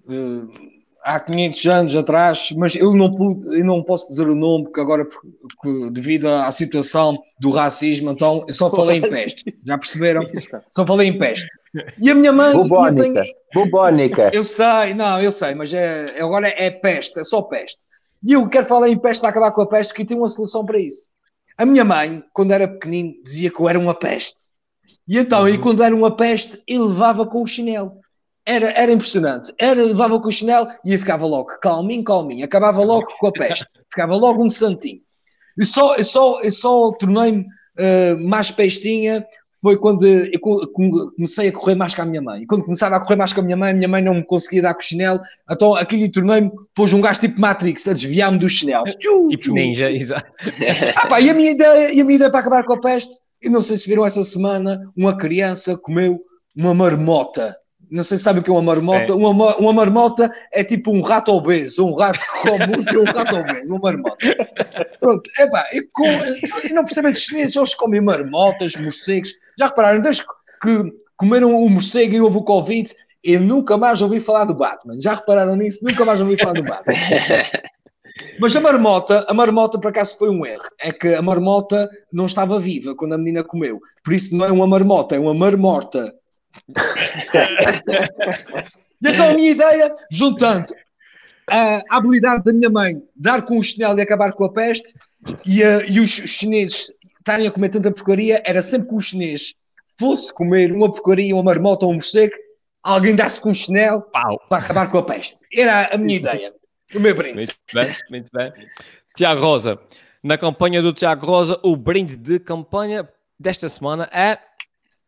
Uh, 0.05 0.76
há 1.07 1.21
500 1.21 1.65
anos 1.67 1.95
atrás, 1.95 2.49
mas 2.57 2.75
eu 2.75 2.93
não, 2.93 3.09
pude, 3.09 3.57
eu 3.57 3.63
não 3.63 3.81
posso 3.81 4.09
dizer 4.09 4.27
o 4.27 4.35
nome, 4.35 4.65
porque 4.65 4.81
agora, 4.81 5.05
porque, 5.05 5.89
devido 5.91 6.27
à 6.27 6.51
situação 6.51 7.17
do 7.39 7.49
racismo, 7.49 8.11
então 8.11 8.43
eu 8.45 8.53
só 8.53 8.69
falei 8.69 8.97
em 8.97 9.09
peste. 9.09 9.55
Já 9.65 9.77
perceberam? 9.77 10.21
Só 10.69 10.85
falei 10.85 11.07
em 11.07 11.17
peste. 11.17 11.47
E 11.97 12.09
a 12.09 12.15
minha 12.15 12.33
mãe. 12.33 12.51
Bubónica. 12.51 13.21
Tenho... 13.21 13.35
Bubónica. 13.53 14.31
Eu 14.33 14.43
sei, 14.43 14.93
não, 14.93 15.21
eu 15.21 15.31
sei, 15.31 15.55
mas 15.55 15.73
é, 15.73 16.19
agora 16.19 16.49
é 16.49 16.69
peste, 16.69 17.19
é 17.19 17.23
só 17.23 17.41
peste. 17.41 17.79
E 18.21 18.33
eu 18.33 18.47
quero 18.49 18.65
falar 18.65 18.89
em 18.89 18.97
peste 18.97 19.21
para 19.21 19.29
acabar 19.29 19.51
com 19.51 19.61
a 19.61 19.67
peste, 19.67 19.93
que 19.93 20.03
tem 20.03 20.17
uma 20.17 20.29
solução 20.29 20.65
para 20.65 20.79
isso. 20.79 21.07
A 21.57 21.65
minha 21.65 21.85
mãe, 21.85 22.21
quando 22.33 22.51
era 22.51 22.67
pequenino, 22.67 23.13
dizia 23.23 23.49
que 23.49 23.59
eu 23.59 23.69
era 23.69 23.79
uma 23.79 23.95
peste. 23.95 24.37
E 25.07 25.17
então, 25.17 25.43
uhum. 25.43 25.49
e 25.49 25.57
quando 25.57 25.83
era 25.83 25.95
uma 25.95 26.15
peste, 26.15 26.61
ele 26.67 26.83
levava 26.83 27.25
com 27.25 27.41
o 27.41 27.47
chinelo. 27.47 27.93
Era, 28.47 28.71
era 28.71 28.91
impressionante. 28.91 29.53
Era, 29.59 29.83
levava 29.83 30.17
com 30.21 30.29
o 30.29 30.31
chinelo 30.31 30.69
e 30.85 30.97
ficava 30.97 31.25
logo 31.25 31.49
calminho, 31.59 32.03
calminho. 32.03 32.45
Acabava 32.45 32.81
logo 32.81 33.07
com 33.19 33.27
a 33.27 33.31
peste. 33.31 33.65
Ficava 33.91 34.15
logo 34.15 34.41
um 34.43 34.49
santinho. 34.49 35.01
E 35.59 35.65
só, 35.65 35.95
eu 35.95 36.03
só, 36.05 36.39
eu 36.41 36.51
só 36.51 36.91
tornei-me 36.93 37.41
uh, 37.41 38.23
mais 38.25 38.49
pestinha 38.49 39.25
foi 39.61 39.75
quando 39.77 40.05
eu 40.05 40.39
comecei 40.39 41.49
a 41.49 41.51
correr 41.51 41.75
mais 41.75 41.93
com 41.93 42.01
a 42.03 42.05
minha 42.05 42.21
mãe. 42.21 42.43
E 42.43 42.45
quando 42.45 42.63
começava 42.63 42.95
a 42.95 42.99
correr 42.99 43.15
mais 43.15 43.33
com 43.33 43.41
a 43.41 43.43
minha 43.43 43.57
mãe, 43.57 43.71
a 43.71 43.73
minha 43.73 43.87
mãe 43.87 44.01
não 44.01 44.13
me 44.13 44.23
conseguia 44.23 44.61
dar 44.61 44.73
com 44.73 44.79
o 44.79 44.83
chinelo, 44.83 45.19
então 45.49 45.73
aquilo 45.75 46.09
tornei-me, 46.09 46.51
pôs 46.75 46.93
um 46.93 47.01
gajo 47.01 47.19
tipo 47.19 47.41
Matrix 47.41 47.87
a 47.87 47.93
desviar-me 47.93 48.37
dos 48.37 48.53
chinelos. 48.53 48.95
Tipo 49.27 49.51
ninja, 49.53 49.91
exato. 49.91 50.31
ah, 50.95 51.07
pá, 51.07 51.19
e, 51.19 51.29
a 51.29 51.33
minha 51.33 51.51
ideia, 51.51 51.91
e 51.91 51.99
a 51.99 52.03
minha 52.03 52.15
ideia 52.15 52.29
para 52.29 52.39
acabar 52.39 52.63
com 52.63 52.73
a 52.73 52.79
peste, 52.79 53.13
eu 53.41 53.51
não 53.51 53.61
sei 53.61 53.77
se 53.77 53.87
viram 53.87 54.05
essa 54.05 54.23
semana, 54.23 54.79
uma 54.95 55.17
criança 55.17 55.75
comeu 55.75 56.21
uma 56.55 56.73
marmota 56.73 57.57
não 57.89 58.03
sei 58.03 58.17
se 58.17 58.23
sabem 58.23 58.41
o 58.41 58.43
que 58.43 58.49
é 58.49 58.53
uma 58.53 58.61
marmota. 58.61 59.11
É. 59.11 59.15
Uma, 59.15 59.55
uma 59.57 59.73
marmota 59.73 60.31
é 60.51 60.63
tipo 60.63 60.91
um 60.91 61.01
rato 61.01 61.31
obeso, 61.31 61.85
um 61.85 61.95
rato 61.95 62.19
que 62.25 62.49
come 62.49 62.67
muito 62.67 62.95
é 62.95 62.99
um 62.99 63.05
rato 63.05 63.35
obeso, 63.35 63.71
uma 63.71 63.79
marmota. 63.79 64.17
Pronto, 64.99 65.29
epá, 65.39 65.67
e 65.73 65.81
com, 65.93 66.05
eu 66.05 66.75
não 66.75 66.83
percebo 66.83 67.07
esses 67.07 67.23
chineses, 67.23 67.55
eles 67.55 67.75
comem 67.75 68.01
marmotas, 68.01 68.75
morcegos. 68.75 69.33
Já 69.57 69.67
repararam, 69.67 70.01
desde 70.01 70.23
que 70.61 70.93
comeram 71.15 71.53
o 71.53 71.69
morcego 71.69 72.13
e 72.13 72.21
houve 72.21 72.38
o 72.38 72.43
Covid, 72.43 72.93
eu 73.23 73.39
nunca 73.39 73.77
mais 73.77 74.01
ouvi 74.01 74.19
falar 74.19 74.45
do 74.45 74.53
Batman. 74.53 74.99
Já 75.01 75.15
repararam 75.15 75.55
nisso? 75.55 75.83
Nunca 75.83 76.05
mais 76.05 76.21
ouvi 76.21 76.38
falar 76.38 76.53
do 76.53 76.63
Batman. 76.63 76.93
Mas 78.39 78.55
a 78.55 78.61
marmota, 78.61 79.25
a 79.27 79.33
marmota 79.33 79.79
por 79.79 79.89
acaso 79.89 80.17
foi 80.17 80.29
um 80.29 80.45
erro. 80.45 80.63
É 80.79 80.91
que 80.91 81.13
a 81.13 81.21
marmota 81.21 81.89
não 82.11 82.25
estava 82.25 82.59
viva 82.59 82.95
quando 82.95 83.13
a 83.13 83.17
menina 83.17 83.43
comeu. 83.43 83.79
Por 84.03 84.13
isso 84.13 84.35
não 84.35 84.45
é 84.45 84.51
uma 84.51 84.67
marmota, 84.67 85.15
é 85.15 85.19
uma 85.19 85.33
marmorta 85.33 86.13
e 86.26 86.26
então 89.03 89.29
a 89.29 89.33
minha 89.33 89.51
ideia, 89.51 89.93
juntando 90.11 90.73
a 91.49 91.81
habilidade 91.89 92.43
da 92.43 92.51
minha 92.51 92.69
mãe 92.69 93.01
dar 93.15 93.43
com 93.43 93.57
o 93.57 93.63
chinelo 93.63 93.97
e 93.97 94.01
acabar 94.01 94.33
com 94.33 94.45
a 94.45 94.51
peste 94.51 94.93
e, 95.45 95.63
uh, 95.63 95.81
e 95.87 95.99
os 95.99 96.09
chineses 96.09 96.91
estarem 97.19 97.47
a 97.47 97.51
comer 97.51 97.69
tanta 97.69 97.91
porcaria, 97.91 98.41
era 98.45 98.61
sempre 98.61 98.89
que 98.89 98.95
o 98.95 98.99
chinês 98.99 99.53
fosse 99.99 100.33
comer 100.33 100.71
uma 100.71 100.91
porcaria, 100.91 101.33
uma 101.33 101.43
marmota 101.43 101.85
ou 101.85 101.91
um 101.91 101.95
morcego, 101.95 102.33
alguém 102.83 103.15
desse 103.15 103.41
com 103.41 103.51
o 103.51 103.55
chinelo 103.55 104.01
Pau. 104.01 104.39
para 104.49 104.63
acabar 104.63 104.89
com 104.89 104.97
a 104.97 105.03
peste. 105.03 105.37
Era 105.53 105.93
a 105.93 105.97
minha 105.97 106.17
ideia. 106.17 106.53
O 106.95 106.99
meu 106.99 107.13
brinde. 107.13 107.35
Muito 107.35 107.55
bem, 107.73 107.95
muito 108.09 108.31
bem. 108.31 108.53
Tiago 109.15 109.41
Rosa, 109.41 109.79
na 110.23 110.37
campanha 110.37 110.81
do 110.81 110.93
Tiago 110.93 111.25
Rosa, 111.25 111.59
o 111.63 111.75
brinde 111.75 112.15
de 112.15 112.39
campanha 112.39 113.09
desta 113.37 113.67
semana 113.67 114.09
é 114.13 114.37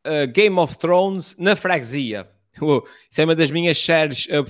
uh, 0.06 0.28
Game 0.32 0.58
of 0.60 0.78
Thrones 0.78 1.36
na 1.38 1.56
freguesia. 1.56 2.28
Isso 3.10 3.22
é 3.22 3.26
uma 3.26 3.36
das 3.36 3.52
minhas 3.52 3.78
séries 3.78 4.28
uh, 4.28 4.46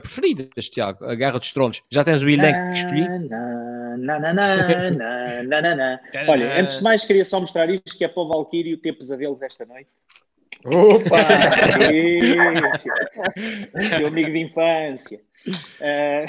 preferidas, 0.00 0.68
Tiago, 0.68 1.04
a 1.04 1.14
Guerra 1.14 1.38
dos 1.38 1.52
Tronos. 1.52 1.82
Já 1.90 2.04
tens 2.04 2.22
o 2.22 2.28
elenco 2.28 2.70
escolhido? 2.72 3.28
Olha, 6.28 6.60
antes 6.60 6.78
de 6.78 6.82
mais, 6.82 7.04
queria 7.04 7.24
só 7.24 7.40
mostrar 7.40 7.70
isto: 7.70 7.96
que 7.96 8.04
é 8.04 8.08
para 8.08 8.22
o 8.22 8.28
Valkyrie 8.28 8.76
ter 8.76 8.92
pesadelos 8.92 9.42
esta 9.42 9.64
noite. 9.64 9.88
Opa! 10.64 11.16
Meu 13.98 14.08
amigo 14.08 14.30
de 14.30 14.38
infância. 14.38 15.20
Uh, 15.46 16.24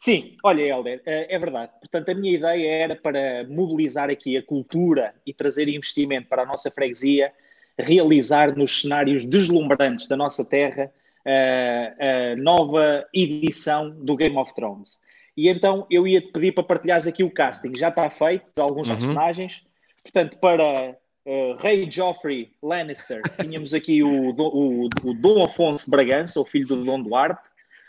sim, 0.00 0.36
olha, 0.42 0.62
Helder, 0.62 0.98
uh, 0.98 1.02
é 1.06 1.38
verdade. 1.38 1.70
Portanto, 1.80 2.10
a 2.10 2.14
minha 2.14 2.34
ideia 2.34 2.84
era 2.84 2.96
para 2.96 3.44
mobilizar 3.48 4.10
aqui 4.10 4.36
a 4.36 4.42
cultura 4.42 5.14
e 5.24 5.32
trazer 5.32 5.68
investimento 5.68 6.28
para 6.28 6.42
a 6.42 6.46
nossa 6.46 6.70
freguesia 6.70 7.32
realizar 7.78 8.56
nos 8.56 8.82
cenários 8.82 9.24
deslumbrantes 9.24 10.08
da 10.08 10.16
nossa 10.16 10.44
terra 10.44 10.92
a, 11.24 12.32
a 12.32 12.36
nova 12.36 13.06
edição 13.12 13.90
do 13.90 14.16
Game 14.16 14.36
of 14.36 14.54
Thrones. 14.54 15.00
E 15.36 15.48
então 15.48 15.86
eu 15.90 16.06
ia 16.06 16.20
te 16.20 16.30
pedir 16.32 16.52
para 16.52 16.62
partilhares 16.62 17.06
aqui 17.06 17.24
o 17.24 17.30
casting, 17.30 17.72
já 17.76 17.88
está 17.88 18.08
feito, 18.10 18.44
de 18.54 18.62
alguns 18.62 18.88
uhum. 18.88 18.96
personagens. 18.96 19.62
Portanto, 20.02 20.38
para 20.38 20.96
uh, 21.26 21.54
Rei 21.58 21.90
Joffrey 21.90 22.52
Lannister, 22.62 23.22
tínhamos 23.40 23.72
aqui 23.72 24.02
o, 24.02 24.30
o, 24.30 24.84
o, 24.84 25.14
Dom 25.14 25.42
Afonso 25.42 25.90
Bragança, 25.90 26.40
o 26.40 26.44
filho 26.44 26.68
do 26.68 26.84
Dom 26.84 27.02
Duarte, 27.02 27.40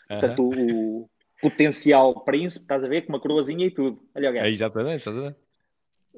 uhum. 0.10 0.20
portanto, 0.20 0.44
o, 0.44 1.02
o 1.02 1.10
potencial 1.42 2.24
príncipe, 2.24 2.64
estás 2.64 2.84
a 2.84 2.88
ver, 2.88 3.02
com 3.02 3.14
uma 3.14 3.20
coroazinha 3.20 3.66
e 3.66 3.72
tudo. 3.72 4.00
Olha 4.16 4.32
o. 4.32 4.46
É 4.46 4.50
exatamente, 4.50 5.00
estás 5.00 5.36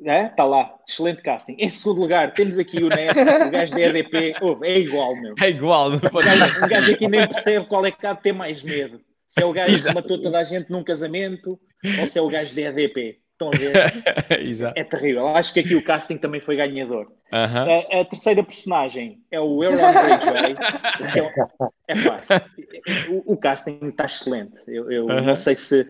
ver? 0.02 0.10
É? 0.10 0.26
Está 0.28 0.44
lá, 0.44 0.74
excelente 0.88 1.22
casting. 1.22 1.56
Em 1.58 1.70
segundo 1.70 2.02
lugar, 2.02 2.34
temos 2.34 2.58
aqui 2.58 2.78
o 2.84 2.90
Neto, 2.90 3.20
o 3.20 3.52
gajo 3.52 3.74
da 3.74 3.82
EDP. 3.82 4.36
Oh, 4.42 4.64
é 4.64 4.80
igual, 4.80 5.16
meu. 5.16 5.36
É 5.42 5.50
igual. 5.50 5.92
Não 5.92 6.00
pode... 6.00 6.28
um, 6.30 6.68
gajo, 6.68 6.92
aqui 6.92 7.08
nem 7.08 7.28
percebe 7.28 7.66
qual 7.66 7.86
é 7.86 7.92
que 7.92 8.06
há 8.06 8.14
de 8.14 8.22
ter 8.22 8.34
mais 8.34 8.62
medo. 8.62 9.00
Se 9.28 9.42
é 9.42 9.46
o 9.46 9.54
gajo 9.54 9.84
que 9.84 9.94
matou 9.94 10.22
toda 10.22 10.40
a 10.40 10.44
gente 10.44 10.70
num 10.70 10.84
casamento 10.84 11.60
ou 12.00 12.08
se 12.08 12.18
é 12.18 12.22
o 12.22 12.30
gajo 12.30 12.56
da 12.56 12.62
EDP. 12.62 13.20
Estão 13.36 13.50
a 13.50 13.52
ver? 13.52 14.40
Exato. 14.40 14.80
É 14.80 14.84
terrível. 14.86 15.28
Acho 15.28 15.54
que 15.54 15.60
aqui 15.60 15.76
o 15.76 15.84
casting 15.84 16.18
também 16.18 16.40
foi 16.40 16.56
ganhador. 16.56 17.08
Uh 17.34 17.36
-huh. 17.36 17.88
a, 17.92 18.02
a, 18.02 18.06
terceira 18.06 18.42
personagem 18.42 19.20
é 19.30 19.40
o 19.42 19.62
Euron 19.62 19.92
Greyjoy. 19.92 20.56
É, 21.88 21.92
é, 21.92 22.04
pá, 22.04 22.50
o, 23.10 23.34
o, 23.34 23.38
casting 23.38 23.78
está 23.84 24.06
excelente. 24.06 24.56
Eu, 24.66 24.90
eu 24.90 25.06
uh 25.06 25.10
-huh. 25.10 25.22
não 25.22 25.36
sei 25.36 25.56
se. 25.56 25.86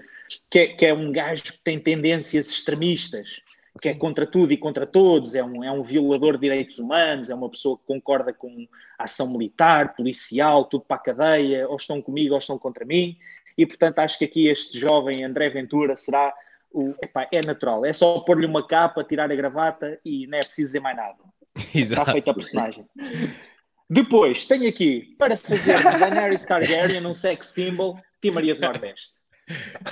Que 0.49 0.59
é, 0.59 0.67
que 0.69 0.85
é 0.87 0.93
um 0.93 1.11
gajo 1.11 1.43
que 1.43 1.59
tem 1.63 1.79
tendências 1.79 2.49
extremistas 2.49 3.41
que 3.79 3.89
é 3.89 3.93
contra 3.93 4.25
tudo 4.25 4.53
e 4.53 4.57
contra 4.57 4.85
todos, 4.85 5.35
é 5.35 5.43
um, 5.43 5.63
é 5.63 5.71
um 5.71 5.83
violador 5.83 6.33
de 6.33 6.41
direitos 6.41 6.79
humanos, 6.79 7.29
é 7.29 7.35
uma 7.35 7.49
pessoa 7.49 7.77
que 7.77 7.83
concorda 7.85 8.31
com 8.31 8.67
ação 8.97 9.29
militar, 9.29 9.95
policial, 9.95 10.65
tudo 10.65 10.85
para 10.85 10.97
a 10.97 10.99
cadeia, 10.99 11.67
ou 11.67 11.75
estão 11.75 12.01
comigo 12.01 12.33
ou 12.33 12.39
estão 12.39 12.57
contra 12.57 12.85
mim, 12.85 13.17
e 13.57 13.65
portanto 13.65 13.99
acho 13.99 14.17
que 14.17 14.25
aqui 14.25 14.47
este 14.47 14.79
jovem 14.79 15.23
André 15.23 15.49
Ventura 15.49 15.95
será 15.97 16.33
o. 16.71 16.93
Epá, 17.03 17.27
é 17.31 17.45
natural, 17.45 17.85
é 17.85 17.91
só 17.91 18.19
pôr-lhe 18.19 18.45
uma 18.45 18.65
capa, 18.65 19.03
tirar 19.03 19.29
a 19.29 19.35
gravata 19.35 19.99
e 20.05 20.25
não 20.27 20.37
é 20.37 20.41
preciso 20.41 20.69
dizer 20.69 20.79
mais 20.79 20.95
nada. 20.95 21.17
Exato. 21.75 22.01
Está 22.01 22.11
feita 22.13 22.31
a 22.31 22.33
personagem. 22.33 22.85
Depois, 23.89 24.45
tenho 24.47 24.67
aqui, 24.67 25.15
para 25.17 25.37
fazer 25.37 25.81
Daenerys 25.99 26.45
Targaryen 26.45 27.05
um 27.05 27.13
sex 27.13 27.47
symbol, 27.47 27.99
Tia 28.21 28.31
Maria 28.31 28.55
do 28.55 28.61
Nordeste 28.61 29.15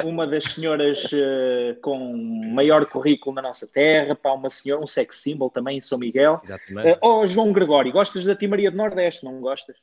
uma 0.03 0.25
das 0.25 0.45
senhoras 0.45 1.03
uh, 1.11 1.79
com 1.81 2.15
maior 2.53 2.85
currículo 2.85 3.35
na 3.35 3.41
nossa 3.41 3.71
terra, 3.71 4.15
para 4.15 4.33
uma 4.33 4.49
senhora, 4.49 4.81
um 4.81 4.87
sex 4.87 5.17
symbol 5.17 5.49
também 5.49 5.77
em 5.77 5.81
São 5.81 5.99
Miguel. 5.99 6.41
Exatamente. 6.43 6.93
Uh, 6.93 6.97
oh, 7.01 7.27
João 7.27 7.53
Gregório, 7.53 7.91
gostas 7.91 8.25
da 8.25 8.35
Tia 8.35 8.49
Maria 8.49 8.71
do 8.71 8.77
Nordeste, 8.77 9.23
não 9.23 9.39
gostas? 9.39 9.77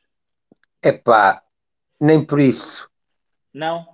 É 0.82 0.92
pá, 0.92 1.42
nem 2.00 2.24
por 2.24 2.40
isso. 2.40 2.88
Não? 3.54 3.86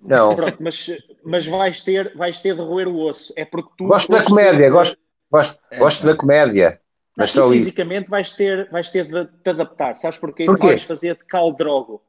Não. 0.00 0.36
Pronto, 0.36 0.58
mas, 0.60 0.86
mas 1.24 1.46
vais, 1.46 1.80
ter, 1.82 2.14
vais 2.16 2.40
ter 2.40 2.54
de 2.54 2.60
roer 2.60 2.86
o 2.86 3.00
osso. 3.00 3.32
É 3.36 3.44
porque 3.44 3.70
tu. 3.76 3.86
Gosto 3.86 4.12
da 4.12 4.22
comédia, 4.22 4.66
de... 4.66 4.70
gosto, 4.70 4.98
gosto, 5.30 5.58
é. 5.70 5.78
gosto 5.78 6.06
da 6.06 6.16
comédia. 6.16 6.80
Mas 7.16 7.32
só 7.32 7.50
fisicamente 7.50 8.02
isso. 8.02 8.10
vais 8.10 8.32
ter, 8.34 8.70
vais 8.70 8.90
ter 8.90 9.04
de 9.04 9.26
te 9.42 9.50
adaptar. 9.50 9.96
Sabes 9.96 10.18
porquê? 10.18 10.44
porquê? 10.44 10.68
Vais 10.68 10.84
fazer 10.84 11.16
de 11.16 11.24
Caldrogo, 11.24 12.00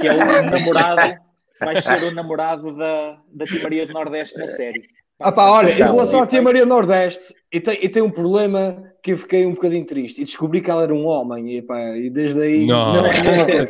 que 0.00 0.08
é 0.08 0.12
o 0.12 0.50
namorado 0.50 1.20
vais 1.60 1.82
ser 1.82 2.02
o 2.04 2.10
namorado 2.10 2.76
da, 2.76 3.18
da 3.32 3.44
Tia 3.44 3.62
Maria 3.62 3.86
do 3.86 3.92
Nordeste 3.92 4.38
na 4.38 4.48
série. 4.48 4.82
Ah 5.18 5.32
pá, 5.32 5.50
olha, 5.50 5.70
em 5.70 5.76
relação 5.76 6.20
à 6.20 6.26
Tia 6.26 6.42
Maria 6.42 6.66
do 6.66 6.68
Nordeste, 6.68 7.34
e 7.50 7.58
tem, 7.58 7.78
e 7.82 7.88
tem 7.88 8.02
um 8.02 8.10
problema 8.10 8.92
que 9.02 9.12
eu 9.12 9.16
fiquei 9.16 9.46
um 9.46 9.54
bocadinho 9.54 9.86
triste 9.86 10.20
e 10.20 10.24
descobri 10.24 10.60
que 10.60 10.70
ela 10.70 10.82
era 10.82 10.92
um 10.92 11.06
homem 11.06 11.56
e, 11.56 11.62
pá, 11.62 11.96
e 11.96 12.10
desde 12.10 12.42
aí 12.42 12.66
não, 12.66 12.96
não 12.96 13.06
é. 13.06 13.12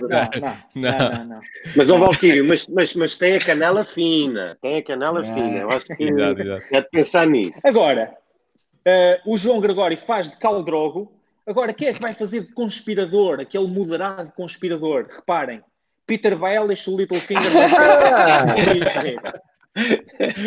Não, 0.03 0.91
não, 0.91 0.99
não, 0.99 1.25
não, 1.27 1.41
Mas 1.77 1.89
o 1.89 1.99
Valkyrie, 1.99 2.43
mas, 2.43 2.67
mas, 2.67 2.95
mas 2.95 3.15
tem 3.17 3.37
a 3.37 3.39
canela 3.39 3.85
fina, 3.85 4.59
tem 4.61 4.79
a 4.79 4.83
canela 4.83 5.23
fina. 5.23 5.59
Eu 5.59 5.71
acho 5.71 5.87
que 5.87 5.93
é 6.73 6.81
de 6.81 6.91
pensar 6.91 7.27
nisso. 7.29 7.61
Agora, 7.65 8.13
uh, 8.85 9.33
o 9.33 9.39
João 9.39 9.61
Gregório 9.61 9.97
faz 9.97 10.29
de 10.29 10.37
Caldrogo. 10.39 11.13
Agora, 11.47 11.73
quem 11.73 11.89
é 11.89 11.93
que 11.93 12.03
vai 12.03 12.13
fazer 12.13 12.41
de 12.41 12.53
conspirador, 12.53 13.39
aquele 13.39 13.69
moderado 13.69 14.33
conspirador? 14.35 15.07
Reparem, 15.09 15.63
Peter 16.07 16.37
Baelish, 16.37 16.89
o 16.89 16.97
Littlefinger 16.97 17.51
vai 17.53 17.69
ser 18.93 19.21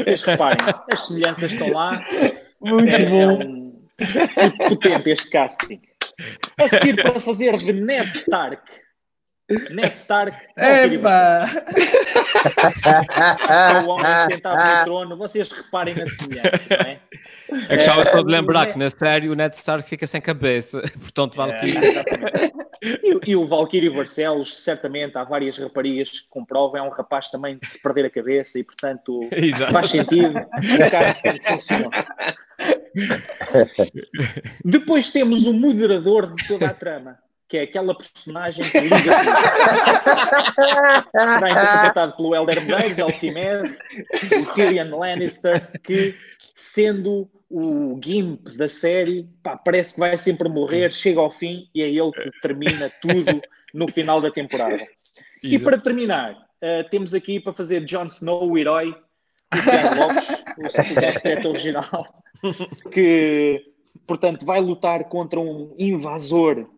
Vocês 0.03 0.24
reparem, 0.24 0.57
as 0.91 0.99
semelhanças 1.07 1.51
estão 1.51 1.70
lá. 1.70 2.03
Muito 2.62 2.95
é, 2.95 3.05
bom. 3.05 3.32
É 3.32 4.45
um, 4.45 4.70
potente 4.70 5.10
este 5.10 5.30
casting. 5.30 5.82
A 6.57 6.68
seguir 6.68 7.01
para 7.01 7.20
fazer 7.20 7.57
de 7.57 7.74
Ned 7.74 8.10
Stark. 8.18 8.62
Ned 9.71 9.95
Stark. 9.95 10.37
Epa! 10.55 11.45
Está 12.75 13.83
o 13.85 13.89
homem 13.89 14.17
sentado 14.27 14.79
no 14.79 14.83
trono. 14.85 15.17
Vocês 15.17 15.51
reparem 15.51 15.95
na 15.95 16.07
semelhança, 16.07 16.67
não 16.69 16.85
é? 16.85 16.99
É 17.69 17.77
que 17.77 17.83
já 17.83 17.95
é, 17.95 18.03
de 18.03 18.31
lembrar 18.31 18.67
é, 18.67 18.71
que 18.73 18.77
na 18.77 18.89
série 18.89 19.27
o 19.27 19.35
Ned 19.35 19.55
Stark 19.55 19.87
fica 19.89 20.05
sem 20.05 20.21
cabeça, 20.21 20.81
portanto 20.99 21.35
Valkyrie. 21.35 21.77
É, 21.77 22.51
e, 22.81 23.31
e, 23.31 23.35
o 23.35 23.45
Valkyrie 23.45 23.89
Barcelos, 23.89 24.63
certamente, 24.63 25.17
há 25.17 25.23
várias 25.23 25.57
raparigas 25.57 26.09
que 26.09 26.29
comprovam, 26.29 26.77
é 26.77 26.83
um 26.83 26.89
rapaz 26.89 27.29
também 27.29 27.57
de 27.57 27.69
se 27.69 27.81
perder 27.81 28.05
a 28.05 28.09
cabeça 28.09 28.59
e, 28.59 28.63
portanto, 28.63 29.21
Exato. 29.33 29.71
faz 29.71 29.89
sentido. 29.89 30.37
O 30.37 30.91
cara 30.91 31.11
assim 31.11 31.39
funciona. 31.43 31.89
Depois 34.63 35.11
temos 35.11 35.45
o 35.45 35.53
moderador 35.53 36.35
de 36.35 36.47
toda 36.47 36.67
a 36.67 36.73
trama, 36.73 37.17
que 37.49 37.57
é 37.57 37.63
aquela 37.63 37.95
personagem 37.95 38.63
que 38.69 38.79
liga. 38.79 38.97
Será 41.11 41.49
interpretado 41.49 42.15
pelo 42.15 42.35
Elder 42.35 42.63
Medeiros, 42.63 42.99
Elcimer, 42.99 43.77
o 44.13 44.53
Tyrion 44.53 44.95
Lannister, 44.95 45.81
que, 45.81 46.15
sendo 46.53 47.27
o 47.49 47.99
Gimp 48.01 48.47
da 48.55 48.69
série, 48.69 49.27
pá, 49.41 49.57
parece 49.57 49.95
que 49.95 49.99
vai 49.99 50.15
sempre 50.15 50.47
morrer, 50.47 50.91
chega 50.91 51.19
ao 51.19 51.31
fim 51.31 51.67
e 51.73 51.81
é 51.81 51.87
ele 51.87 52.11
que 52.11 52.31
termina 52.41 52.91
tudo 53.01 53.41
no 53.73 53.87
final 53.91 54.21
da 54.21 54.29
temporada. 54.29 54.87
E 55.41 55.57
para 55.57 55.79
terminar, 55.79 56.33
uh, 56.33 56.87
temos 56.91 57.15
aqui 57.15 57.39
para 57.39 57.51
fazer 57.51 57.83
Jon 57.83 58.05
Snow, 58.05 58.51
o 58.51 58.57
herói, 58.59 58.95
o 59.51 59.61
Tiago 59.63 59.95
Lopes, 59.95 61.45
o 61.45 61.49
original, 61.49 62.23
que, 62.93 63.63
portanto, 64.05 64.45
vai 64.45 64.61
lutar 64.61 65.05
contra 65.05 65.39
um 65.39 65.73
invasor 65.79 66.69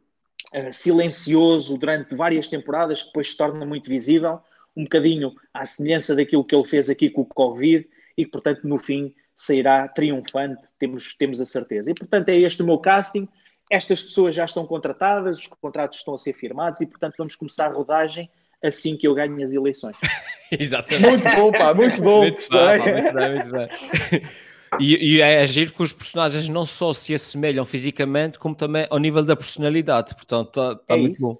uh, 0.53 0.73
silencioso 0.73 1.77
durante 1.77 2.15
várias 2.15 2.47
temporadas, 2.47 3.01
que 3.01 3.07
depois 3.07 3.31
se 3.31 3.37
torna 3.37 3.65
muito 3.65 3.89
visível, 3.89 4.39
um 4.75 4.83
bocadinho 4.83 5.33
à 5.53 5.65
semelhança 5.65 6.15
daquilo 6.15 6.45
que 6.45 6.55
ele 6.55 6.65
fez 6.65 6.89
aqui 6.89 7.09
com 7.09 7.21
o 7.21 7.25
Covid, 7.25 7.87
e 8.17 8.25
que, 8.25 8.31
portanto, 8.31 8.67
no 8.67 8.77
fim 8.77 9.13
sairá 9.35 9.87
triunfante, 9.87 10.61
temos, 10.77 11.15
temos 11.15 11.41
a 11.41 11.45
certeza. 11.45 11.91
E, 11.91 11.93
portanto, 11.93 12.29
é 12.29 12.37
este 12.37 12.61
o 12.61 12.65
meu 12.65 12.77
casting. 12.77 13.27
Estas 13.69 14.03
pessoas 14.03 14.35
já 14.35 14.45
estão 14.45 14.65
contratadas, 14.65 15.39
os 15.39 15.47
contratos 15.47 15.99
estão 15.99 16.13
a 16.13 16.17
ser 16.17 16.33
firmados 16.33 16.81
e, 16.81 16.85
portanto, 16.85 17.15
vamos 17.17 17.35
começar 17.35 17.67
a 17.67 17.73
rodagem 17.73 18.29
assim 18.63 18.95
que 18.95 19.07
eu 19.07 19.15
ganho 19.15 19.41
as 19.43 19.53
eleições. 19.53 19.95
Exatamente. 20.51 21.07
Muito 21.07 21.35
bom, 21.35 21.51
pá, 21.51 21.73
muito 21.73 22.01
bom. 22.01 22.19
Muito, 22.19 22.47
bom, 22.49 22.67
muito 22.67 23.13
bem, 23.15 23.31
muito 23.31 23.51
bem. 23.51 24.21
E, 24.79 25.15
e, 25.15 25.21
é 25.21 25.41
agir 25.41 25.71
que 25.71 25.83
os 25.83 25.91
personagens 25.91 26.47
não 26.47 26.65
só 26.65 26.93
se 26.93 27.13
assemelham 27.13 27.65
fisicamente, 27.65 28.39
como 28.39 28.55
também 28.55 28.87
ao 28.89 28.99
nível 28.99 29.23
da 29.23 29.35
personalidade. 29.35 30.15
Portanto, 30.15 30.47
está 30.47 30.75
tá 30.75 30.95
é 30.95 30.97
muito 30.97 31.15
isso. 31.15 31.21
bom. 31.21 31.37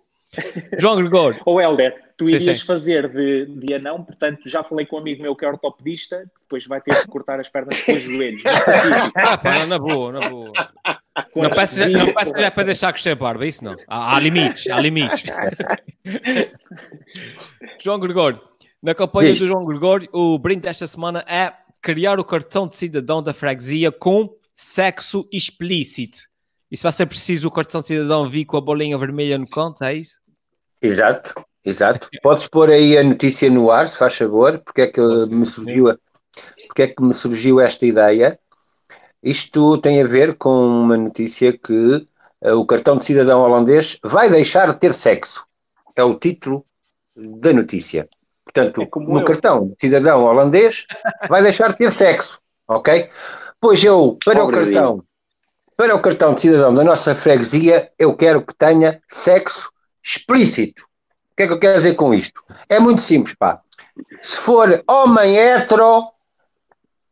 João 0.78 0.98
Gregório. 0.98 1.42
Ou 1.46 1.62
Helder, 1.62 1.96
tu 2.18 2.28
sim, 2.28 2.36
irias 2.36 2.60
sim. 2.60 2.66
fazer 2.66 3.10
de, 3.10 3.46
de 3.46 3.74
anão, 3.74 4.04
portanto, 4.04 4.48
já 4.48 4.64
falei 4.64 4.86
com 4.86 4.98
um 4.98 5.00
amigo 5.00 5.22
meu 5.22 5.36
que 5.36 5.46
é 5.46 5.48
ortopedista, 5.48 6.24
depois 6.42 6.66
vai 6.66 6.82
ter 6.82 6.96
que 7.02 7.08
cortar 7.08 7.40
as 7.40 7.50
pernas 7.50 7.82
com 7.84 7.94
os 7.94 8.02
joelhos. 8.02 8.44
Ah, 9.16 9.38
pá, 9.38 9.66
na 9.66 9.80
boa, 9.80 10.12
na 10.14 10.30
boa. 10.30 10.52
não 11.36 11.50
peço, 11.50 11.80
já, 11.80 11.90
não 11.90 12.14
peço 12.14 12.38
já 12.38 12.52
para 12.52 12.64
deixar 12.64 12.94
crescer 12.94 13.12
a 13.12 13.16
barba, 13.16 13.46
isso 13.46 13.64
não. 13.64 13.76
Há, 13.88 14.16
há 14.16 14.20
limites, 14.20 14.70
há 14.70 14.80
limites. 14.80 15.24
João 17.80 18.00
Gregório, 18.00 18.42
na 18.82 18.96
campanha 18.96 19.34
do 19.34 19.48
João 19.48 19.66
Gregório, 19.66 20.10
o 20.14 20.40
brinde 20.40 20.62
desta 20.62 20.88
semana 20.88 21.26
é 21.28 21.54
criar 21.82 22.20
o 22.20 22.26
cartão 22.26 22.68
de 22.68 22.78
cidadão 22.78 23.24
da 23.24 23.34
freguesia 23.34 23.92
com 23.92 24.34
sexo 24.54 25.28
explícito. 25.32 26.20
E 26.70 26.78
se 26.78 26.84
vai 26.84 26.92
ser 26.92 27.06
preciso 27.06 27.48
o 27.48 27.52
cartão 27.52 27.82
de 27.82 27.88
cidadão 27.88 28.30
vir 28.30 28.46
com 28.46 28.56
a 28.56 28.62
bolinha 28.62 28.98
vermelha 28.98 29.38
no 29.38 29.50
conto, 29.50 29.84
é 29.84 29.96
isso? 29.96 30.20
Exato, 30.82 31.34
exato. 31.66 32.08
Podes 32.22 32.48
pôr 32.48 32.70
aí 32.70 32.98
a 32.98 33.04
notícia 33.04 33.50
no 33.50 33.72
ar, 33.72 33.88
se 33.88 33.98
faz 33.98 34.16
favor, 34.16 34.60
porque 34.60 34.82
é 34.82 34.88
que 34.88 35.02
me 35.02 35.46
surgiu, 35.46 35.86
porque 36.68 36.84
é 36.84 36.88
que 36.88 37.02
me 37.04 37.14
surgiu 37.14 37.60
esta 37.60 37.86
ideia. 37.86 38.40
Isto 39.22 39.78
tem 39.80 40.02
a 40.02 40.08
ver 40.08 40.38
com 40.38 40.66
uma 40.66 40.98
notícia 40.98 41.56
que 41.56 42.08
uh, 42.42 42.56
o 42.56 42.66
cartão 42.66 42.98
de 42.98 43.06
cidadão 43.06 43.42
holandês 43.42 43.98
vai 44.04 44.30
deixar 44.30 44.74
de 44.74 44.80
ter 44.80 44.94
sexo. 44.94 45.46
É 45.96 46.04
o 46.04 46.18
título 46.18 46.66
da 47.16 47.54
notícia. 47.54 48.08
Portanto, 48.44 48.82
é 48.82 49.00
no 49.00 49.20
eu. 49.20 49.24
cartão 49.24 49.74
cidadão 49.80 50.26
holandês 50.26 50.86
vai 51.30 51.42
deixar 51.42 51.70
de 51.70 51.78
ter 51.78 51.92
sexo, 51.92 52.40
ok? 52.68 53.10
Pois 53.60 53.84
eu, 53.84 54.18
para 54.24 54.44
o 54.44 54.52
cartão, 54.52 55.04
para 55.78 55.96
o 55.96 56.02
cartão 56.02 56.34
de 56.34 56.42
cidadão 56.42 56.74
da 56.74 56.84
nossa 56.84 57.16
freguesia, 57.16 57.92
eu 57.98 58.16
quero 58.16 58.46
que 58.46 58.54
tenha 58.56 59.02
sexo 59.08 59.72
explícito. 60.04 60.84
O 61.32 61.36
que 61.36 61.44
é 61.44 61.48
que 61.48 61.54
eu 61.54 61.60
quero 61.60 61.78
dizer 61.78 61.96
com 61.96 62.14
isto? 62.14 62.42
É 62.68 62.80
muito 62.80 63.02
simples, 63.02 63.36
pá. 63.36 63.62
Se 64.22 64.38
for 64.38 64.84
homem 64.88 65.38
hetero, 65.38 66.08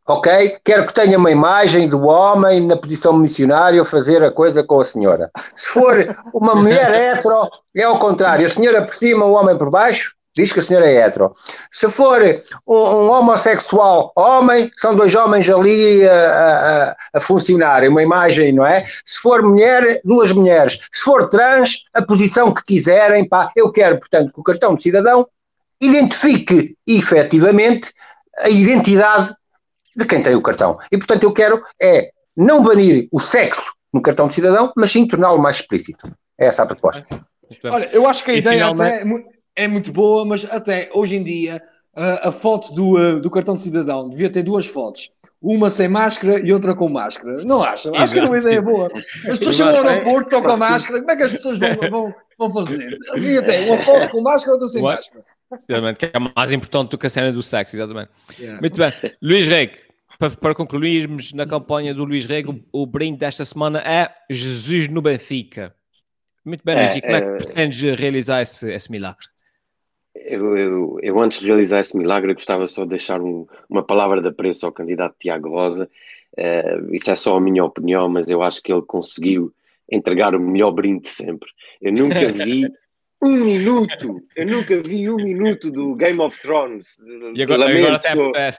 ok? 0.06 0.58
Quero 0.64 0.86
que 0.86 0.94
tenha 0.94 1.18
uma 1.18 1.30
imagem 1.30 1.88
do 1.88 2.02
homem 2.02 2.66
na 2.66 2.76
posição 2.76 3.12
missionária 3.12 3.84
fazer 3.84 4.22
a 4.22 4.30
coisa 4.30 4.62
com 4.62 4.80
a 4.80 4.84
senhora. 4.84 5.30
Se 5.54 5.66
for 5.66 6.16
uma 6.34 6.54
mulher 6.54 6.90
hetero, 7.16 7.48
é 7.76 7.84
ao 7.84 7.98
contrário. 7.98 8.46
A 8.46 8.50
senhora 8.50 8.84
por 8.84 8.94
cima, 8.94 9.24
o 9.24 9.32
homem 9.32 9.56
por 9.56 9.70
baixo, 9.70 10.14
diz 10.36 10.52
que 10.52 10.60
a 10.60 10.62
senhora 10.62 10.88
é 10.88 11.06
hetero. 11.06 11.32
Se 11.70 11.88
for 11.90 12.20
um, 12.66 12.74
um 12.74 13.10
homossexual 13.10 14.12
homem, 14.16 14.70
são 14.76 14.94
dois 14.94 15.14
homens 15.14 15.48
ali 15.48 16.06
a, 16.08 16.14
a, 16.14 16.96
a, 17.14 17.20
funcionar, 17.20 17.82
uma 17.88 18.02
imagem, 18.02 18.52
não 18.52 18.64
é? 18.64 18.84
Se 19.04 19.18
for 19.20 19.42
mulher, 19.42 20.00
duas 20.04 20.32
mulheres. 20.32 20.78
Se 20.92 21.02
for 21.02 21.28
trans, 21.28 21.84
a 21.94 22.02
posição 22.02 22.52
que 22.52 22.62
quiserem, 22.62 23.28
pá, 23.28 23.50
eu 23.56 23.72
quero, 23.72 23.98
portanto, 23.98 24.32
que 24.32 24.40
o 24.40 24.44
cartão 24.44 24.74
de 24.74 24.82
cidadão 24.82 25.26
identifique 25.80 26.76
efetivamente 26.86 27.92
a 28.38 28.48
identidade 28.48 29.34
de 29.96 30.04
quem 30.04 30.22
tem 30.22 30.34
o 30.34 30.42
cartão. 30.42 30.78
E, 30.92 30.98
portanto, 30.98 31.24
eu 31.24 31.32
quero 31.32 31.62
é 31.80 32.10
não 32.36 32.62
banir 32.62 33.08
o 33.10 33.18
sexo 33.18 33.72
no 33.92 34.00
cartão 34.00 34.28
de 34.28 34.34
cidadão, 34.34 34.72
mas 34.76 34.90
sim 34.92 35.06
torná-lo 35.06 35.40
mais 35.40 35.56
explícito. 35.56 36.10
É 36.38 36.46
essa 36.46 36.62
a 36.62 36.66
proposta. 36.66 37.04
Olha, 37.64 37.88
eu 37.92 38.06
acho 38.06 38.22
que 38.22 38.30
a 38.30 38.34
e 38.34 38.38
ideia 38.38 38.58
finalmente... 38.58 38.94
até 38.94 39.04
é 39.56 39.64
é 39.64 39.68
muito 39.68 39.92
boa, 39.92 40.24
mas 40.24 40.44
até 40.50 40.90
hoje 40.92 41.16
em 41.16 41.22
dia 41.22 41.62
a, 41.94 42.28
a 42.28 42.32
foto 42.32 42.72
do, 42.72 42.96
uh, 42.96 43.20
do 43.20 43.30
cartão 43.30 43.54
de 43.54 43.60
cidadão 43.60 44.08
devia 44.08 44.30
ter 44.30 44.42
duas 44.42 44.66
fotos. 44.66 45.10
Uma 45.42 45.70
sem 45.70 45.88
máscara 45.88 46.38
e 46.38 46.52
outra 46.52 46.74
com 46.74 46.86
máscara. 46.88 47.42
Não 47.44 47.62
acham? 47.62 47.94
Acho 47.94 48.12
que 48.12 48.20
é 48.20 48.24
uma 48.24 48.36
ideia 48.36 48.60
boa. 48.60 48.90
As 48.94 49.38
pessoas 49.38 49.56
chegam 49.56 49.74
ao 49.74 49.88
aeroporto, 49.88 50.24
estão 50.24 50.42
com 50.42 50.50
a 50.50 50.56
máscara. 50.56 51.00
Como 51.00 51.10
é 51.10 51.16
que 51.16 51.22
as 51.22 51.32
pessoas 51.32 51.58
vão, 51.58 51.68
vão, 51.90 52.14
vão 52.38 52.50
fazer? 52.50 52.98
Devia 53.14 53.42
ter 53.42 53.66
uma 53.66 53.78
foto 53.78 54.10
com 54.10 54.20
máscara 54.20 54.50
e 54.50 54.52
outra 54.52 54.68
sem 54.68 54.82
What? 54.82 54.98
máscara. 54.98 55.24
Exatamente, 55.68 55.98
que 55.98 56.06
é 56.06 56.32
mais 56.36 56.52
importante 56.52 56.90
do 56.90 56.98
que 56.98 57.06
a 57.06 57.10
cena 57.10 57.32
do 57.32 57.42
sexo, 57.42 57.74
exatamente. 57.74 58.10
Yeah. 58.38 58.60
Muito 58.60 58.76
bem. 58.76 58.92
Luís 59.20 59.48
Reg, 59.48 59.72
para, 60.18 60.30
para, 60.30 60.54
concluirmos 60.54 61.32
na 61.32 61.46
campanha 61.46 61.94
do 61.94 62.04
Luís 62.04 62.26
Reg, 62.26 62.48
o, 62.48 62.60
o 62.70 62.86
brinde 62.86 63.18
desta 63.18 63.44
semana 63.44 63.80
é 63.80 64.12
Jesus 64.30 64.88
no 64.88 65.00
Benfica. 65.00 65.74
Muito 66.44 66.62
bem, 66.64 66.76
Luís, 66.76 66.96
e 66.96 67.00
como 67.00 67.16
é 67.16 67.20
que 67.20 67.26
é, 67.26 67.36
pretendes 67.36 67.98
realizar 67.98 68.42
esse, 68.42 68.70
esse 68.70 68.90
milagre? 68.90 69.26
Eu, 70.14 70.56
eu, 70.56 70.98
eu, 71.02 71.20
antes 71.20 71.40
de 71.40 71.46
realizar 71.46 71.80
esse 71.80 71.96
milagre, 71.96 72.34
gostava 72.34 72.66
só 72.66 72.82
de 72.82 72.90
deixar 72.90 73.20
um, 73.20 73.46
uma 73.68 73.82
palavra 73.82 74.20
de 74.20 74.28
apreço 74.28 74.66
ao 74.66 74.72
candidato 74.72 75.16
Tiago 75.18 75.50
Rosa. 75.50 75.88
Uh, 76.36 76.94
isso 76.94 77.10
é 77.10 77.16
só 77.16 77.36
a 77.36 77.40
minha 77.40 77.64
opinião, 77.64 78.08
mas 78.08 78.28
eu 78.28 78.42
acho 78.42 78.62
que 78.62 78.72
ele 78.72 78.82
conseguiu 78.82 79.52
entregar 79.90 80.34
o 80.34 80.40
melhor 80.40 80.72
brinde 80.72 81.08
sempre. 81.08 81.48
Eu 81.80 81.92
nunca 81.92 82.26
vi 82.32 82.66
um 83.22 83.36
minuto, 83.44 84.22
eu 84.34 84.46
nunca 84.46 84.80
vi 84.80 85.10
um 85.10 85.16
minuto 85.16 85.70
do 85.70 85.94
Game 85.94 86.20
of 86.20 86.40
Thrones. 86.40 86.96
E 87.34 87.42
agora, 87.42 87.64
Lamento, 87.64 87.78
agora 87.78 87.96
até 87.96 88.12
apetece. 88.12 88.58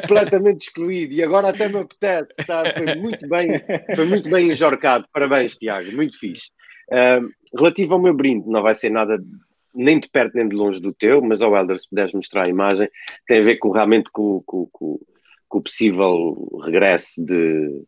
Completamente 0.00 0.60
excluído. 0.62 1.14
E 1.14 1.22
agora 1.22 1.48
até 1.48 1.68
me 1.68 1.78
apetece. 1.78 2.34
Tá? 2.46 2.64
Foi 2.76 2.94
muito 2.96 3.28
bem, 3.28 3.62
foi 3.94 4.04
muito 4.06 4.28
bem 4.28 4.48
enjorcado. 4.48 5.06
Parabéns, 5.12 5.56
Tiago, 5.56 5.92
muito 5.92 6.18
fixe. 6.18 6.50
Uh, 6.90 7.30
relativo 7.56 7.94
ao 7.94 8.02
meu 8.02 8.12
brinde, 8.12 8.48
não 8.48 8.62
vai 8.62 8.74
ser 8.74 8.90
nada 8.90 9.22
nem 9.74 9.98
de 9.98 10.08
perto 10.08 10.34
nem 10.34 10.48
de 10.48 10.54
longe 10.54 10.80
do 10.80 10.92
teu, 10.92 11.22
mas 11.22 11.42
ao 11.42 11.56
Helder, 11.56 11.78
se 11.78 11.88
puderes 11.88 12.12
mostrar 12.12 12.46
a 12.46 12.50
imagem, 12.50 12.88
tem 13.26 13.40
a 13.40 13.44
ver 13.44 13.56
com 13.56 13.70
realmente 13.70 14.10
com, 14.10 14.42
com, 14.44 14.66
com, 14.72 15.00
com 15.48 15.58
o 15.58 15.62
possível 15.62 16.60
regresso 16.64 17.24
de, 17.24 17.84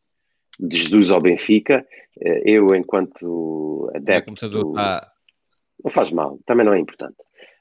de 0.59 0.79
Jesus 0.79 1.11
ao 1.11 1.21
Benfica. 1.21 1.87
Uh, 2.17 2.41
eu, 2.45 2.75
enquanto 2.75 3.91
adepto. 3.95 4.75
Ah. 4.77 5.11
Não 5.83 5.91
faz 5.91 6.11
mal, 6.11 6.39
também 6.47 6.65
não 6.65 6.73
é 6.73 6.79
importante. 6.79 7.17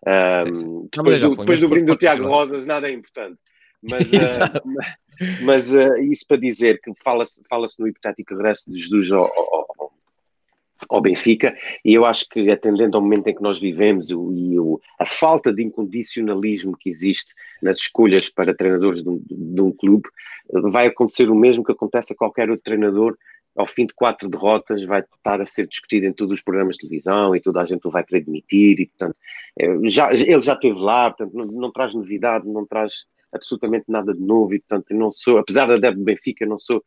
Um, 0.06 0.88
depois, 0.92 1.20
do, 1.20 1.36
depois 1.36 1.60
do 1.60 1.68
brinde 1.68 1.88
do 1.88 1.98
Tiago 1.98 2.26
Rosas, 2.26 2.66
nada 2.66 2.90
é 2.90 2.94
importante. 2.94 3.38
Mas, 3.82 4.08
uh, 4.38 5.44
mas 5.44 5.74
uh, 5.74 5.98
isso 5.98 6.26
para 6.28 6.38
dizer 6.38 6.80
que 6.82 6.92
fala-se 7.04 7.42
fala 7.50 7.68
no 7.80 7.88
hipotético 7.88 8.36
regresso 8.36 8.72
de 8.72 8.80
Jesus 8.80 9.12
ao, 9.12 9.26
ao, 9.26 9.66
ao, 10.90 11.02
Benfica, 11.02 11.56
e 11.84 11.94
eu 11.94 12.06
acho 12.06 12.28
que 12.30 12.50
atendendo 12.50 12.98
ao 12.98 13.04
momento 13.04 13.28
em 13.28 13.36
que 13.36 13.42
nós 13.42 13.60
vivemos 13.60 14.10
o, 14.12 14.32
e 14.34 14.60
o, 14.60 14.80
a 15.00 15.06
falta 15.06 15.54
de 15.54 15.64
incondicionalismo 15.64 16.78
que 16.78 16.90
existe 16.90 17.34
nas 17.62 17.78
escolhas 17.78 18.30
para 18.30 18.54
treinadores 18.54 19.04
de 19.04 19.10
um, 19.10 19.22
de 19.30 19.62
um 19.62 19.72
clube, 19.72 20.08
vai 20.52 20.88
acontecer 20.88 21.30
o 21.30 21.36
mesmo 21.36 21.64
que 21.64 21.72
acontece 21.72 22.14
a 22.14 22.16
qualquer 22.16 22.50
outro 22.50 22.64
treinador. 22.64 23.18
Ao 23.56 23.68
fim 23.68 23.86
de 23.86 23.94
quatro 23.94 24.28
derrotas 24.28 24.84
vai 24.84 25.02
estar 25.02 25.40
a 25.40 25.46
ser 25.46 25.68
discutido 25.68 26.08
em 26.08 26.14
todos 26.14 26.34
os 26.34 26.42
programas 26.42 26.76
de 26.76 26.82
televisão 26.82 27.36
e 27.36 27.42
toda 27.42 27.62
a 27.62 27.66
gente 27.66 27.88
o 27.88 27.92
vai 27.92 28.04
querer 28.04 28.22
admitir 28.22 28.80
e 28.80 28.88
portanto 28.88 29.16
é, 29.60 29.90
já, 29.90 30.12
ele 30.12 30.42
já 30.42 30.54
esteve 30.54 30.80
lá, 30.80 31.12
portanto 31.12 31.34
não, 31.36 31.46
não, 31.46 31.72
traz 31.72 31.94
novidade, 31.94 32.48
não 32.48 32.66
traz 32.66 33.06
absolutamente 33.32 33.86
nada 33.88 34.12
de 34.12 34.22
novo 34.22 34.56
e 34.56 34.60
portanto 34.60 34.92
não 34.96 35.12
sou, 35.12 35.38
apesar 35.38 35.68
da 35.68 35.90
do 35.92 36.04
Benfica, 36.04 36.48
não 36.48 36.58
sou 36.58 36.84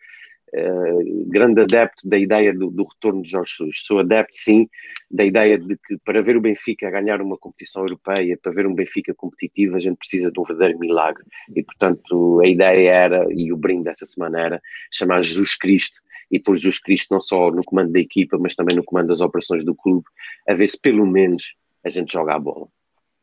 uh, 0.56 1.24
grande 1.28 1.60
adepto 1.60 2.08
da 2.08 2.18
ideia 2.18 2.52
do, 2.52 2.70
do, 2.70 2.84
retorno 2.84 3.22
de 3.22 3.30
Jorge 3.30 3.52
Jesus, 3.58 3.82
sou 3.84 3.98
adepto 3.98 4.36
sim 4.36 4.68
da 5.10 5.24
ideia 5.24 5.58
de 5.58 5.76
que 5.76 5.98
para 6.04 6.22
ver 6.22 6.36
o 6.36 6.40
Benfica 6.40 6.90
ganhar 6.90 7.20
uma 7.20 7.36
competição 7.36 7.82
europeia, 7.82 8.38
para 8.42 8.52
ver 8.52 8.66
um 8.66 8.74
Benfica 8.74 9.14
competitivo 9.14 9.76
a 9.76 9.80
gente 9.80 9.96
precisa 9.96 10.30
de 10.30 10.40
um 10.40 10.44
verdadeiro 10.44 10.78
milagre 10.78 11.24
e 11.54 11.62
portanto 11.62 12.40
a 12.42 12.48
ideia 12.48 12.90
era, 12.90 13.26
e 13.30 13.52
o 13.52 13.56
brinde 13.56 13.84
dessa 13.84 14.06
semana 14.06 14.40
era 14.40 14.62
chamar 14.90 15.22
Jesus 15.22 15.56
Cristo 15.56 16.00
e 16.30 16.40
por 16.40 16.56
Jesus 16.56 16.80
Cristo 16.80 17.12
não 17.12 17.20
só 17.20 17.50
no 17.50 17.62
comando 17.62 17.92
da 17.92 18.00
equipa, 18.00 18.36
mas 18.38 18.54
também 18.54 18.76
no 18.76 18.84
comando 18.84 19.08
das 19.08 19.20
operações 19.20 19.64
do 19.64 19.74
clube, 19.74 20.04
a 20.48 20.54
ver 20.54 20.68
se 20.68 20.80
pelo 20.80 21.06
menos 21.06 21.54
a 21.84 21.88
gente 21.88 22.12
joga 22.12 22.34
a 22.34 22.38
bola. 22.38 22.66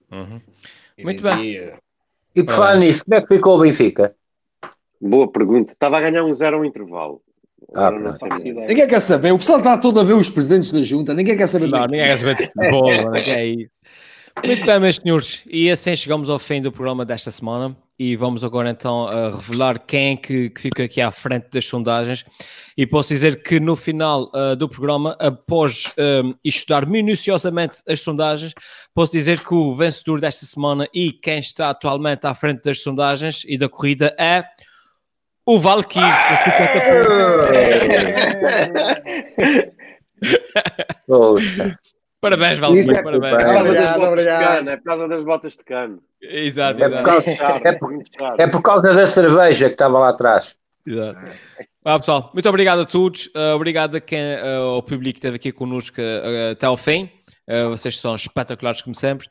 Uhum. 0.09 0.39
Muito 1.03 1.21
bem. 1.21 1.57
E 2.35 2.43
por 2.43 2.55
falar 2.55 2.77
nisso, 2.77 3.03
como 3.03 3.15
é 3.15 3.21
que 3.21 3.27
ficou 3.27 3.57
o 3.57 3.61
Benfica? 3.61 4.15
Boa 5.03 5.29
pergunta. 5.29 5.73
Estava 5.73 5.97
a 5.97 6.01
ganhar 6.01 6.23
um 6.23 6.33
zero 6.33 6.57
ao 6.57 6.65
intervalo. 6.65 7.21
Ah, 7.75 7.91
não 7.91 8.13
ninguém 8.67 8.87
quer 8.87 9.01
saber. 9.01 9.33
O 9.33 9.37
pessoal 9.37 9.57
está 9.57 9.77
todo 9.77 9.99
a 9.99 10.03
ver 10.03 10.13
os 10.13 10.29
presidentes 10.29 10.71
da 10.71 10.81
junta. 10.81 11.13
Ninguém 11.13 11.35
quer 11.35 11.47
saber. 11.47 11.67
Não, 11.67 11.85
ninguém 11.87 12.07
quer 12.07 12.17
saber 12.17 12.35
de 12.35 12.45
futebol. 12.45 13.15
é 13.15 13.45
isso. 13.45 13.69
Muito 14.45 14.65
bem, 14.65 14.79
meus 14.79 14.95
senhores. 14.95 15.43
E 15.45 15.69
assim 15.69 15.95
chegamos 15.95 16.29
ao 16.29 16.39
fim 16.39 16.61
do 16.61 16.71
programa 16.71 17.05
desta 17.05 17.29
semana 17.31 17.75
e 17.99 18.15
vamos 18.15 18.43
agora 18.43 18.69
então 18.69 19.07
revelar 19.31 19.77
quem 19.85 20.13
é 20.13 20.15
que, 20.15 20.49
que, 20.49 20.61
fica 20.61 20.83
aqui 20.83 21.01
à 21.01 21.11
frente 21.11 21.47
das 21.51 21.65
sondagens. 21.65 22.25
E 22.77 22.87
posso 22.87 23.09
dizer 23.09 23.43
que 23.43 23.59
no 23.59 23.75
final 23.75 24.31
uh, 24.33 24.55
do 24.55 24.67
programa, 24.69 25.15
após 25.19 25.93
um, 26.23 26.33
estudar 26.43 26.85
minuciosamente 26.85 27.77
as 27.87 27.99
sondagens, 27.99 28.53
posso 28.93 29.11
dizer 29.11 29.41
que 29.41 29.53
o 29.53 29.75
vencedor 29.75 30.19
desta 30.19 30.45
semana 30.45 30.87
e 30.93 31.11
quem 31.11 31.39
está 31.39 31.69
atualmente 31.69 32.25
à 32.25 32.33
frente 32.33 32.63
das 32.63 32.79
sondagens 32.79 33.43
e 33.47 33.57
da 33.57 33.69
corrida 33.69 34.15
é 34.17 34.43
o 35.45 35.59
Valkyrie. 35.59 36.05
Poxa. 41.07 41.77
Parabéns, 42.21 42.57
Valdir. 42.57 42.89
É 42.89 43.03
parabéns. 43.03 43.33
É 43.33 43.37
por, 43.37 43.75
causa 43.75 44.07
obrigado. 44.07 44.69
é 44.69 44.77
por 44.77 44.83
causa 44.83 45.09
das 45.09 45.23
botas 45.25 45.57
de 45.57 45.63
cano. 45.65 46.01
Exato, 46.21 46.81
é 46.81 46.89
Por 46.89 47.03
causa, 47.03 47.29
é, 47.29 47.73
por, 47.73 47.93
é 48.39 48.47
por 48.47 48.61
causa 48.61 48.93
da 48.93 49.05
cerveja 49.05 49.65
que 49.65 49.73
estava 49.73 49.99
lá 49.99 50.07
atrás. 50.09 50.55
Exato. 50.87 51.19
Ah, 51.83 51.99
pessoal, 51.99 52.31
muito 52.33 52.47
obrigado 52.47 52.79
a 52.79 52.85
todos. 52.85 53.25
Uh, 53.27 53.55
obrigado 53.55 53.95
a 53.95 53.99
quem, 53.99 54.35
uh, 54.35 54.75
ao 54.75 54.83
público 54.83 55.15
que 55.15 55.19
esteve 55.19 55.35
aqui 55.35 55.51
connosco 55.51 55.99
uh, 55.99 56.53
até 56.53 56.65
ao 56.65 56.77
fim. 56.77 57.09
Vocês 57.69 57.97
são 57.97 58.15
espetaculares 58.15 58.81
como 58.81 58.95
sempre. 58.95 59.27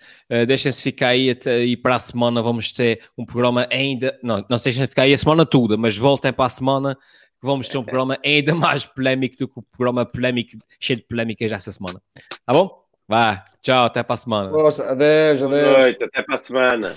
deixem-se 0.46 0.82
ficar 0.82 1.08
aí 1.08 1.30
até, 1.30 1.64
e 1.64 1.76
para 1.76 1.96
a 1.96 1.98
semana 1.98 2.42
vamos 2.42 2.72
ter 2.72 3.00
um 3.16 3.24
programa 3.24 3.66
ainda. 3.70 4.18
Não, 4.22 4.44
não 4.48 4.58
se 4.58 4.64
deixem 4.64 4.86
ficar 4.86 5.02
aí 5.02 5.14
a 5.14 5.18
semana 5.18 5.46
toda, 5.46 5.76
mas 5.76 5.96
voltem 5.96 6.32
para 6.32 6.44
a 6.46 6.48
semana 6.48 6.94
que 6.94 7.46
vamos 7.46 7.68
ter 7.68 7.78
um 7.78 7.82
programa 7.82 8.18
ainda 8.24 8.54
mais 8.54 8.84
polémico 8.84 9.36
do 9.36 9.48
que 9.48 9.58
o 9.58 9.62
programa 9.62 10.06
polémico, 10.06 10.52
cheio 10.78 10.98
de 10.98 11.06
polémicas 11.06 11.50
esta 11.50 11.72
semana. 11.72 12.00
Tá 12.46 12.52
bom? 12.52 12.82
Vá, 13.08 13.44
tchau, 13.60 13.84
até 13.84 14.02
para 14.02 14.14
a 14.14 14.16
semana. 14.16 14.50
Nossa, 14.50 14.84
adeus, 14.84 15.42
adeus. 15.42 15.68
Boa 15.68 15.78
noite, 15.78 16.04
até 16.04 16.22
para 16.22 16.34
a 16.34 16.38
semana. 16.38 16.96